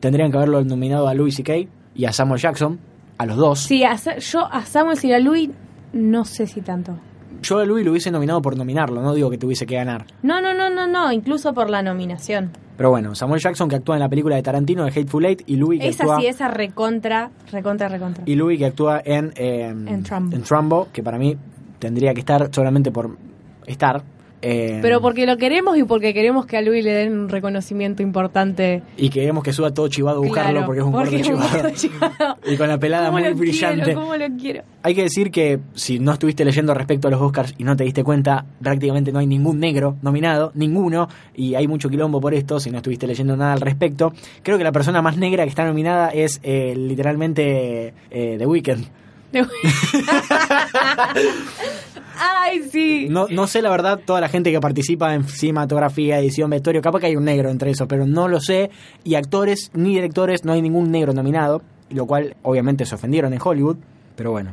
tendrían 0.02 0.32
que 0.32 0.38
haberlo 0.38 0.62
nominado 0.66 1.08
a 1.08 1.14
Louis 1.14 1.34
C.K. 1.34 1.70
y 1.96 2.06
a 2.06 2.12
Samuel 2.12 2.42
Jackson, 2.42 2.80
a 3.18 3.26
los 3.26 3.38
dos. 3.38 3.60
sí, 3.60 3.86
a 3.86 3.96
yo 3.96 4.46
a 4.52 4.66
Samuel 4.66 4.98
y 5.02 5.14
a 5.14 5.20
Louis 5.20 5.50
no 5.94 6.26
sé 6.26 6.46
si 6.48 6.60
tanto. 6.60 6.98
Yo 7.42 7.60
a 7.60 7.66
Louis 7.66 7.84
lo 7.84 7.92
hubiese 7.92 8.12
nominado 8.12 8.42
por 8.42 8.56
nominarlo, 8.56 9.02
no 9.02 9.14
digo 9.14 9.30
que 9.30 9.38
tuviese 9.38 9.66
que 9.66 9.76
ganar. 9.76 10.06
No, 10.22 10.42
no, 10.42 10.54
no, 10.54 10.70
no, 10.70 10.86
no, 10.88 11.12
incluso 11.12 11.54
por 11.54 11.70
la 11.70 11.82
nominación. 11.82 12.52
Pero 12.78 12.90
bueno, 12.90 13.14
Samuel 13.16 13.42
Jackson 13.42 13.68
que 13.70 13.76
actúa 13.76 13.96
en 13.96 14.00
la 14.00 14.10
película 14.10 14.36
de 14.36 14.44
Tarantino 14.44 14.84
de 14.86 14.92
Hateful 14.92 15.26
Eight 15.26 15.44
y 15.48 15.56
Louis 15.56 15.80
que 15.82 15.88
Esa 15.90 16.04
actúa 16.04 16.20
sí, 16.20 16.28
esa 16.28 16.48
recontra, 16.48 17.32
recontra, 17.52 17.88
recontra. 17.90 18.24
y 18.26 18.36
Louis 18.36 18.58
que 18.60 18.66
actúa 18.66 19.02
en 19.04 19.34
eh, 19.36 19.66
En 19.68 20.04
Trumbo. 20.04 20.38
Trumbo, 20.40 20.88
que 20.94 21.04
para 21.04 21.18
mí 21.18 21.38
tendría 21.80 22.14
que 22.14 22.20
estar 22.20 22.50
solamente 22.54 22.92
por 22.92 23.18
estar. 23.66 24.04
Eh, 24.42 24.80
Pero 24.82 25.02
porque 25.02 25.26
lo 25.26 25.38
queremos 25.38 25.78
y 25.78 25.84
porque 25.84 26.14
queremos 26.14 26.46
que 26.46 26.58
a 26.58 26.62
Louis 26.62 26.84
le 26.84 26.92
den 26.92 27.14
un 27.14 27.30
reconocimiento 27.30 28.02
importante. 28.02 28.82
Y 28.98 29.10
queremos 29.10 29.44
que 29.44 29.54
suba 29.54 29.72
todo 29.72 29.88
chivado 29.88 30.18
a 30.18 30.22
buscarlo 30.22 30.52
Claro, 30.52 30.66
porque 30.66 30.82
es 30.82 30.86
un 30.86 31.38
gordo 31.38 31.70
chivado. 31.76 32.38
y 32.52 32.58
con 32.58 32.68
la 32.68 32.80
pelada 32.80 33.08
¿Cómo 33.08 33.20
muy 33.20 33.34
brillante. 33.34 33.84
Quiero, 33.84 34.02
¿Cómo 34.02 34.16
lo 34.16 34.28
quiero? 34.38 34.64
Hay 34.84 34.96
que 34.96 35.04
decir 35.04 35.32
que 35.32 35.60
si 35.76 36.00
no 36.00 36.14
estuviste 36.14 36.44
leyendo 36.44 36.74
respecto 36.74 37.08
a 37.08 37.12
los 37.12 37.22
Oscars 37.22 37.54
y 37.58 37.64
no 37.64 37.76
te 37.76 37.84
diste 37.84 38.04
cuenta, 38.04 38.46
prácticamente 38.62 39.12
no 39.12 39.20
hay 39.20 39.28
ningún 39.28 39.60
negro 39.60 39.98
nominado, 40.02 40.52
ninguno, 40.56 41.08
y 41.36 41.56
hay 41.56 41.68
mucho 41.68 41.90
quilombo 41.90 42.20
por 42.20 42.34
esto 42.34 42.60
si 42.60 42.72
no 42.72 42.78
estuviste 42.78 43.08
leyendo 43.08 43.38
nada 43.38 43.54
al 43.54 43.62
respecto. 43.62 44.14
Creo 44.42 44.58
que 44.58 44.64
la 44.64 44.72
persona 44.72 45.02
más 45.02 45.18
negra 45.18 45.44
que 45.44 45.50
está 45.50 45.66
nominada 45.66 46.10
es 46.10 46.40
eh, 46.44 46.74
literalmente 46.76 47.94
eh, 48.10 48.36
The 48.38 48.46
Weeknd. 48.46 48.86
Ay, 52.22 52.62
sí. 52.70 53.08
No, 53.10 53.28
no 53.30 53.48
sé 53.48 53.62
la 53.62 53.70
verdad 53.72 54.00
toda 54.06 54.22
la 54.22 54.30
gente 54.30 54.52
que 54.52 54.60
participa 54.60 55.14
en 55.16 55.24
cinematografía, 55.24 56.20
edición, 56.20 56.50
vestuario, 56.50 56.82
capaz 56.82 57.00
que 57.00 57.08
hay 57.08 57.16
un 57.16 57.26
negro 57.26 57.50
entre 57.50 57.72
esos, 57.72 57.88
pero 57.88 58.06
no 58.06 58.28
lo 58.28 58.40
sé. 58.40 58.70
Y 59.04 59.16
actores 59.16 59.72
ni 59.74 59.96
directores, 59.96 60.46
no 60.46 60.54
hay 60.54 60.62
ningún 60.62 60.92
negro 60.92 61.14
nominado, 61.14 61.62
lo 61.90 62.06
cual 62.06 62.36
obviamente 62.44 62.86
se 62.86 62.96
ofendieron 62.96 63.34
en 63.34 63.40
Hollywood, 63.44 63.78
pero 64.16 64.32
bueno, 64.32 64.52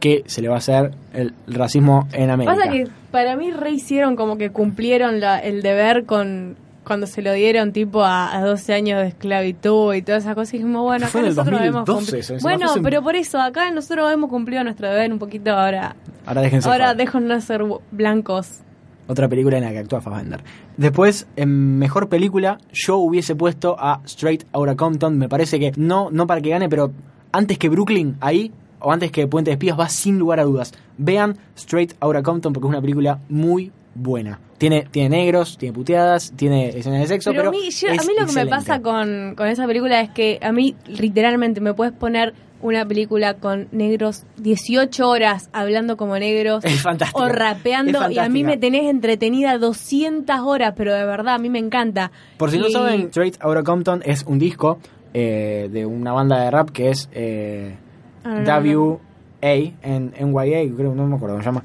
¿qué 0.00 0.22
se 0.26 0.40
le 0.42 0.48
va 0.48 0.54
a 0.54 0.58
hacer 0.58 0.92
el 1.12 1.34
racismo 1.48 2.08
en 2.12 2.30
América? 2.30 2.54
Pasa 2.56 2.70
que 2.70 2.86
para 3.10 3.36
mí 3.36 3.50
rehicieron 3.50 4.14
como 4.16 4.36
que 4.38 4.50
cumplieron 4.50 5.18
la- 5.20 5.38
el 5.40 5.62
deber 5.62 6.04
con 6.06 6.56
cuando 6.88 7.06
se 7.06 7.20
lo 7.20 7.34
dieron 7.34 7.72
tipo 7.72 8.02
a, 8.02 8.34
a 8.34 8.40
12 8.40 8.72
años 8.72 9.00
de 9.02 9.08
esclavitud 9.08 9.94
y 9.94 10.00
todas 10.00 10.24
esas 10.24 10.34
cosas. 10.34 10.52
Dijimos, 10.52 10.82
bueno, 10.82 11.06
acá 11.06 11.20
nosotros 11.20 11.60
hemos 11.60 11.84
2012 11.84 12.34
cumplido. 12.34 12.42
Bueno, 12.42 12.82
pero 12.82 13.02
por 13.02 13.14
eso, 13.14 13.38
acá 13.38 13.70
nosotros 13.70 14.10
hemos 14.10 14.30
cumplido 14.30 14.64
nuestro 14.64 14.88
deber 14.88 15.12
un 15.12 15.18
poquito 15.18 15.52
ahora. 15.52 15.94
Ahora 16.24 16.40
déjense 16.40 16.68
Ahora 16.68 16.94
déjennos 16.94 17.44
ser 17.44 17.62
blancos. 17.90 18.60
Otra 19.06 19.28
película 19.28 19.58
en 19.58 19.64
la 19.64 19.70
que 19.70 19.78
actúa 19.78 20.00
Fassbender. 20.00 20.42
Después, 20.78 21.26
en 21.36 21.78
mejor 21.78 22.08
película, 22.08 22.58
yo 22.72 22.96
hubiese 22.96 23.36
puesto 23.36 23.76
a 23.78 24.00
Straight 24.06 24.44
Outta 24.52 24.74
Compton. 24.76 25.18
Me 25.18 25.28
parece 25.28 25.60
que 25.60 25.72
no, 25.76 26.08
no 26.10 26.26
para 26.26 26.40
que 26.40 26.48
gane, 26.50 26.70
pero 26.70 26.92
antes 27.32 27.58
que 27.58 27.68
Brooklyn, 27.68 28.16
ahí, 28.20 28.50
o 28.80 28.92
antes 28.92 29.12
que 29.12 29.26
Puente 29.26 29.50
de 29.50 29.54
Espías, 29.54 29.78
va 29.78 29.90
sin 29.90 30.18
lugar 30.18 30.40
a 30.40 30.44
dudas. 30.44 30.72
Vean 30.96 31.36
Straight 31.54 31.92
Outta 32.00 32.22
Compton 32.22 32.54
porque 32.54 32.66
es 32.66 32.70
una 32.70 32.80
película 32.80 33.18
muy 33.28 33.72
buena. 33.94 34.40
Tiene, 34.58 34.86
tiene 34.90 35.08
negros, 35.16 35.56
tiene 35.56 35.72
puteadas, 35.72 36.32
tiene 36.36 36.68
escenas 36.70 37.00
de 37.00 37.06
sexo, 37.06 37.30
Pero, 37.30 37.42
pero, 37.42 37.48
a 37.50 37.52
mí, 37.52 37.70
yo- 37.70 37.88
a 37.88 37.92
mí 37.92 38.12
lo 38.18 38.26
que 38.26 38.32
me 38.32 38.46
pasa 38.46 38.82
con, 38.82 39.34
con 39.36 39.46
esa 39.46 39.66
película 39.66 40.00
es 40.00 40.10
que 40.10 40.38
a 40.42 40.50
mí 40.52 40.74
literalmente 40.88 41.60
me 41.60 41.74
puedes 41.74 41.92
poner 41.94 42.34
una 42.60 42.84
película 42.84 43.34
con 43.34 43.68
negros 43.70 44.24
18 44.38 45.08
horas 45.08 45.48
hablando 45.52 45.96
como 45.96 46.18
negros 46.18 46.64
Es 46.64 46.82
fantástico. 46.82 47.20
o 47.22 47.28
rapeando 47.28 48.02
Es 48.06 48.10
y 48.16 48.18
a 48.18 48.28
mí 48.28 48.42
me 48.42 48.56
tenés 48.56 48.90
entretenida 48.90 49.58
200 49.58 50.40
horas, 50.40 50.74
pero 50.76 50.92
de 50.92 51.04
verdad 51.04 51.34
a 51.36 51.38
mí 51.38 51.50
me 51.50 51.60
encanta. 51.60 52.10
Por 52.36 52.50
si 52.50 52.58
no 52.58 52.68
saben, 52.68 53.02
Straight 53.10 53.36
Outta 53.44 53.62
Compton 53.62 54.02
es 54.04 54.24
un 54.26 54.40
disco 54.40 54.80
eh, 55.14 55.68
de 55.72 55.86
una 55.86 56.10
banda 56.12 56.40
de 56.42 56.50
rap 56.50 56.70
que 56.70 56.90
es 56.90 57.08
eh, 57.12 57.76
Ah, 58.24 58.30
no, 58.30 58.40
no, 58.40 58.42
no. 58.42 59.00
WA, 59.40 59.48
en 59.82 60.12
NYA, 60.18 60.74
creo, 60.76 60.94
no 60.96 61.06
me 61.06 61.14
acuerdo 61.14 61.36
cómo 61.36 61.42
se 61.42 61.48
llama. 61.48 61.62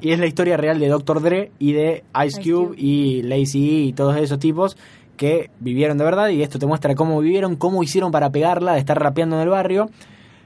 Y 0.00 0.12
es 0.12 0.18
la 0.18 0.26
historia 0.26 0.56
real 0.56 0.78
de 0.78 0.88
Dr. 0.88 1.20
Dre 1.20 1.52
y 1.58 1.72
de 1.72 2.04
Ice 2.24 2.40
Ice 2.40 2.42
Cube, 2.42 2.68
Cube. 2.68 2.76
y 2.78 3.22
Lazy 3.22 3.88
y 3.88 3.92
todos 3.92 4.16
esos 4.16 4.38
tipos 4.38 4.76
que 5.16 5.50
vivieron 5.60 5.98
de 5.98 6.04
verdad 6.04 6.28
y 6.28 6.42
esto 6.42 6.58
te 6.58 6.66
muestra 6.66 6.94
cómo 6.94 7.20
vivieron, 7.20 7.56
cómo 7.56 7.82
hicieron 7.82 8.10
para 8.10 8.30
pegarla, 8.30 8.72
de 8.72 8.78
estar 8.78 8.98
rapeando 8.98 9.36
en 9.36 9.42
el 9.42 9.48
barrio 9.50 9.90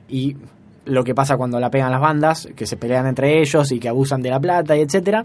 y 0.09 0.37
lo 0.85 1.05
que 1.05 1.15
pasa 1.15 1.37
cuando 1.37 1.61
la 1.61 1.71
pegan 1.71 1.93
las 1.93 2.01
bandas, 2.01 2.49
que 2.57 2.67
se 2.67 2.77
pelean 2.77 3.07
entre 3.07 3.41
ellos 3.41 3.71
y 3.73 3.79
que 3.79 3.89
abusan 3.89 4.21
de 4.23 4.31
la 4.31 4.41
plata 4.41 4.77
y 4.77 4.81
etcétera. 4.81 5.25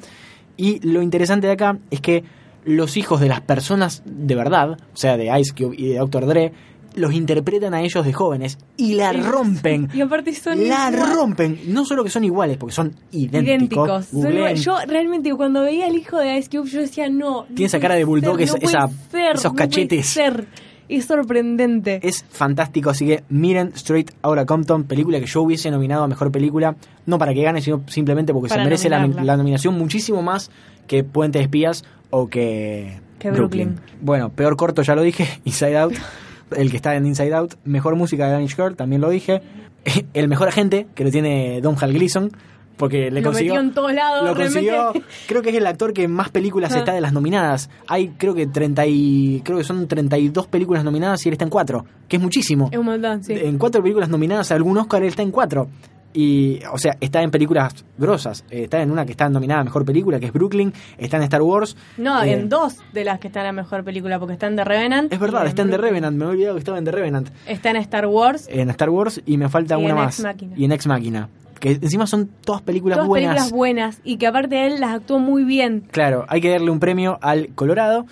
Y 0.55 0.79
lo 0.87 1.01
interesante 1.01 1.47
de 1.47 1.53
acá 1.53 1.79
es 1.89 1.99
que 1.99 2.23
los 2.65 2.97
hijos 2.97 3.19
de 3.19 3.27
las 3.27 3.41
personas 3.41 4.03
de 4.05 4.35
verdad, 4.35 4.71
o 4.71 4.97
sea, 4.97 5.17
de 5.17 5.37
Ice 5.39 5.53
Cube 5.55 5.75
y 5.77 5.89
de 5.89 5.97
Dr. 5.97 6.25
Dre, 6.25 6.53
los 6.95 7.13
interpretan 7.13 7.73
a 7.73 7.81
ellos 7.81 8.05
de 8.05 8.13
jóvenes 8.13 8.57
y 8.77 8.93
la 8.95 9.11
rompen. 9.13 9.89
Y 9.93 10.01
aparte 10.01 10.33
son 10.33 10.57
La 10.67 10.89
igual- 10.91 11.13
rompen. 11.15 11.59
No 11.67 11.85
solo 11.85 12.03
que 12.03 12.09
son 12.09 12.23
iguales, 12.23 12.57
porque 12.57 12.73
son 12.75 12.93
idénticos. 13.11 13.47
idénticos. 13.47 14.05
Son. 14.05 14.55
Yo 14.55 14.77
realmente 14.87 15.33
cuando 15.35 15.61
veía 15.61 15.85
al 15.87 15.95
hijo 15.95 16.17
de 16.17 16.37
Ice 16.37 16.49
Cube 16.49 16.69
yo 16.69 16.81
decía, 16.81 17.09
no. 17.09 17.41
no 17.41 17.43
Tiene 17.47 17.65
esa 17.65 17.79
cara 17.79 17.95
de 17.95 18.03
bulldog, 18.05 18.37
ser, 18.37 18.43
esa- 18.43 18.53
no 18.53 18.59
puede 18.59 18.75
esa- 18.77 19.09
ser, 19.11 19.35
esos 19.35 19.51
no 19.51 19.55
cachetes. 19.55 20.07
ser. 20.07 20.47
Es 20.89 21.05
sorprendente. 21.05 21.99
Es 22.01 22.25
fantástico, 22.29 22.89
así 22.89 23.05
que 23.05 23.23
miren 23.29 23.71
Straight 23.75 24.09
Outta 24.23 24.47
Compton, 24.47 24.85
película 24.85 25.19
que 25.19 25.27
yo 25.27 25.43
hubiese 25.43 25.69
nominado 25.69 26.03
a 26.03 26.07
Mejor 26.07 26.31
Película, 26.31 26.75
no 27.05 27.19
para 27.19 27.31
que 27.35 27.43
gane, 27.43 27.61
sino 27.61 27.83
simplemente 27.87 28.33
porque 28.33 28.49
Para 28.49 28.63
se 28.63 28.65
merece 28.65 28.89
la, 28.89 29.05
nominación 29.37 29.77
muchísimo 29.77 30.23
más 30.23 30.49
que 30.87 31.03
Puente 31.03 31.37
de 31.37 31.43
Espías 31.43 31.83
o 32.09 32.27
que, 32.27 32.99
Que 33.19 33.29
Brooklyn. 33.29 33.79
Bueno, 34.01 34.29
peor 34.29 34.55
corto 34.57 34.81
ya 34.81 34.95
lo 34.95 35.03
dije, 35.03 35.27
Inside 35.45 35.77
Out, 35.77 35.93
el 36.55 36.69
que 36.71 36.77
está 36.77 36.95
en 36.95 37.05
Inside 37.05 37.33
Out, 37.33 37.53
Mejor 37.63 37.95
Música 37.95 38.25
de 38.25 38.31
Danish 38.33 38.55
Girl, 38.55 38.75
también 38.75 39.01
lo 39.01 39.09
dije, 39.09 39.41
el 40.13 40.27
Mejor 40.27 40.47
Agente, 40.49 40.87
que 40.95 41.03
lo 41.03 41.11
tiene 41.11 41.61
Don 41.61 41.75
Hal 41.79 41.93
Gleason, 41.93 42.31
porque 42.77 43.11
le 43.11 43.19
Lo 43.19 43.27
consiguió... 43.27 43.55
metió 43.55 43.67
en 43.67 43.73
todos 43.73 43.93
lados. 43.93 44.25
Lo 44.25 44.33
realmente. 44.33 44.69
consiguió. 44.71 45.05
Creo 45.27 45.41
que 45.41 45.49
es 45.49 45.55
el 45.55 45.67
actor 45.67 45.91
que 45.91 46.07
más 46.07 46.29
películas 46.29 46.73
Ah. 46.73 46.77
está 46.79 46.93
de 46.93 47.01
las 47.01 47.11
nominadas. 47.11 47.69
Hay 47.89 48.09
creo 48.17 48.33
que 48.33 48.47
30 48.47 48.85
y, 48.87 49.41
creo 49.43 49.57
que 49.57 49.65
son 49.65 49.85
32 49.87 50.47
películas 50.47 50.85
nominadas 50.85 51.25
y 51.25 51.29
él 51.29 51.33
está 51.33 51.43
en 51.43 51.49
4, 51.49 51.85
que 52.07 52.15
es 52.15 52.21
muchísimo. 52.21 52.69
Es 52.71 52.77
un 52.79 52.85
montón, 52.85 53.21
sí. 53.21 53.33
En 53.33 53.57
cuatro 53.57 53.81
películas 53.81 54.07
nominadas 54.07 54.51
a 54.51 54.55
algún 54.55 54.77
Oscar 54.77 55.01
él 55.01 55.09
está 55.09 55.23
en 55.23 55.31
cuatro. 55.31 55.67
Y, 56.11 56.59
o 56.71 56.77
sea, 56.79 56.97
está 56.99 57.21
en 57.21 57.29
películas 57.29 57.85
grosas. 57.97 58.43
Eh, 58.49 58.63
está 58.63 58.81
en 58.81 58.89
una 58.89 59.05
que 59.05 59.11
está 59.11 59.29
nominada 59.29 59.61
a 59.61 59.63
mejor 59.63 59.85
película, 59.85 60.19
que 60.19 60.25
es 60.25 60.33
Brooklyn. 60.33 60.73
Está 60.97 61.17
en 61.17 61.23
Star 61.23 61.41
Wars. 61.43 61.77
No, 61.97 62.23
Eh, 62.23 62.33
en 62.33 62.49
dos 62.49 62.77
de 62.93 63.03
las 63.03 63.19
que 63.19 63.27
están 63.27 63.41
en 63.41 63.55
la 63.55 63.61
mejor 63.61 63.83
película, 63.83 64.17
porque 64.17 64.33
está 64.33 64.47
en 64.47 64.55
The 64.55 64.63
Revenant. 64.63 65.13
Es 65.13 65.19
verdad, 65.19 65.45
está 65.45 65.61
en 65.61 65.69
The. 65.69 65.77
Revenant. 65.77 66.17
Me 66.17 66.25
había 66.25 66.33
olvidado 66.35 66.55
que 66.55 66.59
estaba 66.59 66.77
en 66.79 66.85
The 66.85 66.91
Revenant. 66.91 67.29
Está 67.45 67.69
en 67.69 67.75
Star 67.77 68.07
Wars. 68.07 68.47
En 68.49 68.69
Star 68.71 68.89
Wars 68.89 69.21
y 69.25 69.37
me 69.37 69.49
falta 69.49 69.75
Y 69.79 69.83
una 69.85 69.89
en 69.89 69.95
más. 69.95 70.15
Ex 70.19 70.23
Machina. 70.25 70.55
Y 70.57 70.65
en 70.65 70.71
Ex 70.71 70.87
Máquina. 70.87 71.29
Que 71.59 71.71
encima 71.73 72.07
son 72.07 72.29
todas 72.43 72.61
películas 72.61 72.97
Todas 72.97 73.07
buenas. 73.09 73.29
películas 73.35 73.51
buenas 73.51 74.01
y 74.03 74.17
que 74.17 74.27
aparte 74.27 74.65
él 74.65 74.79
las 74.79 74.91
actuó 74.95 75.19
muy 75.19 75.43
bien. 75.43 75.83
Claro, 75.91 76.25
hay 76.29 76.41
que 76.41 76.49
darle 76.49 76.71
un 76.71 76.79
premio 76.79 77.19
al 77.21 77.49
Colorado. 77.53 78.05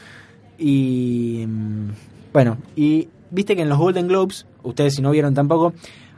Y. 0.58 1.46
mm, 1.48 1.90
Bueno, 2.34 2.58
y 2.76 3.08
viste 3.32 3.56
que 3.56 3.62
en 3.64 3.70
los 3.70 3.78
Golden 3.78 4.08
Globes, 4.08 4.46
ustedes 4.64 4.96
si 4.96 5.02
no 5.02 5.12
vieron 5.12 5.34
tampoco, 5.34 5.74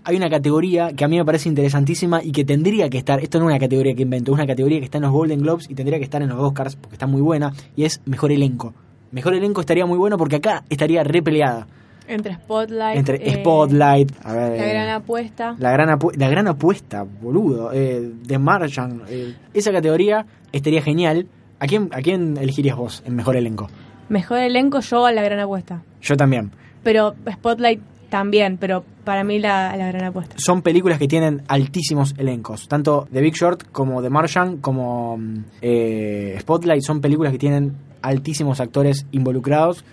hay 0.10 0.18
una 0.18 0.30
categoría 0.30 0.92
que 0.94 1.06
a 1.06 1.08
mí 1.08 1.18
me 1.18 1.26
parece 1.26 1.50
interesantísima 1.50 2.22
y 2.24 2.32
que 2.32 2.44
tendría 2.44 2.90
que 2.90 2.98
estar. 2.98 3.20
Esto 3.20 3.40
no 3.40 3.46
es 3.46 3.52
una 3.52 3.60
categoría 3.60 3.94
que 3.96 4.02
invento, 4.04 4.32
es 4.32 4.36
una 4.36 4.48
categoría 4.48 4.80
que 4.80 4.86
está 4.86 4.98
en 4.98 5.04
los 5.04 5.12
Golden 5.12 5.42
Globes 5.42 5.70
y 5.70 5.76
tendría 5.76 5.98
que 6.00 6.04
estar 6.04 6.22
en 6.22 6.30
los 6.30 6.40
Oscars 6.40 6.76
porque 6.76 6.96
está 6.96 7.08
muy 7.08 7.22
buena. 7.22 7.54
Y 7.76 7.84
es 7.86 8.02
mejor 8.06 8.32
elenco. 8.32 8.74
Mejor 9.12 9.34
elenco 9.34 9.62
estaría 9.62 9.86
muy 9.86 9.98
bueno 9.98 10.18
porque 10.18 10.38
acá 10.38 10.64
estaría 10.70 11.04
repeleada. 11.04 11.68
Entre 12.08 12.34
Spotlight. 12.34 12.98
Entre 12.98 13.18
eh, 13.30 13.34
Spotlight, 13.36 14.12
a 14.24 14.34
ver, 14.34 14.58
La 14.60 14.68
gran 14.68 14.90
apuesta. 14.90 15.56
la 15.60 15.72
gran, 15.72 15.90
apu- 15.90 16.16
la 16.18 16.28
gran 16.30 16.48
apuesta, 16.48 17.04
boludo. 17.04 17.72
Eh, 17.72 18.12
The 18.26 18.40
Martian. 18.40 19.04
eh, 19.08 19.36
esa 19.54 19.72
categoría 19.72 20.26
estaría 20.52 20.82
genial. 20.82 21.28
¿A 21.60 21.68
quién, 21.68 21.90
¿A 21.92 22.02
quién 22.02 22.38
elegirías 22.38 22.76
vos 22.78 23.04
en 23.06 23.16
mejor 23.16 23.36
elenco? 23.36 23.70
Mejor 24.10 24.40
elenco 24.40 24.80
yo 24.80 25.06
a 25.06 25.12
la 25.12 25.22
gran 25.22 25.40
apuesta. 25.40 25.84
Yo 26.02 26.16
también. 26.18 26.52
Pero 26.84 27.14
Spotlight 27.32 27.80
también, 28.10 28.58
pero 28.58 28.84
para 29.04 29.24
mí 29.24 29.40
la, 29.40 29.76
la 29.78 29.88
gran 29.88 30.06
apuesta. 30.06 30.36
Son 30.38 30.62
películas 30.62 31.00
que 31.00 31.08
tienen 31.08 31.44
altísimos 31.48 32.14
elencos. 32.18 32.68
Tanto 32.68 33.08
The 33.12 33.22
Big 33.22 33.36
Short 33.36 33.72
como 33.72 34.02
The 34.02 34.10
Martian 34.10 34.58
como 34.58 35.18
mm, 35.18 35.44
eh, 35.62 36.38
Spotlight 36.40 36.82
son 36.82 37.02
películas 37.02 37.32
que 37.32 37.40
tienen 37.40 37.76
altísimos 38.02 38.60
actores 38.60 39.06
involucrados. 39.12 39.84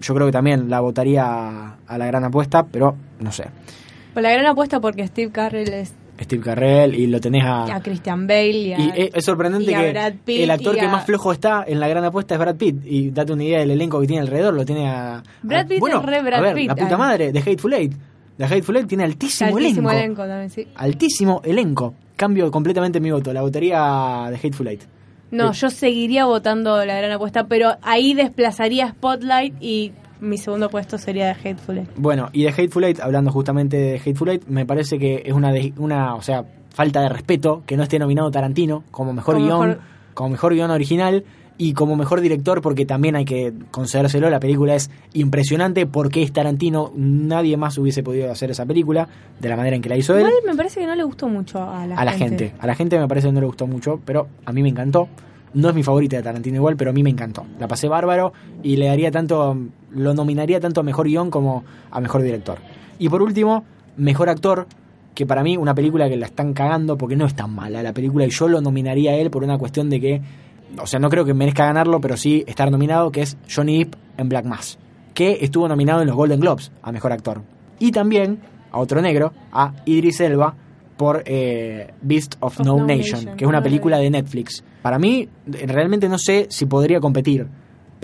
Yo 0.00 0.14
creo 0.14 0.26
que 0.26 0.32
también 0.32 0.68
la 0.68 0.80
votaría 0.80 1.24
a, 1.24 1.76
a 1.86 1.98
la 1.98 2.06
gran 2.06 2.24
apuesta, 2.24 2.64
pero 2.64 2.96
no 3.20 3.32
sé. 3.32 3.44
Pues 4.12 4.22
la 4.22 4.32
gran 4.32 4.46
apuesta 4.46 4.80
porque 4.80 5.06
Steve 5.06 5.32
Carell 5.32 5.72
es 5.72 5.92
Steve 6.20 6.42
Carell 6.42 6.94
y 6.94 7.06
lo 7.08 7.20
tenés 7.20 7.44
a... 7.44 7.74
a 7.76 7.82
Christian 7.82 8.26
Bale 8.26 8.50
y 8.50 8.72
a, 8.72 8.78
Y 8.78 9.10
es, 9.12 9.24
sorprendente 9.24 9.70
y 9.70 9.74
a 9.74 9.80
que 9.80 9.90
Brad 9.90 10.12
Pitt 10.24 10.40
el 10.42 10.50
actor 10.50 10.76
que 10.76 10.86
más 10.88 11.04
flojo 11.04 11.32
está 11.32 11.64
en 11.66 11.80
la 11.80 11.88
gran 11.88 12.04
apuesta 12.04 12.34
es 12.34 12.40
Brad 12.40 12.56
Pitt. 12.56 12.76
Y 12.84 13.10
date 13.10 13.32
una 13.32 13.44
idea 13.44 13.58
del 13.60 13.72
elenco 13.72 14.00
que 14.00 14.06
tiene 14.06 14.22
alrededor. 14.22 14.54
Lo 14.54 14.64
tiene 14.64 14.88
a. 14.88 15.22
Brad 15.42 15.66
Pitt 15.66 15.80
bueno, 15.80 16.00
es 16.00 16.06
re 16.06 16.22
Brad 16.22 16.38
a 16.38 16.42
ver, 16.42 16.54
Pitt, 16.54 16.68
La 16.68 16.76
puta 16.76 16.96
madre 16.96 17.32
de 17.32 17.38
Hateful 17.40 17.72
Eight. 17.74 17.92
De 18.38 18.44
Hateful 18.44 18.76
Eight 18.76 18.88
tiene 18.88 19.04
altísimo, 19.04 19.56
altísimo 19.56 19.90
elenco. 19.90 20.22
elenco 20.22 20.22
también, 20.26 20.50
sí. 20.50 20.66
Altísimo 20.76 21.40
elenco. 21.44 21.94
Cambio 22.16 22.50
completamente 22.50 23.00
mi 23.00 23.10
voto. 23.10 23.32
La 23.32 23.42
votaría 23.42 24.26
de 24.30 24.36
Hateful 24.36 24.68
Eight. 24.68 24.82
No, 25.30 25.52
Sí. 25.52 25.60
yo 25.62 25.70
seguiría 25.70 26.26
votando 26.26 26.84
la 26.84 26.96
gran 26.96 27.10
apuesta, 27.10 27.48
pero 27.48 27.76
ahí 27.82 28.14
desplazaría 28.14 28.88
Spotlight 28.90 29.54
y 29.60 29.92
mi 30.20 30.38
segundo 30.38 30.70
puesto 30.70 30.98
sería 30.98 31.26
de 31.26 31.32
Hateful 31.32 31.78
Eight. 31.78 31.90
Bueno, 31.96 32.28
y 32.32 32.44
de 32.44 32.48
Hateful 32.50 32.84
Eight, 32.84 33.00
hablando 33.00 33.30
justamente 33.30 33.76
de 33.76 33.96
Hateful 33.98 34.28
Eight, 34.30 34.44
me 34.48 34.64
parece 34.66 34.98
que 34.98 35.22
es 35.26 35.32
una, 35.32 35.52
de- 35.52 35.72
una 35.78 36.14
o 36.14 36.22
sea, 36.22 36.44
falta 36.70 37.00
de 37.02 37.08
respeto 37.08 37.62
que 37.66 37.76
no 37.76 37.82
esté 37.82 37.98
nominado 37.98 38.30
Tarantino 38.30 38.84
como 38.90 39.12
mejor 39.12 39.34
Como 39.34 39.46
guion, 39.46 39.68
mejor- 39.68 39.82
como 40.14 40.28
mejor 40.30 40.54
guion 40.54 40.70
original 40.70 41.24
y 41.56 41.72
como 41.72 41.94
mejor 41.94 42.20
director, 42.20 42.60
porque 42.62 42.84
también 42.84 43.14
hay 43.14 43.24
que 43.24 43.52
concedérselo. 43.70 44.28
La 44.28 44.40
película 44.40 44.74
es 44.74 44.90
impresionante 45.12 45.86
porque 45.86 46.22
es 46.22 46.32
Tarantino. 46.32 46.90
Nadie 46.96 47.56
más 47.56 47.78
hubiese 47.78 48.02
podido 48.02 48.30
hacer 48.32 48.50
esa 48.50 48.66
película 48.66 49.08
de 49.40 49.48
la 49.48 49.56
manera 49.56 49.76
en 49.76 49.82
que 49.82 49.88
la 49.88 49.96
hizo 49.96 50.14
él. 50.14 50.20
Igual 50.26 50.34
me 50.46 50.56
parece 50.56 50.80
que 50.80 50.86
no 50.86 50.96
le 50.96 51.04
gustó 51.04 51.28
mucho 51.28 51.62
a 51.62 51.86
la, 51.86 51.94
a 51.96 52.04
la 52.04 52.12
gente. 52.12 52.52
A 52.58 52.66
la 52.66 52.74
gente 52.74 52.98
me 52.98 53.06
parece 53.06 53.28
que 53.28 53.32
no 53.34 53.40
le 53.40 53.46
gustó 53.46 53.68
mucho, 53.68 54.00
pero 54.04 54.26
a 54.44 54.52
mí 54.52 54.62
me 54.62 54.68
encantó. 54.68 55.08
No 55.54 55.68
es 55.68 55.74
mi 55.76 55.84
favorita 55.84 56.16
de 56.16 56.24
Tarantino 56.24 56.56
igual, 56.56 56.76
pero 56.76 56.90
a 56.90 56.92
mí 56.92 57.04
me 57.04 57.10
encantó. 57.10 57.46
La 57.60 57.68
pasé 57.68 57.86
bárbaro 57.86 58.32
y 58.64 58.74
le 58.76 58.86
daría 58.86 59.12
tanto, 59.12 59.56
lo 59.94 60.14
nominaría 60.14 60.60
tanto 60.60 60.80
a 60.80 60.82
mejor 60.84 61.06
guion 61.06 61.30
como 61.30 61.64
a 61.90 62.00
mejor 62.00 62.22
director. 62.22 62.58
Y 62.98 63.08
por 63.08 63.22
último, 63.22 63.64
mejor 63.96 64.28
actor, 64.28 64.66
que 65.14 65.26
para 65.26 65.42
mí 65.42 65.56
una 65.56 65.74
película 65.74 66.08
que 66.08 66.16
la 66.16 66.26
están 66.26 66.52
cagando 66.52 66.96
porque 66.98 67.16
no 67.16 67.26
es 67.26 67.34
tan 67.34 67.54
mala 67.54 67.82
la 67.82 67.92
película 67.92 68.24
y 68.26 68.30
yo 68.30 68.48
lo 68.48 68.60
nominaría 68.60 69.12
a 69.12 69.14
él 69.14 69.30
por 69.30 69.44
una 69.44 69.58
cuestión 69.58 69.88
de 69.90 70.00
que, 70.00 70.22
o 70.80 70.86
sea, 70.86 70.98
no 70.98 71.08
creo 71.08 71.24
que 71.24 71.34
merezca 71.34 71.66
ganarlo, 71.66 72.00
pero 72.00 72.16
sí 72.16 72.44
estar 72.46 72.70
nominado, 72.70 73.10
que 73.10 73.22
es 73.22 73.36
Johnny 73.52 73.78
Depp 73.78 73.94
en 74.18 74.28
Black 74.28 74.44
Mass, 74.44 74.78
que 75.14 75.38
estuvo 75.40 75.68
nominado 75.68 76.00
en 76.00 76.08
los 76.08 76.16
Golden 76.16 76.40
Globes 76.40 76.72
a 76.82 76.92
mejor 76.92 77.12
actor. 77.12 77.42
Y 77.78 77.92
también 77.92 78.40
a 78.70 78.78
otro 78.78 79.00
negro, 79.00 79.32
a 79.52 79.72
Idris 79.84 80.20
Elba 80.20 80.54
por 80.96 81.22
eh, 81.26 81.92
Beast 82.02 82.36
of, 82.40 82.60
Of 82.60 82.66
No, 82.66 82.76
No 82.78 82.86
Nation, 82.86 83.20
Nation, 83.20 83.36
que 83.36 83.44
es 83.44 83.48
una 83.48 83.62
película 83.62 83.98
de 83.98 84.10
Netflix. 84.10 84.62
Para 84.82 84.98
mí, 84.98 85.28
realmente 85.46 86.08
no 86.08 86.18
sé 86.18 86.46
si 86.50 86.66
podría 86.66 87.00
competir, 87.00 87.46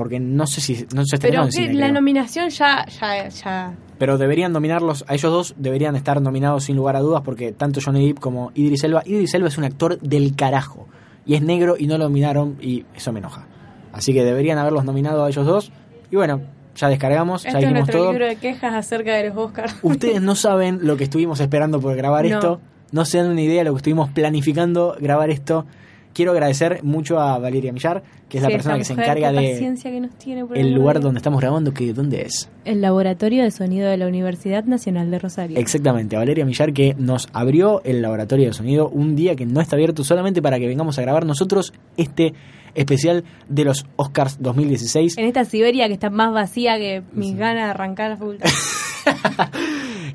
porque 0.00 0.18
no 0.18 0.46
sé 0.46 0.62
si 0.62 0.86
no 0.94 1.04
se 1.04 1.18
Pero 1.18 1.40
en 1.42 1.46
que 1.48 1.52
cine, 1.52 1.74
la 1.74 1.80
creo. 1.88 1.92
nominación 1.92 2.48
ya, 2.48 2.86
ya, 2.86 3.28
ya. 3.28 3.74
Pero 3.98 4.16
deberían 4.16 4.50
nominarlos, 4.50 5.04
a 5.06 5.12
ellos 5.14 5.30
dos 5.30 5.54
deberían 5.58 5.94
estar 5.94 6.22
nominados 6.22 6.64
sin 6.64 6.76
lugar 6.76 6.96
a 6.96 7.00
dudas, 7.00 7.20
porque 7.22 7.52
tanto 7.52 7.80
Johnny 7.84 8.06
Depp 8.08 8.18
como 8.18 8.50
Idris 8.54 8.82
Elba, 8.84 9.02
Idris 9.04 9.34
Elba 9.34 9.48
es 9.48 9.58
un 9.58 9.64
actor 9.64 10.00
del 10.00 10.34
carajo, 10.34 10.88
y 11.26 11.34
es 11.34 11.42
negro 11.42 11.76
y 11.78 11.86
no 11.86 11.98
lo 11.98 12.04
nominaron, 12.04 12.56
y 12.62 12.86
eso 12.96 13.12
me 13.12 13.18
enoja. 13.18 13.46
Así 13.92 14.14
que 14.14 14.24
deberían 14.24 14.56
haberlos 14.56 14.86
nominado 14.86 15.22
a 15.24 15.28
ellos 15.28 15.44
dos, 15.44 15.70
y 16.10 16.16
bueno, 16.16 16.40
ya 16.76 16.88
descargamos, 16.88 17.42
ya 17.42 17.50
Este 17.50 17.58
es 17.58 17.64
dijimos 17.64 17.80
nuestro 17.80 17.98
todo. 18.00 18.12
libro 18.12 18.26
de 18.26 18.36
quejas 18.36 18.72
acerca 18.74 19.14
de 19.16 19.28
los 19.28 19.36
Oscars. 19.36 19.76
Ustedes 19.82 20.22
no 20.22 20.34
saben 20.34 20.78
lo 20.86 20.96
que 20.96 21.04
estuvimos 21.04 21.38
esperando 21.40 21.78
por 21.78 21.94
grabar 21.94 22.24
No. 22.28 22.34
esto. 22.36 22.60
No 22.92 23.04
se 23.04 23.18
dan 23.18 23.28
una 23.30 23.42
idea 23.42 23.58
de 23.58 23.64
lo 23.66 23.72
que 23.74 23.76
estuvimos 23.76 24.08
planificando 24.10 24.96
grabar 24.98 25.28
esto. 25.30 25.66
Quiero 26.12 26.32
agradecer 26.32 26.82
mucho 26.82 27.20
a 27.20 27.38
Valeria 27.38 27.72
Millar, 27.72 28.02
que 28.28 28.38
es 28.38 28.42
la 28.42 28.50
persona 28.50 28.76
que 28.78 28.84
se 28.84 28.92
encarga 28.94 29.30
de 29.32 29.76
que 29.82 30.00
nos 30.00 30.14
tiene 30.18 30.44
por 30.44 30.58
el 30.58 30.72
lugar 30.72 31.00
donde 31.00 31.18
estamos 31.18 31.40
grabando, 31.40 31.72
que 31.72 31.92
dónde 31.92 32.22
es. 32.22 32.48
El 32.64 32.80
Laboratorio 32.80 33.44
de 33.44 33.50
Sonido 33.50 33.88
de 33.88 33.96
la 33.96 34.06
Universidad 34.06 34.64
Nacional 34.64 35.10
de 35.10 35.18
Rosario. 35.18 35.58
Exactamente, 35.58 36.16
a 36.16 36.18
Valeria 36.18 36.44
Millar 36.44 36.72
que 36.72 36.94
nos 36.98 37.28
abrió 37.32 37.80
el 37.84 38.02
laboratorio 38.02 38.46
de 38.46 38.52
sonido 38.52 38.88
un 38.88 39.14
día 39.14 39.36
que 39.36 39.46
no 39.46 39.60
está 39.60 39.76
abierto 39.76 40.02
solamente 40.04 40.42
para 40.42 40.58
que 40.58 40.66
vengamos 40.66 40.98
a 40.98 41.02
grabar 41.02 41.24
nosotros 41.24 41.72
este 41.96 42.34
especial 42.74 43.24
de 43.48 43.64
los 43.64 43.86
Oscars 43.96 44.38
2016. 44.40 45.16
En 45.18 45.24
esta 45.26 45.44
Siberia 45.44 45.86
que 45.88 45.94
está 45.94 46.10
más 46.10 46.32
vacía 46.32 46.76
que 46.78 47.02
mis 47.12 47.30
Sí. 47.30 47.36
ganas 47.36 47.64
de 47.64 47.70
arrancar 47.70 48.10
la 48.10 48.16
facultad. 48.16 48.48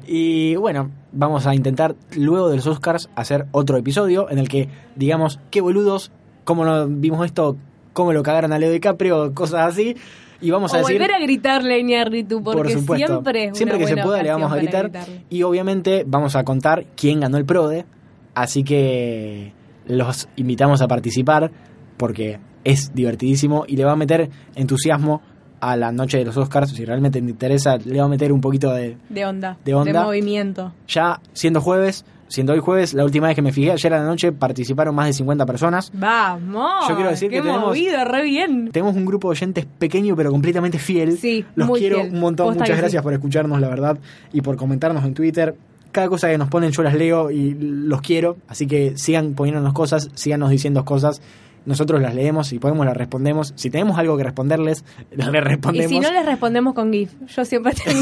Y 0.07 0.55
bueno, 0.55 0.91
vamos 1.11 1.47
a 1.47 1.55
intentar 1.55 1.95
luego 2.15 2.49
de 2.49 2.57
los 2.57 2.67
Oscars 2.67 3.09
hacer 3.15 3.45
otro 3.51 3.77
episodio 3.77 4.29
en 4.29 4.39
el 4.39 4.49
que 4.49 4.69
digamos 4.95 5.39
qué 5.51 5.61
boludos, 5.61 6.11
cómo 6.43 6.65
no 6.65 6.87
vimos 6.87 7.25
esto, 7.25 7.57
cómo 7.93 8.13
lo 8.13 8.23
cagaron 8.23 8.53
a 8.53 8.59
Leo 8.59 8.71
DiCaprio, 8.71 9.33
cosas 9.33 9.73
así. 9.73 9.95
Y 10.41 10.51
vamos 10.51 10.73
a 10.73 10.79
decir, 10.79 10.97
volver 10.97 11.13
a 11.13 11.19
gritarle 11.19 11.79
Iñárritu, 11.79 12.43
porque 12.43 12.57
por 12.57 12.71
supuesto, 12.71 13.07
siempre 13.07 13.45
es 13.45 13.57
siempre 13.57 13.79
que 13.79 13.87
se 13.87 13.97
pueda 13.97 14.21
le 14.21 14.31
vamos 14.31 14.51
a 14.51 14.57
gritar. 14.57 14.91
Y 15.29 15.43
obviamente 15.43 16.03
vamos 16.05 16.35
a 16.35 16.43
contar 16.43 16.85
quién 16.95 17.21
ganó 17.21 17.37
el 17.37 17.45
PRODE. 17.45 17.85
Así 18.33 18.63
que 18.63 19.53
los 19.87 20.27
invitamos 20.35 20.81
a 20.81 20.87
participar 20.87 21.51
porque 21.97 22.39
es 22.65 22.93
divertidísimo 22.93 23.63
y 23.67 23.77
le 23.77 23.85
va 23.85 23.93
a 23.93 23.95
meter 23.95 24.29
entusiasmo 24.55 25.21
a 25.59 25.75
la 25.75 25.91
noche 25.91 26.17
de 26.17 26.25
los 26.25 26.37
Oscars. 26.37 26.71
Si 26.71 26.85
realmente 26.85 27.21
te 27.21 27.29
interesa, 27.29 27.77
le 27.77 27.99
va 27.99 28.05
a 28.05 28.09
meter 28.09 28.31
un 28.31 28.41
poquito 28.41 28.71
de, 28.73 28.97
De 29.09 29.25
onda. 29.25 29.57
De 29.65 29.73
onda. 29.73 30.03
movimiento. 30.03 30.73
ya 30.87 31.19
siendo 31.33 31.61
jueves, 31.61 32.05
siendo 32.27 32.53
hoy 32.53 32.59
jueves, 32.59 32.93
la 32.93 33.03
última 33.05 33.27
vez 33.27 33.35
que 33.35 33.41
me 33.41 33.51
fijé, 33.51 33.71
ayer 33.71 33.93
a 33.93 33.99
la 33.99 34.05
noche 34.05 34.31
participaron 34.31 34.95
más 34.95 35.05
de 35.07 35.13
50 35.13 35.45
personas. 35.45 35.91
Vamos. 35.93 36.87
Yo 36.89 36.95
quiero 36.95 37.09
decir 37.11 37.29
qué 37.29 37.37
que 37.37 37.41
tenemos- 37.43 37.67
movido, 37.67 38.03
re 38.05 38.23
bien. 38.23 38.69
Tenemos 38.71 38.95
un 38.95 39.05
grupo 39.05 39.27
de 39.29 39.33
oyentes 39.33 39.65
pequeño 39.77 40.15
pero 40.15 40.31
completamente 40.31 40.79
fiel. 40.79 41.17
Sí, 41.17 41.45
Los 41.55 41.67
muy 41.67 41.79
quiero 41.79 41.97
fiel. 42.01 42.13
un 42.13 42.19
montón. 42.19 42.47
Posta 42.47 42.63
Muchas 42.63 42.77
gracias 42.77 43.01
sí. 43.01 43.03
por 43.03 43.13
escucharnos, 43.13 43.59
la 43.61 43.67
verdad, 43.69 43.97
y 44.33 44.41
por 44.41 44.55
comentarnos 44.57 45.03
en 45.05 45.13
Twitter. 45.13 45.55
Cada 45.91 46.09
cosa 46.09 46.27
que 46.29 46.37
nos 46.37 46.49
ponen 46.49 46.71
yo 46.71 46.83
las 46.83 46.93
leo 46.95 47.31
y 47.31 47.53
los 47.59 48.01
quiero. 48.01 48.35
Así 48.49 48.67
que 48.67 48.97
sigan 48.97 49.33
poniéndonos 49.33 49.71
cosas, 49.73 50.09
síganos 50.15 50.49
diciendo 50.49 50.83
cosas. 50.83 51.21
Nosotros 51.65 52.01
las 52.01 52.13
leemos 52.13 52.53
y 52.53 52.59
podemos 52.59 52.85
las 52.85 52.95
respondemos. 52.95 53.53
Si 53.55 53.69
tenemos 53.69 53.97
algo 53.97 54.17
que 54.17 54.23
responderles, 54.23 54.83
les 55.11 55.27
Y 55.27 55.31
respondemos. 55.31 55.89
si 55.89 55.99
no 55.99 56.11
les 56.11 56.25
respondemos 56.25 56.73
con 56.73 56.91
GIF. 56.93 57.11
Yo 57.35 57.45
siempre 57.45 57.73
tengo 57.85 58.01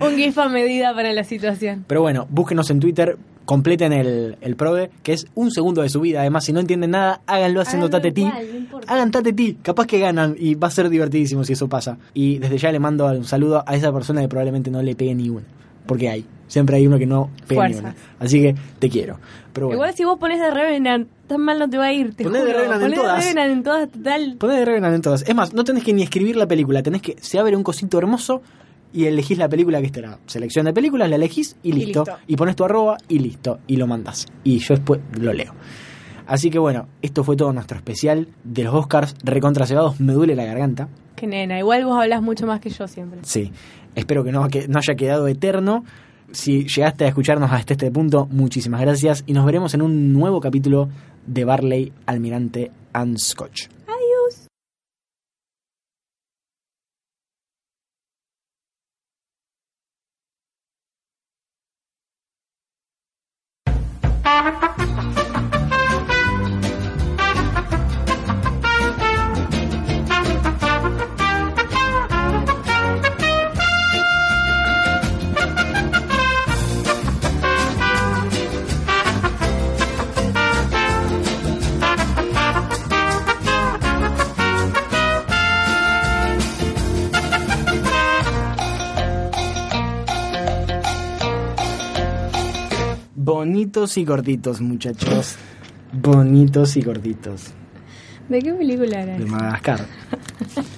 un, 0.00 0.06
un 0.08 0.16
GIF 0.16 0.38
a 0.38 0.48
medida 0.48 0.94
para 0.94 1.12
la 1.12 1.24
situación. 1.24 1.84
Pero 1.86 2.02
bueno, 2.02 2.26
búsquenos 2.30 2.70
en 2.70 2.80
Twitter, 2.80 3.16
completen 3.44 3.92
el, 3.94 4.36
el 4.42 4.56
PRODE, 4.56 4.90
que 5.02 5.14
es 5.14 5.26
un 5.34 5.50
segundo 5.50 5.80
de 5.82 5.88
su 5.88 6.00
vida. 6.00 6.20
Además, 6.20 6.44
si 6.44 6.52
no 6.52 6.60
entienden 6.60 6.90
nada, 6.90 7.22
háganlo 7.26 7.60
haciendo 7.62 7.88
tatetí. 7.88 8.24
no. 8.24 8.32
Hagan 8.86 9.10
tatetí, 9.10 9.54
capaz 9.62 9.86
que 9.86 9.98
ganan 9.98 10.36
y 10.38 10.54
va 10.54 10.68
a 10.68 10.70
ser 10.70 10.90
divertidísimo 10.90 11.44
si 11.44 11.54
eso 11.54 11.68
pasa. 11.68 11.96
Y 12.12 12.38
desde 12.38 12.58
ya 12.58 12.70
le 12.72 12.78
mando 12.78 13.06
un 13.06 13.24
saludo 13.24 13.64
a 13.66 13.74
esa 13.74 13.92
persona 13.92 14.20
que 14.20 14.28
probablemente 14.28 14.70
no 14.70 14.82
le 14.82 14.94
pegue 14.94 15.14
ni 15.14 15.30
una. 15.30 15.44
Porque 15.88 16.10
hay, 16.10 16.26
siempre 16.48 16.76
hay 16.76 16.86
uno 16.86 16.98
que 16.98 17.06
no 17.06 17.30
pega 17.46 17.66
ni 17.66 17.76
una. 17.76 17.94
Así 18.20 18.42
que 18.42 18.54
te 18.78 18.90
quiero. 18.90 19.18
Pero 19.54 19.68
bueno, 19.68 19.78
Igual 19.78 19.94
si 19.94 20.04
vos 20.04 20.18
pones 20.18 20.38
de 20.38 20.50
Revenant, 20.50 21.08
tan 21.26 21.40
mal 21.40 21.58
no 21.58 21.70
te 21.70 21.78
va 21.78 21.86
a 21.86 21.92
ir. 21.94 22.14
Te 22.14 22.24
Poné 22.24 22.44
de. 22.44 22.52
Revenant 22.52 22.74
en 22.74 22.80
Poné 22.80 22.90
de 22.90 22.96
todas. 22.96 23.24
Revenant 23.24 23.52
en 23.52 23.62
todas, 23.62 23.90
total. 23.90 24.36
Poné 24.38 24.54
de 24.58 24.64
Revenant 24.66 24.94
en 24.94 25.00
todas. 25.00 25.22
Es 25.26 25.34
más, 25.34 25.54
no 25.54 25.64
tenés 25.64 25.82
que 25.82 25.94
ni 25.94 26.02
escribir 26.02 26.36
la 26.36 26.46
película, 26.46 26.82
tenés 26.82 27.00
que 27.00 27.16
se 27.18 27.38
abre 27.38 27.56
un 27.56 27.62
cosito 27.62 27.96
hermoso 27.96 28.42
y 28.92 29.06
elegís 29.06 29.38
la 29.38 29.48
película 29.48 29.80
que 29.80 29.86
esté 29.86 30.02
la 30.02 30.18
selección 30.26 30.66
de 30.66 30.74
películas, 30.74 31.08
la 31.08 31.16
elegís 31.16 31.56
y 31.62 31.72
listo. 31.72 32.04
listo. 32.04 32.18
Y 32.26 32.36
pones 32.36 32.54
tu 32.54 32.64
arroba 32.64 32.98
y 33.08 33.18
listo. 33.20 33.60
Y 33.66 33.76
lo 33.76 33.86
mandás. 33.86 34.26
Y 34.44 34.58
yo 34.58 34.74
después 34.74 35.00
lo 35.18 35.32
leo. 35.32 35.54
Así 36.26 36.50
que 36.50 36.58
bueno, 36.58 36.86
esto 37.00 37.24
fue 37.24 37.36
todo 37.36 37.50
nuestro 37.54 37.78
especial 37.78 38.28
de 38.44 38.64
los 38.64 38.74
Oscars 38.74 39.14
recontracebados. 39.24 39.98
Me 39.98 40.12
duele 40.12 40.34
la 40.34 40.44
garganta. 40.44 40.88
Que 41.16 41.26
nena, 41.26 41.58
igual 41.58 41.86
vos 41.86 41.98
hablas 41.98 42.22
mucho 42.22 42.46
más 42.46 42.60
que 42.60 42.68
yo 42.68 42.86
siempre. 42.86 43.20
Sí, 43.22 43.50
espero 43.98 44.24
que 44.24 44.32
no, 44.32 44.48
que 44.48 44.68
no 44.68 44.78
haya 44.78 44.94
quedado 44.94 45.28
eterno. 45.28 45.84
Si 46.30 46.66
llegaste 46.66 47.04
a 47.04 47.08
escucharnos 47.08 47.50
hasta 47.52 47.74
este 47.74 47.90
punto, 47.90 48.26
muchísimas 48.30 48.80
gracias 48.80 49.24
y 49.26 49.32
nos 49.32 49.44
veremos 49.46 49.74
en 49.74 49.82
un 49.82 50.12
nuevo 50.12 50.40
capítulo 50.40 50.88
de 51.26 51.44
Barley, 51.44 51.92
Almirante 52.06 52.70
and 52.92 53.18
Scotch. 53.18 53.68
Adiós. 53.86 54.48
Bonitos 93.28 93.98
y 93.98 94.06
gorditos, 94.06 94.62
muchachos. 94.62 95.36
Bonitos 95.92 96.78
y 96.78 96.80
gorditos. 96.80 97.48
¿De 98.26 98.38
qué 98.38 98.54
película 98.54 99.02
era? 99.02 99.18
De? 99.18 99.26
Madagascar. 99.26 99.86